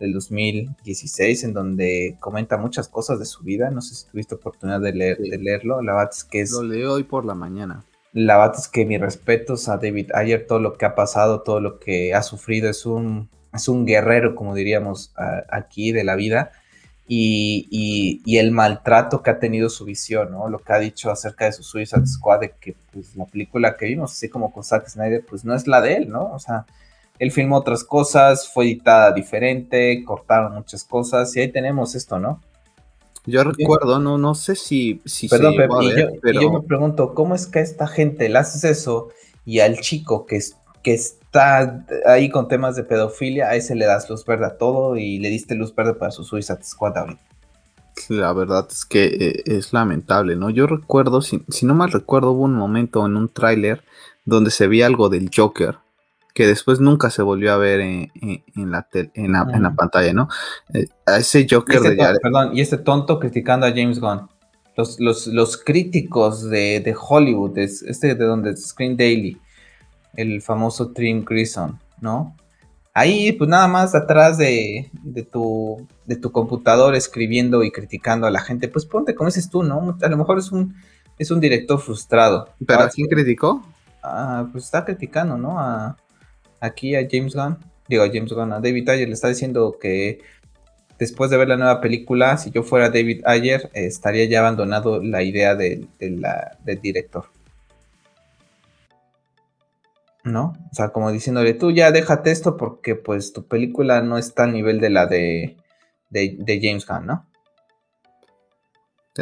del 0.00 0.12
2016, 0.12 1.44
en 1.44 1.52
donde 1.52 2.16
comenta 2.18 2.56
muchas 2.56 2.88
cosas 2.88 3.20
de 3.20 3.26
su 3.26 3.44
vida. 3.44 3.70
No 3.70 3.80
sé 3.80 3.94
si 3.94 4.10
tuviste 4.10 4.34
oportunidad 4.34 4.80
de, 4.80 4.92
leer, 4.92 5.18
de 5.18 5.38
leerlo. 5.38 5.80
La 5.82 5.92
verdad 5.94 6.10
es 6.12 6.24
que 6.24 6.40
es... 6.40 6.50
Lo 6.50 6.64
leo 6.64 6.94
hoy 6.94 7.04
por 7.04 7.24
la 7.24 7.36
mañana. 7.36 7.84
La 8.12 8.36
verdad 8.36 8.56
es 8.58 8.68
que 8.68 8.84
mis 8.84 9.00
respetos 9.00 9.68
a 9.68 9.78
David 9.78 10.10
Ayer, 10.14 10.46
todo 10.46 10.58
lo 10.58 10.74
que 10.74 10.84
ha 10.84 10.94
pasado, 10.94 11.42
todo 11.42 11.60
lo 11.60 11.78
que 11.78 12.14
ha 12.14 12.22
sufrido, 12.22 12.68
es 12.68 12.84
un, 12.84 13.28
es 13.54 13.68
un 13.68 13.86
guerrero, 13.86 14.34
como 14.34 14.54
diríamos 14.54 15.12
aquí, 15.48 15.92
de 15.92 16.04
la 16.04 16.14
vida 16.14 16.52
y, 17.14 18.38
el 18.38 18.50
maltrato 18.50 19.22
que 19.22 19.30
ha 19.30 19.38
tenido 19.38 19.68
su 19.68 19.84
visión, 19.84 20.30
¿no? 20.30 20.48
Lo 20.48 20.58
que 20.58 20.72
ha 20.72 20.78
dicho 20.78 21.10
acerca 21.10 21.44
de 21.46 21.52
su 21.52 21.62
Suicide 21.62 22.06
Squad, 22.06 22.40
de 22.40 22.54
que 22.60 22.74
pues, 22.92 23.14
la 23.16 23.26
película 23.26 23.76
que 23.76 23.86
vimos, 23.86 24.12
así 24.12 24.28
como 24.28 24.52
con 24.52 24.64
Zack 24.64 24.88
Snyder, 24.88 25.24
pues 25.28 25.44
no 25.44 25.54
es 25.54 25.66
la 25.66 25.80
de 25.80 25.96
él, 25.96 26.08
¿no? 26.08 26.32
O 26.32 26.38
sea, 26.38 26.66
él 27.18 27.30
filmó 27.30 27.56
otras 27.56 27.84
cosas, 27.84 28.48
fue 28.48 28.64
editada 28.66 29.12
diferente, 29.12 30.02
cortaron 30.04 30.54
muchas 30.54 30.84
cosas, 30.84 31.34
y 31.36 31.40
ahí 31.40 31.48
tenemos 31.48 31.94
esto, 31.94 32.18
¿no? 32.18 32.40
Yo 33.24 33.44
recuerdo, 33.44 34.00
no, 34.00 34.18
no 34.18 34.34
sé 34.34 34.56
si, 34.56 35.00
si 35.04 35.28
Perdón, 35.28 35.54
pero... 35.56 35.82
y 35.82 36.40
yo 36.40 36.52
me 36.52 36.62
pregunto, 36.62 37.14
¿cómo 37.14 37.34
es 37.34 37.46
que 37.46 37.60
a 37.60 37.62
esta 37.62 37.86
gente 37.86 38.28
le 38.28 38.38
haces 38.38 38.64
eso 38.64 39.10
y 39.44 39.60
al 39.60 39.78
chico 39.80 40.26
que, 40.26 40.36
es, 40.36 40.56
que 40.82 40.94
es 40.94 41.18
está 41.32 41.82
ahí 42.04 42.28
con 42.28 42.46
temas 42.46 42.76
de 42.76 42.84
pedofilia, 42.84 43.48
a 43.48 43.54
ese 43.54 43.74
le 43.74 43.86
das 43.86 44.10
luz 44.10 44.22
verde 44.26 44.44
a 44.44 44.58
todo 44.58 44.98
y 44.98 45.18
le 45.18 45.30
diste 45.30 45.54
luz 45.54 45.74
verde 45.74 45.94
para 45.94 46.10
su 46.10 46.24
Suicide 46.24 46.62
Squad 46.62 46.98
ahorita. 46.98 47.22
La 48.08 48.34
verdad 48.34 48.66
es 48.70 48.84
que 48.84 49.04
eh, 49.04 49.42
es 49.46 49.72
lamentable, 49.72 50.36
¿no? 50.36 50.50
Yo 50.50 50.66
recuerdo, 50.66 51.22
si, 51.22 51.42
no 51.62 51.74
mal 51.74 51.90
recuerdo, 51.90 52.32
hubo 52.32 52.42
un 52.42 52.54
momento 52.54 53.06
en 53.06 53.16
un 53.16 53.30
tráiler 53.30 53.82
donde 54.26 54.50
se 54.50 54.66
veía 54.66 54.84
algo 54.84 55.08
del 55.08 55.30
Joker, 55.34 55.78
que 56.34 56.46
después 56.46 56.80
nunca 56.80 57.10
se 57.10 57.22
volvió 57.22 57.52
a 57.52 57.56
ver 57.56 57.80
en, 57.80 58.10
la, 58.54 58.86
en, 58.92 59.32
la, 59.32 59.74
pantalla, 59.74 60.12
¿no? 60.12 60.28
Eh, 60.72 60.86
a 61.06 61.18
ese 61.18 61.46
Joker 61.48 61.76
este 61.76 61.90
de 61.90 62.18
Perdón, 62.22 62.56
y 62.56 62.60
este 62.60 62.78
tonto 62.78 63.18
criticando 63.18 63.66
a 63.66 63.70
James 63.70 64.00
Gunn. 64.00 64.28
Los, 64.76 64.98
los, 64.98 65.26
los 65.26 65.58
críticos 65.58 66.48
de, 66.48 66.80
de 66.80 66.96
Hollywood, 66.98 67.58
este 67.58 68.14
de 68.14 68.24
donde 68.24 68.56
Screen 68.56 68.96
Daily, 68.96 69.38
el 70.14 70.40
famoso 70.40 70.92
Trim 70.92 71.24
Grison, 71.24 71.78
¿no? 72.00 72.34
Ahí, 72.94 73.32
pues 73.32 73.48
nada 73.48 73.68
más 73.68 73.94
atrás 73.94 74.36
de, 74.36 74.90
tu, 75.30 75.86
de 76.04 76.16
tu 76.16 76.30
computador 76.30 76.94
escribiendo 76.94 77.62
y 77.64 77.70
criticando 77.70 78.26
a 78.26 78.30
la 78.30 78.40
gente, 78.40 78.68
pues 78.68 78.84
ponte 78.84 79.14
como 79.14 79.28
dices 79.28 79.48
tú, 79.48 79.62
¿no? 79.62 79.96
A 80.02 80.08
lo 80.08 80.16
mejor 80.18 80.38
es 80.38 80.52
un, 80.52 80.74
es 81.18 81.30
un 81.30 81.40
director 81.40 81.80
frustrado. 81.80 82.48
¿Pero 82.66 82.80
a 82.80 82.88
quién 82.90 83.08
criticó? 83.08 83.62
Ah, 84.02 84.46
pues 84.52 84.64
está 84.64 84.84
criticando, 84.84 85.38
¿no? 85.38 85.58
A, 85.58 85.96
aquí 86.62 86.94
a 86.96 87.06
James 87.10 87.34
Gunn, 87.34 87.58
digo 87.88 88.04
a 88.04 88.08
James 88.08 88.32
Gunn, 88.32 88.52
a 88.52 88.60
David 88.60 88.88
Ayer 88.88 89.08
le 89.08 89.14
está 89.14 89.28
diciendo 89.28 89.76
que 89.80 90.20
después 90.98 91.30
de 91.30 91.36
ver 91.36 91.48
la 91.48 91.56
nueva 91.56 91.80
película, 91.80 92.38
si 92.38 92.50
yo 92.50 92.62
fuera 92.62 92.88
David 92.88 93.22
Ayer, 93.26 93.70
estaría 93.74 94.24
ya 94.24 94.38
abandonado 94.40 95.02
la 95.02 95.22
idea 95.22 95.54
del 95.56 95.88
director. 96.80 97.26
¿no? 100.24 100.54
O 100.70 100.74
sea, 100.74 100.90
como 100.90 101.10
diciéndole, 101.10 101.54
tú 101.54 101.72
ya 101.72 101.90
déjate 101.90 102.30
esto 102.30 102.56
porque 102.56 102.94
pues 102.94 103.32
tu 103.32 103.46
película 103.46 104.02
no 104.02 104.18
está 104.18 104.44
al 104.44 104.52
nivel 104.52 104.80
de 104.80 104.90
la 104.90 105.06
de, 105.06 105.56
de, 106.10 106.60
James 106.62 106.86
Gunn, 106.86 107.06
¿no? 107.06 107.26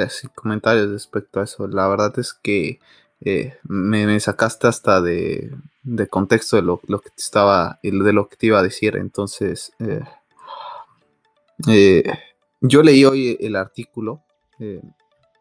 Sí, 0.09 0.29
comentarios 0.35 0.91
respecto 0.91 1.41
a 1.41 1.45
eso. 1.45 1.67
La 1.67 1.89
verdad 1.89 2.13
es 2.19 2.35
que 2.35 2.81
eh, 3.23 3.57
me, 3.65 4.21
sacaste 4.21 4.67
hasta 4.67 5.01
de, 5.01 5.51
de 5.83 6.09
contexto 6.09 6.57
de 6.57 6.63
lo, 6.63 6.79
que 6.79 7.11
estaba, 7.17 7.79
de 7.83 8.13
lo 8.13 8.29
que 8.29 8.37
te 8.37 8.47
iba 8.47 8.59
a 8.59 8.63
decir. 8.63 8.97
Entonces, 8.97 9.73
eh, 9.79 10.03
eh, 11.69 12.05
yo 12.61 12.83
leí 12.83 13.05
hoy 13.05 13.37
el 13.41 13.57
artículo. 13.57 14.23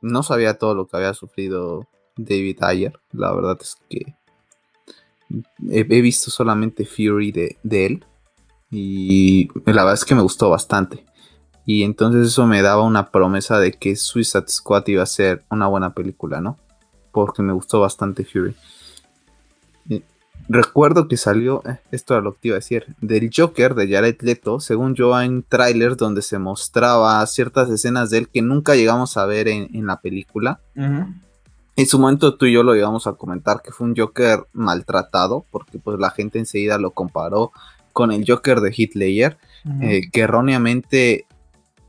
no 0.02 0.24
sabía 0.24 0.58
todo 0.58 0.76
lo 0.76 0.88
que 0.88 0.98
había 0.98 1.14
sufrido 1.14 1.88
David 2.16 2.58
Ayer. 2.62 3.00
La 3.12 3.34
verdad 3.34 3.58
es 3.62 3.78
que 3.90 4.16
he, 5.70 5.84
visto 6.02 6.32
solamente 6.32 6.86
Fury 6.86 7.32
de, 7.32 7.58
él 7.86 8.06
y 8.72 9.48
la 9.66 9.84
verdad 9.84 9.94
es 9.94 10.06
que 10.06 10.16
me 10.16 10.22
gustó 10.22 10.50
bastante. 10.50 11.06
Y 11.66 11.84
entonces 11.84 12.28
eso 12.28 12.48
me 12.48 12.62
daba 12.62 12.84
una 12.84 13.12
promesa 13.12 13.60
de 13.60 13.74
que 13.74 13.96
Suicide 13.96 14.48
Squad 14.48 14.88
iba 14.88 15.04
a 15.04 15.08
ser 15.08 15.44
una 15.52 15.68
buena 15.68 15.94
película, 15.94 16.42
¿no? 16.42 16.58
Porque 17.12 17.44
me 17.44 17.54
gustó 17.54 17.80
bastante 17.80 18.26
Fury. 18.26 18.56
Recuerdo 20.48 21.08
que 21.08 21.18
salió, 21.18 21.62
eh, 21.66 21.80
esto 21.92 22.14
era 22.14 22.24
lo 22.24 22.34
que 22.34 22.40
te 22.42 22.48
iba 22.50 22.56
a 22.56 22.60
decir, 22.60 22.86
del 23.02 23.30
Joker 23.36 23.76
de 23.76 23.90
Jared 23.90 24.22
Leto, 24.22 24.60
según 24.60 24.96
yo, 24.96 25.20
en 25.20 25.44
trailers 25.44 25.98
donde 25.98 26.22
se 26.22 26.40
mostraba 26.40 27.26
ciertas 27.28 27.70
escenas 27.70 28.10
de 28.10 28.20
él 28.20 28.30
que 28.30 28.42
nunca 28.42 28.76
llegamos 28.76 29.18
a 29.18 29.26
ver 29.26 29.48
en, 29.48 29.86
la 29.86 30.02
película. 30.02 30.60
En 30.76 31.88
su 31.88 31.98
momento 31.98 32.36
tú 32.36 32.46
y 32.46 32.54
yo 32.54 32.62
lo 32.62 32.76
íbamos 32.76 33.08
a 33.08 33.14
comentar 33.14 33.62
que 33.62 33.72
fue 33.72 33.88
un 33.88 33.96
Joker 33.96 34.46
maltratado, 34.54 35.46
porque 35.50 35.80
pues 35.80 35.98
la 36.00 36.12
gente 36.12 36.38
enseguida 36.38 36.78
lo 36.78 36.92
comparó 36.92 37.52
con 37.94 38.12
el 38.12 38.26
Joker 38.28 38.60
de 38.62 38.74
Hitler, 38.76 39.38
eh, 39.82 40.02
que 40.12 40.22
erróneamente 40.22 41.26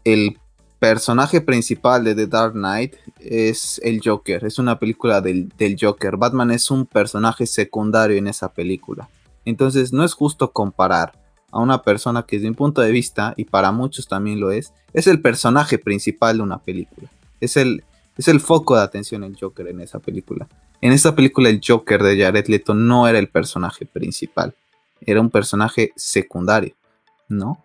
el 0.05 0.39
personaje 0.79 1.41
principal 1.41 2.05
de 2.05 2.15
The 2.15 2.27
Dark 2.27 2.53
Knight 2.53 2.95
es 3.23 3.81
el 3.85 4.01
Joker, 4.05 4.45
es 4.45 4.59
una 4.59 4.79
película 4.79 5.21
del, 5.21 5.49
del, 5.57 5.77
Joker. 5.81 6.17
Batman 6.17 6.51
es 6.51 6.71
un 6.71 6.87
personaje 6.87 7.47
secundario 7.47 8.17
en 8.17 8.27
esa 8.27 8.53
película. 8.53 9.09
Entonces 9.45 9.93
no 9.93 10.05
es 10.05 10.15
justo 10.15 10.53
comparar 10.53 11.13
a 11.51 11.59
una 11.59 11.83
persona 11.83 12.25
que 12.25 12.37
desde 12.37 12.51
mi 12.51 12.57
punto 12.57 12.81
de 12.81 12.91
vista, 12.91 13.35
y 13.37 13.45
para 13.45 13.73
muchos 13.73 14.09
también 14.09 14.41
lo 14.41 14.51
es, 14.51 14.73
es 14.93 15.07
el 15.07 15.21
personaje 15.21 15.79
principal 15.79 16.39
de 16.39 16.43
una 16.43 16.59
película. 16.59 17.11
Es 17.41 17.57
el, 17.57 17.85
es 18.17 18.29
el 18.29 18.41
foco 18.41 18.77
de 18.77 18.83
atención 18.83 19.25
el 19.25 19.37
Joker 19.39 19.69
en 19.69 19.81
esa 19.81 19.99
película. 19.99 20.49
En 20.81 20.93
esta 20.93 21.15
película 21.15 21.49
el 21.49 21.61
Joker 21.67 22.03
de 22.03 22.23
Jared 22.23 22.47
Leto 22.47 22.75
no 22.75 23.07
era 23.07 23.19
el 23.19 23.29
personaje 23.29 23.87
principal, 23.87 24.55
era 25.01 25.21
un 25.21 25.31
personaje 25.31 25.93
secundario, 25.97 26.75
¿no? 27.29 27.65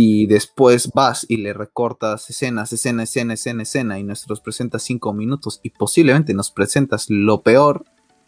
Y 0.00 0.26
después 0.26 0.92
vas 0.94 1.26
y 1.28 1.38
le 1.38 1.52
recortas 1.52 2.30
escenas, 2.30 2.72
escena, 2.72 3.02
escena, 3.02 3.34
escena, 3.34 3.62
escena 3.64 3.98
y 3.98 4.04
nos 4.04 4.24
presentas 4.44 4.84
cinco 4.84 5.12
minutos 5.12 5.58
y 5.64 5.70
posiblemente 5.70 6.34
nos 6.34 6.52
presentas 6.52 7.06
lo 7.08 7.42
peor, 7.42 7.84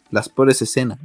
las 0.09 0.27
peores 0.27 0.61
escenas. 0.61 0.99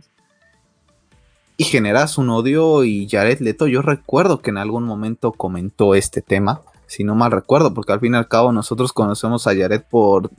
Y 1.57 1.63
generas 1.63 2.19
un 2.19 2.31
odio 2.31 2.83
y 2.83 3.09
Jared 3.09 3.39
Leto, 3.39 3.69
yo 3.69 3.81
recuerdo 3.81 4.43
que 4.43 4.51
en 4.51 4.59
algún 4.59 4.83
momento 4.83 5.31
comentó 5.31 5.95
este 5.95 6.21
tema 6.21 6.63
si 6.89 7.05
no 7.05 7.15
mal 7.15 7.31
recuerdo, 7.31 7.73
porque 7.73 7.93
al 7.93 8.01
fin 8.01 8.15
y 8.15 8.17
al 8.17 8.29
cabo 8.29 8.51
nosotros 8.51 8.93
conocemos 8.93 9.47
a 9.47 9.55
Jared 9.55 9.83
por 9.89 10.31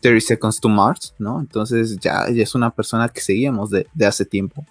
30 0.00 0.26
Seconds 0.26 0.60
to 0.60 0.68
Mars, 0.68 1.14
¿no? 1.18 1.40
Entonces 1.40 1.98
ya, 1.98 2.24
es 2.24 2.54
una 2.54 2.70
persona 2.70 3.08
que 3.08 3.20
seguíamos 3.20 3.70
de, 3.70 3.86
hace 4.06 4.24
tiempo. 4.24 4.64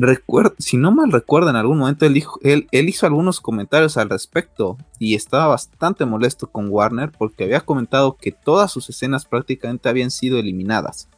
Recuerdo, 0.00 0.54
si 0.58 0.76
no 0.76 0.92
mal 0.92 1.10
recuerdo, 1.10 1.50
en 1.50 1.56
algún 1.56 1.78
momento 1.78 2.06
él, 2.06 2.22
él, 2.42 2.68
él, 2.70 2.88
hizo 2.88 3.04
algunos 3.04 3.40
comentarios 3.40 3.96
al 3.96 4.08
respecto 4.08 4.78
y 5.00 5.16
estaba 5.16 5.48
bastante 5.48 6.04
molesto 6.04 6.46
con 6.46 6.68
Warner 6.70 7.10
porque 7.10 7.42
había 7.42 7.62
comentado 7.62 8.16
que 8.16 8.30
todas 8.30 8.70
sus 8.70 8.88
escenas 8.88 9.24
prácticamente 9.24 9.88
habían 9.88 10.12
sido 10.12 10.38
eliminadas. 10.38 11.08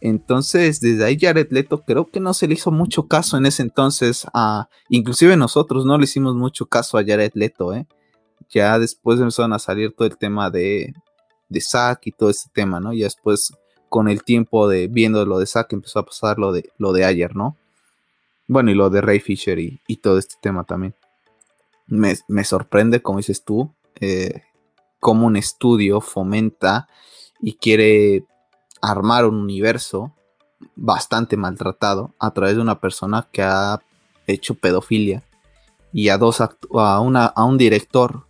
Entonces, 0.00 0.80
desde 0.80 1.04
ahí 1.04 1.18
Jared 1.20 1.48
Leto 1.50 1.82
creo 1.82 2.08
que 2.08 2.20
no 2.20 2.34
se 2.34 2.46
le 2.46 2.54
hizo 2.54 2.70
mucho 2.70 3.08
caso 3.08 3.36
en 3.36 3.46
ese 3.46 3.62
entonces 3.62 4.26
a, 4.32 4.68
inclusive 4.88 5.36
nosotros 5.36 5.84
no 5.84 5.98
le 5.98 6.04
hicimos 6.04 6.36
mucho 6.36 6.66
caso 6.66 6.98
a 6.98 7.04
Jared 7.04 7.32
Leto, 7.34 7.74
¿eh? 7.74 7.86
ya 8.48 8.78
después 8.78 9.18
empezaron 9.18 9.52
a 9.52 9.58
salir 9.58 9.92
todo 9.92 10.06
el 10.06 10.16
tema 10.16 10.50
de, 10.50 10.92
de 11.48 11.60
Zack 11.60 12.06
y 12.06 12.12
todo 12.12 12.30
ese 12.30 12.48
tema, 12.52 12.80
¿no? 12.80 12.92
Ya 12.92 13.04
después, 13.04 13.52
con 13.88 14.08
el 14.08 14.22
tiempo 14.22 14.68
de 14.68 14.88
viendo 14.88 15.24
lo 15.24 15.38
de 15.38 15.46
Zack, 15.46 15.72
empezó 15.72 16.00
a 16.00 16.04
pasar 16.04 16.38
lo 16.38 16.52
de, 16.52 16.70
lo 16.78 16.92
de 16.92 17.04
ayer, 17.04 17.34
¿no? 17.34 17.56
Bueno, 18.46 18.70
y 18.70 18.74
lo 18.74 18.90
de 18.90 19.00
Ray 19.00 19.20
Fisher 19.20 19.58
y, 19.58 19.96
todo 19.98 20.18
este 20.18 20.34
tema 20.40 20.64
también. 20.64 20.94
Me, 21.86 22.44
sorprende, 22.44 23.02
como 23.02 23.18
dices 23.18 23.44
tú, 23.44 23.74
eh, 24.00 24.42
cómo 25.00 25.26
un 25.26 25.36
estudio 25.36 26.00
fomenta 26.00 26.88
y 27.40 27.54
quiere 27.54 28.24
armar 28.80 29.26
un 29.26 29.36
universo 29.36 30.14
bastante 30.76 31.36
maltratado 31.36 32.14
a 32.18 32.32
través 32.32 32.56
de 32.56 32.62
una 32.62 32.80
persona 32.80 33.28
que 33.32 33.42
ha 33.42 33.80
hecho 34.26 34.54
pedofilia 34.54 35.22
y 35.92 36.08
a 36.08 36.18
dos 36.18 36.40
a, 36.40 36.50
una, 37.00 37.26
a 37.26 37.44
un 37.44 37.58
director 37.58 38.26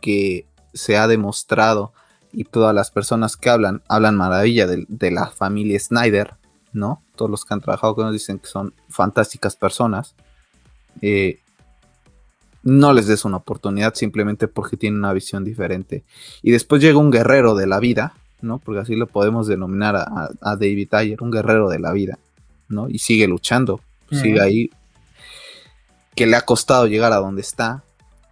que 0.00 0.46
se 0.72 0.96
ha 0.96 1.06
demostrado 1.06 1.92
y 2.32 2.44
todas 2.44 2.74
las 2.74 2.90
personas 2.90 3.36
que 3.36 3.50
hablan 3.50 3.82
hablan 3.88 4.16
maravilla 4.16 4.66
de, 4.66 5.10
la 5.10 5.26
familia 5.26 5.78
Snyder, 5.78 6.36
¿no? 6.72 7.02
Todos 7.16 7.30
los 7.30 7.44
que 7.44 7.54
han 7.54 7.60
trabajado 7.60 7.94
con 7.94 8.06
ellos 8.06 8.14
dicen 8.14 8.38
que 8.38 8.46
son 8.46 8.74
fantásticas 8.88 9.56
personas. 9.56 10.14
Eh, 11.00 11.40
no 12.62 12.92
les 12.92 13.06
des 13.06 13.24
una 13.24 13.38
oportunidad 13.38 13.94
simplemente 13.94 14.48
porque 14.48 14.76
tienen 14.76 15.00
una 15.00 15.12
visión 15.12 15.44
diferente. 15.44 16.04
Y 16.42 16.52
después 16.52 16.80
llega 16.80 16.98
un 16.98 17.10
guerrero 17.10 17.54
de 17.54 17.66
la 17.66 17.80
vida, 17.80 18.14
¿no? 18.40 18.58
Porque 18.58 18.80
así 18.80 18.94
lo 18.94 19.06
podemos 19.06 19.46
denominar 19.46 19.96
a, 19.96 20.56
David 20.56 20.94
Ayer, 20.94 21.22
un 21.22 21.30
guerrero 21.30 21.68
de 21.68 21.78
la 21.78 21.92
vida, 21.92 22.18
¿no? 22.68 22.88
Y 22.88 22.98
sigue 22.98 23.26
luchando, 23.26 23.80
sigue 24.10 24.40
ahí, 24.40 24.70
que 26.14 26.26
le 26.26 26.36
ha 26.36 26.42
costado 26.42 26.86
llegar 26.86 27.12
a 27.12 27.16
donde 27.16 27.40
está 27.40 27.82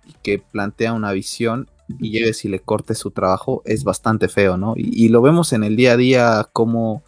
y 0.07 0.13
que 0.23 0.39
plantea 0.39 0.93
una 0.93 1.13
visión 1.13 1.69
y 1.99 2.11
llegues 2.11 2.45
y 2.45 2.49
le 2.49 2.61
cortes 2.61 2.99
su 2.99 3.11
trabajo 3.11 3.63
es 3.65 3.85
bastante 3.85 4.29
feo, 4.29 4.57
¿no? 4.57 4.75
Y, 4.77 5.09
lo 5.09 5.23
vemos 5.23 5.53
en 5.53 5.65
el 5.65 5.77
día 5.77 5.93
a 5.93 5.97
día 5.97 6.49
como 6.53 7.03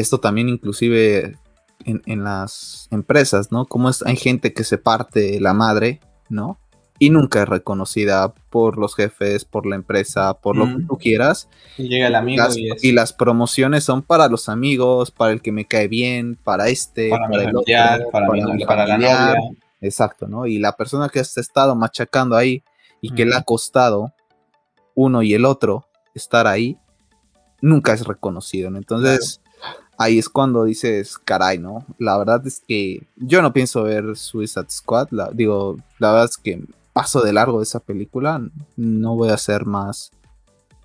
esto 0.00 0.18
también 0.18 0.48
inclusive 0.48 1.36
en, 1.84 2.24
las 2.24 2.88
empresas, 2.90 3.52
¿no? 3.52 3.66
Como 3.66 3.90
hay 4.04 4.16
gente 4.16 4.52
que 4.52 4.64
se 4.64 4.78
parte 4.78 5.40
la 5.40 5.54
madre, 5.54 6.00
¿no? 6.28 6.58
Y 6.98 7.10
nunca 7.10 7.42
es 7.42 7.48
reconocida 7.48 8.34
por 8.50 8.76
los 8.76 8.96
jefes, 8.96 9.44
por 9.44 9.66
la 9.66 9.76
empresa, 9.76 10.34
por 10.34 10.56
lo 10.56 10.66
que 10.66 10.84
tú 10.84 10.98
quieras. 10.98 11.48
Y 11.76 11.88
llega 11.88 12.08
el 12.08 12.16
amigo 12.16 12.44
y, 12.56 12.92
las 12.92 13.12
promociones 13.12 13.84
son 13.84 14.02
para 14.02 14.28
los 14.28 14.48
amigos, 14.48 15.12
para 15.12 15.32
el 15.32 15.40
que 15.40 15.52
me 15.52 15.64
cae 15.64 15.86
bien, 15.86 16.36
para 16.42 16.68
este, 16.68 17.10
para, 17.10 17.26
el 17.44 17.52
para, 18.66 18.86
la 18.86 18.98
novia. 18.98 19.36
Exacto, 19.80 20.26
¿no? 20.26 20.46
Y 20.46 20.58
la 20.58 20.72
persona 20.72 21.08
que 21.08 21.20
has 21.20 21.36
estado 21.38 21.76
machacando 21.76 22.36
ahí 22.36 22.64
y 23.00 23.10
que 23.14 23.24
le 23.24 23.36
ha 23.36 23.42
costado 23.42 24.12
uno 24.96 25.22
y 25.22 25.34
el 25.34 25.44
otro 25.44 25.86
estar 26.14 26.48
ahí, 26.48 26.76
nunca 27.60 27.92
es 27.92 28.04
reconocido, 28.04 28.70
¿no? 28.70 28.78
Entonces, 28.78 29.40
ahí 29.98 30.18
es 30.18 30.28
cuando 30.28 30.64
dices, 30.64 31.18
caray, 31.18 31.58
¿no? 31.58 31.84
La 31.98 32.16
verdad 32.16 32.46
es 32.46 32.62
que 32.66 33.06
yo 33.16 33.42
no 33.42 33.52
pienso 33.52 33.82
ver 33.82 34.16
Suicide 34.16 34.70
Squad, 34.70 35.08
digo, 35.34 35.76
la 35.98 36.12
verdad 36.12 36.30
es 36.30 36.36
que 36.38 36.64
paso 36.92 37.20
de 37.20 37.32
largo 37.32 37.58
de 37.58 37.64
esa 37.64 37.80
película, 37.80 38.40
no 38.76 39.16
voy 39.16 39.28
a 39.28 39.34
hacer 39.34 39.66
más 39.66 40.12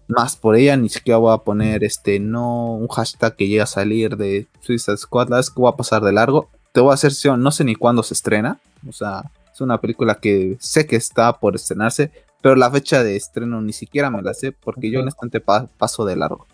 más 0.08 0.36
por 0.36 0.56
ella, 0.56 0.76
ni 0.76 0.90
siquiera 0.90 1.18
voy 1.18 1.34
a 1.34 1.38
poner 1.38 1.84
este 1.84 2.20
no 2.20 2.76
un 2.76 2.88
hashtag 2.88 3.36
que 3.36 3.48
llegue 3.48 3.62
a 3.62 3.66
salir 3.66 4.18
de 4.18 4.48
Suicide 4.60 4.98
Squad, 4.98 5.30
la 5.30 5.38
verdad 5.38 5.40
es 5.40 5.50
que 5.50 5.62
voy 5.62 5.72
a 5.72 5.78
pasar 5.78 6.04
de 6.04 6.12
largo. 6.12 6.50
Te 6.74 6.82
voy 6.82 6.92
a 6.92 6.96
hacer, 6.96 7.14
no 7.38 7.52
sé 7.52 7.64
ni 7.64 7.76
cuándo 7.76 8.04
se 8.04 8.14
estrena, 8.14 8.60
o 8.88 8.92
sea, 8.92 9.32
es 9.52 9.62
una 9.62 9.80
película 9.80 10.16
que 10.16 10.58
sé 10.60 10.86
que 10.88 10.96
está 10.96 11.40
por 11.40 11.56
estrenarse, 11.56 12.12
pero 12.42 12.56
la 12.56 12.72
fecha 12.72 13.04
de 13.04 13.16
estreno 13.16 13.62
ni 13.62 13.74
siquiera 13.74 14.10
me 14.10 14.22
la 14.22 14.34
sé 14.34 14.52
porque 14.52 14.92
yo 14.92 15.00
en 15.00 15.08
este 15.08 15.40
paso 15.40 16.06
de 16.06 16.16
largo. 16.16 16.48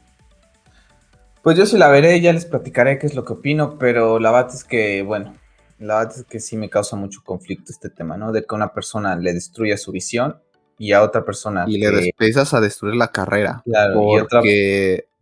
Pues 1.43 1.57
yo 1.57 1.65
sí 1.65 1.77
la 1.77 1.87
veré, 1.87 2.19
ya 2.21 2.33
les 2.33 2.45
platicaré 2.45 2.99
qué 2.99 3.07
es 3.07 3.15
lo 3.15 3.23
que 3.25 3.33
opino, 3.33 3.77
pero 3.77 4.19
la 4.19 4.31
verdad 4.31 4.53
es 4.53 4.63
que, 4.63 5.03
bueno, 5.03 5.35
la 5.79 5.99
verdad 5.99 6.13
es 6.17 6.25
que 6.25 6.39
sí 6.39 6.57
me 6.57 6.69
causa 6.69 6.95
mucho 6.95 7.21
conflicto 7.23 7.71
este 7.71 7.89
tema, 7.89 8.17
¿no? 8.17 8.31
De 8.31 8.45
que 8.45 8.55
una 8.55 8.73
persona 8.73 9.15
le 9.15 9.33
destruya 9.33 9.77
su 9.77 9.91
visión 9.91 10.37
y 10.77 10.91
a 10.91 11.01
otra 11.01 11.23
persona. 11.23 11.65
Y 11.67 11.77
le 11.77 12.09
empiezas 12.09 12.53
a 12.53 12.61
destruir 12.61 12.95
la 12.95 13.09
carrera. 13.11 13.61
Claro, 13.65 14.15
y 14.15 14.19
otra. 14.19 14.41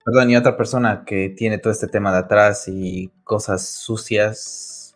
Perdón, 0.08 0.30
y 0.30 0.38
otra 0.38 0.56
persona 0.56 1.04
que 1.06 1.28
tiene 1.28 1.58
todo 1.58 1.74
este 1.74 1.88
tema 1.88 2.14
de 2.14 2.20
atrás 2.20 2.70
y 2.70 3.12
cosas 3.26 3.68
sucias 3.68 4.96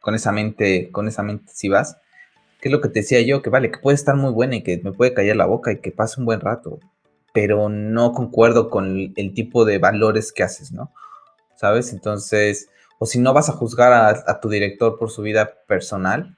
con 0.00 0.14
esa 0.14 0.30
mente, 0.30 0.90
con 0.92 1.08
esa 1.08 1.24
mente 1.24 1.52
si 1.52 1.68
vas, 1.68 1.96
que 2.60 2.68
es 2.68 2.72
lo 2.72 2.80
que 2.80 2.88
te 2.88 3.00
decía 3.00 3.20
yo, 3.22 3.42
que 3.42 3.50
vale, 3.50 3.72
que 3.72 3.78
puede 3.78 3.96
estar 3.96 4.14
muy 4.14 4.30
buena 4.30 4.54
y 4.54 4.62
que 4.62 4.80
me 4.84 4.92
puede 4.92 5.12
callar 5.12 5.34
la 5.34 5.46
boca 5.46 5.72
y 5.72 5.80
que 5.80 5.90
pase 5.90 6.20
un 6.20 6.26
buen 6.26 6.40
rato, 6.40 6.78
pero 7.32 7.68
no 7.68 8.12
concuerdo 8.12 8.70
con 8.70 9.12
el 9.16 9.34
tipo 9.34 9.64
de 9.64 9.78
valores 9.78 10.32
que 10.32 10.42
haces, 10.42 10.72
¿no? 10.72 10.92
¿Sabes? 11.56 11.92
Entonces, 11.92 12.68
o 12.98 13.06
si 13.06 13.18
no 13.18 13.32
vas 13.32 13.48
a 13.48 13.52
juzgar 13.52 13.92
a, 13.92 14.40
tu 14.40 14.48
director 14.48 14.98
por 14.98 15.10
su 15.10 15.22
vida 15.22 15.54
personal, 15.66 16.36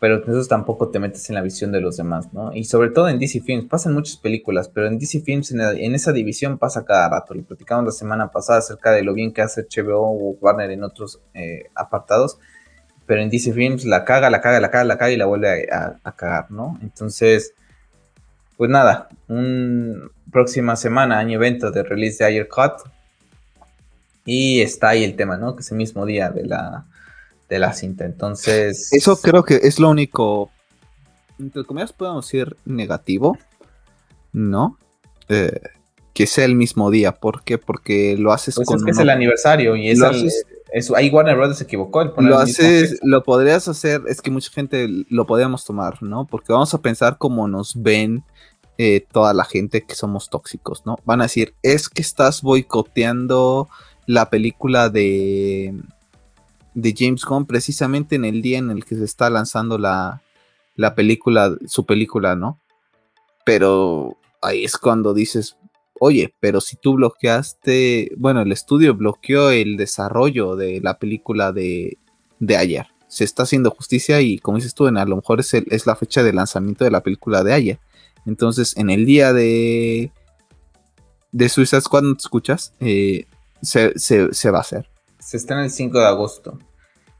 pero 0.00 0.16
entonces 0.16 0.46
tampoco 0.48 0.90
te 0.90 1.00
metes 1.00 1.28
en 1.28 1.34
la 1.34 1.42
visión 1.42 1.72
de 1.72 1.80
los 1.80 1.96
demás, 1.96 2.32
¿no? 2.32 2.54
Y 2.54 2.64
sobre 2.64 2.90
todo 2.90 3.08
en 3.08 3.18
DC 3.18 3.40
Films, 3.40 3.68
pasan 3.68 3.94
muchas 3.94 4.16
películas, 4.16 4.68
pero 4.68 4.86
en 4.86 4.98
DC 4.98 5.20
Films, 5.20 5.50
en, 5.50 5.94
esa 5.94 6.12
división 6.12 6.56
pasa 6.56 6.84
cada 6.84 7.08
rato. 7.08 7.34
Lo 7.34 7.42
platicamos 7.42 7.84
la 7.84 7.90
semana 7.90 8.30
pasada 8.30 8.60
acerca 8.60 8.92
de 8.92 9.02
lo 9.02 9.12
bien 9.12 9.32
que 9.32 9.42
hace 9.42 9.66
HBO 9.68 10.02
o 10.02 10.36
Warner 10.40 10.70
en 10.70 10.84
otros 10.84 11.20
eh, 11.34 11.64
apartados 11.74 12.38
pero 13.08 13.22
en 13.22 13.30
DC 13.30 13.54
Films 13.54 13.86
la 13.86 14.04
caga, 14.04 14.28
la 14.28 14.42
caga, 14.42 14.60
la 14.60 14.70
caga, 14.70 14.84
la 14.84 14.98
caga 14.98 15.10
y 15.10 15.16
la 15.16 15.24
vuelve 15.24 15.66
a, 15.72 16.12
cagar, 16.14 16.50
¿no? 16.50 16.78
Entonces, 16.82 17.54
pues 18.58 18.70
nada, 18.70 19.08
un 19.28 20.10
próxima 20.32 20.74
semana, 20.74 21.20
año 21.20 21.36
evento 21.36 21.70
de 21.70 21.84
release 21.84 22.18
de 22.18 22.24
Ayer 22.24 22.48
Cut. 22.48 22.90
Y 24.26 24.60
está 24.60 24.90
ahí 24.90 25.04
el 25.04 25.14
tema, 25.14 25.38
¿no? 25.38 25.54
Que 25.54 25.62
es 25.62 25.70
el 25.70 25.78
mismo 25.78 26.04
día 26.04 26.28
de 26.28 26.44
la, 26.44 26.84
de 27.48 27.58
la 27.60 27.72
cinta. 27.72 28.04
Entonces. 28.04 28.92
Eso 28.92 29.16
creo 29.18 29.44
que 29.44 29.60
es 29.62 29.78
lo 29.78 29.88
único. 29.88 30.50
Entre 31.38 31.64
comillas, 31.64 31.92
podemos 31.92 32.26
decir 32.26 32.56
negativo. 32.66 33.38
¿No? 34.32 34.76
Eh, 35.28 35.60
que 36.12 36.26
sea 36.26 36.44
el 36.44 36.56
mismo 36.56 36.90
día. 36.90 37.12
¿Por 37.12 37.44
qué? 37.44 37.58
Porque 37.58 38.16
lo 38.18 38.32
haces 38.32 38.56
pues 38.56 38.68
Es 38.68 38.84
que 38.84 38.90
es 38.90 38.98
el 38.98 39.08
aniversario 39.08 39.76
y 39.76 39.88
es 39.88 40.00
el, 40.00 40.30
eso, 40.72 40.96
ahí 40.96 41.08
Warner 41.10 41.36
Brothers 41.36 41.58
se 41.58 41.64
equivocó. 41.64 42.04
lo 42.04 42.38
haces, 42.38 42.98
lo 43.02 43.22
podrías 43.22 43.68
hacer, 43.68 44.02
es 44.06 44.20
que 44.20 44.30
mucha 44.30 44.50
gente 44.50 44.86
lo 45.08 45.26
podríamos 45.26 45.64
tomar, 45.64 46.02
¿no? 46.02 46.26
Porque 46.26 46.52
vamos 46.52 46.74
a 46.74 46.82
pensar 46.82 47.16
cómo 47.16 47.48
nos 47.48 47.80
ven 47.80 48.24
eh, 48.80 49.04
toda 49.10 49.34
la 49.34 49.44
gente 49.44 49.82
que 49.82 49.96
somos 49.96 50.30
tóxicos, 50.30 50.86
¿no? 50.86 50.98
Van 51.04 51.20
a 51.20 51.24
decir, 51.24 51.54
es 51.62 51.88
que 51.88 52.00
estás 52.00 52.42
boicoteando 52.42 53.68
la 54.06 54.30
película 54.30 54.88
de, 54.88 55.74
de 56.74 56.94
James 56.96 57.24
Gunn 57.24 57.44
precisamente 57.44 58.14
en 58.14 58.24
el 58.24 58.40
día 58.40 58.58
en 58.58 58.70
el 58.70 58.84
que 58.84 58.94
se 58.94 59.04
está 59.04 59.30
lanzando 59.30 59.78
la, 59.78 60.22
la 60.76 60.94
película, 60.94 61.56
su 61.66 61.84
película, 61.86 62.36
¿no? 62.36 62.60
Pero 63.44 64.16
ahí 64.40 64.64
es 64.64 64.78
cuando 64.78 65.12
dices, 65.12 65.56
oye, 65.98 66.32
pero 66.38 66.60
si 66.60 66.76
tú 66.76 66.94
bloqueaste, 66.94 68.12
bueno, 68.16 68.42
el 68.42 68.52
estudio 68.52 68.94
bloqueó 68.94 69.50
el 69.50 69.76
desarrollo 69.76 70.54
de 70.54 70.80
la 70.80 71.00
película 71.00 71.50
de, 71.50 71.98
de 72.38 72.56
ayer. 72.56 72.86
Se 73.08 73.24
está 73.24 73.42
haciendo 73.42 73.72
justicia 73.72 74.20
y 74.20 74.38
como 74.38 74.58
dices 74.58 74.74
tú, 74.74 74.86
a 74.86 75.04
lo 75.04 75.16
mejor 75.16 75.40
es, 75.40 75.52
es 75.52 75.86
la 75.86 75.96
fecha 75.96 76.22
de 76.22 76.32
lanzamiento 76.32 76.84
de 76.84 76.92
la 76.92 77.02
película 77.02 77.42
de 77.42 77.54
ayer. 77.54 77.80
Entonces, 78.28 78.76
en 78.76 78.90
el 78.90 79.06
día 79.06 79.32
de, 79.32 80.12
de 81.32 81.48
Suicide 81.48 81.80
Squad, 81.80 82.02
¿no 82.02 82.14
te 82.14 82.20
escuchas? 82.20 82.72
Eh, 82.80 83.26
se, 83.62 84.50
va 84.50 84.58
a 84.58 84.60
hacer. 84.60 84.88
Se 85.18 85.36
estrena 85.36 85.64
el 85.64 85.70
5 85.70 85.98
de 85.98 86.06
agosto. 86.06 86.58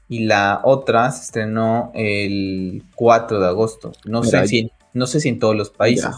Y 0.07 0.19
la 0.19 0.61
otra 0.63 1.11
se 1.11 1.23
estrenó 1.23 1.91
el 1.93 2.83
4 2.95 3.39
de 3.39 3.47
agosto. 3.47 3.91
No, 4.05 4.23
sé, 4.23 4.47
si, 4.47 4.71
no 4.93 5.05
sé 5.05 5.19
si 5.19 5.29
en 5.29 5.39
todos 5.39 5.55
los 5.55 5.69
países 5.69 6.15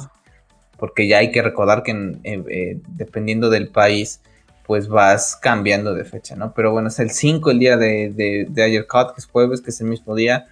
porque 0.81 1.07
ya 1.07 1.19
hay 1.19 1.31
que 1.31 1.43
recordar 1.43 1.84
que 1.84 2.18
eh, 2.23 2.80
dependiendo 2.88 3.51
del 3.51 3.68
país, 3.68 4.19
pues 4.65 4.88
vas 4.88 5.35
cambiando 5.35 5.93
de 5.93 6.05
fecha, 6.05 6.35
¿no? 6.35 6.55
Pero 6.55 6.72
bueno, 6.72 6.88
es 6.88 6.97
el 6.97 7.11
5 7.11 7.51
el 7.51 7.59
día 7.59 7.77
de, 7.77 8.47
de, 8.49 8.63
ayer 8.63 8.88
Cut, 8.88 9.13
que 9.13 9.19
es 9.19 9.27
jueves, 9.27 9.61
que 9.61 9.69
es 9.69 9.80
el 9.80 9.85
mismo 9.85 10.15
día. 10.15 10.47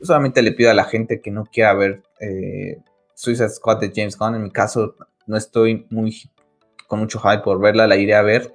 Yo 0.00 0.06
solamente 0.06 0.42
le 0.42 0.50
pido 0.50 0.72
a 0.72 0.74
la 0.74 0.82
gente 0.82 1.20
que 1.20 1.30
no 1.30 1.44
quiera 1.44 1.74
ver 1.74 2.02
eh, 2.18 2.78
Suicide 3.18 3.48
Squad 3.48 3.80
de 3.80 3.92
James 3.92 4.16
Gunn. 4.16 4.36
En 4.36 4.44
mi 4.44 4.50
caso, 4.52 4.94
no 5.26 5.36
estoy 5.36 5.86
muy 5.90 6.30
con 6.86 7.00
mucho 7.00 7.18
hype 7.18 7.42
por 7.42 7.60
verla, 7.60 7.88
la 7.88 7.96
iré 7.96 8.14
a 8.14 8.22
ver. 8.22 8.54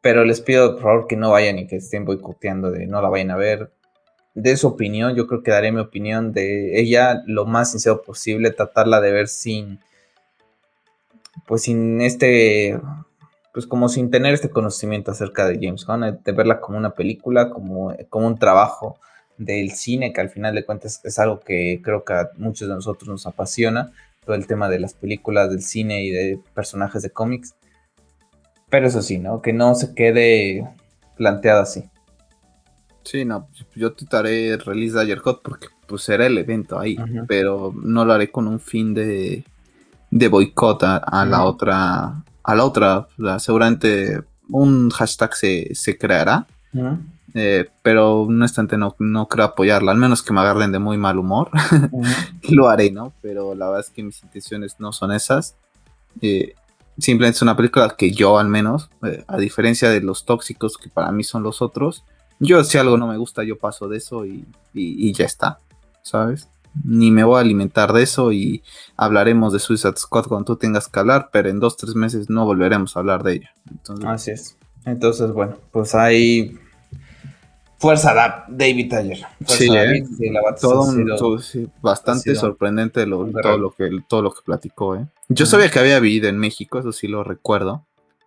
Pero 0.00 0.24
les 0.24 0.40
pido, 0.40 0.72
por 0.72 0.82
favor, 0.82 1.06
que 1.06 1.16
no 1.16 1.32
vayan 1.32 1.58
y 1.58 1.66
que 1.66 1.76
estén 1.76 2.06
boicoteando 2.06 2.70
de 2.70 2.86
no 2.86 3.02
la 3.02 3.10
vayan 3.10 3.30
a 3.30 3.36
ver. 3.36 3.72
De 4.32 4.56
su 4.56 4.68
opinión, 4.68 5.14
yo 5.14 5.26
creo 5.26 5.42
que 5.42 5.50
daré 5.50 5.70
mi 5.70 5.80
opinión 5.80 6.32
de 6.32 6.80
ella 6.80 7.22
lo 7.26 7.44
más 7.44 7.72
sincero 7.72 8.00
posible, 8.00 8.52
tratarla 8.52 9.02
de 9.02 9.12
ver 9.12 9.28
sin 9.28 9.80
pues 11.46 11.62
sin 11.62 12.00
este, 12.00 12.80
pues 13.52 13.66
como 13.66 13.90
sin 13.90 14.10
tener 14.10 14.32
este 14.32 14.48
conocimiento 14.48 15.10
acerca 15.10 15.46
de 15.46 15.58
James 15.60 15.84
Gunn, 15.84 16.20
de 16.24 16.32
verla 16.32 16.60
como 16.60 16.78
una 16.78 16.94
película, 16.94 17.50
como, 17.50 17.94
como 18.08 18.28
un 18.28 18.38
trabajo 18.38 18.98
del 19.38 19.72
cine, 19.72 20.12
que 20.12 20.20
al 20.20 20.30
final 20.30 20.54
de 20.54 20.64
cuentas 20.64 21.00
es 21.04 21.18
algo 21.18 21.40
que 21.40 21.80
creo 21.82 22.04
que 22.04 22.12
a 22.12 22.30
muchos 22.36 22.68
de 22.68 22.74
nosotros 22.74 23.08
nos 23.08 23.26
apasiona, 23.26 23.92
todo 24.24 24.36
el 24.36 24.46
tema 24.46 24.68
de 24.68 24.80
las 24.80 24.94
películas, 24.94 25.50
del 25.50 25.62
cine 25.62 26.04
y 26.04 26.10
de 26.10 26.38
personajes 26.54 27.02
de 27.02 27.10
cómics. 27.10 27.54
Pero 28.70 28.86
eso 28.86 29.02
sí, 29.02 29.18
¿no? 29.18 29.42
Que 29.42 29.52
no 29.52 29.74
se 29.74 29.94
quede 29.94 30.68
planteado 31.16 31.62
así. 31.62 31.84
Sí, 33.02 33.24
no, 33.24 33.48
yo 33.74 33.92
trataré 33.92 34.48
el 34.48 34.60
release 34.60 34.94
de 34.94 35.02
Ayer 35.02 35.18
Hot 35.18 35.42
porque 35.42 35.66
pues 35.86 36.02
será 36.02 36.26
el 36.26 36.38
evento 36.38 36.78
ahí, 36.78 36.96
pero 37.28 37.74
no 37.76 38.06
lo 38.06 38.14
haré 38.14 38.30
con 38.30 38.48
un 38.48 38.58
fin 38.58 38.94
de 38.94 39.44
de 40.14 40.28
boicot 40.28 40.80
a, 40.84 41.26
la 41.26 41.42
otra, 41.42 42.22
a 42.44 42.54
la 42.54 42.64
otra, 42.64 43.08
seguramente 43.40 44.22
un 44.48 44.88
hashtag 44.90 45.34
se, 45.34 45.98
creará 45.98 46.46
Eh, 47.36 47.68
pero 47.82 48.22
honestamente 48.22 48.78
no, 48.78 48.94
no 49.00 49.26
creo 49.26 49.46
apoyarla, 49.46 49.90
al 49.90 49.98
menos 49.98 50.22
que 50.22 50.32
me 50.32 50.40
agarren 50.40 50.70
de 50.70 50.78
muy 50.78 50.96
mal 50.96 51.18
humor, 51.18 51.50
lo 52.48 52.68
haré, 52.68 52.92
¿no? 52.92 53.12
Pero 53.22 53.56
la 53.56 53.66
verdad 53.66 53.80
es 53.80 53.90
que 53.90 54.04
mis 54.04 54.22
intenciones 54.22 54.76
no 54.78 54.92
son 54.92 55.10
esas. 55.10 55.56
Eh, 56.20 56.54
simplemente 56.96 57.36
es 57.36 57.42
una 57.42 57.56
película 57.56 57.96
que 57.98 58.12
yo 58.12 58.38
al 58.38 58.48
menos, 58.48 58.88
eh, 59.04 59.24
a 59.26 59.36
diferencia 59.36 59.90
de 59.90 60.00
los 60.00 60.24
tóxicos 60.24 60.78
que 60.78 60.88
para 60.88 61.10
mí 61.10 61.24
son 61.24 61.42
los 61.42 61.60
otros, 61.60 62.04
yo 62.38 62.62
si 62.62 62.78
algo 62.78 62.96
no 62.96 63.08
me 63.08 63.16
gusta 63.16 63.42
yo 63.42 63.58
paso 63.58 63.88
de 63.88 63.96
eso 63.96 64.24
y, 64.24 64.46
y 64.72 65.12
ya 65.12 65.24
está, 65.24 65.58
¿sabes? 66.02 66.48
Ni 66.84 67.10
me 67.10 67.24
voy 67.24 67.38
a 67.38 67.40
alimentar 67.40 67.92
de 67.92 68.04
eso 68.04 68.30
y 68.30 68.62
hablaremos 68.96 69.52
de 69.52 69.58
Suicide 69.58 69.96
Squad 69.96 70.26
cuando 70.26 70.44
tú 70.44 70.56
tengas 70.56 70.86
que 70.86 71.00
hablar, 71.00 71.30
pero 71.32 71.48
en 71.48 71.58
dos, 71.58 71.76
tres 71.76 71.96
meses 71.96 72.30
no 72.30 72.44
volveremos 72.44 72.96
a 72.96 73.00
hablar 73.00 73.24
de 73.24 73.34
ella. 73.34 73.54
Entonces, 73.70 74.06
Así 74.06 74.30
es. 74.30 74.56
Entonces, 74.84 75.32
bueno, 75.32 75.56
pues 75.72 75.94
hay 75.94 76.58
fuerza 77.78 78.44
David 78.48 78.90
Taylor. 78.90 79.18
sí, 79.46 79.68
¿eh? 79.70 80.04
todo, 80.60 81.38
bastante 81.82 82.34
sorprendente 82.34 83.04
todo, 83.04 83.58
lo 83.58 83.70
que, 83.72 83.90
todo 84.08 84.22
lo 84.22 84.32
que 84.32 84.40
platicó. 84.44 84.96
¿eh? 84.96 85.06
Yo 85.28 85.46
sabía 85.46 85.70
que 85.70 85.78
había 85.78 86.00
vivido 86.00 86.28
en 86.28 86.38
México, 86.38 86.78
eso 86.78 86.92
sí 86.92 87.08
lo 87.08 87.24
recuerdo, 87.24 87.84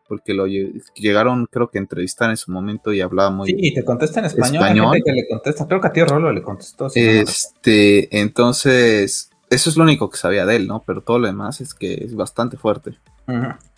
porque 0.07 0.33
lo 0.33 0.45
llegaron, 0.47 1.47
creo 1.47 1.69
que 1.69 1.77
a 1.77 1.81
entrevistar 1.81 2.29
en 2.29 2.37
su 2.37 2.51
momento 2.51 2.93
y 2.93 3.01
hablaba 3.01 3.29
muy. 3.29 3.49
Sí, 3.49 3.55
y 3.57 3.73
te 3.73 3.83
contesta 3.83 4.19
en 4.19 4.27
español. 4.27 5.01
que 5.03 5.11
le 5.11 5.27
contesta, 5.27 5.67
creo 5.67 5.81
que 5.81 5.87
a 5.87 5.91
ti 5.91 6.03
Rolo 6.03 6.31
le 6.31 6.41
contestó. 6.41 6.87
este, 6.93 8.19
entonces, 8.19 9.31
eso 9.49 9.69
es 9.69 9.77
lo 9.77 9.83
único 9.83 10.09
que 10.09 10.17
sabía 10.17 10.45
de 10.45 10.55
él, 10.57 10.67
¿no? 10.67 10.83
Pero 10.85 11.01
todo 11.01 11.19
lo 11.19 11.27
demás 11.27 11.61
es 11.61 11.73
que 11.73 11.93
es 11.93 12.15
bastante 12.15 12.57
fuerte. 12.57 12.97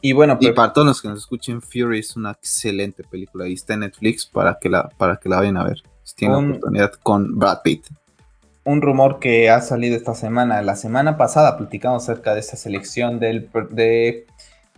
Y 0.02 0.14
bueno, 0.14 0.38
y 0.40 0.52
para 0.52 0.72
todos 0.72 0.88
los 0.88 1.02
que 1.02 1.08
nos 1.08 1.20
escuchen, 1.20 1.62
Fury 1.62 2.00
es 2.00 2.16
una 2.16 2.32
excelente 2.32 3.04
película 3.04 3.48
y 3.48 3.54
está 3.54 3.74
en 3.74 3.82
Netflix 3.82 4.26
para 4.26 4.58
que 4.60 4.70
la, 4.70 4.88
para 4.90 5.18
que 5.18 5.28
la 5.28 5.38
vayan 5.38 5.58
a 5.58 5.64
ver. 5.64 5.82
Si 6.04 6.16
tienen 6.16 6.52
oportunidad 6.52 6.94
con 7.04 7.38
Brad 7.38 7.62
Pitt. 7.64 7.88
Un 8.64 8.82
rumor 8.82 9.20
que 9.20 9.50
ha 9.50 9.62
salido 9.62 9.96
esta 9.96 10.14
semana. 10.14 10.62
La 10.62 10.76
semana 10.76 11.18
pasada 11.18 11.58
platicamos 11.58 12.04
acerca 12.04 12.34
de 12.34 12.42
esa 12.42 12.56
selección 12.58 13.20
del, 13.20 13.50
de, 13.72 14.28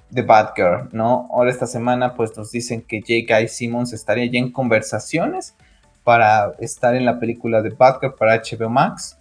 de 0.10 0.22
Batgirl, 0.22 0.90
¿no? 0.92 1.28
Ahora 1.32 1.52
esta 1.52 1.68
semana 1.68 2.16
pues 2.16 2.36
nos 2.38 2.52
dicen 2.52 2.82
que 2.82 3.02
J.K. 3.02 3.48
Simmons 3.48 3.94
estaría 3.94 4.26
ya 4.32 4.40
en 4.40 4.52
conversaciones 4.52 5.56
para 6.04 6.54
estar 6.60 6.96
en 6.96 7.06
la 7.06 7.20
película 7.20 7.62
de 7.62 7.70
Batgirl 7.70 8.16
para 8.16 8.42
HBO 8.42 8.70
Max. 8.70 9.18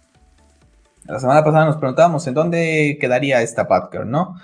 La 1.05 1.19
semana 1.19 1.43
pasada 1.43 1.65
nos 1.65 1.77
preguntábamos 1.77 2.25
en 2.27 2.33
dónde 2.33 2.97
quedaría 2.99 3.41
esta 3.41 3.65
Batgirl, 3.65 4.09
¿no? 4.09 4.35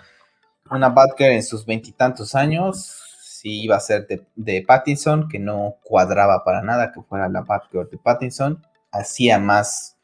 Una 0.70 0.90
Batgirl 0.90 1.32
en 1.32 1.44
sus 1.44 1.66
veintitantos 1.66 2.36
años, 2.36 3.02
si 3.22 3.62
iba 3.62 3.76
a 3.76 3.80
ser 3.80 4.08
de, 4.36 4.62
Pattinson, 4.64 5.28
que 5.30 5.40
no 5.40 5.76
cuadraba 5.84 6.44
para 6.44 6.62
nada 6.62 6.92
que 6.92 7.02
fuera 7.02 7.30
la 7.30 7.42
Batgirl 7.42 7.90
de 7.90 7.98
Pattinson, 7.98 8.64
hacía 8.92 9.40
más, 9.40 9.96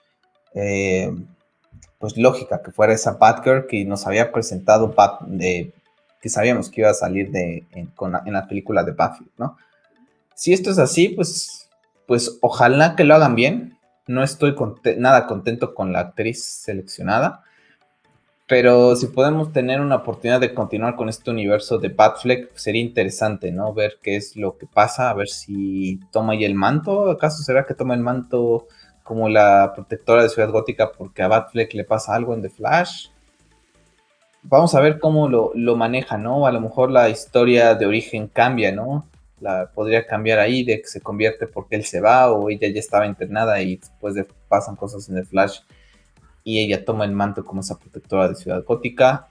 eh, 0.54 1.12
pues 2.00 2.18
lógica 2.18 2.62
que 2.62 2.72
fuera 2.72 2.94
esa 2.94 3.14
Batgirl 3.14 3.68
que 3.68 3.86
nos 3.86 4.06
había 4.08 4.32
presentado, 4.32 4.94
que 6.22 6.30
sabíamos 6.30 6.70
que 6.70 6.82
iba 6.82 6.90
a 6.90 6.94
salir 6.94 7.32
de, 7.32 7.66
en, 7.72 7.92
la 8.34 8.48
película 8.48 8.84
de 8.84 8.92
Batgirl, 8.92 9.32
¿no? 9.38 9.58
Si 10.36 10.54
esto 10.54 10.72
es 10.72 10.80
así, 10.80 11.10
pues, 11.10 11.70
pues 12.08 12.38
ojalá 12.42 12.96
que 12.96 13.04
lo 13.04 13.16
hagan 13.16 13.36
bien, 13.36 13.78
no 14.08 14.24
estoy 14.24 14.56
nada 14.98 15.28
contento 15.28 15.74
con 15.74 15.94
la 15.94 16.00
actriz 16.00 16.44
seleccionada. 16.44 17.44
Pero 18.48 18.96
si 18.96 19.08
podemos 19.08 19.54
tener 19.54 19.80
una 19.80 19.96
oportunidad 19.96 20.42
de 20.42 20.54
continuar 20.54 20.96
con 20.96 21.08
este 21.08 21.32
universo 21.32 21.78
de 21.78 21.90
Batfleck, 21.90 22.56
sería 22.56 22.82
interesante, 22.82 23.52
¿no? 23.52 23.74
Ver 23.74 24.00
qué 24.02 24.18
es 24.18 24.36
lo 24.36 24.58
que 24.58 24.68
pasa, 24.68 25.10
a 25.10 25.14
ver 25.14 25.30
si 25.30 26.00
toma 26.12 26.34
ahí 26.34 26.44
el 26.44 26.56
manto. 26.56 27.10
¿Acaso 27.10 27.42
será 27.42 27.66
que 27.66 27.74
toma 27.74 27.94
el 27.94 28.02
manto 28.02 28.68
como 29.04 29.30
la 29.30 29.72
protectora 29.74 30.24
de 30.24 30.30
Ciudad 30.30 30.52
Gótica 30.52 30.92
porque 30.92 31.24
a 31.24 31.28
Batfleck 31.30 31.74
le 31.74 31.86
pasa 31.86 32.16
algo 32.16 32.34
en 32.34 32.42
The 32.42 32.50
Flash? 32.50 33.08
Vamos 34.44 34.76
a 34.76 34.82
ver 34.82 35.00
cómo 35.00 35.30
lo, 35.30 35.52
lo 35.56 35.78
maneja, 35.78 36.18
¿no? 36.18 36.46
A 36.46 36.52
lo 36.52 36.60
mejor 36.60 36.92
la 36.92 37.10
historia 37.10 37.76
de 37.76 37.86
origen 37.86 38.28
cambia, 38.28 38.74
¿no? 38.74 39.08
la 39.44 39.70
podría 39.74 40.08
cambiar 40.08 40.40
ahí 40.40 40.64
de 40.64 40.82
que 40.82 40.88
se 40.88 41.02
convierte 41.02 41.48
porque 41.48 41.76
él 41.76 41.84
se 41.84 42.00
va 42.00 42.32
o 42.32 42.50
ella 42.50 42.70
ya 42.70 42.80
estaba 42.80 43.06
internada 43.06 43.62
y 43.62 43.76
después 43.76 44.16
de, 44.16 44.26
pasan 44.48 44.78
cosas 44.78 45.10
en 45.10 45.18
el 45.18 45.26
Flash 45.26 45.60
y 46.44 46.60
ella 46.60 46.84
toma 46.86 47.06
el 47.06 47.12
manto 47.12 47.46
como 47.46 47.62
esa 47.62 47.78
protectora 47.78 48.30
de 48.30 48.36
Ciudad 48.36 48.64
Gótica. 48.64 49.30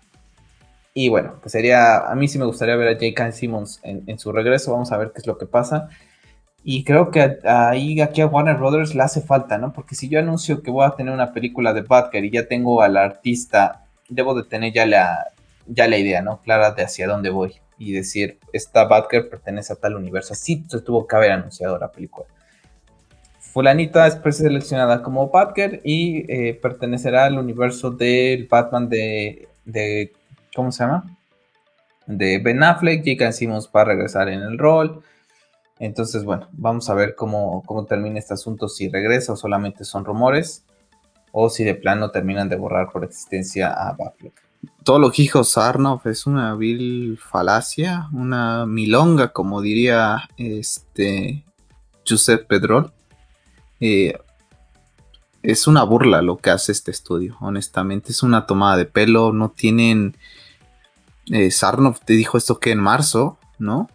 Y 0.95 1.09
bueno, 1.09 1.35
pues 1.41 1.53
sería, 1.53 2.11
a 2.11 2.15
mí 2.15 2.29
sí 2.29 2.39
me 2.39 2.45
gustaría 2.45 2.77
ver 2.77 2.89
a 2.89 2.95
J.K. 2.95 3.33
Simmons 3.33 3.81
en, 3.83 4.19
su 4.19 4.33
regreso, 4.33 4.73
vamos 4.73 4.93
a 4.93 4.99
ver 4.99 5.13
qué 5.13 5.21
es 5.21 5.27
lo 5.27 5.39
que 5.39 5.47
pasa. 5.47 5.89
Y 6.65 6.85
creo 6.85 7.11
que 7.11 7.39
ahí 7.45 8.01
aquí 8.01 8.21
a 8.21 8.27
Warner 8.27 8.57
Brothers 8.57 8.95
le 8.95 9.03
hace 9.03 9.21
falta, 9.21 9.59
¿no? 9.59 9.73
Porque 9.73 9.95
si 9.95 10.09
yo 10.09 10.19
anuncio 10.19 10.63
que 10.63 10.71
voy 10.71 10.87
a 10.87 10.91
tener 10.91 11.13
una 11.13 11.33
película 11.33 11.73
de 11.73 11.83
Batgirl 11.83 12.27
y 12.27 12.31
ya 12.31 12.47
tengo 12.47 12.83
al 12.83 12.97
artista, 12.97 13.85
debo 14.09 14.35
de 14.35 14.45
tener 14.45 14.73
ya 14.73 14.87
la, 14.87 15.27
ya 15.67 15.89
la 15.89 15.99
idea, 15.99 16.23
¿no? 16.23 16.41
Clara 16.43 16.73
de 16.73 16.85
hacia 16.85 17.09
dónde 17.09 17.31
voy 17.31 17.55
y 17.79 17.93
decir, 17.93 18.39
esta 18.53 18.85
Batgirl 18.85 19.29
pertenece 19.29 19.73
a 19.73 19.77
tal 19.77 19.97
universo. 19.97 20.35
Así 20.35 20.65
se 20.69 20.81
tuvo 20.83 21.07
que 21.07 21.17
haber 21.17 21.33
anunciado 21.33 21.79
la 21.79 21.91
película. 21.91 22.27
Fulanita 23.53 24.07
es 24.07 24.17
preseleccionada 24.17 25.03
como 25.03 25.29
Batgirl 25.29 25.81
y 25.85 26.25
eh, 26.33 26.55
pertenecerá 26.55 27.27
al 27.27 27.39
universo 27.39 27.91
del 27.91 28.47
Batman 28.47 28.89
de, 28.89 29.49
¿cómo 30.55 30.73
se 30.73 30.85
llama? 30.85 31.05
De 32.07 32.39
Ben 32.39 32.63
Affleck. 32.63 33.05
J.K. 33.05 33.33
Simmons 33.33 33.71
va 33.75 33.83
a 33.83 33.85
regresar 33.85 34.29
en 34.29 34.41
el 34.41 34.59
rol. 34.59 35.03
Entonces, 35.79 36.25
bueno, 36.25 36.49
vamos 36.53 36.89
a 36.89 36.95
ver 36.95 37.15
cómo, 37.15 37.63
cómo 37.67 37.85
termina 37.85 38.19
este 38.19 38.35
asunto, 38.35 38.69
si 38.69 38.89
regresa 38.89 39.33
o 39.33 39.37
solamente 39.37 39.85
son 39.85 40.05
rumores, 40.05 40.65
o 41.33 41.51
si 41.51 41.65
de 41.65 41.75
plano 41.75 42.11
terminan 42.11 42.49
de 42.49 42.57
borrar 42.57 42.91
por 42.91 43.05
existencia 43.05 43.71
a 43.73 43.93
Batfleck 43.93 44.43
todo 44.85 44.99
lo 44.99 45.11
que 45.11 45.23
dijo 45.23 45.45
Sarnoff 45.45 46.07
es 46.07 46.27
una 46.27 46.55
vil 46.55 47.19
falacia, 47.19 48.09
una 48.13 48.67
milonga, 48.67 49.33
como 49.33 49.61
diría 49.61 50.29
este 50.37 51.45
Giuseppe 52.05 52.45
Pedrol. 52.45 52.93
Eh, 53.85 54.17
es 55.43 55.67
una 55.67 55.83
burla 55.83 56.23
lo 56.23 56.37
que 56.37 56.51
hace 56.51 56.71
este 56.71 56.93
estudio, 56.93 57.37
honestamente. 57.41 58.13
Es 58.13 58.23
una 58.23 58.47
tomada 58.47 58.77
de 58.77 58.87
pelo. 58.87 59.33
No 59.33 59.51
tienen. 59.51 60.17
Eh, 61.27 61.51
Sarnoff 61.51 62.01
te 62.05 62.13
dijo 62.13 62.39
esto 62.39 62.61
que 62.61 62.71
en 62.71 62.79
marzo, 62.79 63.39
¿no? 63.59 63.89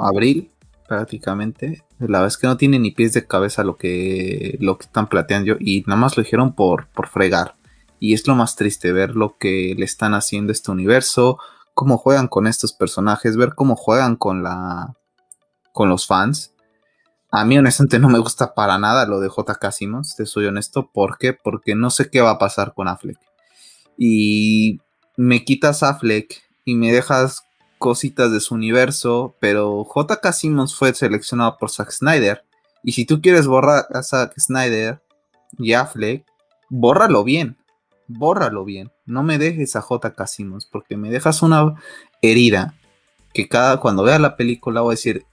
Abril, 0.00 0.50
prácticamente. 0.88 1.84
La 2.00 2.18
verdad 2.18 2.26
es 2.26 2.38
que 2.38 2.48
no 2.48 2.56
tiene 2.56 2.80
ni 2.80 2.90
pies 2.90 3.12
de 3.12 3.24
cabeza 3.24 3.62
lo 3.62 3.76
que, 3.76 4.58
lo 4.60 4.78
que 4.78 4.86
están 4.86 5.08
plateando. 5.08 5.56
Y 5.60 5.84
nada 5.86 6.00
más 6.00 6.16
lo 6.16 6.24
dijeron 6.24 6.52
por, 6.52 6.88
por 6.88 7.06
fregar. 7.06 7.54
Y 8.00 8.14
es 8.14 8.26
lo 8.26 8.34
más 8.34 8.56
triste 8.56 8.90
ver 8.90 9.14
lo 9.14 9.38
que 9.38 9.76
le 9.78 9.84
están 9.84 10.12
haciendo 10.12 10.50
a 10.50 10.54
este 10.54 10.72
universo, 10.72 11.38
cómo 11.72 11.98
juegan 11.98 12.26
con 12.26 12.48
estos 12.48 12.72
personajes, 12.72 13.36
ver 13.36 13.54
cómo 13.54 13.76
juegan 13.76 14.16
con 14.16 14.42
la 14.42 14.96
con 15.72 15.88
los 15.88 16.06
fans. 16.06 16.53
A 17.36 17.44
mí 17.44 17.58
honestamente 17.58 17.98
no 17.98 18.08
me 18.08 18.20
gusta 18.20 18.54
para 18.54 18.78
nada 18.78 19.06
lo 19.06 19.18
de 19.18 19.28
J.K. 19.28 19.72
Simmons, 19.72 20.14
te 20.14 20.24
soy 20.24 20.46
honesto. 20.46 20.88
¿Por 20.92 21.18
qué? 21.18 21.32
Porque 21.32 21.74
no 21.74 21.90
sé 21.90 22.08
qué 22.08 22.20
va 22.20 22.30
a 22.30 22.38
pasar 22.38 22.74
con 22.74 22.86
Affleck. 22.86 23.18
Y 23.98 24.80
me 25.16 25.44
quitas 25.44 25.82
Affleck 25.82 26.42
y 26.64 26.76
me 26.76 26.92
dejas 26.92 27.42
cositas 27.78 28.30
de 28.30 28.38
su 28.40 28.54
universo, 28.54 29.34
pero 29.40 29.82
J.K. 29.84 30.32
Simmons 30.32 30.76
fue 30.76 30.94
seleccionado 30.94 31.56
por 31.58 31.70
Zack 31.70 31.90
Snyder. 31.90 32.44
Y 32.84 32.92
si 32.92 33.04
tú 33.04 33.20
quieres 33.20 33.48
borrar 33.48 33.86
a 33.92 34.02
Zack 34.02 34.38
Snyder 34.38 35.02
y 35.58 35.72
Affleck, 35.72 36.24
bórralo 36.70 37.24
bien 37.24 37.56
bórralo 38.06 38.64
bien. 38.64 38.90
No 39.06 39.22
me 39.22 39.38
dejes 39.38 39.76
a 39.76 39.80
J. 39.80 40.14
Casimos, 40.14 40.66
porque 40.66 40.96
me 40.96 41.10
dejas 41.10 41.42
una 41.42 41.74
herida 42.22 42.74
que 43.32 43.48
cada 43.48 43.80
cuando 43.80 44.04
vea 44.04 44.18
la 44.18 44.36
película 44.36 44.80
voy 44.80 44.92
a 44.92 44.96
decir 44.96 45.24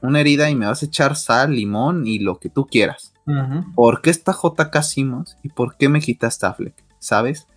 una 0.00 0.20
herida 0.20 0.50
y 0.50 0.54
me 0.54 0.66
vas 0.66 0.82
a 0.82 0.86
echar 0.86 1.16
sal, 1.16 1.54
limón 1.54 2.06
y 2.06 2.18
lo 2.18 2.38
que 2.38 2.48
tú 2.48 2.66
quieras. 2.66 3.12
¿Por 3.74 4.02
qué 4.02 4.10
está 4.10 4.32
J. 4.32 4.70
Casimos 4.70 5.36
y 5.42 5.48
por 5.48 5.76
qué 5.76 5.88
me 5.88 6.00
quitaste 6.00 6.46
Affleck? 6.46 6.74
¿Sabes? 7.00 7.48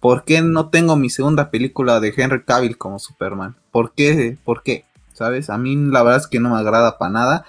¿Por 0.00 0.24
qué 0.24 0.42
no 0.42 0.68
tengo 0.68 0.96
mi 0.96 1.10
segunda 1.10 1.50
película 1.50 2.00
de 2.00 2.12
Henry 2.16 2.42
Cavill 2.42 2.76
como 2.76 2.98
Superman? 2.98 3.54
¿Por 3.70 3.92
qué? 3.92 4.36
¿Por 4.44 4.64
qué? 4.64 4.84
¿Sabes? 5.12 5.48
A 5.48 5.58
mí 5.58 5.76
la 5.76 6.02
verdad 6.02 6.22
es 6.22 6.26
que 6.26 6.40
no 6.40 6.50
me 6.50 6.56
agrada 6.56 6.98
para 6.98 7.12
nada 7.12 7.44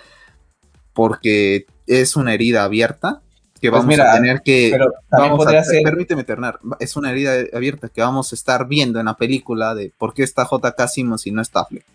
porque 0.93 1.65
es 1.87 2.15
una 2.15 2.33
herida 2.33 2.63
abierta 2.63 3.21
que 3.59 3.71
pues 3.71 3.81
vamos 3.81 3.99
a 3.99 4.13
tener 4.15 4.41
que. 4.41 4.77
vamos 5.09 5.47
a, 5.47 5.63
Permíteme 5.83 6.25
ternar. 6.25 6.59
Es 6.79 6.97
una 6.97 7.11
herida 7.11 7.45
abierta 7.53 7.87
que 7.87 8.01
vamos 8.01 8.31
a 8.31 8.35
estar 8.35 8.67
viendo 8.67 8.99
en 8.99 9.05
la 9.05 9.15
película 9.15 9.73
de 9.73 9.91
por 9.97 10.13
qué 10.13 10.23
está 10.23 10.43
J.K. 10.45 10.87
Simmons 10.89 11.25
y 11.25 11.31
no 11.31 11.41
está 11.41 11.61
Affleck. 11.61 11.85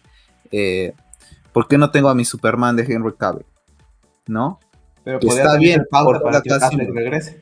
Eh, 0.50 0.94
¿Por 1.58 1.66
qué 1.66 1.76
no 1.76 1.90
tengo 1.90 2.08
a 2.08 2.14
mi 2.14 2.24
Superman 2.24 2.76
de 2.76 2.84
Henry 2.84 3.12
Cavill? 3.18 3.44
¿No? 4.28 4.60
Pero 5.02 5.18
está 5.20 5.56
bien 5.56 5.84
por 5.90 6.22
para 6.22 6.40
que 6.40 6.52
Affleck 6.52 6.94
regrese. 6.94 7.40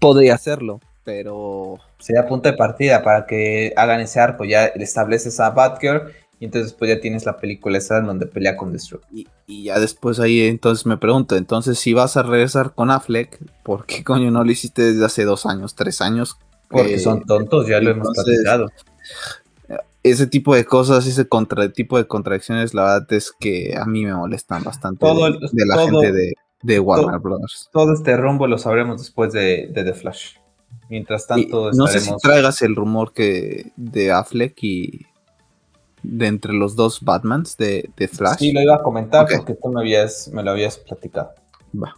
Podría 0.00 0.34
hacerlo, 0.34 0.80
pero. 1.04 1.78
Sería 2.00 2.26
punto 2.26 2.50
de 2.50 2.56
partida 2.56 3.04
para 3.04 3.24
que 3.24 3.72
hagan 3.76 4.00
ese 4.00 4.18
arco. 4.18 4.44
Ya 4.44 4.64
estableces 4.64 5.38
a 5.38 5.50
Batgirl 5.50 6.10
Y 6.40 6.46
entonces 6.46 6.72
pues 6.72 6.88
ya 6.88 7.00
tienes 7.00 7.24
la 7.24 7.36
película 7.36 7.78
esa 7.78 8.00
donde 8.00 8.26
pelea 8.26 8.56
con 8.56 8.72
Deathstroke. 8.72 9.06
Y, 9.12 9.28
y, 9.46 9.62
ya 9.62 9.78
después 9.78 10.18
ahí 10.18 10.48
entonces 10.48 10.84
me 10.84 10.96
pregunto, 10.96 11.36
entonces 11.36 11.78
si 11.78 11.92
vas 11.92 12.16
a 12.16 12.24
regresar 12.24 12.74
con 12.74 12.90
Affleck, 12.90 13.38
¿por 13.62 13.86
qué 13.86 14.02
coño 14.02 14.32
no 14.32 14.42
lo 14.42 14.50
hiciste 14.50 14.82
desde 14.82 15.04
hace 15.04 15.22
dos 15.22 15.46
años, 15.46 15.76
tres 15.76 16.00
años? 16.00 16.36
Porque 16.68 16.94
eh, 16.94 16.98
son 16.98 17.22
tontos, 17.22 17.68
ya 17.68 17.80
lo 17.80 17.92
hemos 17.92 18.08
platicado. 18.12 18.66
Ese 20.02 20.26
tipo 20.26 20.54
de 20.54 20.64
cosas, 20.64 21.06
ese 21.06 21.28
contra, 21.28 21.70
tipo 21.72 21.98
de 21.98 22.06
contradicciones, 22.06 22.72
la 22.72 22.84
verdad 22.84 23.12
es 23.12 23.32
que 23.38 23.74
a 23.76 23.84
mí 23.84 24.04
me 24.04 24.14
molestan 24.14 24.62
bastante 24.62 25.04
de, 25.04 25.66
la 25.66 25.78
gente 25.78 26.12
de, 26.12 26.34
de 26.62 26.80
Warner 26.80 27.18
Brothers. 27.18 27.68
Todo 27.72 27.92
este 27.92 28.16
rumbo 28.16 28.46
lo 28.46 28.58
sabremos 28.58 28.98
después 28.98 29.32
de, 29.32 29.68
de 29.72 29.84
The 29.84 29.94
Flash. 29.94 30.36
Mientras 30.88 31.26
tanto, 31.26 31.70
no 31.72 31.86
sé 31.86 32.00
si 32.00 32.16
traigas 32.22 32.62
el 32.62 32.74
rumor 32.74 33.12
que 33.12 33.72
de 33.76 34.10
Affleck 34.12 34.56
y 34.62 35.06
de 36.02 36.26
entre 36.26 36.52
los 36.52 36.76
dos 36.76 37.02
Batmans 37.02 37.56
de, 37.56 37.90
de 37.96 38.08
Flash. 38.08 38.38
Sí, 38.38 38.52
lo 38.52 38.62
iba 38.62 38.76
a 38.76 38.82
comentar 38.82 39.26
porque 39.28 39.54
tú 39.54 39.68
me, 39.68 39.80
habías, 39.80 40.28
me 40.32 40.42
lo 40.42 40.52
habías 40.52 40.78
platicado. 40.78 41.34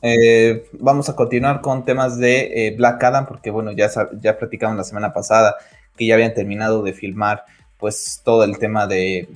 Eh, 0.03 0.69
vamos 0.81 1.09
a 1.09 1.15
continuar 1.15 1.61
con 1.61 1.85
temas 1.85 2.19
de 2.19 2.67
eh, 2.67 2.75
Black 2.77 3.03
Adam, 3.05 3.27
porque 3.27 3.51
bueno, 3.51 3.73
ya, 3.73 3.89
ya 4.21 4.37
platicamos 4.37 4.77
la 4.77 4.85
semana 4.85 5.13
pasada 5.13 5.57
que 5.97 6.07
ya 6.07 6.15
habían 6.15 6.35
terminado 6.35 6.83
de 6.83 6.93
filmar 6.93 7.45
pues 7.81 8.21
todo 8.25 8.45
el 8.45 8.59
tema 8.59 8.87
de 8.87 9.29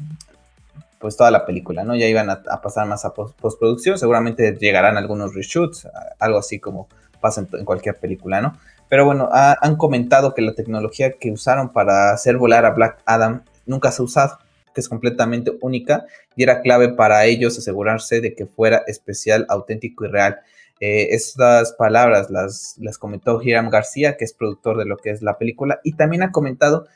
pues 1.01 1.19
toda 1.19 1.31
la 1.31 1.45
película, 1.45 1.85
¿no? 1.85 1.95
Ya 1.97 2.07
iban 2.07 2.31
a, 2.31 2.43
pasar 2.63 2.87
más 2.87 3.05
a 3.05 3.13
postproducción, 3.13 3.99
seguramente 3.99 4.57
llegarán 4.59 4.97
algunos 4.97 5.35
reshoots, 5.35 5.87
algo 6.19 6.39
así 6.39 6.59
como 6.59 6.89
pasa 7.21 7.47
en, 7.53 7.65
cualquier 7.65 7.99
película, 7.99 8.41
¿no? 8.41 8.57
Pero 8.89 9.05
bueno, 9.05 9.29
han 9.33 9.77
comentado 9.77 10.35
que 10.35 10.41
la 10.41 10.55
tecnología 10.55 11.13
que 11.13 11.31
usaron 11.31 11.73
para 11.73 12.13
hacer 12.13 12.39
volar 12.39 12.65
a 12.65 12.71
Black 12.71 13.03
Adam 13.05 13.43
nunca 13.67 13.91
se 13.91 14.01
ha 14.01 14.05
usado 14.05 14.39
que 14.75 14.81
es 14.81 14.89
completamente 14.89 15.53
única 15.61 16.05
y 16.37 16.43
era 16.43 16.61
clave 16.61 16.91
para 16.91 17.25
ellos 17.25 17.57
asegurarse 17.57 18.21
de 18.21 18.35
que 18.35 18.47
fuera 18.47 18.83
especial, 18.87 19.47
auténtico 19.49 20.05
y 20.05 20.09
real. 20.09 20.41
Eh, 20.81 21.15
estas 21.15 21.73
palabras 21.73 22.29
las, 22.31 22.75
las 22.79 22.99
comentó 22.99 23.41
Hiram 23.41 23.71
García, 23.71 24.17
que 24.17 24.25
es 24.25 24.35
productor 24.35 24.77
de 24.77 24.85
lo 24.85 24.97
que 24.97 25.11
es 25.11 25.23
la 25.23 25.39
película, 25.39 25.81
y 25.85 25.93
también 25.93 26.25
ha 26.25 26.33
comentado 26.33 26.89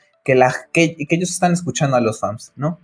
que, 0.72 0.96
ellos 1.08 1.30
están 1.30 1.52
escuchando 1.52 1.96
a 1.96 2.00
los 2.00 2.20
fans, 2.20 2.52
¿no? 2.56 2.78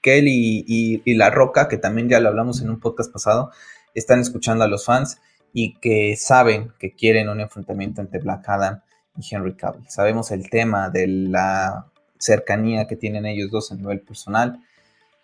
Que 0.00 0.18
él 0.18 0.28
y, 0.28 1.02
y, 1.04 1.14
La 1.14 1.30
Roca, 1.30 1.68
que 1.68 1.78
también 1.78 2.08
ya 2.08 2.20
lo 2.20 2.28
hablamos 2.28 2.60
en 2.60 2.70
un 2.70 2.80
podcast 2.80 3.12
pasado, 3.12 3.50
están 3.94 4.20
escuchando 4.20 4.64
a 4.64 4.68
los 4.68 4.84
fans 4.84 5.18
y 5.52 5.74
que 5.74 6.16
saben 6.16 6.72
que 6.78 6.92
quieren 6.92 7.28
un 7.28 7.40
enfrentamiento 7.40 8.00
entre 8.00 8.20
Black 8.20 8.48
Adam 8.48 8.80
y 9.16 9.34
Henry 9.34 9.54
Cavill. 9.54 9.88
Sabemos 9.88 10.30
el 10.30 10.50
tema 10.50 10.90
de 10.90 11.06
la 11.06 11.86
cercanía 12.18 12.86
que 12.86 12.96
tienen 12.96 13.26
ellos 13.26 13.50
dos 13.50 13.70
a 13.70 13.76
nivel 13.76 14.00
personal 14.00 14.60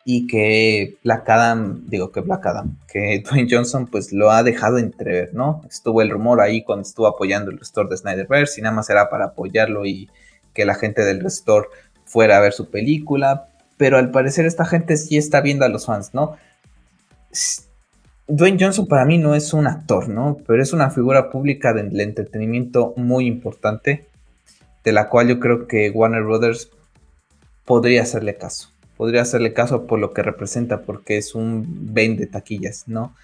y 0.05 0.27
que 0.27 0.99
Black 1.05 1.29
Adam, 1.29 1.85
digo 1.87 2.11
que 2.11 2.21
Black 2.21 2.47
Adam, 2.47 2.79
que 2.91 3.23
Dwayne 3.29 3.49
Johnson 3.51 3.87
pues 3.87 4.13
lo 4.13 4.31
ha 4.31 4.43
dejado 4.43 4.79
entrever, 4.79 5.35
¿no? 5.35 5.63
Estuvo 5.69 6.03
el 6.03 6.11
rumor 6.11 6.41
ahí 6.41 6.63
cuando 6.63 6.83
estuvo 6.83 7.07
apoyando 7.07 7.51
el 7.51 7.59
restore 7.59 7.89
de 7.89 7.97
Snyderverse 7.97 8.61
y 8.61 8.63
nada 8.63 8.75
más 8.75 8.89
era 8.91 9.11
para 9.11 9.27
apoyarlo 9.27 9.85
y 9.87 10.09
que 10.55 10.65
la 10.65 10.75
gente 10.75 11.05
del 11.05 11.21
restore 11.21 11.69
fuera 12.05 12.37
a 12.37 12.41
ver 12.41 12.53
su 12.53 12.71
película, 12.71 13.49
pero 13.77 13.99
al 13.99 14.11
parecer 14.11 14.47
esta 14.47 14.65
gente 14.65 14.97
sí 14.97 15.17
está 15.17 15.41
viendo 15.41 15.65
a 15.65 15.69
los 15.69 15.87
fans, 15.87 16.13
¿no? 16.13 16.37
Dwayne 18.27 18.59
Johnson 18.61 18.87
para 18.87 19.05
mí 19.05 19.19
no 19.19 19.35
es 19.35 19.53
un 19.53 19.67
actor, 19.67 20.09
¿no? 20.09 20.37
Pero 20.47 20.63
es 20.63 20.73
una 20.73 20.91
figura 20.91 21.31
pública 21.31 21.73
del 21.73 21.99
entretenimiento 22.01 22.95
muy 22.97 23.27
importante, 23.27 24.07
de 24.85 24.93
la 24.93 25.09
cual 25.09 25.29
yo 25.29 25.41
creo 25.41 25.67
que 25.67 25.91
Warner 25.91 26.23
Brothers 26.23 26.71
podría 27.65 28.03
hacerle 28.03 28.37
caso. 28.37 28.71
Podría 28.97 29.23
hacerle 29.23 29.53
caso 29.53 29.87
por 29.87 29.99
lo 29.99 30.13
que 30.13 30.23
representa, 30.23 30.83
porque 30.83 31.19
es 31.19 31.35
un 31.35 31.95
vende 31.95 32.27
taquillas, 32.27 32.87
¿no? 32.87 33.15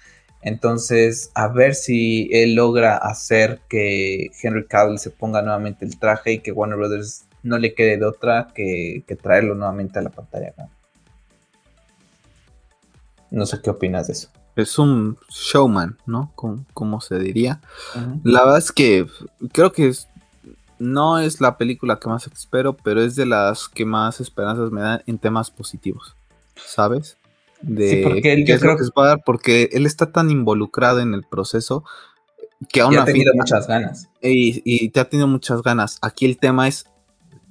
Entonces, 0.47 1.29
a 1.35 1.49
ver 1.49 1.75
si 1.75 2.29
él 2.31 2.55
logra 2.55 2.95
hacer 2.95 3.59
que 3.67 4.31
Henry 4.41 4.65
Cavill 4.65 4.97
se 4.97 5.09
ponga 5.09 5.41
nuevamente 5.41 5.83
el 5.83 5.99
traje 5.99 6.33
y 6.33 6.39
que 6.39 6.53
Warner 6.53 6.77
Brothers 6.77 7.25
no 7.43 7.57
le 7.57 7.73
quede 7.73 7.97
de 7.97 8.05
otra 8.05 8.47
que, 8.55 9.03
traerlo 9.21 9.55
nuevamente 9.55 9.99
a 9.99 10.03
la 10.03 10.09
pantalla. 10.09 10.53
¿no? 13.29 13.45
sé 13.45 13.59
qué 13.61 13.69
opinas 13.69 14.07
de 14.07 14.13
eso. 14.13 14.29
Es 14.55 14.79
un 14.79 15.17
showman, 15.29 15.97
¿no? 16.05 16.31
Como, 16.35 17.01
se 17.01 17.19
diría. 17.19 17.59
La 18.23 18.45
verdad 18.45 18.59
es 18.59 18.71
que 18.71 19.05
creo 19.51 19.73
que 19.73 19.89
es, 19.89 20.07
no 20.79 21.19
es 21.19 21.41
la 21.41 21.57
película 21.57 21.99
que 21.99 22.07
más 22.07 22.25
espero, 22.25 22.71
pero 22.77 23.01
es 23.01 23.17
de 23.17 23.25
las 23.25 23.67
que 23.67 23.83
más 23.83 24.21
esperanzas 24.21 24.71
me 24.71 24.79
dan 24.79 25.03
en 25.07 25.17
temas 25.17 25.51
positivos, 25.51 26.15
¿sabes? 26.55 27.17
De 27.61 27.89
sí, 27.89 28.01
porque 28.03 28.33
él, 28.33 28.45
yo 28.45 28.59
creo 28.59 28.77
que 28.77 28.83
es 28.83 28.91
porque 29.25 29.69
él 29.71 29.85
está 29.85 30.11
tan 30.11 30.29
involucrado 30.29 30.99
en 30.99 31.13
el 31.13 31.23
proceso 31.23 31.83
que 32.69 32.81
aún 32.81 32.97
ha 32.97 33.05
tenido 33.05 33.33
muchas 33.35 33.67
ganas. 33.67 34.09
Y, 34.21 34.89
te 34.89 34.99
ha 34.99 35.09
tenido 35.09 35.27
muchas 35.27 35.61
ganas. 35.61 35.99
Aquí 36.01 36.25
el 36.25 36.37
tema 36.37 36.67
es 36.67 36.85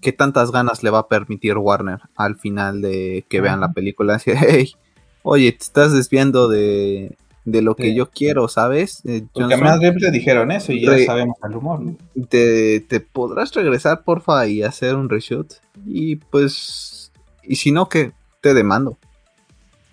qué 0.00 0.12
tantas 0.12 0.52
ganas 0.52 0.82
le 0.82 0.90
va 0.90 1.00
a 1.00 1.08
permitir 1.08 1.56
Warner 1.56 2.00
al 2.16 2.36
final 2.36 2.82
de 2.82 3.24
que 3.28 3.40
vean 3.40 3.60
la 3.60 3.72
película. 3.72 4.20
Hey, 4.26 4.74
oye, 5.22 5.52
te 5.52 5.62
estás 5.62 5.92
desviando 5.92 6.48
de, 6.48 7.16
de 7.44 7.62
lo 7.62 7.76
que 7.76 7.94
yo 7.94 8.10
quiero, 8.10 8.48
¿sabes? 8.48 9.02
Eh, 9.06 9.24
Porque 9.32 9.56
más 9.56 9.80
bien 9.80 9.96
te 9.96 10.10
dijeron 10.10 10.50
eso 10.50 10.72
y 10.72 10.82
ya 10.82 10.98
sabemos 11.04 11.36
el 11.44 11.52
rumor. 11.52 11.80
Te, 12.28 12.80
te, 12.80 13.00
podrás 13.00 13.54
regresar, 13.54 14.02
porfa, 14.02 14.46
y 14.46 14.62
hacer 14.62 14.96
un 14.96 15.08
reshoot. 15.08 15.54
Y 15.86 16.16
pues, 16.16 17.12
y 17.44 17.56
si 17.56 17.70
no, 17.70 17.88
que 17.88 18.12
te 18.40 18.52
demando. 18.52 18.98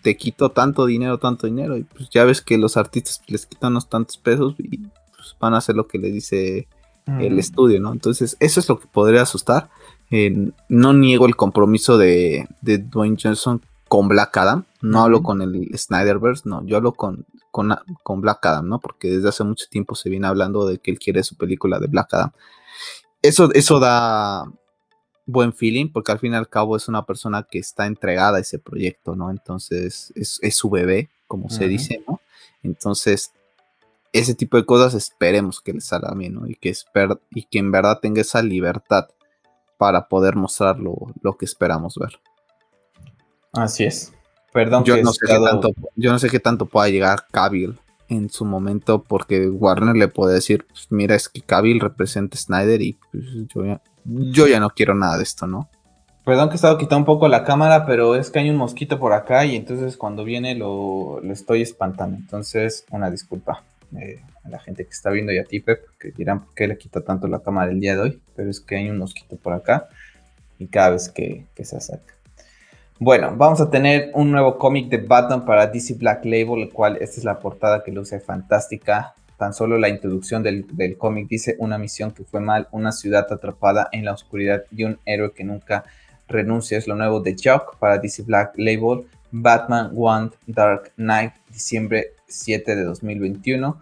Te 0.04 0.16
quito 0.16 0.50
tanto 0.50 0.86
dinero, 0.86 1.18
tanto 1.18 1.48
dinero. 1.48 1.76
Y 1.78 1.84
pues 1.84 2.10
ya 2.12 2.24
ves 2.26 2.42
que 2.42 2.60
los 2.60 2.78
artistas 2.78 3.22
les 3.28 3.48
quitan 3.48 3.72
unos 3.72 3.90
tantos 3.90 4.18
pesos 4.18 4.54
y 4.60 4.78
pues, 4.78 5.36
van 5.40 5.56
a 5.56 5.58
hacer 5.58 5.76
lo 5.76 5.88
que 5.88 5.98
le 5.98 6.12
dice 6.12 6.68
el 7.06 7.38
estudio, 7.40 7.82
¿no? 7.82 7.92
Entonces, 7.92 8.38
eso 8.40 8.60
es 8.60 8.70
lo 8.70 8.80
que 8.80 8.88
podría 8.88 9.24
asustar. 9.24 9.70
Eh, 10.12 10.52
no 10.70 10.94
niego 10.94 11.26
el 11.26 11.36
compromiso 11.36 11.98
de, 11.98 12.48
de 12.62 12.78
Dwayne 12.78 13.18
Johnson 13.22 13.62
con 13.88 14.08
Black 14.08 14.38
Adam. 14.38 14.66
No 14.82 15.02
hablo 15.02 15.24
con 15.24 15.42
el 15.42 15.70
Snyderverse, 15.78 16.48
no, 16.48 16.66
yo 16.66 16.78
hablo 16.78 16.94
con, 16.94 17.26
con, 17.52 18.22
Black 18.22 18.46
Adam, 18.46 18.68
¿no? 18.68 18.80
Porque 18.80 19.10
desde 19.10 19.30
hace 19.30 19.44
mucho 19.44 19.66
tiempo 19.70 19.96
se 19.96 20.10
viene 20.10 20.28
hablando 20.28 20.66
de 20.66 20.80
que 20.80 20.92
él 20.92 21.00
quiere 21.00 21.24
su 21.24 21.38
película 21.38 21.80
de 21.80 21.88
Black 21.88 22.14
Adam. 22.14 22.32
Eso, 23.22 23.54
eso 23.54 23.80
da 23.80 24.46
buen 25.26 25.54
feeling, 25.54 25.90
porque 25.92 26.12
al 26.12 26.20
fin 26.20 26.34
y 26.34 26.36
al 26.36 26.50
cabo 26.50 26.76
es 26.76 26.88
una 26.88 27.06
persona 27.06 27.44
que 27.50 27.60
está 27.60 27.86
entregada 27.86 28.38
a 28.38 28.42
ese 28.42 28.60
proyecto, 28.60 29.16
¿no? 29.16 29.30
Entonces 29.30 30.12
es, 30.16 30.40
su 30.56 30.70
bebé, 30.70 31.10
como 31.28 31.50
se 31.50 31.68
dice, 31.68 32.04
¿no? 32.08 32.22
Entonces, 32.62 33.32
ese 34.12 34.36
tipo 34.36 34.58
de 34.58 34.66
cosas 34.66 34.94
esperemos 34.94 35.62
que 35.62 35.74
le 35.74 35.82
salga 35.82 36.14
bien, 36.14 36.36
¿no? 36.36 36.48
Y 36.48 36.56
que, 36.56 36.74
y 37.32 37.44
que 37.44 37.60
en 37.60 37.72
verdad 37.72 38.00
tenga 38.02 38.22
esa 38.22 38.42
libertad 38.42 39.08
para 39.78 40.08
poder 40.08 40.36
mostrar 40.36 40.80
lo, 40.80 40.96
lo 41.22 41.38
que 41.38 41.46
esperamos 41.46 41.98
ver. 41.98 42.20
Así 43.54 43.84
es. 43.84 44.14
Perdón, 44.52 44.84
yo, 44.84 45.02
no 45.02 45.12
sé 45.12 45.26
qué 45.26 45.40
tanto, 45.40 45.74
yo 45.96 46.12
no 46.12 46.20
sé 46.20 46.30
qué 46.30 46.40
tanto 46.40 46.68
pueda 46.68 46.88
llegar 46.88 47.26
Cavill 47.32 47.80
en 48.08 48.30
su 48.30 48.46
momento, 48.46 49.04
porque 49.04 49.50
Warner 49.50 49.96
le 49.96 50.08
puede 50.08 50.36
decir, 50.36 50.66
pues, 50.68 50.88
mira, 50.92 51.16
es 51.16 51.28
que 51.28 51.42
Cavill 51.42 51.80
representa 51.80 52.38
a 52.38 52.40
Snyder 52.40 52.82
y 52.82 53.00
pues, 53.12 53.26
yo, 53.54 53.80
ya, 54.06 54.60
no 54.60 54.70
quiero 54.70 54.96
nada 54.96 55.18
de 55.18 55.24
esto, 55.24 55.48
¿no? 55.48 55.70
Perdón 56.26 56.50
que 56.50 56.54
he 56.54 56.56
estado 56.56 56.78
quitando 56.78 57.00
un 57.00 57.06
poco 57.06 57.28
la 57.28 57.44
cámara, 57.44 57.86
pero 57.86 58.16
es 58.16 58.32
que 58.32 58.40
hay 58.40 58.50
un 58.50 58.56
mosquito 58.56 58.98
por 58.98 59.12
acá 59.12 59.46
y 59.46 59.56
entonces 59.56 59.98
cuando 59.98 60.24
viene 60.24 60.56
lo, 60.56 61.22
estoy 61.24 61.62
espantando. 61.62 62.16
Entonces, 62.16 62.86
una 62.92 63.12
disculpa 63.12 63.64
eh, 64.00 64.22
a 64.44 64.50
la 64.50 64.60
gente 64.60 64.86
que 64.86 64.92
está 64.92 65.10
viendo 65.10 65.34
y 65.34 65.38
a 65.38 65.44
ti, 65.44 65.60
Pep, 65.60 65.84
que 66.00 66.12
dirán 66.12 66.46
por 66.46 66.54
qué 66.54 66.68
le 66.68 66.78
quita 66.78 67.02
tanto 67.02 67.28
la 67.28 67.40
cámara 67.40 67.72
el 67.72 67.80
día 67.80 67.96
de 67.96 68.02
hoy, 68.02 68.22
pero 68.36 68.50
es 68.50 68.62
que 68.62 68.78
hay 68.78 68.90
un 68.90 69.00
mosquito 69.00 69.36
por 69.36 69.54
acá 69.54 69.90
y 70.58 70.68
cada 70.68 70.92
vez 70.92 71.10
que 71.10 71.46
se 71.62 71.76
acerca. 71.76 72.14
Bueno, 73.00 73.34
vamos 73.36 73.60
a 73.60 73.70
tener 73.70 74.12
un 74.14 74.32
nuevo 74.32 74.58
cómic 74.58 74.88
de 74.88 74.98
Batman 74.98 75.44
para 75.44 75.68
DC 75.68 75.96
Black 75.96 76.24
Label, 76.24 76.62
el 76.62 76.70
cual 76.70 76.98
esta 77.02 77.18
es 77.18 77.26
la 77.26 77.38
portada 77.38 77.84
que 77.84 77.92
luce 77.92 78.20
fantástica. 78.22 79.14
Tan 79.38 79.54
solo 79.54 79.78
la 79.78 79.90
introducción 79.90 80.44
del, 80.44 80.66
cómic 80.98 81.28
dice 81.28 81.56
una 81.60 81.78
misión 81.78 82.12
que 82.12 82.24
fue 82.24 82.40
mal, 82.40 82.68
una 82.72 82.92
ciudad 82.92 83.28
atrapada 83.32 83.90
en 83.92 84.06
la 84.06 84.14
oscuridad 84.14 84.64
y 84.72 84.84
un 84.84 85.00
héroe 85.06 85.34
que 85.34 85.44
nunca 85.44 85.84
renuncia. 86.28 86.78
Es 86.78 86.88
lo 86.88 86.96
nuevo 86.96 87.20
de 87.20 87.36
Jock 87.42 87.78
para 87.78 87.98
DC 87.98 88.24
Black 88.24 88.54
Label. 88.58 89.06
Batman 89.36 89.92
One 89.96 90.30
Dark 90.46 90.92
Knight, 90.96 91.34
diciembre 91.52 92.12
7 92.28 92.76
de 92.76 92.84
2021. 92.84 93.80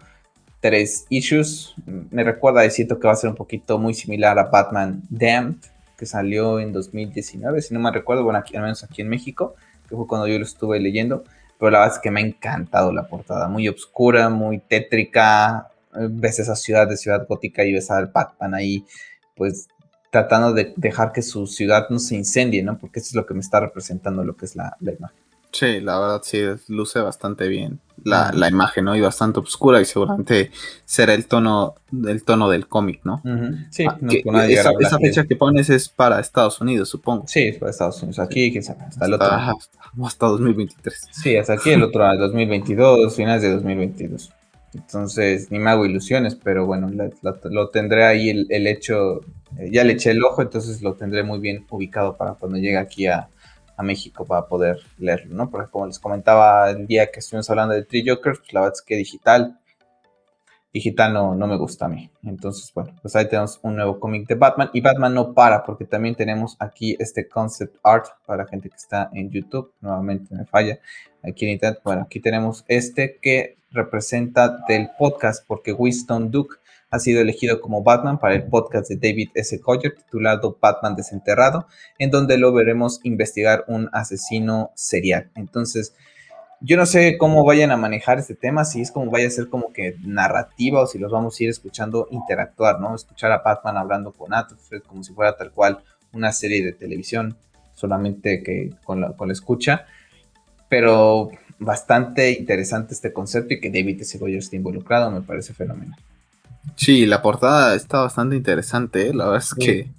Tres 0.60 1.04
issues. 1.10 1.74
Me 1.86 2.24
recuerda, 2.24 2.68
siento 2.70 2.98
que 2.98 3.06
va 3.06 3.12
a 3.12 3.16
ser 3.16 3.28
un 3.28 3.36
poquito 3.36 3.78
muy 3.78 3.92
similar 3.92 4.38
a 4.38 4.44
Batman 4.44 5.02
Damned 5.10 5.56
que 6.02 6.06
salió 6.06 6.58
en 6.58 6.72
2019, 6.72 7.62
si 7.62 7.72
no 7.72 7.78
me 7.78 7.92
recuerdo, 7.92 8.24
bueno, 8.24 8.42
al 8.54 8.60
menos 8.60 8.82
aquí 8.82 9.02
en 9.02 9.08
México, 9.08 9.54
que 9.88 9.94
fue 9.94 10.08
cuando 10.08 10.26
yo 10.26 10.36
lo 10.36 10.44
estuve 10.44 10.80
leyendo, 10.80 11.22
pero 11.62 11.70
la 11.70 11.78
verdad 11.78 11.94
es 11.94 12.02
que 12.02 12.10
me 12.10 12.20
ha 12.20 12.26
encantado 12.26 12.92
la 12.92 13.06
portada, 13.06 13.46
muy 13.46 13.68
oscura, 13.68 14.28
muy 14.28 14.58
tétrica, 14.58 15.70
ves 15.92 16.40
esa 16.40 16.56
ciudad 16.56 16.88
de 16.88 16.96
ciudad 16.96 17.24
gótica 17.28 17.62
y 17.62 17.72
ves 17.72 17.88
al 17.92 18.08
Batman 18.08 18.52
ahí, 18.52 18.84
pues 19.36 19.68
tratando 20.10 20.52
de 20.52 20.74
dejar 20.76 21.12
que 21.12 21.22
su 21.22 21.46
ciudad 21.46 21.86
no 21.88 22.00
se 22.00 22.16
incendie, 22.16 22.64
¿no? 22.64 22.76
Porque 22.78 22.98
eso 22.98 23.10
es 23.10 23.14
lo 23.14 23.26
que 23.26 23.34
me 23.34 23.40
está 23.42 23.60
representando 23.60 24.24
lo 24.24 24.36
que 24.36 24.46
es 24.46 24.56
la, 24.56 24.76
la 24.80 24.90
imagen. 24.90 25.21
Sí, 25.52 25.80
la 25.80 26.00
verdad 26.00 26.22
sí, 26.24 26.40
luce 26.68 27.00
bastante 27.00 27.46
bien 27.48 27.78
la, 28.04 28.32
la, 28.32 28.48
imagen, 28.48 28.84
¿no? 28.84 28.96
Y 28.96 29.00
bastante 29.00 29.40
oscura 29.40 29.80
y 29.80 29.84
seguramente 29.84 30.50
será 30.84 31.14
el 31.14 31.26
tono, 31.26 31.74
el 32.06 32.24
tono 32.24 32.48
del 32.48 32.66
cómic, 32.66 33.00
¿no? 33.04 33.22
Sí, 33.70 33.84
ah, 33.88 33.98
esa, 34.48 34.72
esa, 34.80 34.98
fecha 34.98 35.24
que 35.24 35.36
pones 35.36 35.70
es 35.70 35.88
para 35.88 36.20
Estados 36.20 36.60
Unidos, 36.60 36.88
supongo. 36.88 37.24
Sí, 37.26 37.48
es 37.48 37.58
para 37.58 37.70
Estados 37.70 38.02
Unidos. 38.02 38.18
Aquí, 38.18 38.50
quién 38.50 38.62
sabe, 38.62 38.82
hasta 38.82 39.06
el 39.06 39.14
otro. 39.14 39.28
Hasta, 40.04 40.26
2023. 40.26 41.08
Sí, 41.10 41.36
hasta 41.36 41.54
aquí 41.54 41.70
el 41.70 41.82
otro, 41.82 42.04
2022, 42.16 43.14
finales 43.14 43.42
de 43.42 43.52
2022. 43.52 44.32
Entonces, 44.74 45.50
ni 45.50 45.58
me 45.58 45.70
hago 45.70 45.84
ilusiones, 45.84 46.34
pero 46.34 46.64
bueno, 46.64 46.90
lo 47.44 47.68
tendré 47.68 48.04
ahí 48.04 48.30
el, 48.30 48.46
el 48.48 48.66
hecho, 48.66 49.20
eh, 49.58 49.68
ya 49.70 49.84
le 49.84 49.92
eché 49.92 50.12
el 50.12 50.24
ojo, 50.24 50.40
entonces 50.40 50.80
lo 50.80 50.94
tendré 50.94 51.22
muy 51.22 51.40
bien 51.40 51.66
ubicado 51.68 52.16
para 52.16 52.34
cuando 52.34 52.56
llegue 52.56 52.78
aquí 52.78 53.06
a, 53.06 53.28
México 53.82 54.24
para 54.24 54.46
poder 54.46 54.78
leerlo, 54.98 55.34
¿no? 55.34 55.50
Porque 55.50 55.70
como 55.70 55.86
les 55.86 55.98
comentaba 55.98 56.70
el 56.70 56.86
día 56.86 57.10
que 57.10 57.20
estuvimos 57.20 57.48
hablando 57.50 57.74
de 57.74 57.84
Tree 57.84 58.04
Jokers, 58.06 58.38
pues 58.38 58.52
la 58.52 58.60
verdad 58.60 58.74
es 58.76 58.82
que 58.82 58.96
digital, 58.96 59.58
digital 60.72 61.12
no, 61.12 61.34
no 61.34 61.46
me 61.46 61.56
gusta 61.56 61.86
a 61.86 61.88
mí. 61.88 62.10
Entonces, 62.24 62.72
bueno, 62.74 62.94
pues 63.02 63.14
ahí 63.16 63.28
tenemos 63.28 63.58
un 63.62 63.76
nuevo 63.76 64.00
cómic 64.00 64.26
de 64.26 64.34
Batman 64.34 64.70
y 64.72 64.80
Batman 64.80 65.14
no 65.14 65.34
para 65.34 65.64
porque 65.64 65.84
también 65.84 66.14
tenemos 66.14 66.56
aquí 66.58 66.96
este 66.98 67.28
concept 67.28 67.76
art 67.82 68.06
para 68.26 68.46
gente 68.46 68.68
que 68.70 68.76
está 68.76 69.10
en 69.12 69.30
YouTube, 69.30 69.72
nuevamente 69.80 70.34
me 70.34 70.46
falla, 70.46 70.78
aquí 71.22 71.44
en 71.44 71.52
internet, 71.52 71.80
bueno, 71.84 72.02
aquí 72.02 72.20
tenemos 72.20 72.64
este 72.68 73.18
que 73.20 73.56
representa 73.70 74.58
del 74.68 74.90
podcast 74.98 75.44
porque 75.46 75.72
Winston 75.72 76.30
Duke 76.30 76.56
ha 76.92 76.98
sido 76.98 77.22
elegido 77.22 77.62
como 77.62 77.82
Batman 77.82 78.18
para 78.18 78.34
el 78.34 78.44
podcast 78.44 78.90
de 78.90 78.96
David 78.96 79.30
S. 79.34 79.58
Collier 79.60 79.94
titulado 79.94 80.58
Batman 80.60 80.94
Desenterrado, 80.94 81.66
en 81.98 82.10
donde 82.10 82.36
lo 82.36 82.52
veremos 82.52 83.00
investigar 83.02 83.64
un 83.66 83.88
asesino 83.94 84.72
serial. 84.74 85.30
Entonces, 85.34 85.94
yo 86.60 86.76
no 86.76 86.84
sé 86.84 87.16
cómo 87.16 87.46
vayan 87.46 87.70
a 87.70 87.78
manejar 87.78 88.18
este 88.18 88.34
tema, 88.34 88.66
si 88.66 88.82
es 88.82 88.92
como 88.92 89.10
vaya 89.10 89.26
a 89.26 89.30
ser 89.30 89.48
como 89.48 89.72
que 89.72 89.96
narrativa 90.04 90.82
o 90.82 90.86
si 90.86 90.98
los 90.98 91.10
vamos 91.10 91.40
a 91.40 91.44
ir 91.44 91.48
escuchando 91.48 92.08
interactuar, 92.10 92.78
¿no? 92.78 92.94
Escuchar 92.94 93.32
a 93.32 93.38
Batman 93.38 93.78
hablando 93.78 94.12
con 94.12 94.34
Alfred 94.34 94.82
como 94.82 95.02
si 95.02 95.14
fuera 95.14 95.34
tal 95.34 95.50
cual 95.50 95.82
una 96.12 96.30
serie 96.30 96.62
de 96.62 96.74
televisión, 96.74 97.38
solamente 97.72 98.42
que 98.42 98.68
con 98.84 99.00
la, 99.00 99.16
con 99.16 99.28
la 99.28 99.32
escucha. 99.32 99.86
Pero 100.68 101.30
bastante 101.58 102.32
interesante 102.32 102.92
este 102.92 103.14
concepto 103.14 103.54
y 103.54 103.60
que 103.60 103.70
David 103.70 104.02
S. 104.02 104.18
Goyer 104.18 104.40
esté 104.40 104.56
involucrado, 104.56 105.10
me 105.10 105.22
parece 105.22 105.54
fenomenal. 105.54 105.98
Sí, 106.76 107.06
la 107.06 107.22
portada 107.22 107.74
está 107.74 108.00
bastante 108.00 108.36
interesante, 108.36 109.08
¿eh? 109.08 109.14
la 109.14 109.26
verdad 109.26 109.42
es 109.42 109.54
que... 109.54 109.90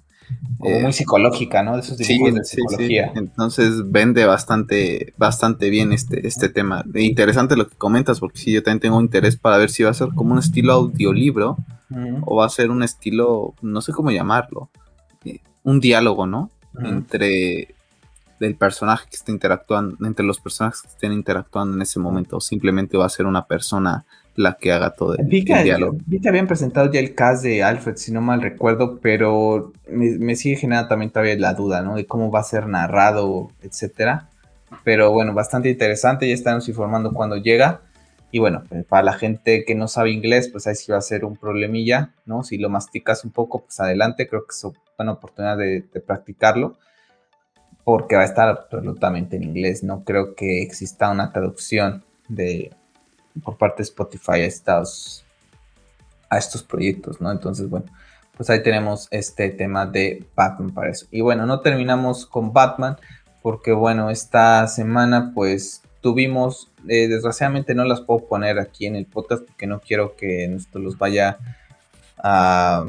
Como 0.58 0.80
muy 0.80 0.90
eh, 0.90 0.92
psicológica, 0.92 1.62
¿no? 1.62 1.74
De 1.74 1.80
esos 1.80 1.98
dibujos 1.98 2.30
sí, 2.30 2.34
de 2.34 2.44
psicología. 2.44 3.10
Sí, 3.12 3.18
Entonces 3.18 3.90
vende 3.90 4.24
bastante, 4.24 5.12
bastante 5.16 5.68
bien 5.68 5.92
este, 5.92 6.26
este 6.26 6.48
tema. 6.48 6.84
Interesante 6.94 7.56
lo 7.56 7.68
que 7.68 7.76
comentas, 7.76 8.20
porque 8.20 8.38
sí, 8.38 8.52
yo 8.52 8.62
también 8.62 8.80
tengo 8.80 9.00
interés 9.00 9.36
para 9.36 9.58
ver 9.58 9.70
si 9.70 9.82
va 9.82 9.90
a 9.90 9.94
ser 9.94 10.08
como 10.14 10.32
un 10.32 10.38
estilo 10.38 10.72
audiolibro 10.72 11.58
o 12.22 12.36
va 12.36 12.46
a 12.46 12.48
ser 12.48 12.70
un 12.70 12.82
estilo, 12.82 13.54
no 13.62 13.80
sé 13.80 13.92
cómo 13.92 14.10
llamarlo, 14.10 14.70
eh, 15.24 15.40
un 15.62 15.80
diálogo, 15.80 16.26
¿no? 16.26 16.50
Entre 16.82 17.74
el 18.40 18.56
personaje 18.56 19.06
que 19.08 19.16
está 19.16 19.30
interactuando, 19.30 19.96
entre 20.06 20.24
los 20.24 20.40
personajes 20.40 20.82
que 20.82 20.88
estén 20.88 21.12
interactuando 21.12 21.76
en 21.76 21.82
ese 21.82 22.00
momento, 22.00 22.38
o 22.38 22.40
simplemente 22.40 22.96
va 22.96 23.06
a 23.06 23.10
ser 23.10 23.26
una 23.26 23.46
persona 23.46 24.04
la 24.36 24.54
que 24.54 24.72
haga 24.72 24.90
todo 24.90 25.16
el, 25.16 25.28
diálogo. 25.28 25.98
Vi 26.06 26.20
que 26.20 26.28
habían 26.28 26.46
presentado 26.46 26.90
ya 26.90 27.00
el 27.00 27.14
cast 27.14 27.44
de 27.44 27.62
Alfred, 27.62 27.96
si 27.96 28.12
no 28.12 28.20
mal 28.20 28.42
recuerdo, 28.42 28.98
pero 29.00 29.72
me, 29.88 30.34
sigue 30.36 30.56
generando 30.56 30.88
también 30.88 31.10
todavía 31.10 31.36
la 31.36 31.54
duda, 31.54 31.82
¿no? 31.82 31.96
De 31.96 32.06
cómo 32.06 32.30
va 32.30 32.40
a 32.40 32.44
ser 32.44 32.66
narrado, 32.66 33.50
etcétera. 33.62 34.28
Pero 34.82 35.12
bueno, 35.12 35.34
bastante 35.34 35.70
interesante, 35.70 36.28
ya 36.28 36.34
estamos 36.34 36.68
informando 36.68 37.12
cuando 37.12 37.36
llega. 37.36 37.82
Y 38.32 38.40
bueno, 38.40 38.64
pues, 38.68 38.84
para 38.84 39.04
la 39.04 39.12
gente 39.12 39.64
que 39.64 39.76
no 39.76 39.86
sabe 39.86 40.10
inglés, 40.10 40.48
pues 40.48 40.66
ahí 40.66 40.74
sí 40.74 40.90
va 40.90 40.98
a 40.98 41.02
ser 41.02 41.24
un 41.24 41.36
problemilla, 41.36 42.10
¿no? 42.26 42.42
Si 42.42 42.58
lo 42.58 42.68
masticas 42.68 43.24
un 43.24 43.30
poco, 43.30 43.64
pues 43.64 43.78
adelante, 43.78 44.26
creo 44.26 44.42
que 44.42 44.50
es 44.50 44.64
una 44.64 44.78
buena 44.98 45.12
oportunidad 45.12 45.56
de, 45.56 45.84
de 45.92 46.00
practicarlo, 46.00 46.76
porque 47.84 48.16
va 48.16 48.22
a 48.22 48.26
estar 48.26 48.48
absolutamente 48.48 49.36
en 49.36 49.44
inglés. 49.44 49.84
No 49.84 50.02
creo 50.02 50.34
que 50.34 50.62
exista 50.62 51.10
una 51.10 51.32
traducción 51.32 52.02
de, 52.28 52.72
por 53.42 53.56
parte 53.56 53.78
de 53.78 53.84
Spotify 53.84 54.32
a 54.32 54.46
estos, 54.46 55.24
a 56.28 56.38
estos 56.38 56.62
proyectos, 56.62 57.20
¿no? 57.20 57.30
Entonces, 57.30 57.68
bueno, 57.68 57.86
pues 58.36 58.50
ahí 58.50 58.62
tenemos 58.62 59.08
este 59.10 59.50
tema 59.50 59.86
de 59.86 60.24
Batman 60.34 60.72
para 60.72 60.90
eso. 60.90 61.06
Y 61.10 61.20
bueno, 61.20 61.46
no 61.46 61.60
terminamos 61.60 62.26
con 62.26 62.52
Batman 62.52 62.96
porque, 63.42 63.72
bueno, 63.72 64.10
esta 64.10 64.66
semana 64.68 65.32
pues 65.34 65.82
tuvimos, 66.00 66.70
eh, 66.88 67.08
desgraciadamente 67.08 67.74
no 67.74 67.84
las 67.84 68.00
puedo 68.00 68.26
poner 68.26 68.58
aquí 68.58 68.86
en 68.86 68.96
el 68.96 69.06
podcast 69.06 69.44
porque 69.44 69.66
no 69.66 69.80
quiero 69.80 70.16
que 70.16 70.44
esto 70.44 70.78
los 70.78 70.98
vaya 70.98 71.38
a 72.18 72.84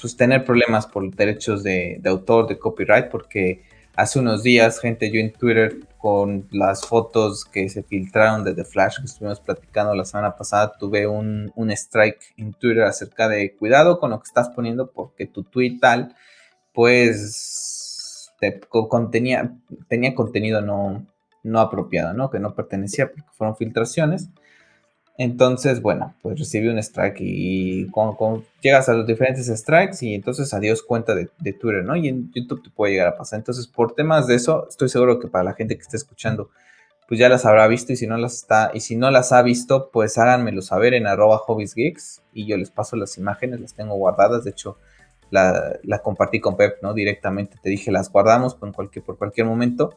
pues, 0.00 0.16
tener 0.16 0.44
problemas 0.44 0.86
por 0.86 1.08
derechos 1.14 1.62
de, 1.62 1.98
de 2.00 2.10
autor, 2.10 2.48
de 2.48 2.58
copyright, 2.58 3.08
porque 3.10 3.62
hace 3.94 4.18
unos 4.18 4.42
días, 4.42 4.80
gente, 4.80 5.10
yo 5.10 5.20
en 5.20 5.32
Twitter 5.32 5.80
con 6.02 6.48
las 6.50 6.84
fotos 6.84 7.44
que 7.44 7.68
se 7.68 7.84
filtraron 7.84 8.42
de 8.42 8.54
The 8.54 8.64
Flash 8.64 8.98
que 8.98 9.04
estuvimos 9.04 9.38
platicando 9.38 9.94
la 9.94 10.04
semana 10.04 10.36
pasada, 10.36 10.72
tuve 10.76 11.06
un, 11.06 11.52
strike 11.70 12.34
en 12.36 12.54
Twitter 12.54 12.82
acerca 12.82 13.28
de 13.28 13.54
cuidado 13.54 14.00
con 14.00 14.10
lo 14.10 14.18
que 14.18 14.26
estás 14.26 14.48
poniendo 14.48 14.90
porque 14.90 15.26
tu 15.26 15.44
tweet 15.44 15.78
tal, 15.80 16.16
pues 16.72 18.32
contenía, 18.88 19.54
tenía 19.86 20.16
contenido 20.16 20.60
no, 20.60 21.06
no 21.44 21.60
apropiado, 21.60 22.12
¿no? 22.14 22.30
Que 22.30 22.40
no 22.40 22.56
pertenecía 22.56 23.06
porque 23.06 23.30
fueron 23.30 23.56
filtraciones. 23.56 24.28
Entonces, 25.18 25.82
bueno, 25.82 26.14
pues 26.22 26.38
recibí 26.38 26.68
un 26.68 26.78
strike 26.78 27.18
y, 27.20 27.86
cuando, 27.90 28.44
llegas 28.60 28.88
a 28.88 28.94
los 28.94 29.06
diferentes 29.06 29.46
strikes 29.46 29.98
y 30.00 30.14
entonces 30.14 30.52
adiós 30.54 30.82
cuenta 30.82 31.14
de, 31.14 31.26
Twitter, 31.26 31.84
¿no? 31.84 31.96
Y 31.96 32.08
en 32.08 32.32
YouTube 32.32 32.62
te 32.62 32.70
puede 32.70 32.92
llegar 32.92 33.08
a 33.08 33.16
pasar. 33.16 33.38
Entonces, 33.38 33.66
por 33.66 33.94
temas 33.94 34.26
de 34.26 34.36
eso, 34.36 34.66
estoy 34.68 34.88
seguro 34.88 35.20
que 35.20 35.28
para 35.28 35.44
la 35.44 35.54
gente 35.54 35.76
que 35.76 35.82
esté 35.82 35.98
escuchando, 35.98 36.50
pues 37.08 37.20
ya 37.20 37.28
las 37.28 37.44
habrá 37.44 37.66
visto 37.68 37.92
y 37.92 37.96
si 37.96 38.06
no 38.06 38.16
las 38.16 38.34
está, 38.34 38.70
y 38.72 38.80
si 38.80 38.96
no 38.96 39.10
las 39.10 39.32
ha 39.32 39.42
visto, 39.42 39.90
pues 39.92 40.16
háganmelo 40.16 40.62
saber 40.62 40.94
en 40.94 41.06
arroba 41.06 41.38
hobbiesgeeks 41.38 42.22
y 42.32 42.46
yo 42.46 42.56
les 42.56 42.70
paso 42.70 42.96
las 42.96 43.18
imágenes, 43.18 43.60
las 43.60 43.74
tengo 43.74 43.94
guardadas, 43.96 44.44
de 44.44 44.50
hecho, 44.50 44.78
la, 45.30 45.98
compartí 46.02 46.40
con 46.40 46.56
Pep, 46.56 46.82
¿no? 46.82 46.94
Directamente 46.94 47.56
te 47.62 47.70
dije, 47.70 47.90
las 47.90 48.10
guardamos 48.10 48.54
por 48.54 48.72
cualquier, 48.72 49.04
por 49.04 49.18
cualquier 49.18 49.46
momento. 49.46 49.94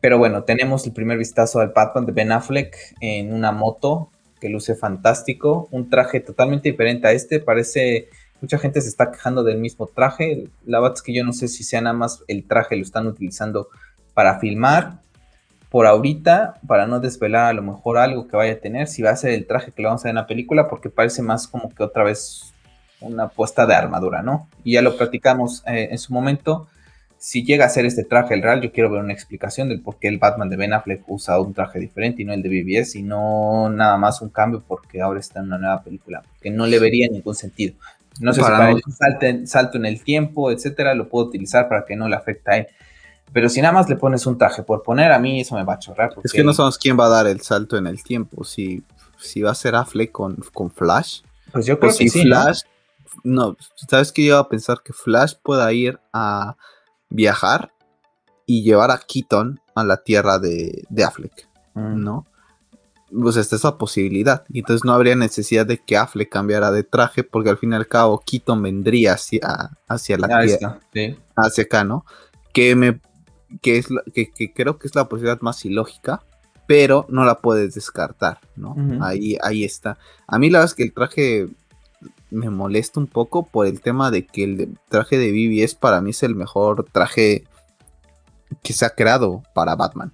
Pero 0.00 0.18
bueno, 0.18 0.44
tenemos 0.44 0.84
el 0.86 0.92
primer 0.92 1.18
vistazo 1.18 1.60
al 1.60 1.68
Batman 1.68 2.06
de 2.06 2.12
Ben 2.12 2.32
Affleck 2.32 2.76
en 3.00 3.32
una 3.32 3.52
moto 3.52 4.10
que 4.42 4.48
luce 4.48 4.74
fantástico, 4.74 5.68
un 5.70 5.88
traje 5.88 6.18
totalmente 6.18 6.68
diferente 6.68 7.06
a 7.06 7.12
este, 7.12 7.38
parece, 7.38 8.08
mucha 8.40 8.58
gente 8.58 8.80
se 8.80 8.88
está 8.88 9.12
quejando 9.12 9.44
del 9.44 9.58
mismo 9.58 9.86
traje, 9.86 10.48
la 10.66 10.80
verdad 10.80 10.96
es 10.96 11.02
que 11.02 11.14
yo 11.14 11.22
no 11.24 11.32
sé 11.32 11.46
si 11.46 11.62
sea 11.62 11.80
nada 11.80 11.94
más 11.94 12.24
el 12.26 12.42
traje 12.42 12.74
lo 12.74 12.82
están 12.82 13.06
utilizando 13.06 13.68
para 14.14 14.40
filmar, 14.40 14.94
por 15.70 15.86
ahorita, 15.86 16.56
para 16.66 16.88
no 16.88 16.98
desvelar 16.98 17.46
a 17.46 17.52
lo 17.52 17.62
mejor 17.62 17.98
algo 17.98 18.26
que 18.26 18.36
vaya 18.36 18.54
a 18.54 18.56
tener, 18.56 18.88
si 18.88 19.00
va 19.00 19.10
a 19.10 19.16
ser 19.16 19.30
el 19.30 19.46
traje 19.46 19.70
que 19.70 19.80
le 19.80 19.86
vamos 19.86 20.02
a 20.02 20.08
ver 20.08 20.10
en 20.10 20.16
la 20.16 20.26
película, 20.26 20.68
porque 20.68 20.90
parece 20.90 21.22
más 21.22 21.46
como 21.46 21.72
que 21.72 21.84
otra 21.84 22.02
vez 22.02 22.52
una 23.00 23.28
puesta 23.28 23.64
de 23.64 23.76
armadura, 23.76 24.22
¿no? 24.22 24.48
Y 24.64 24.72
ya 24.72 24.82
lo 24.82 24.96
platicamos 24.96 25.62
eh, 25.68 25.88
en 25.92 25.98
su 25.98 26.12
momento, 26.12 26.66
si 27.22 27.44
llega 27.44 27.66
a 27.66 27.68
ser 27.68 27.86
este 27.86 28.02
traje 28.02 28.34
el 28.34 28.42
real, 28.42 28.60
yo 28.60 28.72
quiero 28.72 28.90
ver 28.90 29.00
una 29.00 29.12
explicación 29.12 29.68
del 29.68 29.80
por 29.80 29.96
qué 30.00 30.08
el 30.08 30.18
Batman 30.18 30.50
de 30.50 30.56
Ben 30.56 30.72
Affleck 30.72 31.04
usa 31.06 31.38
un 31.38 31.54
traje 31.54 31.78
diferente 31.78 32.22
y 32.22 32.24
no 32.24 32.32
el 32.32 32.42
de 32.42 32.48
BBS 32.48 32.96
y 32.96 33.04
no 33.04 33.70
nada 33.70 33.96
más 33.96 34.20
un 34.22 34.30
cambio 34.30 34.60
porque 34.66 35.00
ahora 35.00 35.20
está 35.20 35.38
en 35.38 35.46
una 35.46 35.58
nueva 35.58 35.82
película, 35.84 36.24
que 36.40 36.50
no 36.50 36.66
le 36.66 36.80
vería 36.80 37.06
ningún 37.08 37.36
sentido. 37.36 37.74
No 38.18 38.32
sé 38.32 38.40
si 38.40 38.50
para 38.50 38.74
un 38.74 39.46
salto 39.46 39.76
en 39.76 39.86
el 39.86 40.02
tiempo, 40.02 40.50
etcétera, 40.50 40.96
lo 40.96 41.08
puedo 41.08 41.26
utilizar 41.26 41.68
para 41.68 41.84
que 41.84 41.94
no 41.94 42.08
le 42.08 42.16
afecte 42.16 42.50
a 42.50 42.56
él. 42.56 42.66
Pero 43.32 43.48
si 43.48 43.62
nada 43.62 43.72
más 43.72 43.88
le 43.88 43.94
pones 43.94 44.26
un 44.26 44.36
traje 44.36 44.64
por 44.64 44.82
poner, 44.82 45.12
a 45.12 45.20
mí 45.20 45.42
eso 45.42 45.54
me 45.54 45.62
va 45.62 45.74
a 45.74 45.78
chorrar. 45.78 46.10
Es 46.24 46.32
que 46.32 46.42
no 46.42 46.52
sabemos 46.52 46.76
quién 46.76 46.98
va 46.98 47.06
a 47.06 47.10
dar 47.10 47.28
el 47.28 47.40
salto 47.40 47.76
en 47.76 47.86
el 47.86 48.02
tiempo. 48.02 48.42
Si, 48.42 48.82
si 49.20 49.42
va 49.42 49.52
a 49.52 49.54
ser 49.54 49.76
Affleck 49.76 50.10
con, 50.10 50.38
con 50.52 50.72
Flash. 50.72 51.20
Pues 51.52 51.66
yo 51.66 51.78
creo 51.78 51.96
que 51.96 52.08
sí. 52.08 52.22
Flash, 52.22 52.62
¿no? 53.22 53.56
¿sabes 53.88 54.10
que 54.10 54.22
Yo 54.22 54.34
iba 54.34 54.38
a 54.40 54.48
pensar 54.48 54.80
que 54.84 54.92
Flash 54.92 55.34
pueda 55.40 55.72
ir 55.72 56.00
a 56.12 56.56
viajar 57.12 57.72
y 58.46 58.62
llevar 58.62 58.90
a 58.90 58.98
Keaton 58.98 59.60
a 59.74 59.84
la 59.84 59.98
tierra 59.98 60.38
de, 60.38 60.84
de 60.88 61.04
Affleck, 61.04 61.48
mm. 61.74 62.02
¿no? 62.02 62.26
Pues 63.10 63.36
esta 63.36 63.56
es 63.56 63.64
la 63.64 63.76
posibilidad. 63.76 64.44
Y 64.48 64.60
entonces 64.60 64.84
no 64.84 64.92
habría 64.94 65.14
necesidad 65.14 65.66
de 65.66 65.78
que 65.78 65.98
Affleck 65.98 66.30
cambiara 66.30 66.70
de 66.70 66.82
traje, 66.82 67.22
porque 67.24 67.50
al 67.50 67.58
fin 67.58 67.72
y 67.72 67.76
al 67.76 67.86
cabo 67.86 68.22
Keaton 68.24 68.62
vendría 68.62 69.12
hacia, 69.14 69.70
hacia 69.86 70.16
la 70.16 70.28
tierra. 70.42 70.80
Hacia 71.36 71.64
acá, 71.64 71.84
¿no? 71.84 72.06
Que 72.54 72.74
me. 72.74 73.00
Que, 73.60 73.76
es 73.76 73.88
que, 74.14 74.52
creo 74.54 74.78
que 74.78 74.88
es 74.88 74.94
la 74.94 75.10
posibilidad 75.10 75.42
más 75.42 75.62
ilógica, 75.66 76.22
pero 76.66 77.04
no 77.10 77.26
la 77.26 77.42
puedes 77.42 77.74
descartar, 77.74 78.40
¿no? 78.56 78.74
ahí, 79.02 79.36
ahí 79.42 79.62
está. 79.62 79.98
A 80.26 80.38
mí 80.38 80.48
la 80.48 80.60
verdad 80.60 80.70
es 80.70 80.74
que 80.74 80.84
el 80.84 80.94
traje 80.94 81.48
me 82.32 82.50
molesta 82.50 82.98
un 82.98 83.06
poco 83.06 83.46
por 83.46 83.66
el 83.66 83.80
tema 83.80 84.10
de 84.10 84.26
que 84.26 84.44
el 84.44 84.78
traje 84.88 85.18
de 85.18 85.30
BBS 85.30 85.74
para 85.74 86.00
mí 86.00 86.10
es 86.10 86.22
el 86.22 86.34
mejor 86.34 86.86
traje 86.90 87.44
que 88.62 88.72
se 88.72 88.84
ha 88.84 88.90
creado 88.90 89.42
para 89.54 89.76
Batman. 89.76 90.12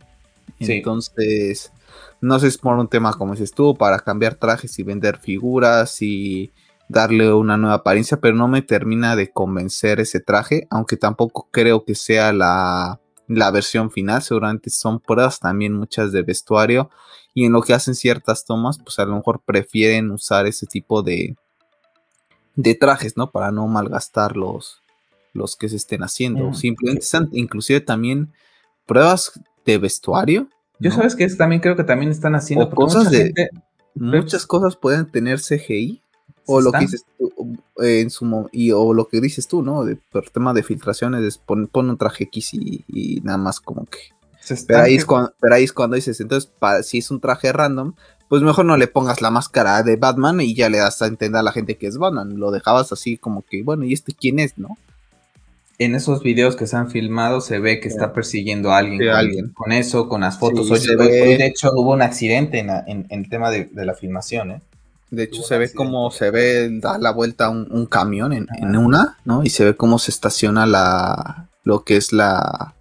Entonces, 0.59 1.73
no 2.21 2.39
sé 2.39 2.51
si 2.51 2.57
es 2.57 2.59
por 2.59 2.77
un 2.77 2.89
tema 2.89 3.13
como 3.13 3.33
dices 3.33 3.53
tú, 3.53 3.77
para 3.77 4.01
cambiar 4.01 4.35
trajes 4.35 4.79
y 4.79 4.83
vender 4.83 5.19
figuras 5.19 6.03
y 6.03 6.53
darle 6.89 7.33
una 7.33 7.57
nueva 7.57 7.77
apariencia, 7.77 8.19
pero 8.19 8.35
no 8.35 8.49
me 8.49 8.63
termina 8.63 9.15
de 9.15 9.31
convencer 9.31 10.01
ese 10.01 10.21
traje, 10.21 10.67
aunque 10.71 10.97
tampoco 10.97 11.49
creo 11.53 11.85
que 11.85 11.95
sea 11.95 12.33
la, 12.33 12.99
la 13.29 13.51
versión 13.51 13.91
final, 13.91 14.23
seguramente 14.23 14.71
son 14.71 14.99
pruebas 14.99 15.39
también 15.39 15.75
muchas 15.75 16.13
de 16.13 16.23
vestuario 16.23 16.91
y 17.35 17.45
en 17.45 17.53
lo 17.53 17.63
que 17.63 17.75
hacen 17.75 17.95
ciertas 17.95 18.45
tomas, 18.45 18.79
pues 18.79 18.99
a 18.99 19.05
lo 19.05 19.15
mejor 19.15 19.43
prefieren 19.45 20.11
usar 20.11 20.47
ese 20.47 20.67
tipo 20.67 21.03
de, 21.03 21.37
de 22.59 22.75
trajes, 22.75 23.17
¿no? 23.17 23.31
Para 23.31 23.53
no 23.53 23.69
malgastar 23.69 24.37
los, 24.37 24.83
los 25.33 25.55
que 25.55 25.69
se 25.69 25.77
estén 25.77 26.03
haciendo. 26.03 26.53
Simplemente 26.55 27.07
inclusive 27.31 27.81
también 27.81 28.33
pruebas 28.85 29.41
de 29.65 29.79
vestuario. 29.79 30.49
Yo 30.81 30.91
sabes 30.91 31.15
que 31.15 31.27
también 31.29 31.61
creo 31.61 31.77
que 31.77 31.85
también 31.85 32.11
están 32.11 32.35
haciendo 32.35 32.69
cosas 32.69 33.11
de 33.13 33.33
muchas 33.95 34.45
cosas 34.47 34.77
pueden 34.77 35.11
tener 35.11 35.41
CGI 35.41 36.03
o 36.47 36.61
lo 36.61 36.73
que 36.73 36.81
dices 36.81 37.05
tú, 37.17 37.33
en 37.77 38.11
su 38.11 38.49
y, 38.51 38.73
o 38.73 38.93
lo 38.93 39.07
que 39.07 39.21
dices 39.21 39.47
tú, 39.47 39.63
¿no? 39.63 39.85
De, 39.85 39.97
por 39.97 40.29
tema 40.31 40.53
de 40.53 40.65
filtraciones, 40.65 41.23
es 41.23 41.39
pon, 41.39 41.71
un 41.73 41.99
traje 41.99 42.25
X 42.25 42.55
y, 42.55 43.21
nada 43.23 43.39
más 43.39 43.61
como 43.61 43.85
que. 43.85 43.99
Pero 44.67 44.81
ahí, 44.81 44.97
es 44.97 45.05
cuando, 45.05 45.33
pero 45.41 45.55
ahí 45.55 45.65
es 45.65 45.73
cuando 45.73 45.95
dices, 45.95 46.21
entonces, 46.21 46.51
si 46.83 46.99
es 46.99 47.11
un 47.11 47.21
traje 47.21 47.53
random, 47.53 47.95
pues 48.29 48.43
mejor 48.43 48.67
no 48.67 48.77
le 48.77 48.87
pongas 48.87 49.23
la 49.23 49.31
máscara 49.31 49.83
de 49.83 49.97
Batman 49.97 50.41
y 50.41 50.55
ya 50.55 50.69
le 50.69 50.79
das 50.79 51.01
a 51.01 51.07
entender 51.07 51.41
a 51.41 51.43
la 51.43 51.53
gente 51.53 51.77
que 51.77 51.87
es 51.87 51.97
Batman. 51.97 52.39
Lo 52.39 52.51
dejabas 52.51 52.93
así 52.93 53.17
como 53.17 53.43
que, 53.43 53.63
bueno, 53.63 53.85
¿y 53.85 53.95
este 53.95 54.13
quién 54.13 54.39
es, 54.39 54.59
no? 54.59 54.77
En 55.79 55.95
esos 55.95 56.23
videos 56.23 56.57
que 56.57 56.67
se 56.67 56.77
han 56.77 56.91
filmado 56.91 57.41
se 57.41 57.59
ve 57.61 57.81
que 57.81 57.89
está 57.89 58.13
persiguiendo 58.13 58.73
a 58.73 58.79
alguien, 58.79 58.99
con, 58.99 59.09
alguien. 59.09 59.49
con 59.55 59.73
eso, 59.73 60.09
con 60.09 60.23
las 60.23 60.39
fotos. 60.39 60.69
de 60.69 61.47
hecho, 61.47 61.71
hubo 61.75 61.93
un 61.93 62.03
accidente 62.03 62.59
en, 62.59 63.07
el 63.09 63.29
tema 63.31 63.51
de, 63.51 63.71
la 63.73 63.95
filmación, 63.95 64.51
¿eh? 64.51 64.63
De 65.11 65.23
hecho, 65.23 65.43
se 65.43 65.57
ve 65.57 65.73
como 65.73 66.11
se 66.11 66.31
ve, 66.31 66.69
da 66.81 66.99
la 66.99 67.13
vuelta 67.13 67.49
un, 67.49 67.67
un 67.71 67.87
camión 67.87 68.35
en, 68.35 68.77
una, 68.77 69.17
¿no? 69.25 69.43
Y 69.43 69.51
se 69.51 69.65
ve 69.65 69.77
cómo 69.77 69.99
se 69.99 70.11
estaciona 70.11 70.67
la, 70.67 71.49
lo 71.63 71.85
que 71.85 71.97
es 71.97 72.13
la, 72.13 72.75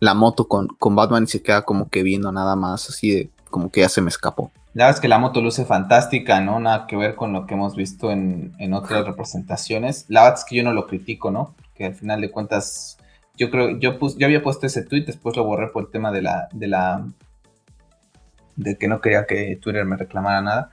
la 0.00 0.14
moto 0.14 0.48
con, 0.48 0.66
con 0.66 0.96
Batman 0.96 1.24
y 1.24 1.28
se 1.28 1.42
queda 1.42 1.62
como 1.62 1.88
que 1.88 2.02
viendo 2.02 2.32
nada 2.32 2.56
más, 2.56 2.88
así 2.88 3.10
de, 3.10 3.30
como 3.48 3.70
que 3.70 3.80
ya 3.80 3.88
se 3.88 4.00
me 4.00 4.08
escapó. 4.08 4.50
La 4.74 4.84
verdad 4.84 4.96
es 4.96 5.00
que 5.00 5.08
la 5.08 5.18
moto 5.18 5.40
luce 5.40 5.64
fantástica, 5.64 6.40
¿no? 6.40 6.60
Nada 6.60 6.86
que 6.86 6.96
ver 6.96 7.14
con 7.14 7.32
lo 7.32 7.46
que 7.46 7.54
hemos 7.54 7.74
visto 7.74 8.12
en, 8.12 8.72
otras 8.72 9.06
representaciones. 9.06 10.04
La 10.08 10.22
verdad 10.22 10.38
es 10.38 10.44
que 10.44 10.56
yo 10.56 10.62
no 10.62 10.72
lo 10.72 10.86
critico, 10.86 11.30
¿no? 11.30 11.54
Que 11.74 11.86
al 11.86 11.94
final 11.94 12.20
de 12.20 12.30
cuentas, 12.30 12.98
yo 13.36 13.50
creo, 13.50 13.78
yo, 13.78 13.98
yo 14.16 14.26
había 14.26 14.42
puesto 14.42 14.66
ese 14.66 14.82
tweet, 14.82 15.04
después 15.04 15.36
lo 15.36 15.44
borré 15.44 15.68
por 15.68 15.84
el 15.84 15.90
tema 15.90 16.12
de 16.12 16.22
la, 16.22 16.48
de 16.52 16.68
la, 16.68 17.06
de 18.56 18.76
que 18.76 18.88
no 18.88 19.00
quería 19.00 19.26
que 19.26 19.56
Twitter 19.56 19.84
me 19.84 19.96
reclamara 19.96 20.42
nada. 20.42 20.70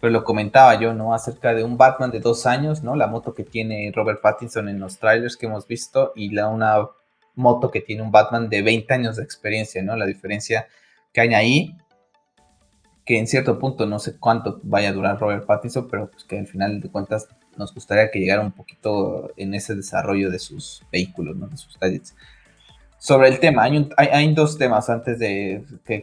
Pero 0.00 0.12
lo 0.12 0.24
comentaba 0.24 0.74
yo, 0.80 0.92
¿no? 0.92 1.14
Acerca 1.14 1.54
de 1.54 1.64
un 1.64 1.76
Batman 1.76 2.10
de 2.10 2.20
dos 2.20 2.46
años, 2.46 2.82
¿no? 2.82 2.96
La 2.96 3.06
moto 3.06 3.34
que 3.34 3.44
tiene 3.44 3.92
Robert 3.94 4.20
Pattinson 4.20 4.68
en 4.68 4.80
los 4.80 4.98
trailers 4.98 5.36
que 5.36 5.46
hemos 5.46 5.66
visto 5.66 6.12
y 6.16 6.30
la 6.30 6.48
una 6.48 6.88
moto 7.36 7.70
que 7.70 7.80
tiene 7.80 8.02
un 8.02 8.10
Batman 8.10 8.48
de 8.48 8.62
20 8.62 8.92
años 8.94 9.16
de 9.16 9.24
experiencia, 9.24 9.82
¿no? 9.82 9.96
La 9.96 10.06
diferencia 10.06 10.66
que 11.12 11.20
hay 11.20 11.34
ahí 11.34 11.76
que 13.04 13.18
en 13.18 13.26
cierto 13.26 13.58
punto 13.58 13.86
no 13.86 13.98
sé 13.98 14.16
cuánto 14.18 14.60
vaya 14.62 14.88
a 14.88 14.92
durar 14.92 15.18
Robert 15.20 15.44
Pattinson, 15.46 15.88
pero 15.90 16.10
pues 16.10 16.24
que 16.24 16.38
al 16.38 16.46
final 16.46 16.80
de 16.80 16.88
cuentas 16.88 17.28
nos 17.56 17.74
gustaría 17.74 18.10
que 18.10 18.18
llegara 18.18 18.40
un 18.40 18.52
poquito 18.52 19.30
en 19.36 19.54
ese 19.54 19.74
desarrollo 19.74 20.30
de 20.30 20.38
sus 20.38 20.82
vehículos, 20.90 21.38
de 21.50 21.56
sus 21.56 21.78
gadgets. 21.78 22.14
Sobre 22.98 23.28
el 23.28 23.38
tema, 23.38 23.64
hay, 23.64 24.34
dos 24.34 24.56
temas 24.56 24.88
antes 24.88 25.18
de 25.18 25.62
que, 25.84 26.00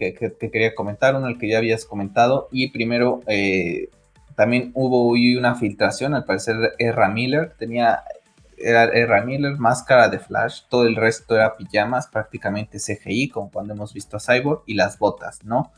quería 0.51 0.75
comentar, 0.75 1.15
uno 1.15 1.27
el 1.27 1.39
que 1.39 1.49
ya 1.49 1.57
habías 1.57 1.83
comentado, 1.83 2.47
y 2.51 2.69
primero 2.69 3.21
eh, 3.25 3.89
también 4.35 4.71
hubo 4.75 5.09
una 5.09 5.55
filtración, 5.55 6.13
al 6.13 6.25
parecer 6.25 6.75
Erra 6.77 7.09
Miller 7.09 7.55
tenía 7.57 8.03
era 8.63 8.83
Erra 8.83 9.23
Miller, 9.23 9.57
máscara 9.57 10.09
de 10.09 10.19
Flash, 10.19 10.61
todo 10.69 10.85
el 10.85 10.95
resto 10.95 11.35
era 11.35 11.57
pijamas, 11.57 12.07
prácticamente 12.07 12.77
CGI, 12.77 13.29
como 13.29 13.49
cuando 13.49 13.73
hemos 13.73 13.93
visto 13.93 14.17
a 14.17 14.19
Cyborg, 14.19 14.61
y 14.67 14.75
las 14.75 14.99
botas, 14.99 15.43
¿no? 15.43 15.71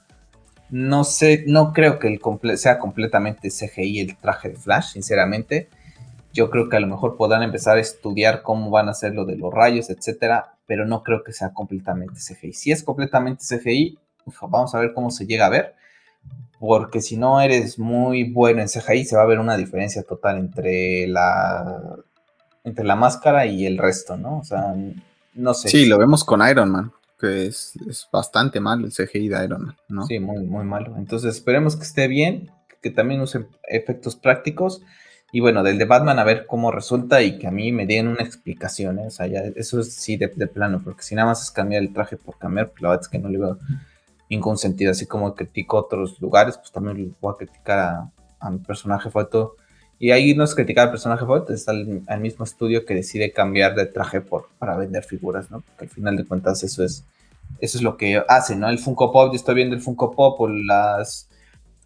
No 0.73 1.03
sé, 1.03 1.43
no 1.45 1.71
creo 1.71 1.99
que 1.99 2.19
sea 2.57 2.79
completamente 2.79 3.49
CGI 3.49 3.99
el 3.99 4.17
traje 4.17 4.49
de 4.49 4.55
Flash, 4.55 4.93
sinceramente. 4.93 5.69
Yo 6.33 6.49
creo 6.49 6.67
que 6.67 6.77
a 6.77 6.79
lo 6.79 6.87
mejor 6.87 7.15
podrán 7.15 7.43
empezar 7.43 7.77
a 7.77 7.79
estudiar 7.79 8.41
cómo 8.41 8.71
van 8.71 8.87
a 8.87 8.91
hacer 8.91 9.13
lo 9.13 9.23
de 9.25 9.35
los 9.35 9.53
rayos, 9.53 9.91
etcétera, 9.91 10.55
pero 10.65 10.87
no 10.87 11.03
creo 11.03 11.23
que 11.23 11.31
sea 11.31 11.53
completamente 11.53 12.15
CGI. 12.15 12.53
Si 12.53 12.71
es 12.71 12.81
completamente 12.81 13.43
CGI, 13.45 13.99
vamos 14.41 14.73
a 14.73 14.79
ver 14.79 14.93
cómo 14.95 15.11
se 15.11 15.27
llega 15.27 15.45
a 15.45 15.49
ver, 15.49 15.75
porque 16.59 17.01
si 17.01 17.17
no 17.17 17.39
eres 17.39 17.77
muy 17.77 18.23
bueno 18.31 18.59
en 18.59 18.67
CGI, 18.67 19.05
se 19.05 19.15
va 19.15 19.21
a 19.21 19.27
ver 19.27 19.37
una 19.37 19.57
diferencia 19.57 20.01
total 20.01 20.39
entre 20.39 21.05
la 21.05 21.97
entre 22.63 22.83
la 22.83 22.95
máscara 22.95 23.45
y 23.45 23.67
el 23.67 23.77
resto, 23.77 24.17
¿no? 24.17 24.39
O 24.39 24.43
sea, 24.43 24.73
no 25.35 25.53
sé. 25.53 25.69
Sí, 25.69 25.85
lo 25.85 25.99
vemos 25.99 26.23
con 26.23 26.41
Iron 26.49 26.71
Man 26.71 26.91
es, 27.27 27.73
bastante 28.11 28.59
malo 28.59 28.85
el 28.85 28.91
CGI 28.91 29.29
de 29.29 29.45
Iron 29.45 29.65
Man, 29.65 29.77
¿no? 29.87 30.05
Sí, 30.05 30.19
muy, 30.19 30.43
muy 30.45 30.65
malo. 30.65 30.95
Entonces 30.97 31.35
esperemos 31.35 31.75
que 31.75 31.83
esté 31.83 32.07
bien, 32.07 32.51
que 32.81 32.89
también 32.89 33.21
use 33.21 33.45
efectos 33.67 34.15
prácticos. 34.15 34.81
Y 35.31 35.39
bueno, 35.39 35.63
del 35.63 35.79
de 35.79 35.85
Batman 35.85 36.19
a 36.19 36.23
ver 36.23 36.45
cómo 36.45 36.71
resulta 36.71 37.23
y 37.23 37.39
que 37.39 37.47
a 37.47 37.51
mí 37.51 37.71
me 37.71 37.87
den 37.87 38.07
una 38.07 38.23
explicación, 38.23 38.99
¿eh? 38.99 39.07
O 39.07 39.09
sea, 39.09 39.25
ya 39.25 39.41
eso 39.55 39.79
es 39.79 39.93
sí 39.93 40.15
de, 40.15 40.27
plano, 40.27 40.81
porque 40.83 41.01
si 41.01 41.15
nada 41.15 41.29
más 41.29 41.41
es 41.41 41.49
cambiar 41.49 41.81
el 41.81 41.91
traje 41.91 42.17
por 42.17 42.37
cambiar, 42.37 42.69
pues 42.69 42.81
la 42.83 42.89
verdad 42.89 43.03
es 43.03 43.09
que 43.09 43.17
no 43.17 43.29
le 43.29 43.39
veo 43.39 43.57
ningún 44.29 44.57
sentido. 44.57 44.91
Así 44.91 45.07
como 45.07 45.33
critico 45.33 45.77
otros 45.77 46.21
lugares, 46.21 46.57
pues 46.57 46.71
también 46.71 47.15
voy 47.19 47.33
a 47.33 47.37
criticar 47.37 47.79
a, 47.79 48.11
a 48.39 48.51
mi 48.51 48.59
personaje 48.59 49.09
foto. 49.09 49.55
Y 50.03 50.11
ahí 50.11 50.35
no 50.35 50.43
es 50.43 50.53
criticar 50.53 50.85
al 50.85 50.91
personaje 50.91 51.25
foto, 51.25 51.53
está 51.53 51.71
el, 51.71 52.03
mismo 52.19 52.43
estudio 52.43 52.85
que 52.85 52.93
decide 52.93 53.31
cambiar 53.31 53.73
de 53.73 53.85
traje 53.85 54.19
por, 54.19 54.49
para 54.59 54.75
vender 54.75 55.03
figuras, 55.03 55.49
¿no? 55.49 55.61
Porque 55.61 55.85
al 55.85 55.89
final 55.89 56.17
de 56.17 56.25
cuentas 56.25 56.61
eso 56.63 56.83
es 56.83 57.05
eso 57.59 57.77
es 57.77 57.83
lo 57.83 57.97
que 57.97 58.21
hace, 58.27 58.55
¿no? 58.55 58.69
El 58.69 58.79
Funko 58.79 59.11
Pop, 59.11 59.31
yo 59.31 59.35
estoy 59.35 59.55
viendo 59.55 59.75
el 59.75 59.81
Funko 59.81 60.11
Pop 60.11 60.39
o 60.41 60.47
las 60.47 61.29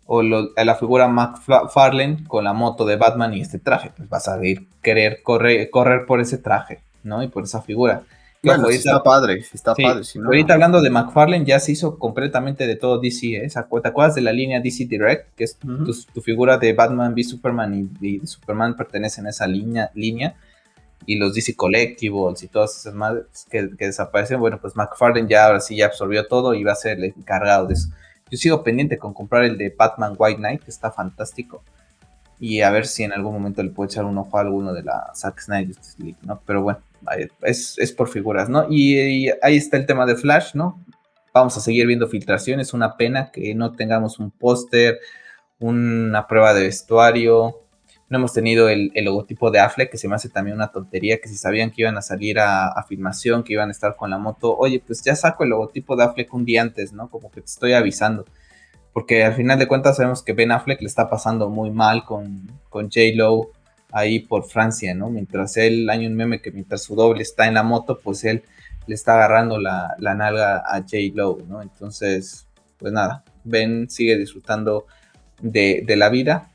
o 0.08 0.24
la 0.24 0.76
figura 0.76 1.10
McFarlane 1.10 2.24
con 2.28 2.46
la 2.46 2.54
moto 2.54 2.86
de 2.86 2.96
Batman 2.96 3.34
y 3.34 3.42
este 3.42 3.60
traje, 3.60 3.92
pues 3.96 4.08
vas 4.08 4.30
a 4.30 4.44
ir 4.44 4.68
querer 4.82 5.22
correr, 5.22 5.70
correr 5.70 6.06
por 6.06 6.22
ese 6.22 6.38
traje, 6.38 6.80
¿no? 7.04 7.22
Y 7.22 7.28
por 7.28 7.44
esa 7.44 7.62
figura. 7.62 8.04
Bueno, 8.42 8.70
está 8.70 9.04
padre, 9.04 9.44
está 9.54 9.76
padre. 9.76 10.04
ahorita 10.26 10.54
hablando 10.54 10.82
de 10.82 10.90
McFarlane, 10.90 11.44
ya 11.44 11.60
se 11.60 11.74
hizo 11.74 12.00
completamente 12.00 12.68
de 12.68 12.76
todo 12.76 13.00
DC, 13.00 13.36
¿eh? 13.36 13.50
¿Te 13.50 13.88
acuerdas 13.88 14.16
de 14.16 14.22
la 14.22 14.32
línea 14.32 14.62
DC 14.62 14.86
Direct? 14.86 15.36
Que 15.36 15.44
es 15.44 15.58
tu, 15.58 16.22
figura 16.22 16.58
de 16.58 16.72
Batman 16.74 17.14
v 17.14 17.24
Superman 17.24 17.92
y, 18.00 18.26
Superman 18.26 18.76
pertenecen 18.76 19.26
a 19.28 19.32
esa 19.32 19.46
línea, 19.46 19.92
línea 19.94 20.36
y 21.06 21.16
los 21.16 21.34
DC 21.34 21.56
Collectibles 21.56 22.44
y 22.44 22.48
todas 22.48 22.78
esas 22.78 22.94
madres 22.94 23.26
que, 23.50 23.64
desaparecen, 23.78 24.40
bueno, 24.40 24.60
pues 24.60 24.76
McFarlane 24.76 25.28
ya 25.30 25.46
ahora 25.46 25.60
sí 25.60 25.78
ya 25.78 25.86
absorbió 25.86 26.28
todo 26.28 26.54
y 26.54 26.64
va 26.64 26.74
a 26.74 26.76
ser 26.76 26.98
el 26.98 27.06
encargado 27.06 27.68
de 27.68 27.76
eso. 27.76 27.90
Yo 28.30 28.38
sigo 28.38 28.64
pendiente 28.64 28.98
con 28.98 29.14
comprar 29.14 29.46
el 29.46 29.58
de 29.58 29.74
Batman 29.76 30.16
White 30.18 30.38
Knight, 30.38 30.64
que 30.64 30.72
está 30.72 30.92
fantástico. 30.92 31.64
Y 32.40 32.62
a 32.62 32.70
ver 32.72 32.86
si 32.86 33.04
en 33.04 33.14
algún 33.14 33.34
momento 33.34 33.64
le 33.64 33.70
puedo 33.70 33.90
echar 33.90 34.06
un 34.06 34.18
ojo 34.18 34.38
a 34.38 34.42
alguno 34.42 34.74
de 34.74 34.84
la 34.84 35.12
Zack 35.16 35.40
Snyder 35.40 35.76
League, 35.98 36.18
¿no? 36.24 36.42
Pero 36.46 36.62
bueno, 36.62 36.80
es, 37.42 37.78
es 37.80 37.92
por 37.94 38.10
figuras, 38.10 38.50
¿no? 38.50 38.68
Y, 38.70 39.00
y, 39.00 39.30
ahí 39.42 39.58
está 39.58 39.78
el 39.78 39.86
tema 39.86 40.06
de 40.06 40.16
Flash, 40.16 40.54
¿no? 40.54 40.84
Vamos 41.34 41.56
a 41.58 41.62
seguir 41.62 41.88
viendo 41.88 42.08
filtraciones. 42.08 42.74
Una 42.74 42.98
pena 42.98 43.32
que 43.32 43.56
no 43.56 43.72
tengamos 43.72 44.20
un 44.20 44.30
póster, 44.30 45.00
una 45.60 46.28
prueba 46.28 46.54
de 46.54 46.64
vestuario, 46.64 47.67
no 48.10 48.18
hemos 48.18 48.34
tenido 48.34 48.70
el, 48.70 48.92
logotipo 48.96 49.52
de 49.52 49.60
Affleck, 49.60 49.92
que 49.92 49.98
se 49.98 50.08
me 50.08 50.16
hace 50.16 50.30
también 50.30 50.56
una 50.56 50.72
tontería, 50.72 51.20
que 51.20 51.28
si 51.28 51.36
sabían 51.36 51.72
que 51.72 51.82
iban 51.82 51.98
a 51.98 52.02
salir 52.02 52.40
a, 52.40 52.84
filmación, 52.88 53.44
que 53.44 53.54
iban 53.54 53.70
a 53.70 53.72
estar 53.72 53.96
con 53.96 54.10
la 54.10 54.18
moto, 54.18 54.56
oye, 54.56 54.82
pues 54.86 55.04
ya 55.04 55.16
saco 55.16 55.44
el 55.44 55.50
logotipo 55.50 55.96
de 55.96 56.06
Affleck 56.06 56.34
un 56.34 56.46
día 56.46 56.62
antes, 56.62 56.94
¿no? 56.94 57.10
Como 57.10 57.30
que 57.30 57.42
te 57.42 57.48
estoy 57.48 57.74
avisando. 57.74 58.26
Porque 58.94 59.26
al 59.26 59.34
final 59.34 59.60
de 59.60 59.68
cuentas 59.68 59.98
sabemos 59.98 60.24
que 60.24 60.34
Ben 60.34 60.52
Affleck 60.52 60.82
le 60.82 60.88
está 60.88 61.10
pasando 61.10 61.50
muy 61.50 61.70
mal 61.70 62.06
con, 62.06 62.50
con 62.70 62.86
J-Lo 62.86 63.52
ahí 63.92 64.20
por 64.20 64.46
Francia, 64.46 64.96
¿no? 64.96 65.10
Mientras 65.10 65.58
él, 65.58 65.90
hay 65.90 66.08
un 66.08 66.16
meme 66.16 66.42
que 66.42 66.52
mientras 66.52 66.84
su 66.84 66.96
doble 66.96 67.24
está 67.24 67.48
en 67.48 67.56
la 67.56 67.64
moto, 67.64 68.00
pues 68.02 68.24
él 68.24 68.44
le 68.88 68.96
está 68.96 69.16
agarrando 69.16 69.60
la, 69.60 69.96
nalga 70.00 70.64
a 70.66 70.80
J-Lo, 70.80 71.40
¿no? 71.48 71.62
Entonces, 71.62 72.48
pues 72.78 72.94
nada, 72.94 73.26
Ben 73.44 73.90
sigue 73.90 74.18
disfrutando 74.18 74.86
de, 75.42 75.84
de 75.86 75.96
la 75.98 76.10
vida 76.10 76.52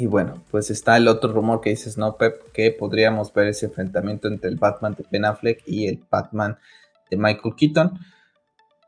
y 0.00 0.06
bueno, 0.06 0.42
pues 0.50 0.70
está 0.70 0.96
el 0.96 1.08
otro 1.08 1.30
rumor 1.30 1.60
que 1.60 1.68
dices, 1.68 1.98
no, 1.98 2.16
Pep, 2.16 2.52
que 2.52 2.70
podríamos 2.70 3.34
ver 3.34 3.48
ese 3.48 3.66
enfrentamiento 3.66 4.28
entre 4.28 4.48
el 4.48 4.56
Batman 4.56 4.94
de 4.94 5.04
Ben 5.10 5.26
Affleck 5.26 5.62
y 5.66 5.88
el 5.88 6.02
Batman 6.10 6.56
de 7.10 7.18
Michael 7.18 7.54
Keaton. 7.54 7.98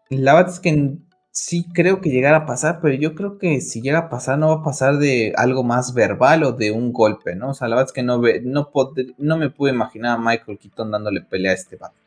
La 0.08 0.32
verdad 0.32 0.54
es 0.54 0.58
que 0.58 0.96
sí 1.30 1.66
creo 1.74 2.00
que 2.00 2.08
llegará 2.08 2.38
a 2.38 2.46
pasar, 2.46 2.80
pero 2.80 2.94
yo 2.94 3.14
creo 3.14 3.36
que 3.36 3.60
si 3.60 3.82
llega 3.82 3.98
a 3.98 4.08
pasar, 4.08 4.38
no 4.38 4.48
va 4.48 4.62
a 4.62 4.64
pasar 4.64 4.96
de 4.96 5.34
algo 5.36 5.64
más 5.64 5.92
verbal 5.92 6.44
o 6.44 6.52
de 6.52 6.70
un 6.70 6.94
golpe, 6.94 7.36
¿no? 7.36 7.50
O 7.50 7.54
sea, 7.54 7.68
la 7.68 7.76
verdad 7.76 7.90
es 7.90 7.92
que 7.92 8.02
no, 8.02 8.18
ve, 8.18 8.40
no, 8.42 8.70
no 9.18 9.36
me 9.36 9.50
pude 9.50 9.72
imaginar 9.72 10.16
a 10.16 10.22
Michael 10.22 10.58
Keaton 10.58 10.92
dándole 10.92 11.20
pelea 11.20 11.50
a 11.52 11.56
este 11.56 11.76
Batman. 11.76 12.02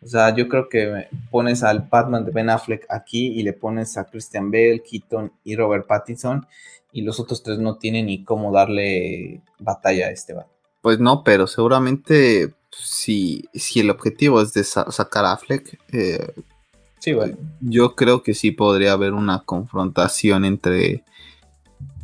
O 0.00 0.06
sea, 0.06 0.32
yo 0.32 0.46
creo 0.46 0.68
que 0.68 1.08
pones 1.32 1.64
al 1.64 1.88
Batman 1.90 2.24
de 2.24 2.30
Ben 2.30 2.50
Affleck 2.50 2.86
aquí 2.88 3.32
y 3.32 3.42
le 3.42 3.52
pones 3.52 3.96
a 3.98 4.04
Christian 4.04 4.52
Bale, 4.52 4.80
Keaton 4.88 5.32
y 5.42 5.56
Robert 5.56 5.88
Pattinson 5.88 6.46
y 6.92 7.02
los 7.02 7.20
otros 7.20 7.42
tres 7.42 7.58
no 7.58 7.76
tienen 7.76 8.06
ni 8.06 8.24
cómo 8.24 8.52
darle 8.52 9.42
batalla 9.58 10.06
a 10.06 10.10
este 10.10 10.34
Batman. 10.34 10.56
Pues 10.82 11.00
no, 11.00 11.24
pero 11.24 11.46
seguramente 11.46 12.54
si, 12.70 13.44
si 13.54 13.80
el 13.80 13.90
objetivo 13.90 14.40
es 14.40 14.52
de 14.52 14.64
sacar 14.64 15.24
a 15.24 15.32
Affleck, 15.32 15.78
eh, 15.92 16.32
Sí, 16.98 17.12
bueno. 17.12 17.36
Yo 17.60 17.94
creo 17.94 18.22
que 18.22 18.34
sí 18.34 18.50
podría 18.50 18.92
haber 18.92 19.12
una 19.12 19.40
confrontación 19.44 20.44
entre 20.44 21.04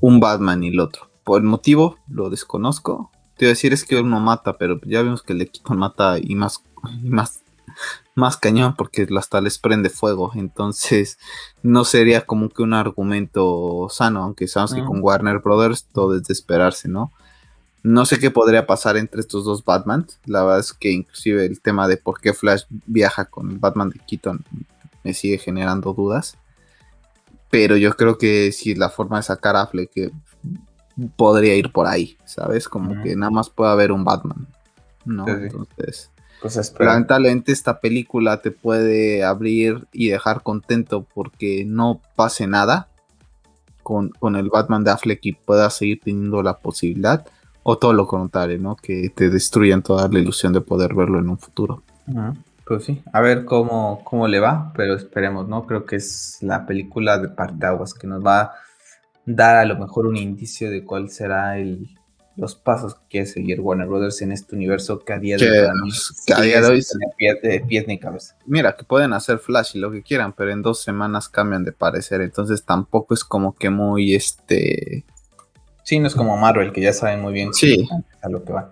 un 0.01 0.20
Batman 0.20 0.62
y 0.62 0.69
el 0.69 0.81
otro. 0.81 1.11
Por 1.24 1.40
el 1.40 1.47
motivo, 1.47 1.97
lo 2.09 2.31
desconozco. 2.31 3.11
Te 3.36 3.47
iba 3.47 3.51
a 3.51 3.55
decir 3.55 3.73
es 3.73 3.85
que 3.85 3.98
uno 3.98 4.20
mata, 4.20 4.56
pero 4.56 4.81
ya 4.85 5.02
vemos 5.02 5.23
que 5.23 5.32
el 5.32 5.43
equipo 5.43 5.74
mata 5.74 6.19
y 6.20 6.35
más, 6.35 6.62
más, 7.02 7.43
más 8.15 8.36
cañón 8.36 8.74
porque 8.77 9.07
hasta 9.19 9.41
les 9.41 9.59
prende 9.59 9.91
fuego. 9.91 10.32
Entonces, 10.35 11.19
no 11.62 11.85
sería 11.85 12.27
como 12.27 12.49
que 12.49 12.62
un 12.62 12.74
argumento 12.74 13.89
sano, 13.91 14.23
aunque 14.23 14.49
sabemos 14.49 14.74
que 14.74 14.85
con 14.85 15.03
Warner 15.03 15.41
Brothers 15.41 15.86
todo 15.93 16.16
es 16.16 16.24
de 16.24 16.32
esperarse, 16.32 16.89
¿no? 16.89 17.12
No 17.82 18.07
sé 18.07 18.19
qué 18.19 18.31
podría 18.31 18.66
pasar 18.66 18.97
entre 18.97 19.20
estos 19.20 19.45
dos 19.45 19.62
Batman. 19.62 20.07
La 20.24 20.43
verdad 20.43 20.61
es 20.61 20.73
que 20.73 20.91
inclusive 20.91 21.45
el 21.45 21.61
tema 21.61 21.86
de 21.86 21.99
por 21.99 22.19
qué 22.20 22.32
Flash 22.32 22.62
viaja 22.86 23.27
con 23.27 23.51
el 23.51 23.59
Batman 23.59 23.91
de 23.91 24.01
Keaton 24.01 24.43
me 25.03 25.12
sigue 25.12 25.36
generando 25.36 25.93
dudas. 25.93 26.39
Pero 27.51 27.77
yo 27.77 27.95
creo 27.95 28.16
que 28.16 28.53
si 28.53 28.74
la 28.74 28.89
forma 28.89 29.19
de 29.19 29.24
sacar 29.24 29.55
a 29.55 29.66
Fleck 29.66 30.12
podría 31.16 31.55
ir 31.57 31.73
por 31.73 31.86
ahí, 31.86 32.16
¿sabes? 32.24 32.69
Como 32.69 33.03
que 33.03 33.16
nada 33.16 33.31
más 33.31 33.51
puede 33.51 33.70
haber 33.70 33.93
un 33.93 34.03
Batman, 34.03 34.49
¿no? 35.05 35.28
Entonces, 35.28 36.11
pues 36.45 36.75
lamentablemente 36.79 37.53
esta 37.53 37.81
película 37.81 38.43
te 38.43 38.51
puede 38.51 39.25
abrir 39.25 39.87
y 39.93 40.11
dejar 40.11 40.43
contento 40.43 41.07
porque 41.15 41.65
no 41.66 42.03
pase 42.16 42.47
nada 42.47 42.89
con, 43.83 44.11
con 44.11 44.37
el 44.37 44.51
Batman 44.51 44.85
de 44.85 44.91
Affleck 44.91 45.25
y 45.25 45.33
puedas 45.33 45.79
seguir 45.79 46.01
teniendo 46.05 46.43
la 46.43 46.59
posibilidad, 46.59 47.27
o 47.62 47.79
todo 47.79 47.95
lo 47.95 48.07
contrario, 48.07 48.59
¿no? 48.59 48.77
Que 48.77 49.09
te 49.09 49.31
destruyan 49.31 49.81
toda 49.81 50.07
la 50.07 50.19
ilusión 50.19 50.53
de 50.53 50.61
poder 50.61 50.93
verlo 50.93 51.19
en 51.19 51.31
un 51.31 51.39
futuro. 51.39 51.83
Pues 52.66 52.85
sí, 52.85 53.03
a 53.11 53.23
ver 53.23 53.47
cómo, 53.47 54.03
cómo 54.05 54.29
le 54.29 54.39
va, 54.39 54.71
pero 54.77 54.97
esperemos, 54.97 55.49
¿no? 55.49 55.65
Creo 55.65 55.87
que 55.87 55.97
es 55.97 56.37
la 56.43 56.66
película 56.66 57.16
de 57.16 57.31
Partaguas 57.31 57.95
que 57.95 58.07
nos 58.07 58.23
va 58.23 58.41
a 58.43 58.55
dar 59.25 59.57
a 59.57 59.65
lo 59.65 59.79
mejor 59.79 60.07
un 60.07 60.19
indicio 60.19 60.71
de 60.71 60.85
cuál 60.85 61.09
será 61.09 61.57
el, 61.57 61.89
los 62.36 62.55
pasos 62.55 62.94
que 62.94 63.01
quiere 63.09 63.27
seguir 63.27 63.61
Warner 63.61 63.86
Brothers 63.86 64.20
en 64.23 64.32
este 64.32 64.56
universo 64.56 64.98
que 64.98 65.12
a 65.12 65.19
día 65.19 65.36
de 65.36 65.47
hoy, 65.47 65.93
que 66.27 66.35
a 66.35 66.40
día 66.40 66.61
de 66.61 66.66
hoy 66.66 66.85
de 67.43 67.61
pies 67.61 67.86
ni 67.86 67.98
cabeza. 67.98 68.36
Mira, 68.47 68.77
que 68.77 68.85
pueden 68.85 69.12
hacer 69.12 69.39
Flash 69.39 69.77
y 69.77 69.78
lo 69.78 69.90
que 69.90 70.02
quieran, 70.02 70.32
pero 70.32 70.51
en 70.51 70.62
dos 70.62 70.82
semanas 70.82 71.28
cambian 71.28 71.65
de 71.65 71.73
parecer, 71.73 72.20
entonces 72.20 72.65
tampoco 72.65 73.15
es 73.15 73.24
como 73.24 73.55
que 73.55 73.70
muy 73.70 74.15
este... 74.15 75.05
Sí, 75.85 75.98
no 75.98 76.06
es 76.06 76.15
como 76.15 76.36
Marvel, 76.36 76.73
que 76.73 76.81
ya 76.81 76.93
saben 76.93 77.20
muy 77.20 77.32
bien 77.32 77.52
sí. 77.52 77.86
a 78.23 78.28
lo 78.28 78.43
que 78.43 78.52
va. 78.52 78.70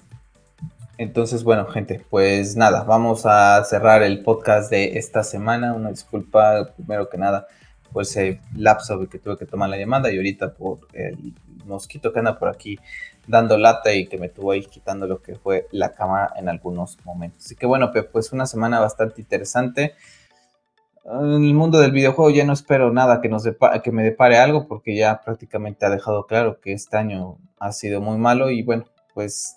Entonces, 0.99 1.45
bueno, 1.45 1.67
gente, 1.67 2.05
pues 2.11 2.57
nada, 2.57 2.85
vamos 2.85 3.27
a 3.27 3.63
cerrar 3.65 4.03
el 4.03 4.23
podcast 4.23 4.71
de 4.71 4.99
esta 4.99 5.23
semana. 5.23 5.75
Una 5.75 5.91
disculpa, 5.91 6.73
primero 6.77 7.09
que 7.11 7.19
nada, 7.19 7.49
por 7.93 8.03
ese 8.03 8.41
lapso 8.57 9.09
que 9.09 9.19
tuve 9.19 9.37
que 9.37 9.47
tomar 9.47 9.69
la 9.69 9.77
llamada 9.77 10.11
y 10.11 10.17
ahorita 10.17 10.55
por 10.55 10.81
el 10.93 11.35
mosquito 11.67 12.13
que 12.13 12.19
anda 12.19 12.39
por 12.39 12.49
aquí 12.49 12.79
dando 13.33 13.57
lata 13.57 13.95
y 13.95 14.07
que 14.07 14.19
me 14.19 14.29
tuvo 14.29 14.53
ahí 14.53 14.61
quitando 14.67 15.07
lo 15.07 15.23
que 15.23 15.37
fue 15.37 15.67
la 15.73 15.95
cámara 15.95 16.35
en 16.37 16.51
algunos 16.51 16.99
momentos. 17.05 17.47
Así 17.47 17.57
que 17.57 17.65
bueno, 17.65 17.91
pues 18.13 18.31
una 18.33 18.45
semana 18.45 18.79
bastante 18.79 19.23
interesante. 19.23 19.95
En 21.05 21.43
el 21.43 21.55
mundo 21.55 21.81
del 21.81 21.93
videojuego 21.93 22.31
ya 22.31 22.45
no 22.45 22.53
espero 22.53 22.93
nada 22.93 23.23
que, 23.23 23.31
nos 23.31 23.49
que 23.83 23.91
me 23.91 24.05
depare 24.05 24.37
algo 24.37 24.69
porque 24.69 24.95
ya 24.95 25.23
prácticamente 25.25 25.87
ha 25.87 25.91
dejado 25.91 26.27
claro 26.27 26.61
que 26.61 26.75
este 26.75 26.99
año 26.99 27.39
ha 27.59 27.73
sido 27.73 28.03
muy 28.03 28.19
malo 28.19 28.51
y 28.51 28.63
bueno, 28.63 28.85
pues 29.15 29.57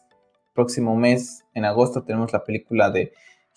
próximo 0.53 0.95
mes, 0.95 1.43
en 1.53 1.65
agosto, 1.65 2.03
tenemos 2.03 2.31
la 2.31 2.45
película 2.45 2.89
de 2.89 3.11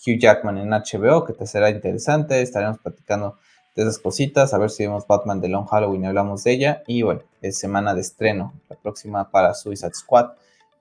Hugh 0.04 0.18
Jackman 0.18 0.58
en 0.58 0.70
HBO, 0.70 1.24
que 1.24 1.32
te 1.32 1.46
será 1.46 1.70
interesante. 1.70 2.42
Estaremos 2.42 2.78
platicando 2.80 3.38
de 3.82 3.88
esas 3.88 3.98
cositas, 3.98 4.52
a 4.52 4.59
ver 4.59 4.70
si 4.70 4.84
vemos 4.84 5.06
Batman 5.06 5.40
de 5.40 5.48
Long 5.48 5.66
Halloween 5.66 6.05
y 6.05 6.06
hablamos 6.06 6.44
de 6.44 6.52
ella. 6.52 6.82
Y 6.86 7.02
bueno, 7.02 7.22
es 7.42 7.59
semana 7.59 7.94
de 7.94 8.00
estreno, 8.00 8.52
la 8.68 8.76
próxima 8.76 9.30
para 9.30 9.55
Suicide 9.55 9.94
Squad. 9.94 10.30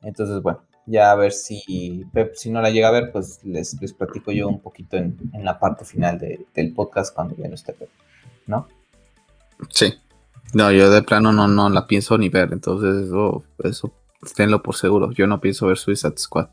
Entonces, 0.01 0.41
bueno, 0.41 0.61
ya 0.85 1.11
a 1.11 1.15
ver 1.15 1.31
si 1.31 2.05
Pep, 2.13 2.33
si 2.35 2.49
no 2.49 2.61
la 2.61 2.69
llega 2.69 2.87
a 2.87 2.91
ver, 2.91 3.11
pues 3.11 3.39
les, 3.43 3.79
les 3.81 3.93
platico 3.93 4.31
yo 4.31 4.47
un 4.47 4.59
poquito 4.59 4.97
en, 4.97 5.17
la 5.43 5.59
parte 5.59 5.85
final 5.85 6.19
del 6.19 6.73
podcast 6.73 7.13
cuando 7.13 7.35
ya 7.35 7.47
no 7.47 7.55
esté 7.55 7.73
Pep, 7.73 7.89
¿no? 8.47 8.67
Sí. 9.69 9.93
No, 10.53 10.71
yo 10.71 10.89
de 10.89 11.01
plano 11.01 11.31
no, 11.31 11.47
no 11.47 11.69
la 11.69 11.87
pienso 11.87 12.17
ni 12.17 12.29
ver, 12.29 12.53
entonces 12.53 13.07
eso, 13.07 13.43
eso 13.63 13.91
Tenlo 14.35 14.63
por 14.63 14.75
seguro. 14.75 15.11
Yo 15.11 15.27
no 15.27 15.39
pienso 15.39 15.67
ver 15.67 15.77
Suicide 15.77 16.17
Squad. 16.17 16.47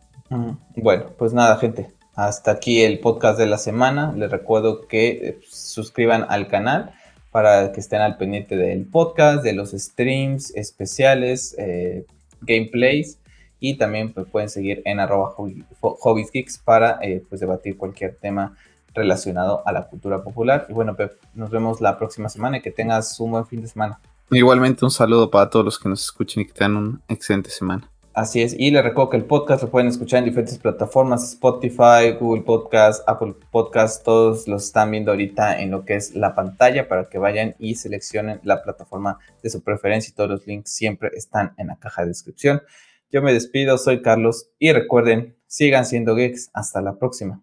Bueno, 0.76 1.06
pues 1.16 1.32
nada, 1.32 1.56
gente. 1.56 1.92
Hasta 2.16 2.52
aquí 2.52 2.82
el 2.82 3.00
podcast 3.00 3.38
de 3.38 3.46
la 3.46 3.58
semana. 3.58 4.12
Les 4.16 4.30
recuerdo 4.30 4.86
que 4.86 5.08
eh, 5.08 5.40
suscriban 5.48 6.26
al 6.28 6.46
canal 6.46 6.94
para 7.32 7.72
que 7.72 7.80
estén 7.80 8.00
al 8.00 8.16
pendiente 8.16 8.56
del 8.56 8.86
podcast, 8.86 9.42
de 9.42 9.52
los 9.52 9.72
streams 9.72 10.54
especiales, 10.54 11.56
eh, 11.58 12.06
gameplays 12.42 13.18
y 13.58 13.78
también 13.78 14.12
pues, 14.12 14.28
pueden 14.28 14.48
seguir 14.48 14.80
en 14.84 15.00
arroba 15.00 15.34
hobbiesgeeks 15.80 16.58
para 16.58 17.00
eh, 17.02 17.24
pues, 17.28 17.40
debatir 17.40 17.76
cualquier 17.76 18.14
tema 18.14 18.56
relacionado 18.94 19.66
a 19.66 19.72
la 19.72 19.88
cultura 19.88 20.22
popular. 20.22 20.66
Y 20.68 20.72
bueno, 20.72 20.96
nos 21.34 21.50
vemos 21.50 21.80
la 21.80 21.98
próxima 21.98 22.28
semana 22.28 22.58
y 22.58 22.62
que 22.62 22.70
tengas 22.70 23.18
un 23.18 23.32
buen 23.32 23.46
fin 23.46 23.60
de 23.60 23.66
semana. 23.66 23.98
Igualmente 24.30 24.84
un 24.84 24.92
saludo 24.92 25.30
para 25.30 25.50
todos 25.50 25.64
los 25.64 25.78
que 25.80 25.88
nos 25.88 26.04
escuchen 26.04 26.42
y 26.42 26.46
que 26.46 26.52
tengan 26.52 26.76
una 26.76 27.00
excelente 27.08 27.50
semana. 27.50 27.90
Así 28.14 28.42
es, 28.42 28.54
y 28.56 28.70
les 28.70 28.84
recuerdo 28.84 29.10
que 29.10 29.16
el 29.16 29.24
podcast 29.24 29.64
lo 29.64 29.70
pueden 29.72 29.88
escuchar 29.88 30.20
en 30.20 30.26
diferentes 30.26 30.56
plataformas, 30.56 31.32
Spotify, 31.32 32.12
Google 32.20 32.42
Podcast, 32.42 33.02
Apple 33.08 33.34
Podcast, 33.50 34.04
todos 34.04 34.46
los 34.46 34.66
están 34.66 34.92
viendo 34.92 35.10
ahorita 35.10 35.60
en 35.60 35.72
lo 35.72 35.84
que 35.84 35.96
es 35.96 36.14
la 36.14 36.36
pantalla 36.36 36.86
para 36.86 37.08
que 37.08 37.18
vayan 37.18 37.56
y 37.58 37.74
seleccionen 37.74 38.38
la 38.44 38.62
plataforma 38.62 39.18
de 39.42 39.50
su 39.50 39.64
preferencia 39.64 40.12
y 40.12 40.14
todos 40.14 40.30
los 40.30 40.46
links 40.46 40.70
siempre 40.70 41.10
están 41.14 41.54
en 41.58 41.66
la 41.66 41.76
caja 41.76 42.02
de 42.02 42.08
descripción. 42.08 42.62
Yo 43.10 43.20
me 43.20 43.32
despido, 43.32 43.78
soy 43.78 44.00
Carlos 44.00 44.48
y 44.60 44.70
recuerden, 44.70 45.36
sigan 45.48 45.84
siendo 45.84 46.14
geeks, 46.14 46.50
hasta 46.54 46.80
la 46.80 46.96
próxima. 46.96 47.42